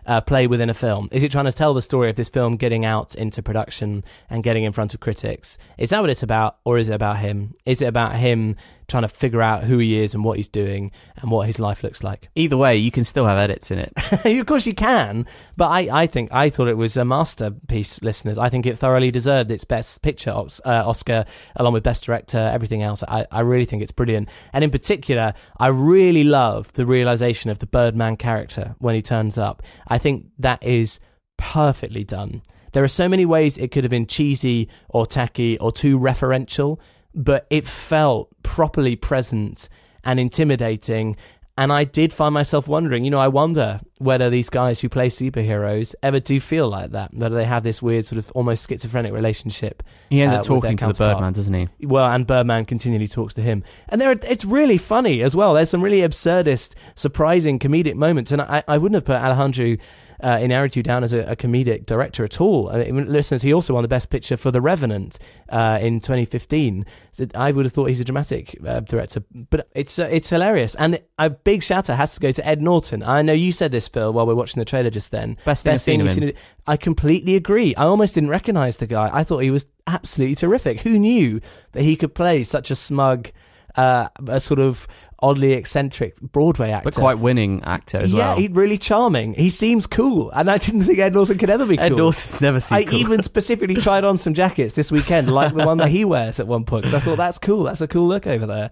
uh, 0.07 0.21
play 0.21 0.47
within 0.47 0.71
a 0.71 0.75
film? 0.75 1.09
Is 1.13 1.23
it 1.23 1.33
trying 1.33 1.45
to 1.47 1.53
tell 1.53 1.75
the 1.75 1.83
story 1.83 2.11
of 2.11 2.17
this 2.17 2.29
film 2.29 2.57
getting 2.57 2.85
out 2.85 3.15
into 3.15 3.43
production 3.43 4.05
and 4.31 4.43
getting 4.43 4.65
in 4.65 4.73
front 4.73 4.95
of 4.95 5.01
critics? 5.01 5.59
Is 5.79 5.91
that 5.91 6.01
what 6.01 6.11
it's 6.11 6.23
about, 6.23 6.59
or 6.65 6.79
is 6.79 6.89
it 6.89 6.95
about 6.95 7.19
him? 7.19 7.55
Is 7.65 7.83
it 7.83 7.87
about 7.87 8.17
him 8.17 8.57
trying 8.89 9.03
to 9.03 9.09
figure 9.09 9.41
out 9.41 9.65
who 9.65 9.79
he 9.79 10.03
is 10.03 10.13
and 10.13 10.23
what 10.23 10.37
he's 10.37 10.49
doing 10.49 10.91
and 11.17 11.31
what 11.31 11.47
his 11.47 11.59
life 11.59 11.83
looks 11.83 12.05
like? 12.05 12.29
Either 12.35 12.57
way, 12.57 12.77
you 12.77 12.91
can 12.91 13.05
still 13.05 13.27
have 13.27 13.39
edits 13.39 13.71
in 13.71 13.79
it. 13.79 13.93
of 14.25 14.47
course 14.47 14.67
you 14.67 14.75
can, 14.75 15.27
but 15.57 15.69
I, 15.69 16.03
I 16.03 16.07
think 16.07 16.31
I 16.33 16.51
thought 16.51 16.69
it 16.69 16.77
was 16.77 16.97
a 16.97 17.05
masterpiece, 17.05 18.03
listeners. 18.03 18.39
I 18.39 18.51
think 18.51 18.67
it 18.67 18.79
thoroughly 18.79 19.11
deserved 19.11 19.51
its 19.51 19.65
best 19.65 20.03
picture 20.03 20.31
uh, 20.31 20.47
Oscar, 20.65 21.25
along 21.57 21.73
with 21.73 21.83
best 21.83 22.05
director, 22.05 22.39
everything 22.39 22.83
else. 22.83 23.03
I, 23.07 23.27
I 23.31 23.41
really 23.41 23.65
think 23.65 23.83
it's 23.83 23.93
brilliant, 23.93 24.29
and 24.53 24.63
in 24.63 24.71
particular, 24.71 25.35
I 25.59 25.69
really 25.69 26.25
love 26.25 26.73
the 26.73 26.85
realization 26.85 27.51
of 27.51 27.61
the 27.61 27.67
Birdman 27.67 28.17
character 28.17 28.75
when 28.79 28.95
he 28.95 29.03
turns 29.03 29.39
up. 29.39 29.63
I 29.93 29.99
think 29.99 30.29
that 30.39 30.63
is 30.63 31.01
perfectly 31.37 32.03
done. 32.03 32.41
There 32.73 32.83
are 32.83 32.89
so 32.89 33.11
many 33.11 33.27
ways 33.27 33.59
it 33.59 33.71
could 33.73 33.85
have 33.85 33.91
been 33.91 34.07
cheesy 34.07 34.71
or 34.89 35.05
tacky 35.05 35.59
or 35.59 35.71
too 35.71 35.99
referential, 35.99 36.79
but 37.15 37.47
it 37.51 37.69
felt 37.69 38.31
properly 38.43 38.97
present 38.97 39.69
and 40.03 40.19
intimidating. 40.19 41.17
And 41.59 41.71
I 41.71 41.85
did 41.85 42.15
find 42.15 42.33
myself 42.33 42.67
wondering, 42.67 43.05
you 43.05 43.11
know, 43.11 43.19
I 43.19 43.29
wonder 43.29 43.81
whether 43.99 44.31
these 44.31 44.49
guys 44.49 44.81
who 44.81 44.89
play 44.89 45.11
superheroes 45.11 45.95
ever 46.03 46.19
do 46.19 46.41
feel 46.41 46.69
like 46.69 46.93
that, 46.93 47.13
whether 47.13 47.35
they 47.35 47.45
have 47.45 47.63
this 47.63 47.83
weird 47.83 48.07
sort 48.07 48.19
of 48.19 48.31
almost 48.33 48.67
schizophrenic 48.69 49.13
relationship. 49.13 49.83
He 50.09 50.23
ends 50.23 50.35
uh, 50.35 50.39
up 50.39 50.45
talking 50.47 50.79
to 50.79 50.87
the. 50.87 50.95
Birdman, 50.95 51.35
doesn't 51.35 51.53
he? 51.53 51.69
Well, 51.87 52.07
and 52.07 52.27
Birdman 52.27 52.65
continually 52.65 53.07
talks 53.07 53.35
to 53.35 53.43
him, 53.43 53.65
and 53.91 54.01
there, 54.01 54.11
are, 54.11 54.17
it's 54.23 54.47
really 54.47 54.79
funny 54.79 55.23
as 55.23 55.37
well. 55.37 55.53
There's 55.53 55.69
some 55.69 55.83
really 55.83 56.01
absurdist, 56.01 56.75
surprising 56.95 57.59
comedic 57.59 57.97
moments, 57.97 58.33
and 58.33 58.41
I, 58.41 58.65
I 58.67 58.79
wouldn't 58.79 58.97
have 58.97 59.05
put 59.05 59.17
Alejandro 59.17 59.77
uh, 60.23 60.37
Inarritu 60.37 60.83
down 60.83 61.03
as 61.05 61.13
a, 61.13 61.21
a 61.33 61.37
comedic 61.37 61.85
director 61.85 62.25
at 62.25 62.41
all. 62.41 62.71
I 62.71 62.91
mean, 62.91 63.11
listeners, 63.13 63.43
he 63.43 63.53
also 63.53 63.75
won 63.75 63.83
the 63.83 63.89
Best 63.89 64.09
Picture 64.09 64.37
for 64.37 64.51
The 64.51 64.61
Revenant 64.61 65.19
uh, 65.49 65.79
in 65.81 66.01
2015. 66.01 66.87
So 67.13 67.27
I 67.35 67.51
would 67.53 67.65
have 67.65 67.73
thought 67.73 67.87
he's 67.87 68.01
a 68.01 68.05
dramatic 68.05 68.57
uh, 68.67 68.81
director, 68.81 69.23
but 69.51 69.69
it's 69.75 69.99
uh, 69.99 70.09
it's 70.11 70.31
hilarious. 70.31 70.75
And 70.77 71.01
a 71.19 71.29
big 71.31 71.63
shout 71.63 71.91
out 71.91 71.97
has 71.99 72.15
to 72.15 72.21
go 72.21 72.31
to 72.33 72.47
Ed 72.47 72.63
Norton. 72.63 73.03
I 73.03 73.23
know 73.23 73.33
you 73.33 73.53
said 73.53 73.73
this, 73.73 73.89
Phil, 73.89 74.13
while 74.13 74.25
we 74.27 74.33
are 74.33 74.37
watching 74.37 74.61
the 74.61 74.65
trailer 74.65 74.91
just 74.91 75.11
then. 75.11 75.37
Best 75.45 75.65
thing 75.65 75.79
seen 75.79 76.01
him 76.01 76.07
you've 76.07 76.19
in. 76.19 76.29
it- 76.31 76.37
I 76.67 76.77
completely 76.77 77.35
agree. 77.35 77.75
I 77.75 77.83
almost 77.85 78.15
didn't 78.15 78.31
recognize 78.31 78.77
the 78.77 78.87
guy. 78.87 79.11
I 79.13 79.25
thought 79.25 79.39
he 79.41 79.51
was 79.51 79.67
absolutely 79.89 80.37
terrific. 80.37 80.83
Who 80.83 80.99
knew 80.99 81.41
that 81.73 81.83
he 81.83 81.97
could 81.97 82.15
play 82.15 82.45
such 82.45 82.71
a 82.71 82.77
smug, 82.77 83.31
uh, 83.75 84.09
a 84.29 84.39
sort 84.39 84.61
of 84.61 84.87
oddly 85.23 85.53
eccentric 85.53 86.21
Broadway 86.21 86.71
actor? 86.71 86.91
But 86.91 86.95
quite 86.95 87.19
winning 87.19 87.63
actor 87.65 87.99
as 87.99 88.13
yeah, 88.13 88.19
well. 88.19 88.37
Yeah, 88.37 88.43
he's 88.43 88.51
really 88.51 88.79
charming. 88.79 89.35
He 89.35 89.51
seems 89.51 89.87
cool, 89.87 90.31
and 90.31 90.51
I 90.51 90.59
didn't 90.59 90.83
think 90.83 90.99
Ed 90.99 91.15
Norton 91.15 91.39
could 91.39 91.51
ever 91.51 91.67
be 91.67 91.77
cool. 91.77 91.87
Ed 91.87 91.97
Norton 91.97 92.39
never 92.41 92.61
seemed 92.61 92.87
I 92.87 92.91
cool. 92.91 92.99
even 92.99 93.23
specifically 93.23 93.75
tried 93.81 94.05
on 94.05 94.19
some 94.19 94.35
jackets 94.35 94.75
this 94.75 94.91
weekend, 94.91 95.33
like 95.33 95.55
the 95.55 95.65
one 95.65 95.79
that 95.79 95.89
he 95.89 96.05
wears 96.05 96.41
at 96.41 96.47
one 96.47 96.65
point, 96.65 96.85
because 96.85 96.95
I 96.95 97.05
thought 97.05 97.17
that's 97.17 97.39
cool. 97.39 97.65
That's 97.65 97.81
a 97.81 97.89
cool 97.89 98.09
look 98.09 98.27
over 98.27 98.47
there. 98.47 98.71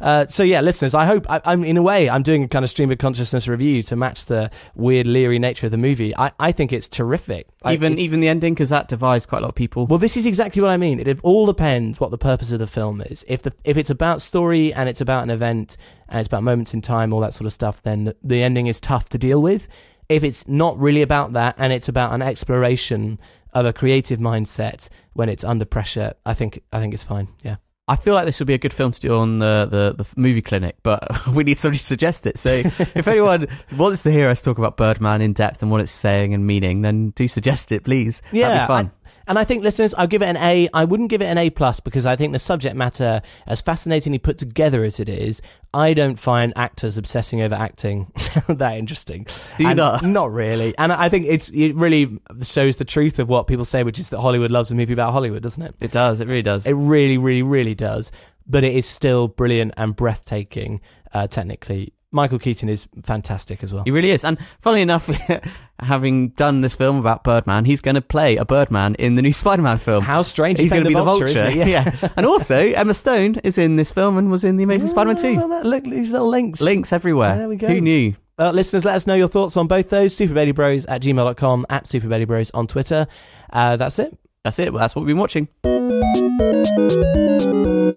Uh, 0.00 0.26
so 0.26 0.42
yeah, 0.42 0.60
listeners, 0.60 0.94
I 0.94 1.04
hope 1.04 1.26
I, 1.30 1.40
I'm 1.44 1.62
in 1.64 1.76
a 1.76 1.82
way 1.82 2.08
I'm 2.08 2.22
doing 2.22 2.42
a 2.44 2.48
kind 2.48 2.64
of 2.64 2.70
stream 2.70 2.90
of 2.90 2.98
consciousness 2.98 3.46
review 3.46 3.82
to 3.84 3.96
match 3.96 4.24
the 4.26 4.50
weird 4.74 5.06
leery 5.06 5.38
nature 5.38 5.66
of 5.66 5.72
the 5.72 5.76
movie. 5.78 6.16
I, 6.16 6.32
I 6.38 6.52
think 6.52 6.72
it's 6.72 6.88
terrific. 6.88 7.46
I- 7.62 7.74
even 7.74 7.94
it- 7.94 7.98
even 8.00 8.20
the 8.20 8.28
ending 8.28 8.54
because 8.54 8.70
that 8.70 8.88
divides 8.88 9.26
quite 9.26 9.38
a 9.40 9.42
lot 9.42 9.50
of 9.50 9.54
people. 9.54 9.86
well, 9.86 9.98
this 9.98 10.16
is 10.16 10.24
exactly 10.26 10.62
what 10.62 10.70
I 10.70 10.76
mean. 10.78 11.00
It, 11.00 11.08
it 11.08 11.20
all 11.22 11.44
depends 11.46 12.00
what 12.00 12.10
the 12.10 12.18
purpose 12.18 12.50
of 12.52 12.58
the 12.60 12.66
film 12.66 13.00
is. 13.02 13.24
If 13.28 13.42
the 13.42 13.52
if 13.64 13.76
it's 13.76 13.90
about 13.90 14.22
story 14.22 14.72
and 14.72 14.88
it's 14.88 15.00
about 15.02 15.22
an 15.24 15.30
event 15.30 15.76
and 16.08 16.18
it's 16.20 16.26
about 16.28 16.42
moments 16.42 16.72
in 16.74 16.80
time, 16.82 17.12
all 17.12 17.20
that 17.20 17.34
sort 17.34 17.46
of 17.46 17.52
stuff, 17.52 17.82
then 17.82 18.04
the, 18.04 18.16
the 18.22 18.42
ending 18.42 18.66
is 18.68 18.80
tough 18.80 19.08
to 19.10 19.18
deal 19.18 19.42
with. 19.42 19.68
If 20.08 20.24
it's 20.24 20.48
not 20.48 20.78
really 20.78 21.02
about 21.02 21.34
that 21.34 21.54
and 21.58 21.72
it's 21.72 21.88
about 21.88 22.12
an 22.12 22.22
exploration 22.22 23.20
of 23.52 23.66
a 23.66 23.72
creative 23.72 24.18
mindset 24.18 24.88
when 25.12 25.28
it's 25.28 25.44
under 25.44 25.64
pressure, 25.64 26.14
I 26.24 26.34
think 26.34 26.62
I 26.72 26.80
think 26.80 26.94
it's 26.94 27.02
fine. 27.04 27.28
Yeah. 27.42 27.56
I 27.88 27.96
feel 27.96 28.14
like 28.14 28.24
this 28.24 28.38
would 28.38 28.46
be 28.46 28.54
a 28.54 28.58
good 28.58 28.72
film 28.72 28.92
to 28.92 29.00
do 29.00 29.14
on 29.16 29.40
the, 29.40 29.66
the, 29.68 30.04
the 30.04 30.08
movie 30.20 30.42
clinic, 30.42 30.76
but 30.82 31.26
we 31.34 31.42
need 31.42 31.58
somebody 31.58 31.78
to 31.78 31.84
suggest 31.84 32.26
it. 32.26 32.38
So 32.38 32.50
if 32.78 33.08
anyone 33.08 33.48
wants 33.76 34.04
to 34.04 34.12
hear 34.12 34.28
us 34.28 34.42
talk 34.42 34.58
about 34.58 34.76
Birdman 34.76 35.22
in 35.22 35.32
depth 35.32 35.62
and 35.62 35.70
what 35.70 35.80
it's 35.80 35.90
saying 35.90 36.32
and 36.32 36.46
meaning, 36.46 36.82
then 36.82 37.10
do 37.10 37.26
suggest 37.26 37.72
it, 37.72 37.84
please. 37.84 38.22
Yeah, 38.30 38.48
That'd 38.48 38.62
be 38.62 38.66
fun. 38.66 38.90
And 39.30 39.38
I 39.38 39.44
think 39.44 39.62
listeners, 39.62 39.94
I'll 39.94 40.08
give 40.08 40.22
it 40.22 40.26
an 40.26 40.36
A. 40.38 40.68
I 40.74 40.84
wouldn't 40.84 41.08
give 41.08 41.22
it 41.22 41.26
an 41.26 41.38
A 41.38 41.50
plus 41.50 41.78
because 41.78 42.04
I 42.04 42.16
think 42.16 42.32
the 42.32 42.40
subject 42.40 42.74
matter, 42.74 43.22
as 43.46 43.60
fascinatingly 43.60 44.18
put 44.18 44.38
together 44.38 44.82
as 44.82 44.98
it 44.98 45.08
is, 45.08 45.40
I 45.72 45.94
don't 45.94 46.16
find 46.16 46.52
actors 46.56 46.98
obsessing 46.98 47.40
over 47.40 47.54
acting 47.54 48.10
that 48.48 48.76
interesting. 48.76 49.28
Do 49.56 49.62
you 49.62 49.70
And 49.70 49.76
not? 49.76 50.02
Not 50.02 50.32
really. 50.32 50.76
And 50.76 50.92
I 50.92 51.08
think 51.08 51.26
it's 51.28 51.48
it 51.50 51.76
really 51.76 52.18
shows 52.42 52.78
the 52.78 52.84
truth 52.84 53.20
of 53.20 53.28
what 53.28 53.46
people 53.46 53.64
say, 53.64 53.84
which 53.84 54.00
is 54.00 54.08
that 54.08 54.18
Hollywood 54.18 54.50
loves 54.50 54.72
a 54.72 54.74
movie 54.74 54.94
about 54.94 55.12
Hollywood, 55.12 55.44
doesn't 55.44 55.62
it? 55.62 55.76
It 55.78 55.92
does. 55.92 56.20
It 56.20 56.26
really 56.26 56.42
does. 56.42 56.66
It 56.66 56.72
really, 56.72 57.16
really, 57.16 57.44
really 57.44 57.76
does. 57.76 58.10
But 58.48 58.64
it 58.64 58.74
is 58.74 58.84
still 58.84 59.28
brilliant 59.28 59.74
and 59.76 59.94
breathtaking, 59.94 60.80
uh, 61.14 61.28
technically. 61.28 61.92
Michael 62.12 62.38
Keaton 62.40 62.68
is 62.68 62.88
fantastic 63.04 63.62
as 63.62 63.72
well. 63.72 63.84
He 63.84 63.90
really 63.92 64.10
is. 64.10 64.24
And 64.24 64.36
funnily 64.60 64.82
enough, 64.82 65.06
having 65.78 66.30
done 66.30 66.60
this 66.60 66.74
film 66.74 66.96
about 66.96 67.22
Birdman, 67.24 67.64
he's 67.64 67.80
going 67.80 67.94
to 67.94 68.00
play 68.02 68.36
a 68.36 68.44
Birdman 68.44 68.94
in 68.96 69.14
the 69.14 69.22
new 69.22 69.32
Spider-Man 69.42 69.78
film. 69.78 70.02
How 70.04 70.22
strange! 70.22 70.58
He's 70.58 70.64
He's 70.64 70.72
going 70.72 70.84
to 70.84 70.88
be 70.88 70.94
the 70.94 71.04
vulture. 71.04 71.50
he? 71.50 71.60
yeah. 71.70 72.08
and 72.16 72.26
also, 72.26 72.56
Emma 72.56 72.94
Stone 72.94 73.36
is 73.44 73.58
in 73.58 73.76
this 73.76 73.92
film 73.92 74.18
and 74.18 74.30
was 74.30 74.42
in 74.44 74.56
The 74.56 74.64
Amazing 74.64 74.88
Spider-Man 74.88 75.16
2. 75.16 75.36
Well, 75.36 75.48
that- 75.48 75.66
look, 75.66 75.84
these 75.84 76.12
little 76.12 76.28
links. 76.28 76.60
Links 76.60 76.92
everywhere. 76.92 77.36
There 77.36 77.48
we 77.48 77.56
go. 77.56 77.68
Who 77.68 77.80
knew? 77.80 78.14
Uh, 78.38 78.50
listeners, 78.52 78.84
let 78.86 78.94
us 78.94 79.06
know 79.06 79.14
your 79.14 79.28
thoughts 79.28 79.56
on 79.56 79.66
both 79.66 79.90
those. 79.90 80.16
SuperBaileyBros 80.16 80.86
at 80.88 81.02
gmail.com, 81.02 81.66
at 81.68 81.84
SuperBaileyBros 81.84 82.50
on 82.54 82.66
Twitter. 82.66 83.06
Uh, 83.52 83.76
that's 83.76 83.98
it. 83.98 84.16
That's 84.44 84.58
it. 84.58 84.72
Well, 84.72 84.80
that's 84.80 84.96
what 84.96 85.04
we've 85.04 85.14
been 85.14 85.18
watching. 85.18 85.48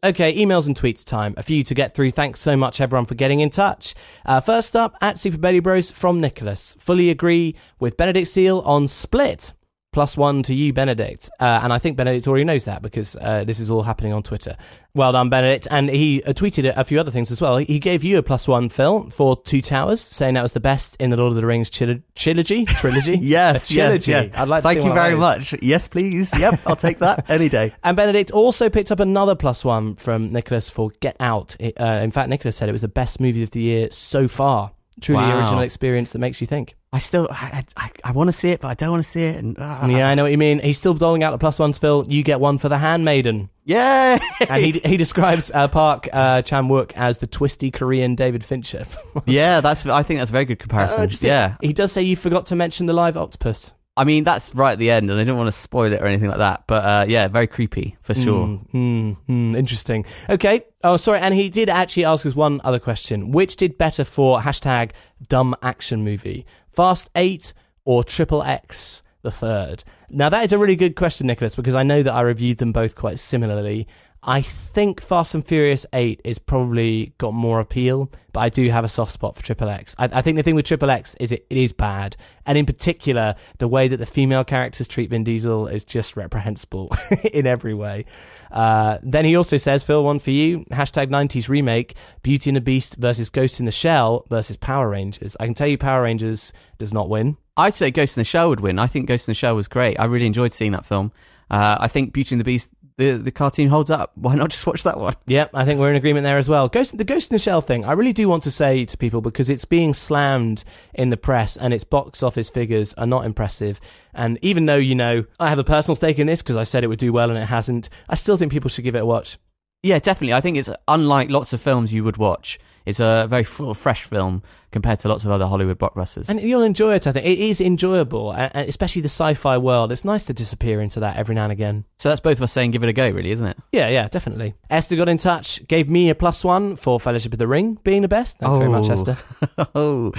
Okay, 0.04 0.36
emails 0.36 0.68
and 0.68 0.76
tweets 0.76 1.06
time. 1.06 1.34
A 1.38 1.44
few 1.44 1.64
to 1.64 1.74
get 1.74 1.96
through. 1.96 2.12
Thanks 2.12 2.42
so 2.42 2.58
much, 2.58 2.82
everyone, 2.82 3.06
for 3.06 3.16
getting 3.16 3.40
in 3.40 3.50
touch. 3.50 3.96
Uh, 4.26 4.42
first 4.42 4.76
up, 4.76 4.98
at 5.00 5.18
Super 5.18 5.38
Bailey 5.38 5.62
Bros 5.62 5.90
from 5.90 6.20
Nicholas. 6.20 6.76
Fully 6.80 7.10
agree 7.10 7.56
with 7.80 7.96
Benedict 7.96 8.28
Seal 8.28 8.60
on 8.66 8.90
Split. 8.90 9.54
Plus 9.94 10.18
one 10.18 10.42
to 10.44 10.54
you, 10.56 10.74
Benedict. 10.74 11.30
Uh, 11.40 11.62
and 11.64 11.72
I 11.72 11.78
think 11.78 11.96
Benedict 11.98 12.28
already 12.28 12.44
knows 12.44 12.66
that 12.66 12.82
because 12.82 13.16
uh, 13.16 13.44
this 13.46 13.60
is 13.60 13.70
all 13.70 13.84
happening 13.84 14.12
on 14.12 14.24
Twitter. 14.24 14.58
Well 14.96 15.12
done, 15.12 15.30
Benedict. 15.30 15.68
And 15.70 15.88
he 15.88 16.24
uh, 16.24 16.34
tweeted 16.34 16.74
a, 16.76 16.84
few 16.84 17.00
other 17.00 17.12
things 17.12 17.30
as 17.32 17.40
well. 17.40 17.58
He 17.58 17.78
gave 17.80 18.04
you 18.04 18.18
a 18.18 18.24
plus 18.24 18.48
one, 18.48 18.70
Phil, 18.70 19.10
for 19.12 19.38
Two 19.38 19.62
Towers, 19.62 20.02
saying 20.02 20.34
that 20.34 20.42
was 20.42 20.54
the 20.54 20.60
best 20.60 20.96
in 21.00 21.12
the 21.12 21.18
Lord 21.18 21.30
of 21.30 21.36
the 21.36 21.46
Rings 21.46 21.70
chil- 21.70 22.00
trilogy. 22.16 22.66
Trilogy? 22.66 23.18
Yes, 23.22 23.70
A 23.70 23.74
trilogy. 23.74 24.12
yes. 24.12 24.32
I'd 24.36 24.48
like 24.48 24.64
to 24.64 24.68
Thank 24.68 24.82
see 24.82 24.88
you 24.88 24.94
very 24.94 25.16
much. 25.16 25.56
Yes, 25.62 25.88
please. 25.88 26.38
Yep, 26.38 26.62
I'll 26.66 26.76
take 26.76 27.00
that 27.00 27.30
any 27.30 27.48
day. 27.48 27.74
And 27.84 27.96
Benedict 27.96 28.32
also 28.32 28.70
picked 28.70 28.92
up 28.92 29.00
another 29.00 29.36
plus 29.36 29.64
one 29.64 29.96
from 29.96 30.32
Nicholas 30.32 30.70
for 30.70 30.90
Get 31.00 31.16
Out. 31.20 31.56
It, 31.60 31.80
uh, 31.80 31.86
in 32.02 32.10
fact, 32.12 32.30
Nicholas 32.30 32.58
said 32.58 32.68
it 32.68 32.74
was 32.74 32.82
the 32.82 32.88
best 32.88 33.20
movie 33.20 33.44
of 33.44 33.52
the 33.52 33.62
year 33.62 33.90
so 33.92 34.28
far. 34.28 34.72
Truly 35.02 35.24
Wow. 35.24 35.40
original 35.40 35.62
experience 35.62 36.12
that 36.12 36.20
makes 36.20 36.40
you 36.42 36.48
think. 36.48 36.76
I 36.92 37.00
still, 37.00 37.28
I, 37.32 37.64
I, 37.76 37.92
I 38.04 38.12
want 38.12 38.28
to 38.28 38.32
see 38.32 38.52
it, 38.52 38.62
but 38.62 38.68
I 38.68 38.74
don't 38.76 38.92
want 38.92 39.04
to 39.04 39.10
see 39.10 39.24
it. 39.24 39.38
And 39.38 39.56
ah. 39.60 39.88
Yeah, 39.88 40.08
I 40.08 40.14
know 40.16 40.24
what 40.24 40.32
you 40.32 40.38
mean. 40.38 40.60
He's 40.60 40.78
still 40.78 40.94
doling 40.94 41.24
out 41.24 41.32
the 41.32 41.40
plus 41.40 41.58
ones, 41.58 41.80
Phil. 41.80 42.06
You 42.08 42.22
get 42.24 42.40
one 42.40 42.60
for 42.60 42.70
The 42.70 42.78
Handmaiden. 42.78 43.50
Yay! 43.66 44.20
And 44.50 44.64
he 44.64 44.72
he 44.86 44.98
describes 44.98 45.50
uh, 45.54 45.68
Park 45.70 46.08
uh, 46.14 46.42
Chan 46.44 46.68
Wook 46.68 46.92
as 46.94 47.18
the 47.20 47.28
twisty 47.28 47.72
Korean 47.72 48.14
David 48.16 48.44
Fincher. 48.44 48.86
yeah, 49.26 49.62
that's. 49.62 49.86
I 49.86 50.04
think 50.04 50.20
that's 50.20 50.32
a 50.32 50.34
very 50.34 50.46
good 50.46 50.60
Uh, 50.60 50.62
comparison. 50.62 51.10
just- 51.10 51.24
yeah, 51.24 51.56
He 51.62 51.74
does 51.74 51.92
say 51.92 52.02
you 52.04 52.16
forgot 52.16 52.48
to 52.48 52.56
mention 52.56 52.86
the 52.86 52.94
live 52.94 53.18
octopus. 53.18 53.74
I 53.96 54.06
mean 54.06 54.24
that's 54.24 54.56
right 54.56 54.74
at 54.74 54.80
the 54.80 54.90
end, 54.92 55.12
and 55.12 55.20
I 55.20 55.24
don't 55.24 55.38
want 55.38 55.48
to 55.48 55.52
spoil 55.52 55.94
it 55.94 56.02
or 56.02 56.08
anything 56.08 56.30
like 56.30 56.40
that. 56.40 56.64
But 56.68 56.84
uh, 56.84 57.06
yeah, 57.08 57.28
very 57.28 57.48
creepy 57.48 57.96
for 58.02 58.16
sure. 58.16 58.48
Mm, 58.48 58.72
mm, 58.74 59.18
mm, 59.30 59.58
interesting. 59.58 60.06
Okay. 60.30 60.66
Oh, 60.84 60.98
sorry. 60.98 61.20
And 61.20 61.34
he 61.34 61.50
did 61.50 61.70
actually 61.70 62.06
ask 62.06 62.26
us 62.26 62.36
one 62.36 62.60
other 62.64 62.80
question. 62.80 63.32
Which 63.32 63.56
did 63.56 63.78
better 63.78 64.04
for 64.04 64.40
hashtag 64.40 64.92
dumb 65.30 65.56
action 65.62 66.04
movie? 66.04 66.46
Fast 66.72 67.10
8 67.16 67.54
or 67.86 68.04
Triple 68.04 68.42
X 68.42 69.04
the 69.22 69.32
third? 69.32 69.84
Now, 70.10 70.30
that 70.30 70.44
is 70.44 70.54
a 70.54 70.58
really 70.58 70.76
good 70.76 70.96
question, 70.96 71.28
Nicholas, 71.28 71.56
because 71.56 71.76
I 71.76 71.84
know 71.84 72.04
that 72.04 72.14
I 72.14 72.22
reviewed 72.22 72.58
them 72.58 72.72
both 72.72 72.96
quite 72.96 73.20
similarly. 73.20 73.88
I 74.26 74.42
think 74.42 75.02
Fast 75.02 75.36
and 75.36 75.46
Furious 75.46 75.86
8 75.92 76.22
is 76.24 76.40
probably 76.40 77.14
got 77.18 77.34
more 77.34 77.60
appeal, 77.60 78.10
but 78.32 78.40
I 78.40 78.50
do 78.50 78.70
have 78.70 78.86
a 78.86 78.88
soft 78.88 79.12
spot 79.12 79.36
for 79.36 79.44
Triple 79.44 79.68
X. 79.68 79.96
I, 79.98 80.06
I 80.14 80.22
think 80.22 80.38
the 80.38 80.44
thing 80.44 80.56
with 80.56 80.66
Triple 80.66 80.90
X 80.90 81.14
is 81.20 81.34
it, 81.34 81.46
it 81.50 81.58
is 81.58 81.74
bad. 81.74 82.16
And 82.46 82.58
in 82.58 82.66
particular, 82.66 83.36
the 83.58 83.68
way 83.68 83.90
that 83.90 83.98
the 83.98 84.06
female 84.06 84.46
characters 84.46 84.88
treat 84.88 85.10
Vin 85.10 85.26
Diesel 85.26 85.68
is 85.68 85.84
just 85.84 86.16
reprehensible 86.16 86.90
in 87.34 87.46
every 87.46 87.74
way. 87.74 88.06
Uh, 88.50 89.00
then 89.04 89.26
he 89.26 89.36
also 89.36 89.58
says, 89.58 89.84
Phil, 89.84 90.02
one 90.02 90.20
for 90.20 90.32
you. 90.32 90.60
Hashtag 90.72 91.10
90s 91.10 91.50
remake, 91.50 91.96
Beauty 92.22 92.50
and 92.50 92.56
the 92.56 92.62
Beast 92.62 92.96
versus 92.96 93.30
Ghost 93.30 93.60
in 93.60 93.66
the 93.66 93.72
Shell 93.72 94.26
versus 94.30 94.56
Power 94.56 94.88
Rangers. 94.88 95.36
I 95.38 95.46
can 95.46 95.54
tell 95.54 95.68
you 95.68 95.78
Power 95.78 96.04
Rangers 96.04 96.54
does 96.78 96.94
not 96.94 97.10
win. 97.10 97.36
I'd 97.58 97.74
say 97.74 97.92
Ghost 97.92 98.16
in 98.16 98.22
the 98.22 98.26
Shell 98.26 98.50
would 98.50 98.62
win. 98.62 98.80
I 98.80 98.88
think 98.88 99.08
Ghost 99.10 99.28
in 99.28 99.32
the 99.32 99.36
Shell 99.36 99.56
was 99.56 99.68
great. 99.68 100.00
I 100.00 100.06
really 100.06 100.28
enjoyed 100.28 100.54
seeing 100.54 100.72
that 100.72 100.86
film. 100.86 101.12
Uh, 101.52 101.78
I 101.80 101.88
think 101.88 102.14
Beauty 102.14 102.36
and 102.36 102.40
the 102.40 102.46
Beast, 102.46 102.72
the 102.98 103.14
the 103.14 103.32
cartoon 103.32 103.68
holds 103.68 103.90
up. 103.90 104.12
Why 104.16 104.36
not 104.36 104.50
just 104.50 104.68
watch 104.68 104.84
that 104.84 105.00
one? 105.00 105.14
Yep, 105.28 105.52
I 105.54 105.66
think 105.66 105.80
we're 105.80 105.90
in 105.90 105.96
agreement 105.96 106.24
there 106.24 106.38
as 106.38 106.50
well. 106.50 106.70
Ghost, 106.70 106.98
the 106.98 107.04
Ghost 107.04 107.32
in 107.32 107.36
the 107.36 107.40
Shell 107.40 107.62
thing, 107.62 107.86
I 107.86 107.94
really 107.94 108.14
do 108.14 108.28
want 108.28 108.44
to 108.44 108.52
say 108.52 108.86
to 108.86 108.98
people 108.98 109.22
because 109.22 109.50
it's 109.50 109.66
being 109.66 109.94
slammed 109.94 110.64
in 110.94 111.10
the 111.10 111.18
press 111.18 111.58
and 111.58 111.74
its 111.74 111.84
box 111.84 112.24
office 112.24 112.50
figures 112.50 112.94
are 112.96 113.08
not 113.08 113.26
impressive. 113.26 113.80
And 114.14 114.38
even 114.42 114.66
though, 114.66 114.78
you 114.78 114.96
know, 114.96 115.26
I 115.40 115.50
have 115.50 115.60
a 115.60 115.64
personal 115.64 115.96
stake 115.96 116.20
in 116.20 116.28
this 116.28 116.42
because 116.42 116.56
I 116.56 116.64
said 116.64 116.84
it 116.84 116.88
would 116.88 117.00
do 117.00 117.14
well 117.14 117.30
and 117.30 117.40
it 117.40 117.46
hasn't, 117.46 117.90
I 118.08 118.16
still 118.16 118.38
think 118.38 118.52
people 118.52 118.70
should 118.70 118.84
give 118.84 118.96
it 118.96 119.02
a 119.02 119.06
watch. 119.06 119.38
Yeah, 119.82 120.00
definitely. 120.00 120.34
I 120.34 120.42
think 120.42 120.58
it's 120.58 120.70
unlike 120.88 121.30
lots 121.30 121.52
of 121.52 121.62
films 121.62 121.94
you 121.94 122.04
would 122.04 122.18
watch. 122.18 122.60
It's 122.86 123.00
a 123.00 123.26
very 123.30 123.44
full, 123.44 123.74
fresh 123.74 124.04
film 124.04 124.44
compared 124.72 124.98
to 125.00 125.08
lots 125.08 125.24
of 125.24 125.30
other 125.32 125.46
Hollywood 125.46 125.78
blockbusters. 125.78 126.28
And 126.30 126.42
you'll 126.42 126.64
enjoy 126.64 126.96
it, 126.96 127.06
I 127.06 127.12
think. 127.12 127.26
It 127.28 127.40
is 127.40 127.62
enjoyable, 127.62 128.32
and 128.32 128.52
and 128.56 128.68
especially 128.70 129.04
the 129.04 129.10
sci 129.10 129.36
fi 129.36 129.58
world. 129.58 129.92
It's 129.92 130.04
nice 130.04 130.26
to 130.26 130.34
disappear 130.34 130.82
into 130.82 131.00
that 131.02 131.16
every 131.18 131.36
now 131.36 131.44
and 131.44 131.52
again. 131.52 131.86
so 131.98 132.10
that's 132.10 132.22
both 132.22 132.38
of 132.38 132.44
us 132.44 132.52
saying 132.52 132.72
give 132.72 132.84
it 132.84 132.90
a 132.90 132.94
go, 132.94 133.10
really, 133.10 133.32
isn't 133.32 133.46
it? 133.46 133.58
Yeah, 133.72 133.90
yeah, 133.90 134.08
definitely. 134.08 134.56
Esther 134.70 134.96
got 134.96 135.10
in 135.10 135.18
touch, 135.18 135.66
gave 135.68 135.90
me 135.90 136.10
a 136.10 136.16
plus 136.16 136.44
one 136.44 136.76
for 136.76 137.00
Fellowship 137.00 137.34
of 137.34 137.40
the 137.40 137.48
Ring 137.48 137.78
being 137.84 138.02
the 138.02 138.08
best. 138.08 138.40
Thanks 138.40 138.58
very 138.58 138.70
much, 138.70 138.90
Oh. 138.90 138.94
Esther. 138.94 139.18
oh, 139.76 140.12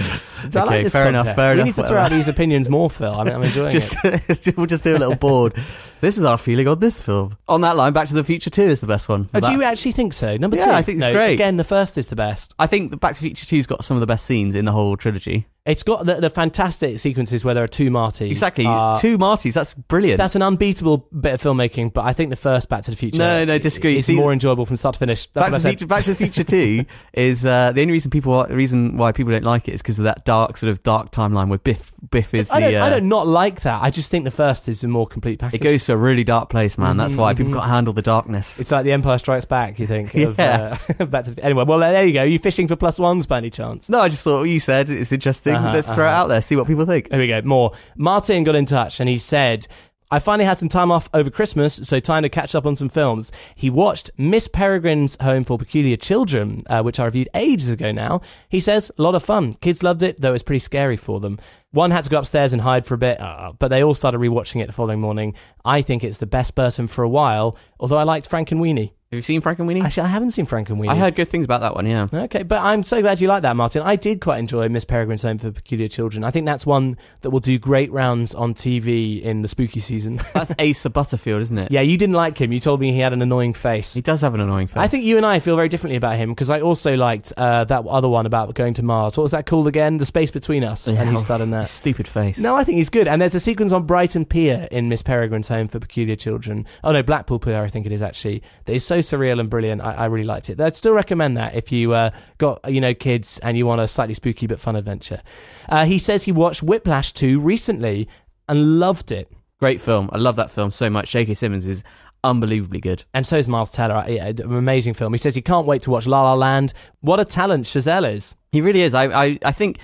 So 0.49 0.61
I 0.61 0.63
like 0.63 0.87
fair 0.91 1.03
content. 1.03 1.07
enough. 1.27 1.35
Fair 1.35 1.49
we 1.55 1.61
enough. 1.61 1.65
need 1.65 1.75
to 1.75 1.87
throw 1.87 1.97
out 1.99 2.11
these 2.11 2.27
opinions 2.27 2.69
more, 2.69 2.89
Phil. 2.89 3.13
I 3.13 3.23
mean, 3.25 3.33
I'm 3.35 3.43
enjoying 3.43 3.71
just, 3.71 3.95
it. 4.03 4.53
we'll 4.57 4.65
just 4.65 4.83
do 4.83 4.95
a 4.95 4.99
little 4.99 5.15
board. 5.15 5.53
This 6.01 6.17
is 6.17 6.23
our 6.23 6.37
feeling 6.37 6.67
on 6.67 6.79
this 6.79 7.01
film. 7.01 7.37
On 7.47 7.61
that 7.61 7.75
line, 7.75 7.93
Back 7.93 8.07
to 8.09 8.13
the 8.13 8.23
Future 8.23 8.49
Two 8.49 8.61
is 8.63 8.79
the 8.81 8.87
best 8.87 9.09
one. 9.09 9.29
Oh, 9.33 9.39
do 9.39 9.51
you 9.51 9.63
actually 9.63 9.91
think 9.93 10.13
so? 10.13 10.37
Number 10.37 10.55
Yeah, 10.57 10.65
two? 10.65 10.71
I 10.71 10.81
think 10.81 10.97
it's 10.97 11.07
No, 11.07 11.13
great. 11.13 11.33
Again, 11.33 11.57
the 11.57 11.63
first 11.63 11.97
is 11.97 12.07
the 12.07 12.15
best. 12.15 12.53
I 12.57 12.67
think 12.67 12.91
the 12.91 12.97
Back 12.97 13.15
to 13.15 13.21
the 13.21 13.27
Future 13.27 13.45
Two's 13.45 13.67
got 13.67 13.83
some 13.83 13.97
of 13.97 14.01
the 14.01 14.07
best 14.07 14.25
scenes 14.25 14.55
in 14.55 14.65
the 14.65 14.71
whole 14.71 14.95
trilogy. 14.97 15.47
It's 15.65 15.81
got 15.81 16.05
the, 16.05 16.15
the 16.21 16.29
fantastic 16.29 16.99
sequences 16.99 17.43
where 17.43 17.55
there 17.55 17.63
are 17.63 17.67
two 17.67 17.89
Martys. 17.89 18.29
Exactly, 18.29 18.67
Uh, 18.67 18.99
two 18.99 19.17
Martys. 19.17 19.53
That's 19.53 19.73
brilliant. 19.73 20.19
That's 20.19 20.35
an 20.35 20.43
unbeatable 20.43 21.07
bit 21.19 21.33
of 21.33 21.41
filmmaking, 21.41 21.91
but 21.91 22.05
I 22.05 22.13
think 22.13 22.29
the 22.29 22.35
first 22.35 22.69
Back 22.69 22.83
to 22.83 22.91
the 22.91 22.97
Future 22.97 23.17
No, 23.17 23.45
no, 23.45 23.57
disagree. 23.57 23.97
It's 23.97 24.07
more 24.09 24.31
enjoyable 24.31 24.67
from 24.67 24.75
start 24.77 24.93
to 24.93 24.99
finish. 24.99 25.25
That's 25.33 25.49
Back 25.49 25.61
to, 25.61 25.67
I. 25.67 25.71
Future, 25.71 25.87
Back 25.87 26.03
to 26.03 26.11
the 26.11 26.15
Future 26.17 26.43
Two 26.43 26.85
is 27.13 27.47
uh, 27.47 27.71
the 27.71 27.81
only 27.81 27.93
reason 27.93 28.11
people 28.11 28.45
the 28.45 28.55
reason 28.55 28.95
why 28.95 29.11
people 29.11 29.33
don't 29.33 29.43
like 29.43 29.67
it 29.67 29.73
is 29.73 29.81
because 29.81 29.97
of 29.97 30.05
that 30.05 30.23
dark 30.23 30.55
sort 30.57 30.69
of 30.71 30.83
dark 30.83 31.11
timeline 31.11 31.47
where 31.49 31.57
Biff 31.57 31.91
Biff 32.11 32.35
is 32.35 32.51
I 32.51 32.59
the 32.59 32.71
don't, 32.71 32.81
I 32.83 32.85
uh, 32.85 32.89
don't 32.91 33.09
not 33.09 33.25
like 33.27 33.61
that. 33.61 33.81
I 33.81 33.89
just 33.89 34.11
think 34.11 34.23
the 34.25 34.29
first 34.31 34.69
is 34.69 34.83
a 34.83 34.87
more 34.87 35.07
complete 35.07 35.39
package. 35.39 35.61
it 35.61 35.63
goes 35.63 35.85
to 35.85 35.93
a 35.93 35.97
really 35.97 36.23
dark 36.23 36.51
place, 36.51 36.77
man. 36.77 36.95
That's 36.95 37.15
why 37.15 37.33
people 37.33 37.51
Mhm. 37.53 37.55
got 37.55 37.61
to 37.63 37.69
handle 37.69 37.93
the 37.93 38.03
darkness. 38.03 38.59
It's 38.59 38.69
like 38.71 38.83
The 38.85 38.91
Empire 38.91 39.17
Strikes 39.17 39.45
Back. 39.45 39.79
You 39.79 39.87
think? 39.87 40.13
Of, 40.13 40.35
Yeah. 40.37 40.77
uh, 40.99 41.05
back 41.07 41.23
to 41.25 41.31
the, 41.31 41.43
anyway, 41.43 41.63
well 41.63 41.79
there 41.79 42.05
you 42.05 42.13
go. 42.13 42.21
You 42.21 42.37
fishing 42.45 42.67
for 42.67 42.75
plus 42.75 42.99
ones 42.99 43.25
by 43.25 43.39
any 43.39 43.49
chance? 43.49 43.89
no, 43.89 43.99
I 43.99 44.07
just 44.07 44.23
thought 44.23 44.41
what 44.41 44.49
you 44.49 44.59
said 44.59 44.87
it's 44.87 45.11
interesting. 45.11 45.55
Uh-huh, 45.55 45.71
Let's 45.73 45.91
throw 45.91 46.05
it 46.05 46.09
uh-huh. 46.09 46.21
out 46.21 46.27
there, 46.27 46.43
see 46.43 46.55
what 46.55 46.67
people 46.67 46.85
think. 46.85 47.09
Here 47.09 47.19
we 47.19 47.27
go. 47.27 47.41
More. 47.41 47.71
Martin 47.95 48.43
got 48.43 48.53
in 48.53 48.67
touch 48.67 48.99
and 48.99 49.09
he 49.09 49.17
said, 49.17 49.65
I 50.11 50.19
finally 50.19 50.45
had 50.45 50.59
some 50.59 50.69
time 50.69 50.91
off 50.91 51.09
over 51.15 51.31
Christmas, 51.31 51.73
so 51.81 51.99
time 51.99 52.21
to 52.21 52.29
catch 52.29 52.53
up 52.53 52.67
on 52.67 52.75
some 52.75 52.89
films. 52.89 53.31
He 53.55 53.71
watched 53.71 54.11
Miss 54.19 54.47
Peregrine's 54.47 55.17
Home 55.21 55.43
for 55.43 55.57
Peculiar 55.57 55.97
Children, 55.97 56.61
uh, 56.69 56.83
which 56.83 56.99
I 56.99 57.05
reviewed 57.05 57.29
ages 57.33 57.69
ago 57.69 57.91
now. 57.91 58.21
He 58.47 58.59
says, 58.59 58.91
a 58.95 59.01
lot 59.01 59.15
of 59.15 59.23
fun. 59.23 59.53
Kids 59.55 59.81
loved 59.81 60.03
it, 60.03 60.21
though 60.21 60.29
it 60.29 60.33
was 60.33 60.43
pretty 60.43 60.59
scary 60.59 60.97
for 60.97 61.19
them. 61.19 61.39
One 61.71 61.89
had 61.89 62.03
to 62.03 62.11
go 62.11 62.19
upstairs 62.19 62.53
and 62.53 62.61
hide 62.61 62.85
for 62.85 62.93
a 62.93 62.99
bit, 62.99 63.19
uh, 63.19 63.53
but 63.57 63.69
they 63.69 63.83
all 63.83 63.95
started 63.95 64.21
rewatching 64.21 64.61
it 64.61 64.67
the 64.67 64.73
following 64.73 65.01
morning. 65.01 65.33
I 65.65 65.81
think 65.81 66.03
it's 66.03 66.19
the 66.19 66.27
best 66.27 66.53
Burton 66.53 66.85
for 66.85 67.03
a 67.03 67.09
while, 67.09 67.57
although 67.79 67.97
I 67.97 68.03
liked 68.03 68.29
Frankenweenie. 68.29 68.91
Have 69.15 69.19
you 69.19 69.21
seen 69.21 69.41
Frankenweenie? 69.41 69.81
Actually, 69.81 70.07
I 70.07 70.09
haven't 70.09 70.31
seen 70.31 70.45
Frankenweenie. 70.45 70.89
I 70.89 70.95
heard 70.97 71.15
good 71.15 71.29
things 71.29 71.45
about 71.45 71.61
that 71.61 71.73
one. 71.73 71.85
Yeah. 71.85 72.07
Okay, 72.11 72.43
but 72.43 72.61
I'm 72.61 72.83
so 72.83 73.01
glad 73.01 73.21
you 73.21 73.29
like 73.29 73.43
that, 73.43 73.55
Martin. 73.55 73.81
I 73.81 73.95
did 73.95 74.19
quite 74.19 74.39
enjoy 74.39 74.67
Miss 74.67 74.83
Peregrine's 74.83 75.21
Home 75.21 75.37
for 75.37 75.51
Peculiar 75.51 75.87
Children. 75.87 76.25
I 76.25 76.31
think 76.31 76.45
that's 76.45 76.65
one 76.65 76.97
that 77.21 77.29
will 77.29 77.39
do 77.39 77.57
great 77.57 77.89
rounds 77.93 78.35
on 78.35 78.53
TV 78.53 79.21
in 79.21 79.41
the 79.41 79.47
spooky 79.47 79.79
season. 79.79 80.19
That's 80.33 80.53
Asa 80.59 80.89
Butterfield, 80.89 81.41
isn't 81.43 81.57
it? 81.57 81.71
yeah, 81.71 81.79
you 81.81 81.97
didn't 81.97 82.15
like 82.15 82.37
him. 82.39 82.51
You 82.51 82.59
told 82.59 82.81
me 82.81 82.91
he 82.91 82.99
had 82.99 83.13
an 83.13 83.21
annoying 83.21 83.53
face. 83.53 83.93
He 83.93 84.01
does 84.01 84.19
have 84.21 84.33
an 84.33 84.41
annoying 84.41 84.67
face. 84.67 84.77
I 84.77 84.87
think 84.87 85.05
you 85.05 85.15
and 85.15 85.25
I 85.25 85.39
feel 85.39 85.55
very 85.55 85.69
differently 85.69 85.95
about 85.95 86.17
him 86.17 86.29
because 86.31 86.49
I 86.49 86.59
also 86.59 86.95
liked 86.95 87.31
uh, 87.37 87.63
that 87.63 87.85
other 87.85 88.09
one 88.09 88.25
about 88.25 88.53
going 88.53 88.73
to 88.73 88.83
Mars. 88.83 89.15
What 89.15 89.23
was 89.23 89.31
that 89.31 89.45
called 89.45 89.67
again? 89.67 89.97
The 89.97 90.05
Space 90.05 90.31
Between 90.31 90.63
Us. 90.65 90.87
Yeah, 90.87 91.01
and 91.01 91.09
he 91.09 91.17
starred 91.17 91.41
in 91.41 91.51
that. 91.51 91.67
Stupid 91.69 92.07
face. 92.07 92.37
No, 92.37 92.55
I 92.55 92.65
think 92.65 92.77
he's 92.77 92.89
good. 92.89 93.07
And 93.07 93.21
there's 93.21 93.35
a 93.35 93.39
sequence 93.39 93.71
on 93.71 93.85
Brighton 93.85 94.25
Pier 94.25 94.67
in 94.71 94.89
Miss 94.89 95.01
Peregrine's 95.01 95.47
Home 95.47 95.67
for 95.69 95.79
Peculiar 95.79 96.17
Children. 96.17 96.65
Oh 96.83 96.91
no, 96.91 97.01
Blackpool 97.01 97.39
Pier, 97.39 97.63
I 97.63 97.69
think 97.69 97.85
it 97.85 97.93
is 97.93 98.01
actually. 98.01 98.43
That 98.65 98.73
is 98.73 98.85
so 98.85 98.99
surreal 99.05 99.39
and 99.39 99.49
brilliant. 99.49 99.81
I, 99.81 99.93
I 99.93 100.05
really 100.05 100.25
liked 100.25 100.49
it. 100.49 100.59
I'd 100.59 100.75
still 100.75 100.93
recommend 100.93 101.37
that 101.37 101.55
if 101.55 101.71
you 101.71 101.93
uh, 101.93 102.11
got 102.37 102.71
you 102.71 102.81
know 102.81 102.93
kids 102.93 103.39
and 103.39 103.57
you 103.57 103.65
want 103.65 103.81
a 103.81 103.87
slightly 103.87 104.13
spooky 104.13 104.47
but 104.47 104.59
fun 104.59 104.75
adventure. 104.75 105.21
Uh, 105.69 105.85
he 105.85 105.97
says 105.97 106.23
he 106.23 106.31
watched 106.31 106.61
Whiplash 106.61 107.13
2 107.13 107.39
recently 107.39 108.07
and 108.47 108.79
loved 108.79 109.11
it. 109.11 109.31
Great 109.59 109.79
film. 109.79 110.09
I 110.11 110.17
love 110.17 110.35
that 110.35 110.51
film 110.51 110.69
so 110.69 110.89
much. 110.89 111.11
J.K. 111.11 111.33
Simmons 111.33 111.65
is 111.65 111.83
unbelievably 112.23 112.81
good. 112.81 113.03
And 113.13 113.25
so 113.25 113.37
is 113.37 113.47
Miles 113.47 113.71
Teller. 113.71 114.03
Yeah, 114.07 114.27
an 114.27 114.41
amazing 114.41 114.95
film. 114.95 115.13
He 115.13 115.17
says 115.17 115.35
he 115.35 115.41
can't 115.41 115.65
wait 115.65 115.83
to 115.83 115.91
watch 115.91 116.07
La 116.07 116.23
La 116.23 116.33
Land. 116.33 116.73
What 117.01 117.19
a 117.19 117.25
talent 117.25 117.65
Chazelle 117.65 118.13
is. 118.13 118.35
He 118.51 118.61
really 118.61 118.81
is. 118.81 118.93
I, 118.93 119.05
I, 119.05 119.39
I 119.45 119.51
think 119.51 119.79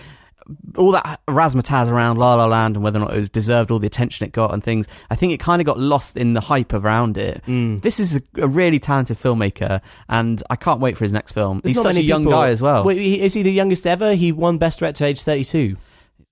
all 0.77 0.91
that 0.91 1.19
razzmatazz 1.27 1.89
around 1.91 2.17
La 2.17 2.35
La 2.35 2.45
Land 2.45 2.75
and 2.75 2.83
whether 2.83 2.99
or 2.99 3.05
not 3.05 3.13
it 3.15 3.19
was 3.19 3.29
deserved 3.29 3.71
all 3.71 3.79
the 3.79 3.87
attention 3.87 4.25
it 4.25 4.31
got 4.31 4.53
and 4.53 4.63
things, 4.63 4.87
I 5.09 5.15
think 5.15 5.33
it 5.33 5.39
kind 5.39 5.61
of 5.61 5.65
got 5.65 5.79
lost 5.79 6.17
in 6.17 6.33
the 6.33 6.41
hype 6.41 6.73
around 6.73 7.17
it. 7.17 7.41
Mm. 7.47 7.81
This 7.81 7.99
is 7.99 8.15
a, 8.17 8.21
a 8.37 8.47
really 8.47 8.79
talented 8.79 9.17
filmmaker, 9.17 9.81
and 10.09 10.41
I 10.49 10.55
can't 10.55 10.79
wait 10.79 10.97
for 10.97 11.05
his 11.05 11.13
next 11.13 11.31
film. 11.33 11.61
There's 11.63 11.75
He's 11.75 11.83
such 11.83 11.97
a 11.97 12.01
young 12.01 12.21
people- 12.23 12.33
guy 12.39 12.49
as 12.49 12.61
well. 12.61 12.83
Wait, 12.83 12.97
is 12.99 13.33
he 13.33 13.41
the 13.43 13.51
youngest 13.51 13.85
ever? 13.87 14.13
He 14.15 14.31
won 14.31 14.57
Best 14.57 14.79
Director 14.79 15.05
at 15.05 15.09
age 15.09 15.21
32. 15.21 15.77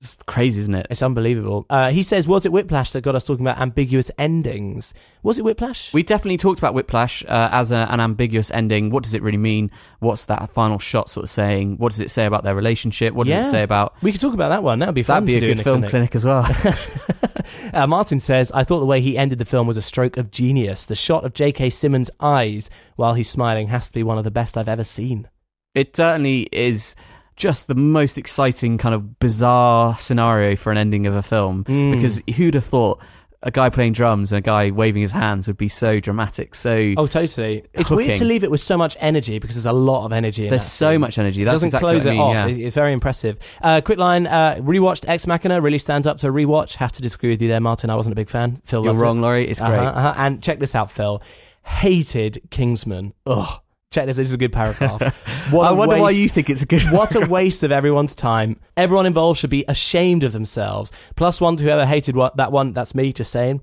It's 0.01 0.17
crazy, 0.27 0.61
isn't 0.61 0.75
it? 0.75 0.87
It's 0.89 1.01
unbelievable. 1.03 1.65
Uh, 1.69 1.91
he 1.91 2.03
says, 2.03 2.25
was 2.25 2.45
it 2.45 2.53
Whiplash 2.53 2.91
that 2.91 3.01
got 3.01 3.15
us 3.15 3.25
talking 3.25 3.45
about 3.45 3.59
ambiguous 3.59 4.09
endings? 4.17 4.93
Was 5.23 5.37
it 5.39 5.43
Whiplash? 5.43 5.93
We 5.93 6.03
definitely 6.03 6.37
talked 6.37 6.57
about 6.57 6.73
Whiplash 6.73 7.21
uh, 7.25 7.49
as 7.51 7.71
a, 7.73 7.85
an 7.89 7.99
ambiguous 7.99 8.49
ending. 8.49 8.91
What 8.91 9.03
does 9.03 9.13
it 9.13 9.21
really 9.21 9.37
mean? 9.37 9.71
What's 9.99 10.27
that 10.27 10.49
final 10.51 10.79
shot 10.79 11.09
sort 11.09 11.25
of 11.25 11.29
saying? 11.29 11.79
What 11.79 11.91
does 11.91 11.99
it 11.99 12.09
say 12.11 12.25
about 12.25 12.45
their 12.45 12.55
relationship? 12.55 13.13
What 13.13 13.27
does 13.27 13.31
Yeah. 13.31 13.41
it 13.41 13.51
say 13.51 13.61
about? 13.61 13.93
We 14.01 14.13
could 14.13 14.21
talk 14.21 14.33
about 14.33 14.49
that 14.49 14.63
one. 14.63 14.79
That 14.79 14.85
would 14.85 14.95
be 14.95 15.03
fun 15.03 15.25
That'd 15.25 15.41
be 15.41 15.45
a 15.45 15.53
good 15.55 15.63
film 15.65 15.81
clinic. 15.81 15.89
clinic 15.91 16.15
as 16.15 16.23
well. 16.25 16.47
Uh, 17.73 17.87
Martin 17.87 18.19
says, 18.19 18.51
I 18.51 18.63
thought 18.63 18.79
the 18.79 18.85
way 18.85 19.01
he 19.01 19.17
ended 19.17 19.39
the 19.39 19.45
film 19.45 19.65
was 19.65 19.77
a 19.77 19.81
stroke 19.81 20.17
of 20.17 20.29
genius. 20.29 20.85
The 20.85 20.95
shot 20.95 21.25
of 21.25 21.33
J.K. 21.33 21.71
Simmons' 21.71 22.11
eyes 22.19 22.69
while 22.95 23.15
he's 23.15 23.29
smiling 23.29 23.67
has 23.67 23.87
to 23.87 23.93
be 23.93 24.03
one 24.03 24.17
of 24.19 24.23
the 24.23 24.29
best 24.31 24.55
I've 24.55 24.69
ever 24.69 24.83
seen. 24.83 25.27
It 25.73 25.95
certainly 25.95 26.47
is 26.51 26.95
just 27.39 27.67
the 27.67 27.75
most 27.75 28.17
exciting 28.17 28.77
kind 28.77 28.93
of 28.93 29.17
bizarre 29.19 29.97
scenario 29.97 30.55
for 30.57 30.71
an 30.71 30.77
ending 30.77 31.07
of 31.07 31.15
a 31.15 31.21
film 31.23 31.63
Mm. 31.63 31.95
because 31.95 32.21
who'd 32.35 32.53
have 32.53 32.65
thought 32.65 32.99
a 33.41 33.49
guy 33.51 33.69
playing 33.69 33.93
drums 33.93 34.33
and 34.33 34.37
a 34.39 34.41
guy 34.41 34.69
waving 34.69 35.01
his 35.01 35.13
hands 35.13 35.47
would 35.47 35.55
be 35.55 35.69
so 35.69 36.01
dramatic, 36.01 36.53
so 36.53 36.93
Oh, 36.97 37.07
totally. 37.07 37.63
It's 37.73 37.89
weird 37.89 38.17
to 38.17 38.25
leave 38.25 38.43
it 38.43 38.51
with 38.51 38.59
so 38.59 38.75
much 38.77 38.97
energy 38.99 39.39
because 39.39 39.55
there's 39.55 39.65
a 39.65 39.71
lot 39.71 40.03
of 40.03 40.11
energy 40.11 40.43
in 40.43 40.49
There's 40.49 40.63
that 40.63 40.69
so 40.69 40.91
scene. 40.91 40.99
much 40.99 41.17
energy. 41.17 41.43
It 41.43 41.45
That's 41.45 41.53
doesn't 41.55 41.67
exactly 41.69 41.91
close 41.91 42.03
what 42.03 42.09
I 42.09 42.13
it 42.13 42.17
mean, 42.17 42.21
off. 42.37 42.57
yeah. 42.57 42.65
It's 42.67 42.75
very 42.75 42.91
impressive. 42.91 43.39
Uh, 43.61 43.79
quick 43.79 43.97
line, 43.97 44.27
uh, 44.27 44.55
rewatched 44.59 45.05
Ex 45.07 45.25
Machina, 45.25 45.61
really 45.61 45.79
stands 45.79 46.05
up 46.05 46.17
to 46.17 46.27
a 46.27 46.31
rewatch. 46.31 46.75
Have 46.75 46.91
to 46.91 47.01
disagree 47.01 47.29
with 47.29 47.41
you 47.41 47.47
there, 47.47 47.61
Martin. 47.61 47.89
I 47.89 47.95
wasn't 47.95 48.11
a 48.11 48.17
big 48.17 48.27
fan. 48.29 48.61
Phil 48.65 48.83
You're 48.83 48.93
wrong, 48.95 49.19
it. 49.19 49.21
Laurie. 49.21 49.47
It's 49.47 49.61
Uh-huh, 49.61 49.69
great. 49.71 49.87
uh-huh. 49.87 50.13
And 50.17 50.43
check 50.43 50.59
this 50.59 50.75
out, 50.75 50.91
Phil. 50.91 51.21
Hated 51.63 52.41
Kingsman. 52.49 53.13
Ugh. 53.25 53.61
Check 53.91 54.05
this. 54.05 54.17
This 54.17 54.27
is 54.27 54.33
a 54.33 54.37
good 54.37 54.53
paragraph. 54.53 55.01
What 55.49 55.67
I 55.67 55.71
wonder 55.71 55.97
why 55.97 56.11
you 56.11 56.29
think 56.29 56.47
it's 56.51 56.61
a 56.61 56.67
good. 56.67 56.83
What 56.91 57.15
a 57.15 57.25
waste 57.27 57.63
of 57.63 57.71
everyone's 57.71 58.13
time. 58.13 58.59
Everyone 58.77 59.07
involved 59.07 59.39
should 59.39 59.49
be 59.49 59.65
ashamed 59.67 60.23
of 60.23 60.31
themselves. 60.31 60.91
Plus 61.15 61.41
one 61.41 61.57
to 61.57 61.63
whoever 61.63 61.87
hated 61.87 62.15
what, 62.15 62.37
that 62.37 62.51
one. 62.51 62.73
That's 62.73 62.93
me, 62.93 63.13
just 63.13 63.31
saying. 63.31 63.61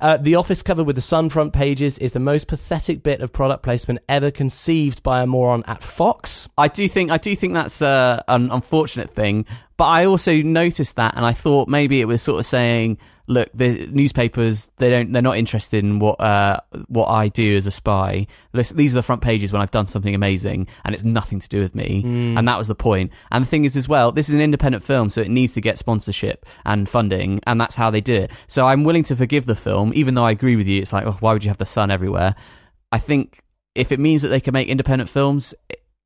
Uh, 0.00 0.16
the 0.16 0.36
office 0.36 0.62
cover 0.62 0.82
with 0.82 0.96
the 0.96 1.02
sun 1.02 1.28
front 1.28 1.52
pages 1.52 1.98
is 1.98 2.12
the 2.12 2.20
most 2.20 2.48
pathetic 2.48 3.02
bit 3.02 3.20
of 3.20 3.34
product 3.34 3.62
placement 3.62 4.00
ever 4.08 4.30
conceived 4.30 5.02
by 5.02 5.20
a 5.20 5.26
moron 5.26 5.62
at 5.66 5.82
Fox. 5.82 6.48
I 6.56 6.68
do 6.68 6.88
think 6.88 7.10
I 7.10 7.18
do 7.18 7.36
think 7.36 7.52
that's 7.52 7.82
uh, 7.82 8.22
an 8.28 8.50
unfortunate 8.50 9.10
thing, 9.10 9.44
but 9.76 9.84
I 9.84 10.06
also 10.06 10.40
noticed 10.40 10.96
that, 10.96 11.18
and 11.18 11.26
I 11.26 11.34
thought 11.34 11.68
maybe 11.68 12.00
it 12.00 12.06
was 12.06 12.22
sort 12.22 12.40
of 12.40 12.46
saying, 12.46 12.96
"Look, 13.28 13.50
the 13.52 13.86
newspapers 13.88 14.70
they 14.76 14.90
don't 14.90 15.12
they're 15.12 15.22
not 15.22 15.36
interested 15.36 15.84
in 15.84 15.98
what 15.98 16.20
uh, 16.20 16.60
what 16.88 17.06
I 17.06 17.28
do 17.28 17.56
as 17.56 17.66
a 17.66 17.70
spy. 17.70 18.26
This- 18.52 18.70
These 18.70 18.94
are 18.94 19.00
the 19.00 19.02
front 19.02 19.22
pages 19.22 19.52
when 19.52 19.60
I've 19.62 19.70
done 19.70 19.86
something 19.86 20.14
amazing, 20.14 20.68
and 20.84 20.94
it's 20.94 21.04
nothing 21.04 21.40
to 21.40 21.48
do 21.48 21.60
with 21.60 21.74
me." 21.74 22.02
Mm. 22.04 22.38
And 22.38 22.48
that 22.48 22.58
was 22.58 22.68
the 22.68 22.74
point. 22.74 23.12
And 23.30 23.42
the 23.44 23.48
thing 23.48 23.64
is, 23.64 23.76
as 23.76 23.88
well, 23.88 24.12
this 24.12 24.28
is 24.28 24.34
an 24.34 24.40
independent 24.40 24.84
film, 24.84 25.10
so 25.10 25.20
it 25.20 25.28
needs 25.30 25.54
to 25.54 25.60
get 25.60 25.78
sponsorship 25.78 26.46
and 26.64 26.88
funding, 26.88 27.40
and 27.46 27.60
that's 27.60 27.76
how 27.76 27.90
they 27.90 28.00
do 28.00 28.14
it. 28.14 28.30
So 28.46 28.66
I'm 28.66 28.84
willing 28.84 29.04
to 29.04 29.16
forgive 29.16 29.46
the 29.46 29.56
film, 29.56 29.92
even 29.94 30.14
though 30.14 30.24
I 30.24 30.30
agree 30.30 30.56
with 30.56 30.68
you. 30.68 30.80
It's 30.82 30.92
like, 30.92 31.06
oh, 31.06 31.16
why 31.20 31.32
would 31.32 31.44
you 31.44 31.50
have 31.50 31.58
the 31.58 31.66
sun 31.66 31.90
everywhere? 31.90 32.34
I 32.92 32.98
think 32.98 33.40
if 33.74 33.92
it 33.92 34.00
means 34.00 34.22
that 34.22 34.28
they 34.28 34.40
can 34.40 34.52
make 34.52 34.68
independent 34.68 35.10
films 35.10 35.54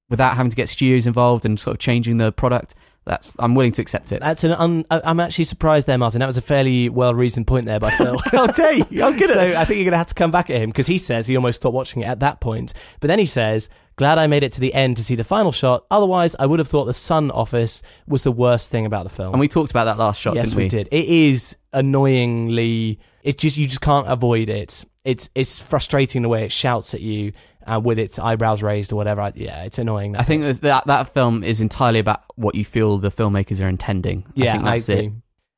without 0.08 0.36
having 0.36 0.50
to 0.50 0.56
get 0.56 0.68
studios 0.68 1.06
involved 1.06 1.44
and 1.44 1.58
sort 1.60 1.74
of 1.74 1.78
changing 1.78 2.16
the 2.16 2.32
product, 2.32 2.74
that's 3.06 3.32
I'm 3.38 3.54
willing 3.54 3.72
to 3.72 3.82
accept 3.82 4.12
it. 4.12 4.20
That's 4.20 4.44
an. 4.44 4.52
Un, 4.52 4.84
I'm 4.90 5.20
actually 5.20 5.44
surprised 5.44 5.86
there, 5.86 5.96
Martin. 5.96 6.20
That 6.20 6.26
was 6.26 6.36
a 6.36 6.42
fairly 6.42 6.88
well 6.88 7.14
reasoned 7.14 7.46
point 7.46 7.66
there 7.66 7.80
by 7.80 7.90
Phil. 7.90 8.18
How 8.26 8.46
dare 8.46 8.74
you? 8.74 9.02
I'm 9.02 9.18
good 9.18 9.30
at 9.30 9.34
so. 9.34 9.58
I 9.58 9.64
think 9.64 9.78
you're 9.78 9.84
going 9.84 9.92
to 9.92 9.98
have 9.98 10.08
to 10.08 10.14
come 10.14 10.30
back 10.30 10.50
at 10.50 10.60
him 10.60 10.70
because 10.70 10.86
he 10.86 10.98
says 10.98 11.26
he 11.26 11.34
almost 11.36 11.56
stopped 11.56 11.74
watching 11.74 12.02
it 12.02 12.06
at 12.06 12.20
that 12.20 12.40
point. 12.40 12.74
But 13.00 13.08
then 13.08 13.18
he 13.18 13.26
says, 13.26 13.70
"Glad 13.96 14.18
I 14.18 14.26
made 14.26 14.42
it 14.42 14.52
to 14.52 14.60
the 14.60 14.74
end 14.74 14.98
to 14.98 15.04
see 15.04 15.14
the 15.14 15.24
final 15.24 15.50
shot. 15.50 15.86
Otherwise, 15.90 16.36
I 16.38 16.44
would 16.44 16.58
have 16.58 16.68
thought 16.68 16.84
the 16.84 16.94
Sun 16.94 17.30
Office 17.30 17.82
was 18.06 18.22
the 18.22 18.32
worst 18.32 18.70
thing 18.70 18.84
about 18.84 19.04
the 19.04 19.10
film." 19.10 19.32
And 19.32 19.40
we 19.40 19.48
talked 19.48 19.70
about 19.70 19.86
that 19.86 19.98
last 19.98 20.20
shot, 20.20 20.34
yes, 20.34 20.44
didn't 20.44 20.58
we? 20.58 20.68
did. 20.68 20.88
It 20.92 21.08
is 21.08 21.56
annoyingly. 21.72 23.00
It 23.22 23.38
just 23.38 23.56
you 23.56 23.66
just 23.66 23.80
can't 23.80 24.08
avoid 24.08 24.50
it. 24.50 24.84
It's 25.04 25.30
it's 25.34 25.58
frustrating 25.58 26.20
the 26.20 26.28
way 26.28 26.44
it 26.44 26.52
shouts 26.52 26.92
at 26.92 27.00
you 27.00 27.32
uh, 27.66 27.80
with 27.82 27.98
its 27.98 28.18
eyebrows 28.18 28.62
raised 28.62 28.92
or 28.92 28.96
whatever. 28.96 29.20
I- 29.22 29.32
Yeah, 29.34 29.62
it's 29.64 29.78
annoying. 29.78 30.16
I 30.16 30.22
think 30.22 30.44
that, 30.44 30.60
that 30.62 30.86
that 30.86 31.08
film 31.14 31.42
is 31.44 31.60
entirely 31.60 31.98
about 31.98 32.22
what 32.36 32.54
you 32.54 32.64
feel 32.64 32.98
the 32.98 33.10
filmmakers 33.10 33.62
are 33.64 33.68
intending. 33.68 34.24
Yeah, 34.34 34.50
I 34.50 34.52
think 34.52 34.64
that's 34.64 34.88
agree. 34.88 35.06
it. 35.06 35.12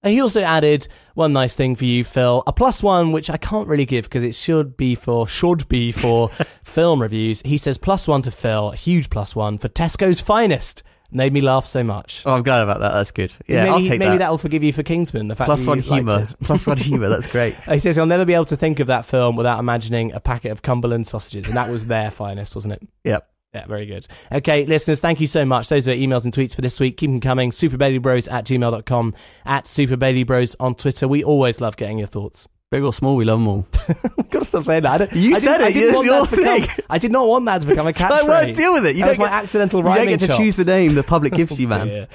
And 0.04 0.12
he 0.12 0.20
also 0.20 0.40
added 0.42 0.88
one 1.14 1.32
nice 1.32 1.54
thing 1.54 1.76
for 1.76 1.84
you, 1.84 2.02
Phil, 2.02 2.42
a 2.44 2.52
plus 2.52 2.82
one, 2.82 3.12
which 3.12 3.30
I 3.30 3.36
can't 3.36 3.68
really 3.68 3.86
give 3.86 4.04
because 4.04 4.24
it 4.24 4.34
should 4.34 4.76
be 4.76 4.96
for 4.96 5.28
should 5.28 5.68
be 5.68 5.92
for 5.92 6.28
film 6.64 7.00
reviews. 7.00 7.40
He 7.42 7.56
says 7.56 7.78
plus 7.78 8.08
one 8.08 8.22
to 8.22 8.32
Phil, 8.32 8.72
a 8.72 8.76
huge 8.76 9.10
plus 9.10 9.36
one 9.36 9.58
for 9.58 9.68
Tesco's 9.68 10.20
finest. 10.20 10.82
Made 11.14 11.32
me 11.32 11.42
laugh 11.42 11.66
so 11.66 11.84
much. 11.84 12.22
Oh, 12.24 12.34
I'm 12.34 12.42
glad 12.42 12.62
about 12.62 12.80
that. 12.80 12.92
That's 12.92 13.10
good. 13.10 13.32
Yeah, 13.46 13.64
maybe, 13.64 13.70
I'll 13.70 13.80
take 13.80 13.98
maybe 13.98 14.18
that. 14.18 14.30
will 14.30 14.38
forgive 14.38 14.62
you 14.62 14.72
for 14.72 14.82
Kingsman. 14.82 15.28
The 15.28 15.34
fact 15.36 15.46
Plus 15.46 15.66
one 15.66 15.78
humour. 15.78 16.26
Plus 16.42 16.66
one 16.66 16.78
humour. 16.78 17.08
That's 17.08 17.26
great. 17.32 17.54
He 17.54 17.78
says 17.80 17.96
he'll 17.96 18.06
never 18.06 18.24
be 18.24 18.34
able 18.34 18.46
to 18.46 18.56
think 18.56 18.80
of 18.80 18.86
that 18.86 19.04
film 19.04 19.36
without 19.36 19.60
imagining 19.60 20.12
a 20.12 20.20
packet 20.20 20.52
of 20.52 20.62
Cumberland 20.62 21.06
sausages, 21.06 21.46
and 21.48 21.56
that 21.56 21.68
was 21.68 21.86
their 21.86 22.10
finest, 22.10 22.54
wasn't 22.54 22.74
it? 22.74 22.88
Yep. 23.04 23.28
Yeah, 23.54 23.66
very 23.66 23.84
good. 23.84 24.06
Okay, 24.32 24.64
listeners, 24.64 25.00
thank 25.00 25.20
you 25.20 25.26
so 25.26 25.44
much. 25.44 25.68
Those 25.68 25.86
are 25.86 25.92
emails 25.92 26.24
and 26.24 26.32
tweets 26.32 26.54
for 26.54 26.62
this 26.62 26.80
week. 26.80 26.96
Keep 26.96 27.10
them 27.10 27.20
coming. 27.20 27.50
SuperBaileyBros 27.50 28.32
at 28.32 28.46
gmail.com, 28.46 29.14
at 29.44 29.66
SuperBaileyBros 29.66 30.56
on 30.58 30.74
Twitter. 30.74 31.06
We 31.06 31.22
always 31.22 31.60
love 31.60 31.76
getting 31.76 31.98
your 31.98 32.06
thoughts. 32.08 32.48
Big 32.72 32.82
or 32.84 32.92
small, 32.94 33.16
we 33.16 33.26
love 33.26 33.38
them 33.38 33.48
all. 33.48 33.66
Gotta 34.30 34.46
stop 34.46 34.64
saying 34.64 34.84
that. 34.84 34.92
I 34.92 34.98
don't- 34.98 35.12
You 35.12 35.34
I 35.36 35.38
said 35.38 35.58
didn't- 35.58 35.66
I 35.66 35.70
didn't 35.72 35.94
It's 35.94 36.04
your 36.06 36.26
to 36.26 36.36
become- 36.36 36.60
thing. 36.62 36.84
I 36.88 36.96
did 36.98 37.12
not 37.12 37.28
want 37.28 37.44
that 37.44 37.60
to 37.60 37.66
become 37.66 37.86
a 37.86 37.92
catchphrase. 37.92 38.26
well, 38.26 38.52
deal 38.54 38.72
with 38.72 38.86
it. 38.86 38.96
You 38.96 39.02
that 39.02 39.08
don't 39.08 39.18
my 39.18 39.24
get 39.26 39.30
to- 39.30 39.36
accidental 39.36 39.80
You 39.80 39.84
don't 39.94 40.06
get 40.08 40.20
to 40.20 40.26
chops. 40.28 40.38
choose 40.38 40.56
the 40.56 40.64
name 40.64 40.94
the 40.94 41.02
public 41.02 41.34
gives 41.40 41.60
you, 41.60 41.68
man. 41.68 41.86
dear. 41.86 42.08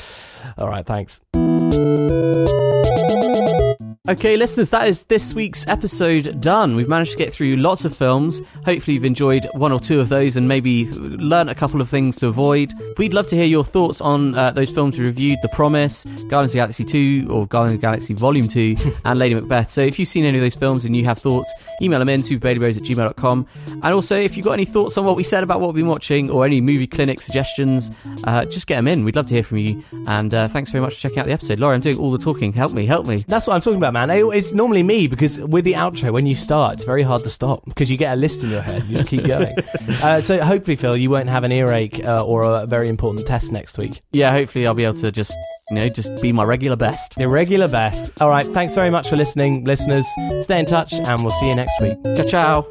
All 0.58 0.68
right, 0.68 0.84
thanks. 0.84 1.20
Okay, 4.10 4.38
listeners, 4.38 4.70
that 4.70 4.88
is 4.88 5.04
this 5.06 5.34
week's 5.34 5.68
episode 5.68 6.40
done. 6.40 6.78
We've 6.78 6.88
managed 6.88 7.12
to 7.12 7.18
get 7.18 7.34
through 7.34 7.58
lots 7.58 7.84
of 7.84 7.94
films. 7.96 8.42
Hopefully, 8.64 8.94
you've 8.96 9.04
enjoyed 9.04 9.46
one 9.56 9.74
or 9.74 9.82
two 9.82 10.00
of 10.00 10.08
those 10.08 10.38
and 10.38 10.48
maybe 10.48 10.86
learnt 10.92 11.50
a 11.50 11.56
couple 11.56 11.82
of 11.82 11.90
things 11.90 12.16
to 12.18 12.28
avoid. 12.28 12.72
We'd 12.98 13.14
love 13.14 13.28
to 13.28 13.36
hear 13.36 13.46
your 13.46 13.66
thoughts 13.66 14.00
on 14.00 14.34
uh, 14.34 14.52
those 14.52 14.72
films 14.72 14.98
we 14.98 15.04
reviewed 15.04 15.40
The 15.42 15.50
Promise, 15.50 16.06
Guardians 16.30 16.52
of 16.52 16.54
the 16.54 16.58
Galaxy 16.58 16.86
2, 16.86 17.28
or 17.32 17.48
Guardians 17.48 17.76
of 17.76 17.82
the 17.82 17.86
Galaxy 17.86 18.14
Volume 18.14 18.48
2, 18.48 18.78
and 19.06 19.20
Lady 19.20 19.36
Macbeth. 19.36 19.70
So, 19.70 19.82
if 19.82 20.00
you've 20.00 20.08
seen 20.08 20.24
any 20.24 20.38
of 20.38 20.42
those 20.42 20.56
films 20.56 20.86
and 20.86 20.96
you 20.96 21.04
have 21.04 21.20
thoughts, 21.20 21.52
email 21.82 22.00
them 22.00 22.08
in 22.08 22.22
superbaileybros 22.22 22.78
at 22.78 22.84
gmail.com. 22.84 23.46
And 23.68 23.86
also, 23.86 24.16
if 24.16 24.38
you've 24.38 24.46
got 24.46 24.54
any 24.54 24.66
thoughts 24.66 24.98
on 24.98 25.04
what 25.04 25.18
we 25.18 25.24
said 25.24 25.44
about 25.44 25.60
what 25.60 25.74
we've 25.74 25.84
been 25.84 25.90
watching 25.90 26.32
or 26.32 26.46
any 26.46 26.62
movie 26.62 26.88
clinic 26.88 27.20
suggestions, 27.20 27.92
uh, 28.24 28.46
just 28.46 28.68
get 28.68 28.78
them 28.78 28.88
in. 28.88 29.04
We'd 29.04 29.18
love 29.18 29.28
to 29.28 29.34
hear 29.34 29.44
from 29.44 29.58
you. 29.58 29.84
And 30.08 30.34
uh, 30.34 30.48
thanks 30.48 30.72
very 30.72 30.82
much 30.82 30.96
for 30.96 31.02
checking 31.02 31.20
out 31.20 31.26
the 31.26 31.34
episode. 31.34 31.60
Laura, 31.60 31.76
I'm 31.76 31.82
doing 31.82 32.00
all 32.00 32.12
the 32.12 32.18
talking. 32.18 32.54
Help 32.54 32.72
me, 32.72 32.86
help 32.86 33.06
me. 33.06 33.26
That's 33.38 33.46
what 33.46 33.54
I'm 33.54 33.62
talking 33.62 33.78
about, 33.78 33.94
man. 33.94 34.10
I- 34.10 34.28
It's 34.36 34.52
normally 34.52 34.82
me 34.82 35.06
because 35.06 35.40
with 35.40 35.64
the 35.64 35.74
outro, 35.74 36.12
when 36.12 36.26
you 36.26 36.34
start, 36.34 36.74
it's 36.74 36.86
very 36.86 37.04
hard 37.04 37.22
to 37.22 37.30
stop 37.30 37.64
because 37.66 37.88
you 37.92 37.96
get 37.96 38.14
a 38.14 38.16
list 38.16 38.44
in 38.44 38.50
your 38.50 38.64
head. 38.64 38.84
You 38.88 38.94
just 38.94 39.06
keep 39.06 39.22
going. 39.28 39.56
uh, 40.02 40.22
so 40.22 40.42
hopefully, 40.44 40.76
Phil, 40.76 40.98
you 40.98 41.12
won't 41.12 41.30
have 41.30 41.44
an 41.44 41.52
earache 41.52 42.02
uh, 42.04 42.24
or 42.26 42.42
a 42.42 42.66
very 42.66 42.90
important 42.90 43.28
test 43.28 43.52
next 43.52 43.78
week. 43.78 44.02
yeah, 44.12 44.32
hopefully 44.32 44.66
I'll 44.66 44.74
be 44.74 44.86
able 44.86 44.96
to 45.02 45.12
just, 45.12 45.36
you 45.70 45.76
know, 45.76 45.88
just 45.88 46.20
be 46.20 46.32
my 46.32 46.44
regular 46.46 46.76
best. 46.76 47.16
Your 47.20 47.30
regular 47.30 47.68
best. 47.68 48.12
All 48.20 48.30
right. 48.30 48.44
Thanks 48.44 48.74
very 48.74 48.90
much 48.90 49.08
for 49.08 49.18
listening, 49.18 49.64
listeners. 49.66 50.08
Stay 50.42 50.60
in 50.60 50.66
touch, 50.66 50.94
and 50.94 51.22
we'll 51.22 51.30
see 51.30 51.50
you 51.50 51.56
next 51.56 51.80
week. 51.80 51.96
Ciao, 52.16 52.24
ciao. 52.26 52.68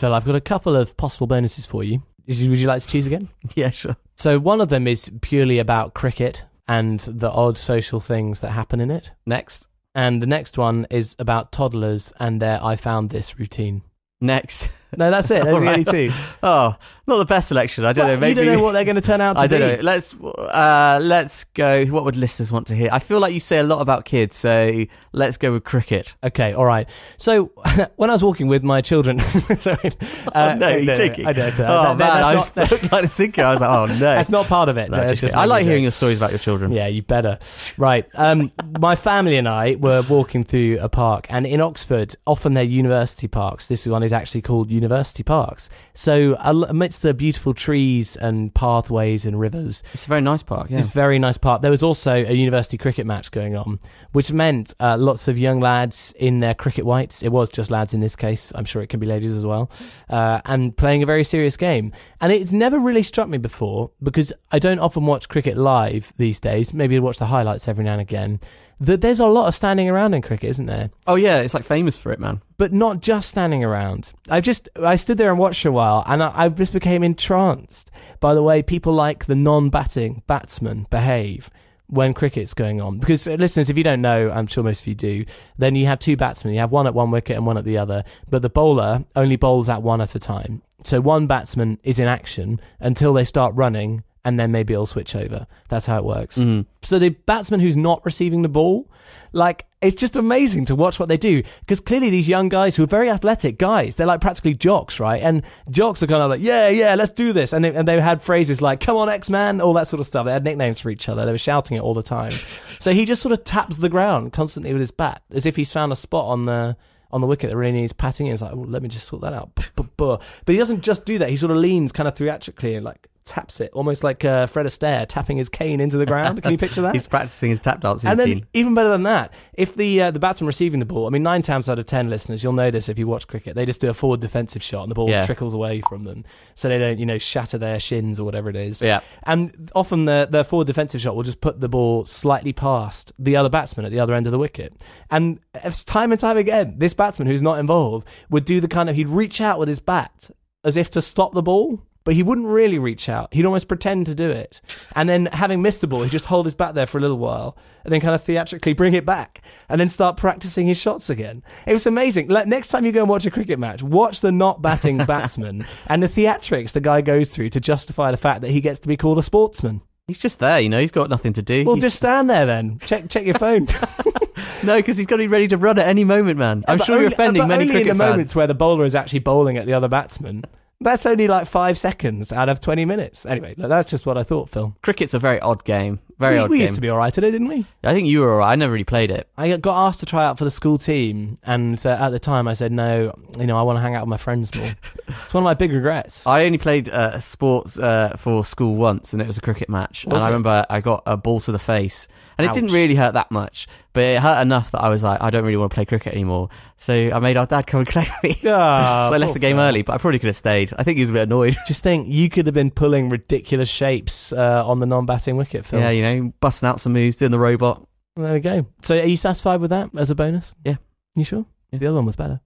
Phil, 0.00 0.14
I've 0.14 0.24
got 0.24 0.36
a 0.36 0.40
couple 0.40 0.74
of 0.74 0.96
possible 0.96 1.26
bonuses 1.26 1.66
for 1.66 1.84
you. 1.84 2.02
Would 2.30 2.60
you, 2.60 2.68
like 2.68 2.82
to 2.82 2.88
choose 2.88 3.06
again? 3.06 3.28
Yeah, 3.56 3.70
sure. 3.70 3.96
So 4.16 4.38
one 4.38 4.60
of 4.60 4.68
them 4.68 4.86
is 4.86 5.10
purely 5.20 5.58
about 5.58 5.94
cricket 5.94 6.44
and 6.68 7.00
the 7.00 7.28
odd 7.30 7.58
social 7.58 7.98
things 7.98 8.40
that 8.40 8.50
happen 8.50 8.80
in 8.80 8.90
it. 8.90 9.10
Next. 9.26 9.66
And 9.96 10.22
the 10.22 10.26
next 10.26 10.56
one 10.56 10.86
is 10.90 11.16
about 11.18 11.50
toddlers 11.50 12.12
and 12.20 12.40
their 12.40 12.64
I 12.64 12.76
found 12.76 13.10
this 13.10 13.38
routine. 13.38 13.82
Next. 14.20 14.70
No, 14.96 15.10
that's 15.10 15.30
it. 15.30 15.44
Those 15.44 15.56
are 15.56 15.60
the 15.60 15.70
only 15.70 15.84
two. 15.84 16.10
Oh, 16.42 16.74
not 17.06 17.18
the 17.18 17.24
best 17.24 17.48
selection. 17.48 17.84
I 17.84 17.92
don't 17.92 18.06
Well, 18.06 18.14
know. 18.14 18.20
Maybe 18.20 18.40
You 18.40 18.46
don't 18.46 18.56
know 18.58 18.62
what 18.62 18.72
they're 18.72 18.84
going 18.84 18.96
to 18.96 19.00
turn 19.02 19.20
out 19.20 19.34
to 19.34 19.40
be. 19.48 19.54
I 19.56 19.58
don't 19.58 19.76
know. 19.78 19.82
Let's 19.82 20.14
uh, 20.14 20.98
let's 21.02 21.44
go. 21.54 21.84
What 21.86 22.04
would 22.04 22.16
listeners 22.16 22.52
want 22.52 22.68
to 22.68 22.74
hear? 22.76 22.88
I 22.92 22.98
feel 22.98 23.18
like 23.20 23.32
you 23.34 23.40
say 23.40 23.58
a 23.58 23.62
lot 23.64 23.80
about 23.80 24.04
kids, 24.04 24.36
so 24.36 24.84
let's 25.12 25.36
go 25.36 25.52
with 25.52 25.64
cricket. 25.64 26.14
Okay, 26.22 26.52
all 26.52 26.64
right. 26.64 26.88
So 27.16 27.46
when 27.96 28.10
I 28.10 28.12
was 28.12 28.22
walking 28.22 28.46
with 28.48 28.62
my 28.62 28.80
children, 28.80 29.18
sorry, 29.58 29.92
uh, 30.32 30.54
no, 30.54 30.68
you're 30.76 30.94
joking. 30.94 31.26
I 31.26 31.32
don't. 31.32 31.58
Oh 31.60 31.94
man, 31.94 31.98
that's 31.98 32.24
I 32.24 32.34
not- 32.34 32.70
was 32.70 32.92
like 32.92 33.10
thinking. 33.10 33.44
I 33.44 33.52
was 33.52 33.60
like, 33.60 33.70
oh 33.70 33.86
no, 33.86 33.94
That's 33.98 34.30
not 34.30 34.46
part 34.46 34.68
of 34.68 34.76
it. 34.76 34.90
No, 34.90 34.96
just 34.98 35.10
just 35.10 35.20
kidding. 35.22 35.36
I 35.36 35.44
like 35.46 35.64
hearing 35.64 35.82
your 35.82 35.92
stories 35.92 36.16
about 36.18 36.30
your 36.30 36.38
children. 36.38 36.72
Yeah, 36.72 36.86
you 36.86 37.02
better. 37.02 37.38
Right. 37.76 38.06
Um, 38.14 38.52
my 38.78 38.96
family 38.96 39.36
and 39.36 39.48
I 39.48 39.74
were 39.76 40.02
walking 40.08 40.44
through 40.44 40.78
a 40.80 40.88
park, 40.88 41.26
and 41.28 41.46
in 41.46 41.60
Oxford, 41.60 42.14
often 42.26 42.54
they're 42.54 42.62
university 42.64 43.28
parks. 43.28 43.66
This 43.66 43.86
one 43.86 44.02
is 44.02 44.12
actually 44.12 44.42
called 44.42 44.70
University 44.80 45.22
Parks. 45.22 45.68
So 45.94 46.36
amidst 46.40 47.02
the 47.02 47.12
beautiful 47.14 47.52
trees 47.54 48.16
and 48.16 48.54
pathways 48.54 49.26
and 49.26 49.38
rivers, 49.38 49.82
It's 49.92 50.06
a 50.06 50.08
very 50.08 50.20
nice 50.22 50.42
park. 50.42 50.70
Yeah. 50.70 50.78
it's 50.78 50.88
a 50.88 50.92
very 50.92 51.18
nice 51.18 51.36
park. 51.38 51.60
There 51.62 51.70
was 51.70 51.82
also 51.82 52.12
a 52.12 52.32
university 52.32 52.78
cricket 52.78 53.04
match 53.06 53.30
going 53.30 53.56
on, 53.56 53.78
which 54.12 54.32
meant 54.32 54.72
uh, 54.80 54.96
lots 54.98 55.28
of 55.28 55.38
young 55.38 55.60
lads 55.60 56.14
in 56.18 56.40
their 56.40 56.54
cricket 56.54 56.84
whites. 56.86 57.22
It 57.22 57.28
was 57.30 57.50
just 57.50 57.70
lads 57.70 57.92
in 57.94 58.00
this 58.00 58.16
case. 58.16 58.52
I'm 58.54 58.64
sure 58.64 58.82
it 58.82 58.88
can 58.88 59.00
be 59.00 59.06
ladies 59.06 59.36
as 59.36 59.44
well, 59.44 59.70
uh, 60.08 60.40
and 60.46 60.74
playing 60.76 61.02
a 61.02 61.06
very 61.06 61.24
serious 61.24 61.56
game. 61.56 61.92
And 62.20 62.32
it's 62.32 62.52
never 62.52 62.78
really 62.78 63.02
struck 63.02 63.28
me 63.28 63.38
before 63.38 63.90
because 64.02 64.32
I 64.50 64.58
don't 64.58 64.78
often 64.78 65.04
watch 65.06 65.28
cricket 65.28 65.56
live 65.56 66.12
these 66.16 66.40
days. 66.40 66.72
Maybe 66.72 66.96
I 66.96 67.00
watch 67.00 67.18
the 67.18 67.26
highlights 67.26 67.68
every 67.68 67.84
now 67.84 67.92
and 67.92 68.00
again. 68.00 68.40
That 68.80 69.02
there's 69.02 69.20
a 69.20 69.26
lot 69.26 69.46
of 69.46 69.54
standing 69.54 69.90
around 69.90 70.14
in 70.14 70.22
cricket, 70.22 70.48
isn't 70.50 70.66
there? 70.66 70.90
Oh 71.06 71.16
yeah, 71.16 71.40
it's 71.40 71.52
like 71.52 71.64
famous 71.64 71.98
for 71.98 72.12
it, 72.12 72.18
man. 72.18 72.40
but 72.56 72.72
not 72.72 73.00
just 73.00 73.28
standing 73.28 73.62
around. 73.62 74.12
I 74.30 74.40
just 74.40 74.68
I 74.82 74.96
stood 74.96 75.18
there 75.18 75.30
and 75.30 75.38
watched 75.38 75.64
a 75.66 75.72
while, 75.72 76.02
and 76.06 76.22
I, 76.22 76.32
I 76.34 76.48
just 76.48 76.72
became 76.72 77.02
entranced 77.02 77.90
by 78.20 78.32
the 78.34 78.42
way 78.42 78.62
people 78.62 78.92
like 78.94 79.26
the 79.26 79.34
non-batting 79.34 80.22
batsmen 80.26 80.86
behave 80.90 81.50
when 81.88 82.14
cricket's 82.14 82.54
going 82.54 82.80
on. 82.80 82.98
Because 82.98 83.26
uh, 83.26 83.32
listeners, 83.32 83.68
if 83.68 83.76
you 83.76 83.84
don't 83.84 84.00
know, 84.00 84.30
I'm 84.30 84.46
sure 84.46 84.62
most 84.62 84.82
of 84.82 84.86
you 84.86 84.94
do, 84.94 85.24
then 85.58 85.74
you 85.74 85.86
have 85.86 85.98
two 85.98 86.16
batsmen. 86.16 86.54
You 86.54 86.60
have 86.60 86.70
one 86.70 86.86
at 86.86 86.94
one 86.94 87.10
wicket 87.10 87.36
and 87.36 87.44
one 87.44 87.58
at 87.58 87.64
the 87.64 87.78
other, 87.78 88.04
but 88.28 88.42
the 88.42 88.48
bowler 88.48 89.04
only 89.16 89.36
bowls 89.36 89.68
at 89.68 89.82
one 89.82 90.00
at 90.00 90.14
a 90.14 90.18
time. 90.18 90.62
So 90.84 91.00
one 91.00 91.26
batsman 91.26 91.78
is 91.82 91.98
in 91.98 92.08
action 92.08 92.60
until 92.78 93.12
they 93.12 93.24
start 93.24 93.54
running. 93.56 94.04
And 94.24 94.38
then 94.38 94.52
maybe 94.52 94.74
it'll 94.74 94.84
switch 94.86 95.16
over. 95.16 95.46
That's 95.68 95.86
how 95.86 95.96
it 95.96 96.04
works. 96.04 96.36
Mhm. 96.36 96.66
So 96.82 96.98
the 96.98 97.08
batsman 97.08 97.60
who's 97.60 97.76
not 97.76 98.04
receiving 98.04 98.42
the 98.42 98.50
ball, 98.50 98.86
like 99.32 99.64
it's 99.80 99.96
just 99.96 100.14
amazing 100.14 100.66
to 100.66 100.74
watch 100.74 101.00
what 101.00 101.08
they 101.08 101.16
do 101.16 101.42
because 101.60 101.80
clearly 101.80 102.10
these 102.10 102.28
young 102.28 102.50
guys 102.50 102.76
who 102.76 102.82
are 102.82 102.86
very 102.86 103.08
athletic 103.08 103.58
guys, 103.58 103.96
they're 103.96 104.06
like 104.06 104.20
practically 104.20 104.52
jocks, 104.52 105.00
right? 105.00 105.22
And 105.22 105.42
jocks 105.70 106.02
are 106.02 106.06
kind 106.06 106.22
of 106.22 106.28
like, 106.28 106.42
yeah, 106.42 106.68
yeah, 106.68 106.94
let's 106.96 107.12
do 107.12 107.32
this. 107.32 107.54
And 107.54 107.64
they, 107.64 107.74
and 107.74 107.88
they 107.88 107.98
had 107.98 108.20
phrases 108.20 108.60
like, 108.60 108.80
come 108.80 108.96
on, 108.98 109.08
X 109.08 109.30
Man, 109.30 109.62
all 109.62 109.72
that 109.74 109.88
sort 109.88 110.00
of 110.00 110.06
stuff. 110.06 110.26
They 110.26 110.32
had 110.32 110.44
nicknames 110.44 110.80
for 110.80 110.90
each 110.90 111.08
other. 111.08 111.24
They 111.24 111.32
were 111.32 111.38
shouting 111.38 111.78
it 111.78 111.80
all 111.80 111.94
the 111.94 112.02
time. 112.02 112.32
so 112.78 112.92
he 112.92 113.06
just 113.06 113.22
sort 113.22 113.32
of 113.32 113.42
taps 113.44 113.78
the 113.78 113.88
ground 113.88 114.34
constantly 114.34 114.72
with 114.72 114.80
his 114.80 114.90
bat 114.90 115.22
as 115.30 115.46
if 115.46 115.56
he's 115.56 115.72
found 115.72 115.92
a 115.92 115.96
spot 115.96 116.26
on 116.26 116.44
the 116.44 116.76
on 117.12 117.20
the 117.20 117.26
wicket 117.26 117.50
that 117.50 117.56
really 117.56 117.72
needs 117.72 117.92
patting 117.92 118.26
in. 118.26 118.32
He's 118.32 118.42
like, 118.42 118.54
well, 118.54 118.66
let 118.68 118.82
me 118.82 118.88
just 118.88 119.06
sort 119.08 119.22
that 119.22 119.32
out. 119.32 119.70
But 119.96 120.22
he 120.46 120.56
doesn't 120.56 120.80
just 120.82 121.04
do 121.04 121.18
that. 121.18 121.28
He 121.28 121.36
sort 121.36 121.50
of 121.52 121.58
leans 121.58 121.92
kind 121.92 122.08
of 122.08 122.16
theatrically 122.16 122.74
and 122.74 122.84
like 122.84 123.08
taps 123.24 123.60
it, 123.60 123.70
almost 123.72 124.02
like 124.02 124.24
uh, 124.24 124.46
Fred 124.46 124.66
Astaire 124.66 125.06
tapping 125.06 125.36
his 125.36 125.48
cane 125.48 125.80
into 125.80 125.96
the 125.96 126.06
ground. 126.06 126.42
Can 126.42 126.52
you 126.52 126.58
picture 126.58 126.82
that? 126.82 126.94
He's 126.94 127.06
practicing 127.06 127.50
his 127.50 127.60
tap 127.60 127.80
dancing 127.80 128.10
and 128.10 128.18
then 128.18 128.46
even 128.54 128.74
better 128.74 128.88
than 128.88 129.04
that, 129.04 129.32
if 129.54 129.74
the 129.74 130.02
uh, 130.02 130.10
the 130.10 130.18
batsman 130.18 130.46
receiving 130.46 130.80
the 130.80 130.86
ball, 130.86 131.06
I 131.06 131.10
mean, 131.10 131.22
nine 131.22 131.42
times 131.42 131.68
out 131.68 131.78
of 131.78 131.86
ten, 131.86 132.10
listeners, 132.10 132.42
you'll 132.42 132.52
notice 132.52 132.88
if 132.88 132.98
you 132.98 133.06
watch 133.06 133.26
cricket, 133.28 133.54
they 133.54 133.66
just 133.66 133.80
do 133.80 133.88
a 133.90 133.94
forward 133.94 134.20
defensive 134.20 134.62
shot 134.62 134.82
and 134.82 134.90
the 134.90 134.94
ball 134.94 135.08
Yeah. 135.08 135.24
trickles 135.24 135.54
away 135.54 135.80
from 135.88 136.02
them, 136.02 136.24
so 136.54 136.68
they 136.68 136.78
don't, 136.78 136.98
you 136.98 137.06
know, 137.06 137.18
shatter 137.18 137.58
their 137.58 137.78
shins 137.80 138.18
or 138.18 138.24
whatever 138.24 138.48
it 138.50 138.56
is. 138.56 138.80
Yeah. 138.82 139.00
And 139.24 139.70
often 139.74 140.04
the 140.06 140.26
the 140.30 140.44
forward 140.44 140.66
defensive 140.66 141.00
shot 141.00 141.14
will 141.16 141.22
just 141.22 141.40
put 141.40 141.60
the 141.60 141.68
ball 141.68 142.04
slightly 142.04 142.52
past 142.52 143.12
the 143.18 143.36
other 143.36 143.48
batsman 143.48 143.86
at 143.86 143.92
the 143.92 144.00
other 144.00 144.14
end 144.14 144.26
of 144.26 144.32
the 144.32 144.38
wicket. 144.38 144.74
And 145.10 145.40
time 145.86 146.12
and 146.12 146.20
time 146.20 146.36
again, 146.36 146.74
this 146.78 146.94
batsman 146.94 147.28
who's 147.28 147.42
not 147.42 147.58
involved 147.58 148.06
would 148.30 148.44
do 148.44 148.60
the 148.60 148.68
kind 148.68 148.88
of 148.88 148.96
he'd 148.96 149.08
reach 149.08 149.40
out 149.40 149.58
with 149.58 149.68
his 149.68 149.80
bat 149.80 150.30
as 150.64 150.76
if 150.76 150.90
to 150.90 151.02
stop 151.02 151.32
the 151.32 151.42
ball. 151.42 151.82
But 152.02 152.14
he 152.14 152.22
wouldn't 152.22 152.46
really 152.46 152.78
reach 152.78 153.10
out. 153.10 153.32
He'd 153.34 153.44
almost 153.44 153.68
pretend 153.68 154.06
to 154.06 154.14
do 154.14 154.30
it. 154.30 154.60
And 154.96 155.06
then, 155.08 155.26
having 155.26 155.60
missed 155.60 155.82
the 155.82 155.86
ball, 155.86 156.02
he'd 156.02 156.10
just 156.10 156.24
hold 156.24 156.46
his 156.46 156.54
bat 156.54 156.74
there 156.74 156.86
for 156.86 156.96
a 156.96 157.00
little 157.00 157.18
while 157.18 157.58
and 157.84 157.92
then 157.92 158.00
kind 158.00 158.14
of 158.14 158.22
theatrically 158.24 158.72
bring 158.72 158.94
it 158.94 159.04
back 159.04 159.42
and 159.68 159.78
then 159.80 159.88
start 159.88 160.16
practicing 160.16 160.66
his 160.66 160.78
shots 160.78 161.10
again. 161.10 161.42
It 161.66 161.74
was 161.74 161.86
amazing. 161.86 162.28
Like, 162.28 162.46
next 162.46 162.68
time 162.68 162.86
you 162.86 162.92
go 162.92 163.00
and 163.00 163.08
watch 163.08 163.26
a 163.26 163.30
cricket 163.30 163.58
match, 163.58 163.82
watch 163.82 164.20
the 164.20 164.32
not 164.32 164.62
batting 164.62 164.96
batsman 165.06 165.66
and 165.88 166.02
the 166.02 166.08
theatrics 166.08 166.72
the 166.72 166.80
guy 166.80 167.00
goes 167.02 167.28
through 167.28 167.50
to 167.50 167.60
justify 167.60 168.10
the 168.10 168.16
fact 168.16 168.40
that 168.42 168.50
he 168.50 168.60
gets 168.62 168.80
to 168.80 168.88
be 168.88 168.96
called 168.96 169.18
a 169.18 169.22
sportsman. 169.22 169.82
He's 170.06 170.18
just 170.18 170.40
there, 170.40 170.58
you 170.58 170.68
know. 170.70 170.80
He's 170.80 170.90
got 170.90 171.08
nothing 171.10 171.34
to 171.34 171.42
do. 171.42 171.64
Well, 171.64 171.74
He's- 171.76 171.84
just 171.84 171.96
stand 171.96 172.28
there 172.30 172.44
then. 172.46 172.78
Check 172.80 173.08
check 173.10 173.24
your 173.26 173.38
phone. 173.38 173.68
no, 174.64 174.76
because 174.76 174.96
he's 174.96 175.06
got 175.06 175.16
to 175.16 175.22
be 175.22 175.28
ready 175.28 175.48
to 175.48 175.56
run 175.56 175.78
at 175.78 175.86
any 175.86 176.04
moment, 176.04 176.38
man. 176.38 176.64
I'm 176.66 176.78
But 176.78 176.84
sure 176.86 176.96
you're 176.96 177.04
only- 177.04 177.14
offending 177.14 177.42
but 177.42 177.46
many 177.48 177.62
only 177.64 177.74
cricket 177.74 177.90
in 177.92 177.98
the 177.98 178.04
fans. 178.04 178.10
moments 178.12 178.34
where 178.34 178.46
the 178.46 178.54
bowler 178.54 178.84
is 178.86 178.94
actually 178.94 179.20
bowling 179.20 179.56
at 179.58 179.66
the 179.66 179.74
other 179.74 179.88
batsman. 179.88 180.44
That's 180.82 181.04
only 181.04 181.28
like 181.28 181.46
five 181.46 181.76
seconds 181.76 182.32
out 182.32 182.48
of 182.48 182.60
20 182.60 182.86
minutes. 182.86 183.26
Anyway, 183.26 183.54
that's 183.58 183.90
just 183.90 184.06
what 184.06 184.16
I 184.16 184.22
thought, 184.22 184.48
Phil. 184.48 184.74
Cricket's 184.80 185.12
a 185.12 185.18
very 185.18 185.38
odd 185.38 185.62
game. 185.64 186.00
Very 186.18 186.36
we, 186.36 186.40
odd 186.40 186.50
we 186.50 186.56
game. 186.56 186.62
used 186.62 186.74
to 186.76 186.80
be 186.80 186.88
all 186.88 186.96
right 186.96 187.16
at 187.16 187.22
it, 187.22 187.30
didn't 187.30 187.48
we? 187.48 187.66
I 187.84 187.92
think 187.92 188.08
you 188.08 188.20
were 188.20 188.32
alright. 188.32 188.52
I 188.52 188.56
never 188.56 188.72
really 188.72 188.84
played 188.84 189.10
it. 189.10 189.28
I 189.36 189.54
got 189.58 189.88
asked 189.88 190.00
to 190.00 190.06
try 190.06 190.24
out 190.24 190.38
for 190.38 190.44
the 190.44 190.50
school 190.50 190.78
team, 190.78 191.38
and 191.42 191.84
uh, 191.84 191.90
at 192.00 192.10
the 192.10 192.18
time 192.18 192.48
I 192.48 192.54
said 192.54 192.72
no. 192.72 193.14
You 193.38 193.46
know, 193.46 193.58
I 193.58 193.62
want 193.62 193.76
to 193.76 193.82
hang 193.82 193.94
out 193.94 194.02
with 194.02 194.08
my 194.10 194.16
friends 194.16 194.54
more. 194.56 194.70
it's 195.08 195.34
one 195.34 195.42
of 195.42 195.44
my 195.44 195.54
big 195.54 195.72
regrets. 195.72 196.26
I 196.26 196.46
only 196.46 196.58
played 196.58 196.88
uh, 196.88 197.20
sports 197.20 197.78
uh, 197.78 198.16
for 198.16 198.42
school 198.44 198.76
once, 198.76 199.12
and 199.12 199.20
it 199.20 199.26
was 199.26 199.36
a 199.36 199.42
cricket 199.42 199.68
match. 199.68 200.06
Was 200.06 200.14
and 200.14 200.22
I 200.22 200.26
remember 200.26 200.66
I 200.68 200.80
got 200.80 201.02
a 201.04 201.16
ball 201.16 201.40
to 201.40 201.52
the 201.52 201.58
face, 201.58 202.08
and 202.42 202.50
it 202.50 202.54
didn't 202.54 202.72
really 202.72 202.94
hurt 202.94 203.14
that 203.14 203.30
much, 203.30 203.66
but 203.92 204.02
it 204.02 204.20
hurt 204.20 204.40
enough 204.40 204.70
that 204.72 204.80
I 204.80 204.88
was 204.88 205.02
like, 205.02 205.20
I 205.20 205.30
don't 205.30 205.44
really 205.44 205.56
want 205.56 205.70
to 205.70 205.74
play 205.74 205.84
cricket 205.84 206.12
anymore. 206.12 206.48
So 206.76 206.92
I 206.94 207.18
made 207.18 207.36
our 207.36 207.46
dad 207.46 207.66
come 207.66 207.80
and 207.80 207.88
collect 207.92 208.10
me. 208.22 208.38
Ah, 208.46 209.06
so 209.08 209.14
I 209.14 209.18
left 209.18 209.34
the 209.34 209.38
game 209.38 209.56
Phil. 209.56 209.64
early, 209.64 209.82
but 209.82 209.94
I 209.94 209.98
probably 209.98 210.18
could 210.18 210.28
have 210.28 210.36
stayed. 210.36 210.72
I 210.78 210.82
think 210.82 210.96
he 210.96 211.02
was 211.02 211.10
a 211.10 211.14
bit 211.14 211.22
annoyed. 211.22 211.56
Just 211.66 211.82
think, 211.82 212.08
you 212.08 212.28
could 212.30 212.46
have 212.46 212.54
been 212.54 212.70
pulling 212.70 213.08
ridiculous 213.08 213.68
shapes 213.68 214.32
uh, 214.32 214.66
on 214.66 214.80
the 214.80 214.86
non-batting 214.86 215.36
wicket, 215.36 215.64
Phil. 215.64 215.80
Yeah, 215.80 215.90
you 215.90 216.02
know, 216.02 216.32
busting 216.40 216.68
out 216.68 216.80
some 216.80 216.92
moves, 216.92 217.16
doing 217.16 217.30
the 217.30 217.38
robot. 217.38 217.86
There 218.16 218.32
we 218.32 218.40
go. 218.40 218.66
So, 218.82 218.96
are 218.96 219.04
you 219.04 219.16
satisfied 219.16 219.60
with 219.60 219.70
that 219.70 219.90
as 219.96 220.10
a 220.10 220.14
bonus? 220.14 220.54
Yeah. 220.64 220.76
You 221.14 221.24
sure? 221.24 221.46
Yeah. 221.70 221.78
The 221.78 221.86
other 221.86 221.96
one 221.96 222.06
was 222.06 222.16
better. 222.16 222.40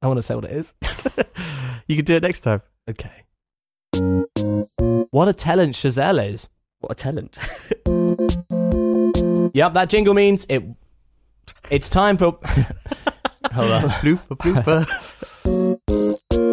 I 0.00 0.06
want 0.06 0.18
to 0.18 0.22
say 0.22 0.34
what 0.34 0.44
it 0.44 0.52
is. 0.52 0.74
You 1.88 1.96
can 1.96 2.04
do 2.04 2.14
it 2.14 2.22
next 2.22 2.40
time. 2.40 2.62
Okay. 2.88 3.24
What 5.10 5.26
a 5.28 5.32
talent 5.32 5.74
Chazelle 5.74 6.30
is. 6.30 6.48
What 6.80 6.92
a 6.92 6.94
talent. 6.94 7.38
Yep, 9.54 9.72
that 9.74 9.88
jingle 9.90 10.14
means 10.14 10.46
it. 10.48 10.64
It's 11.70 11.88
time 11.88 12.16
for. 12.16 12.38
Hold 13.52 13.70
on. 13.70 13.88
blooper, 14.00 14.86
blooper. 15.44 16.44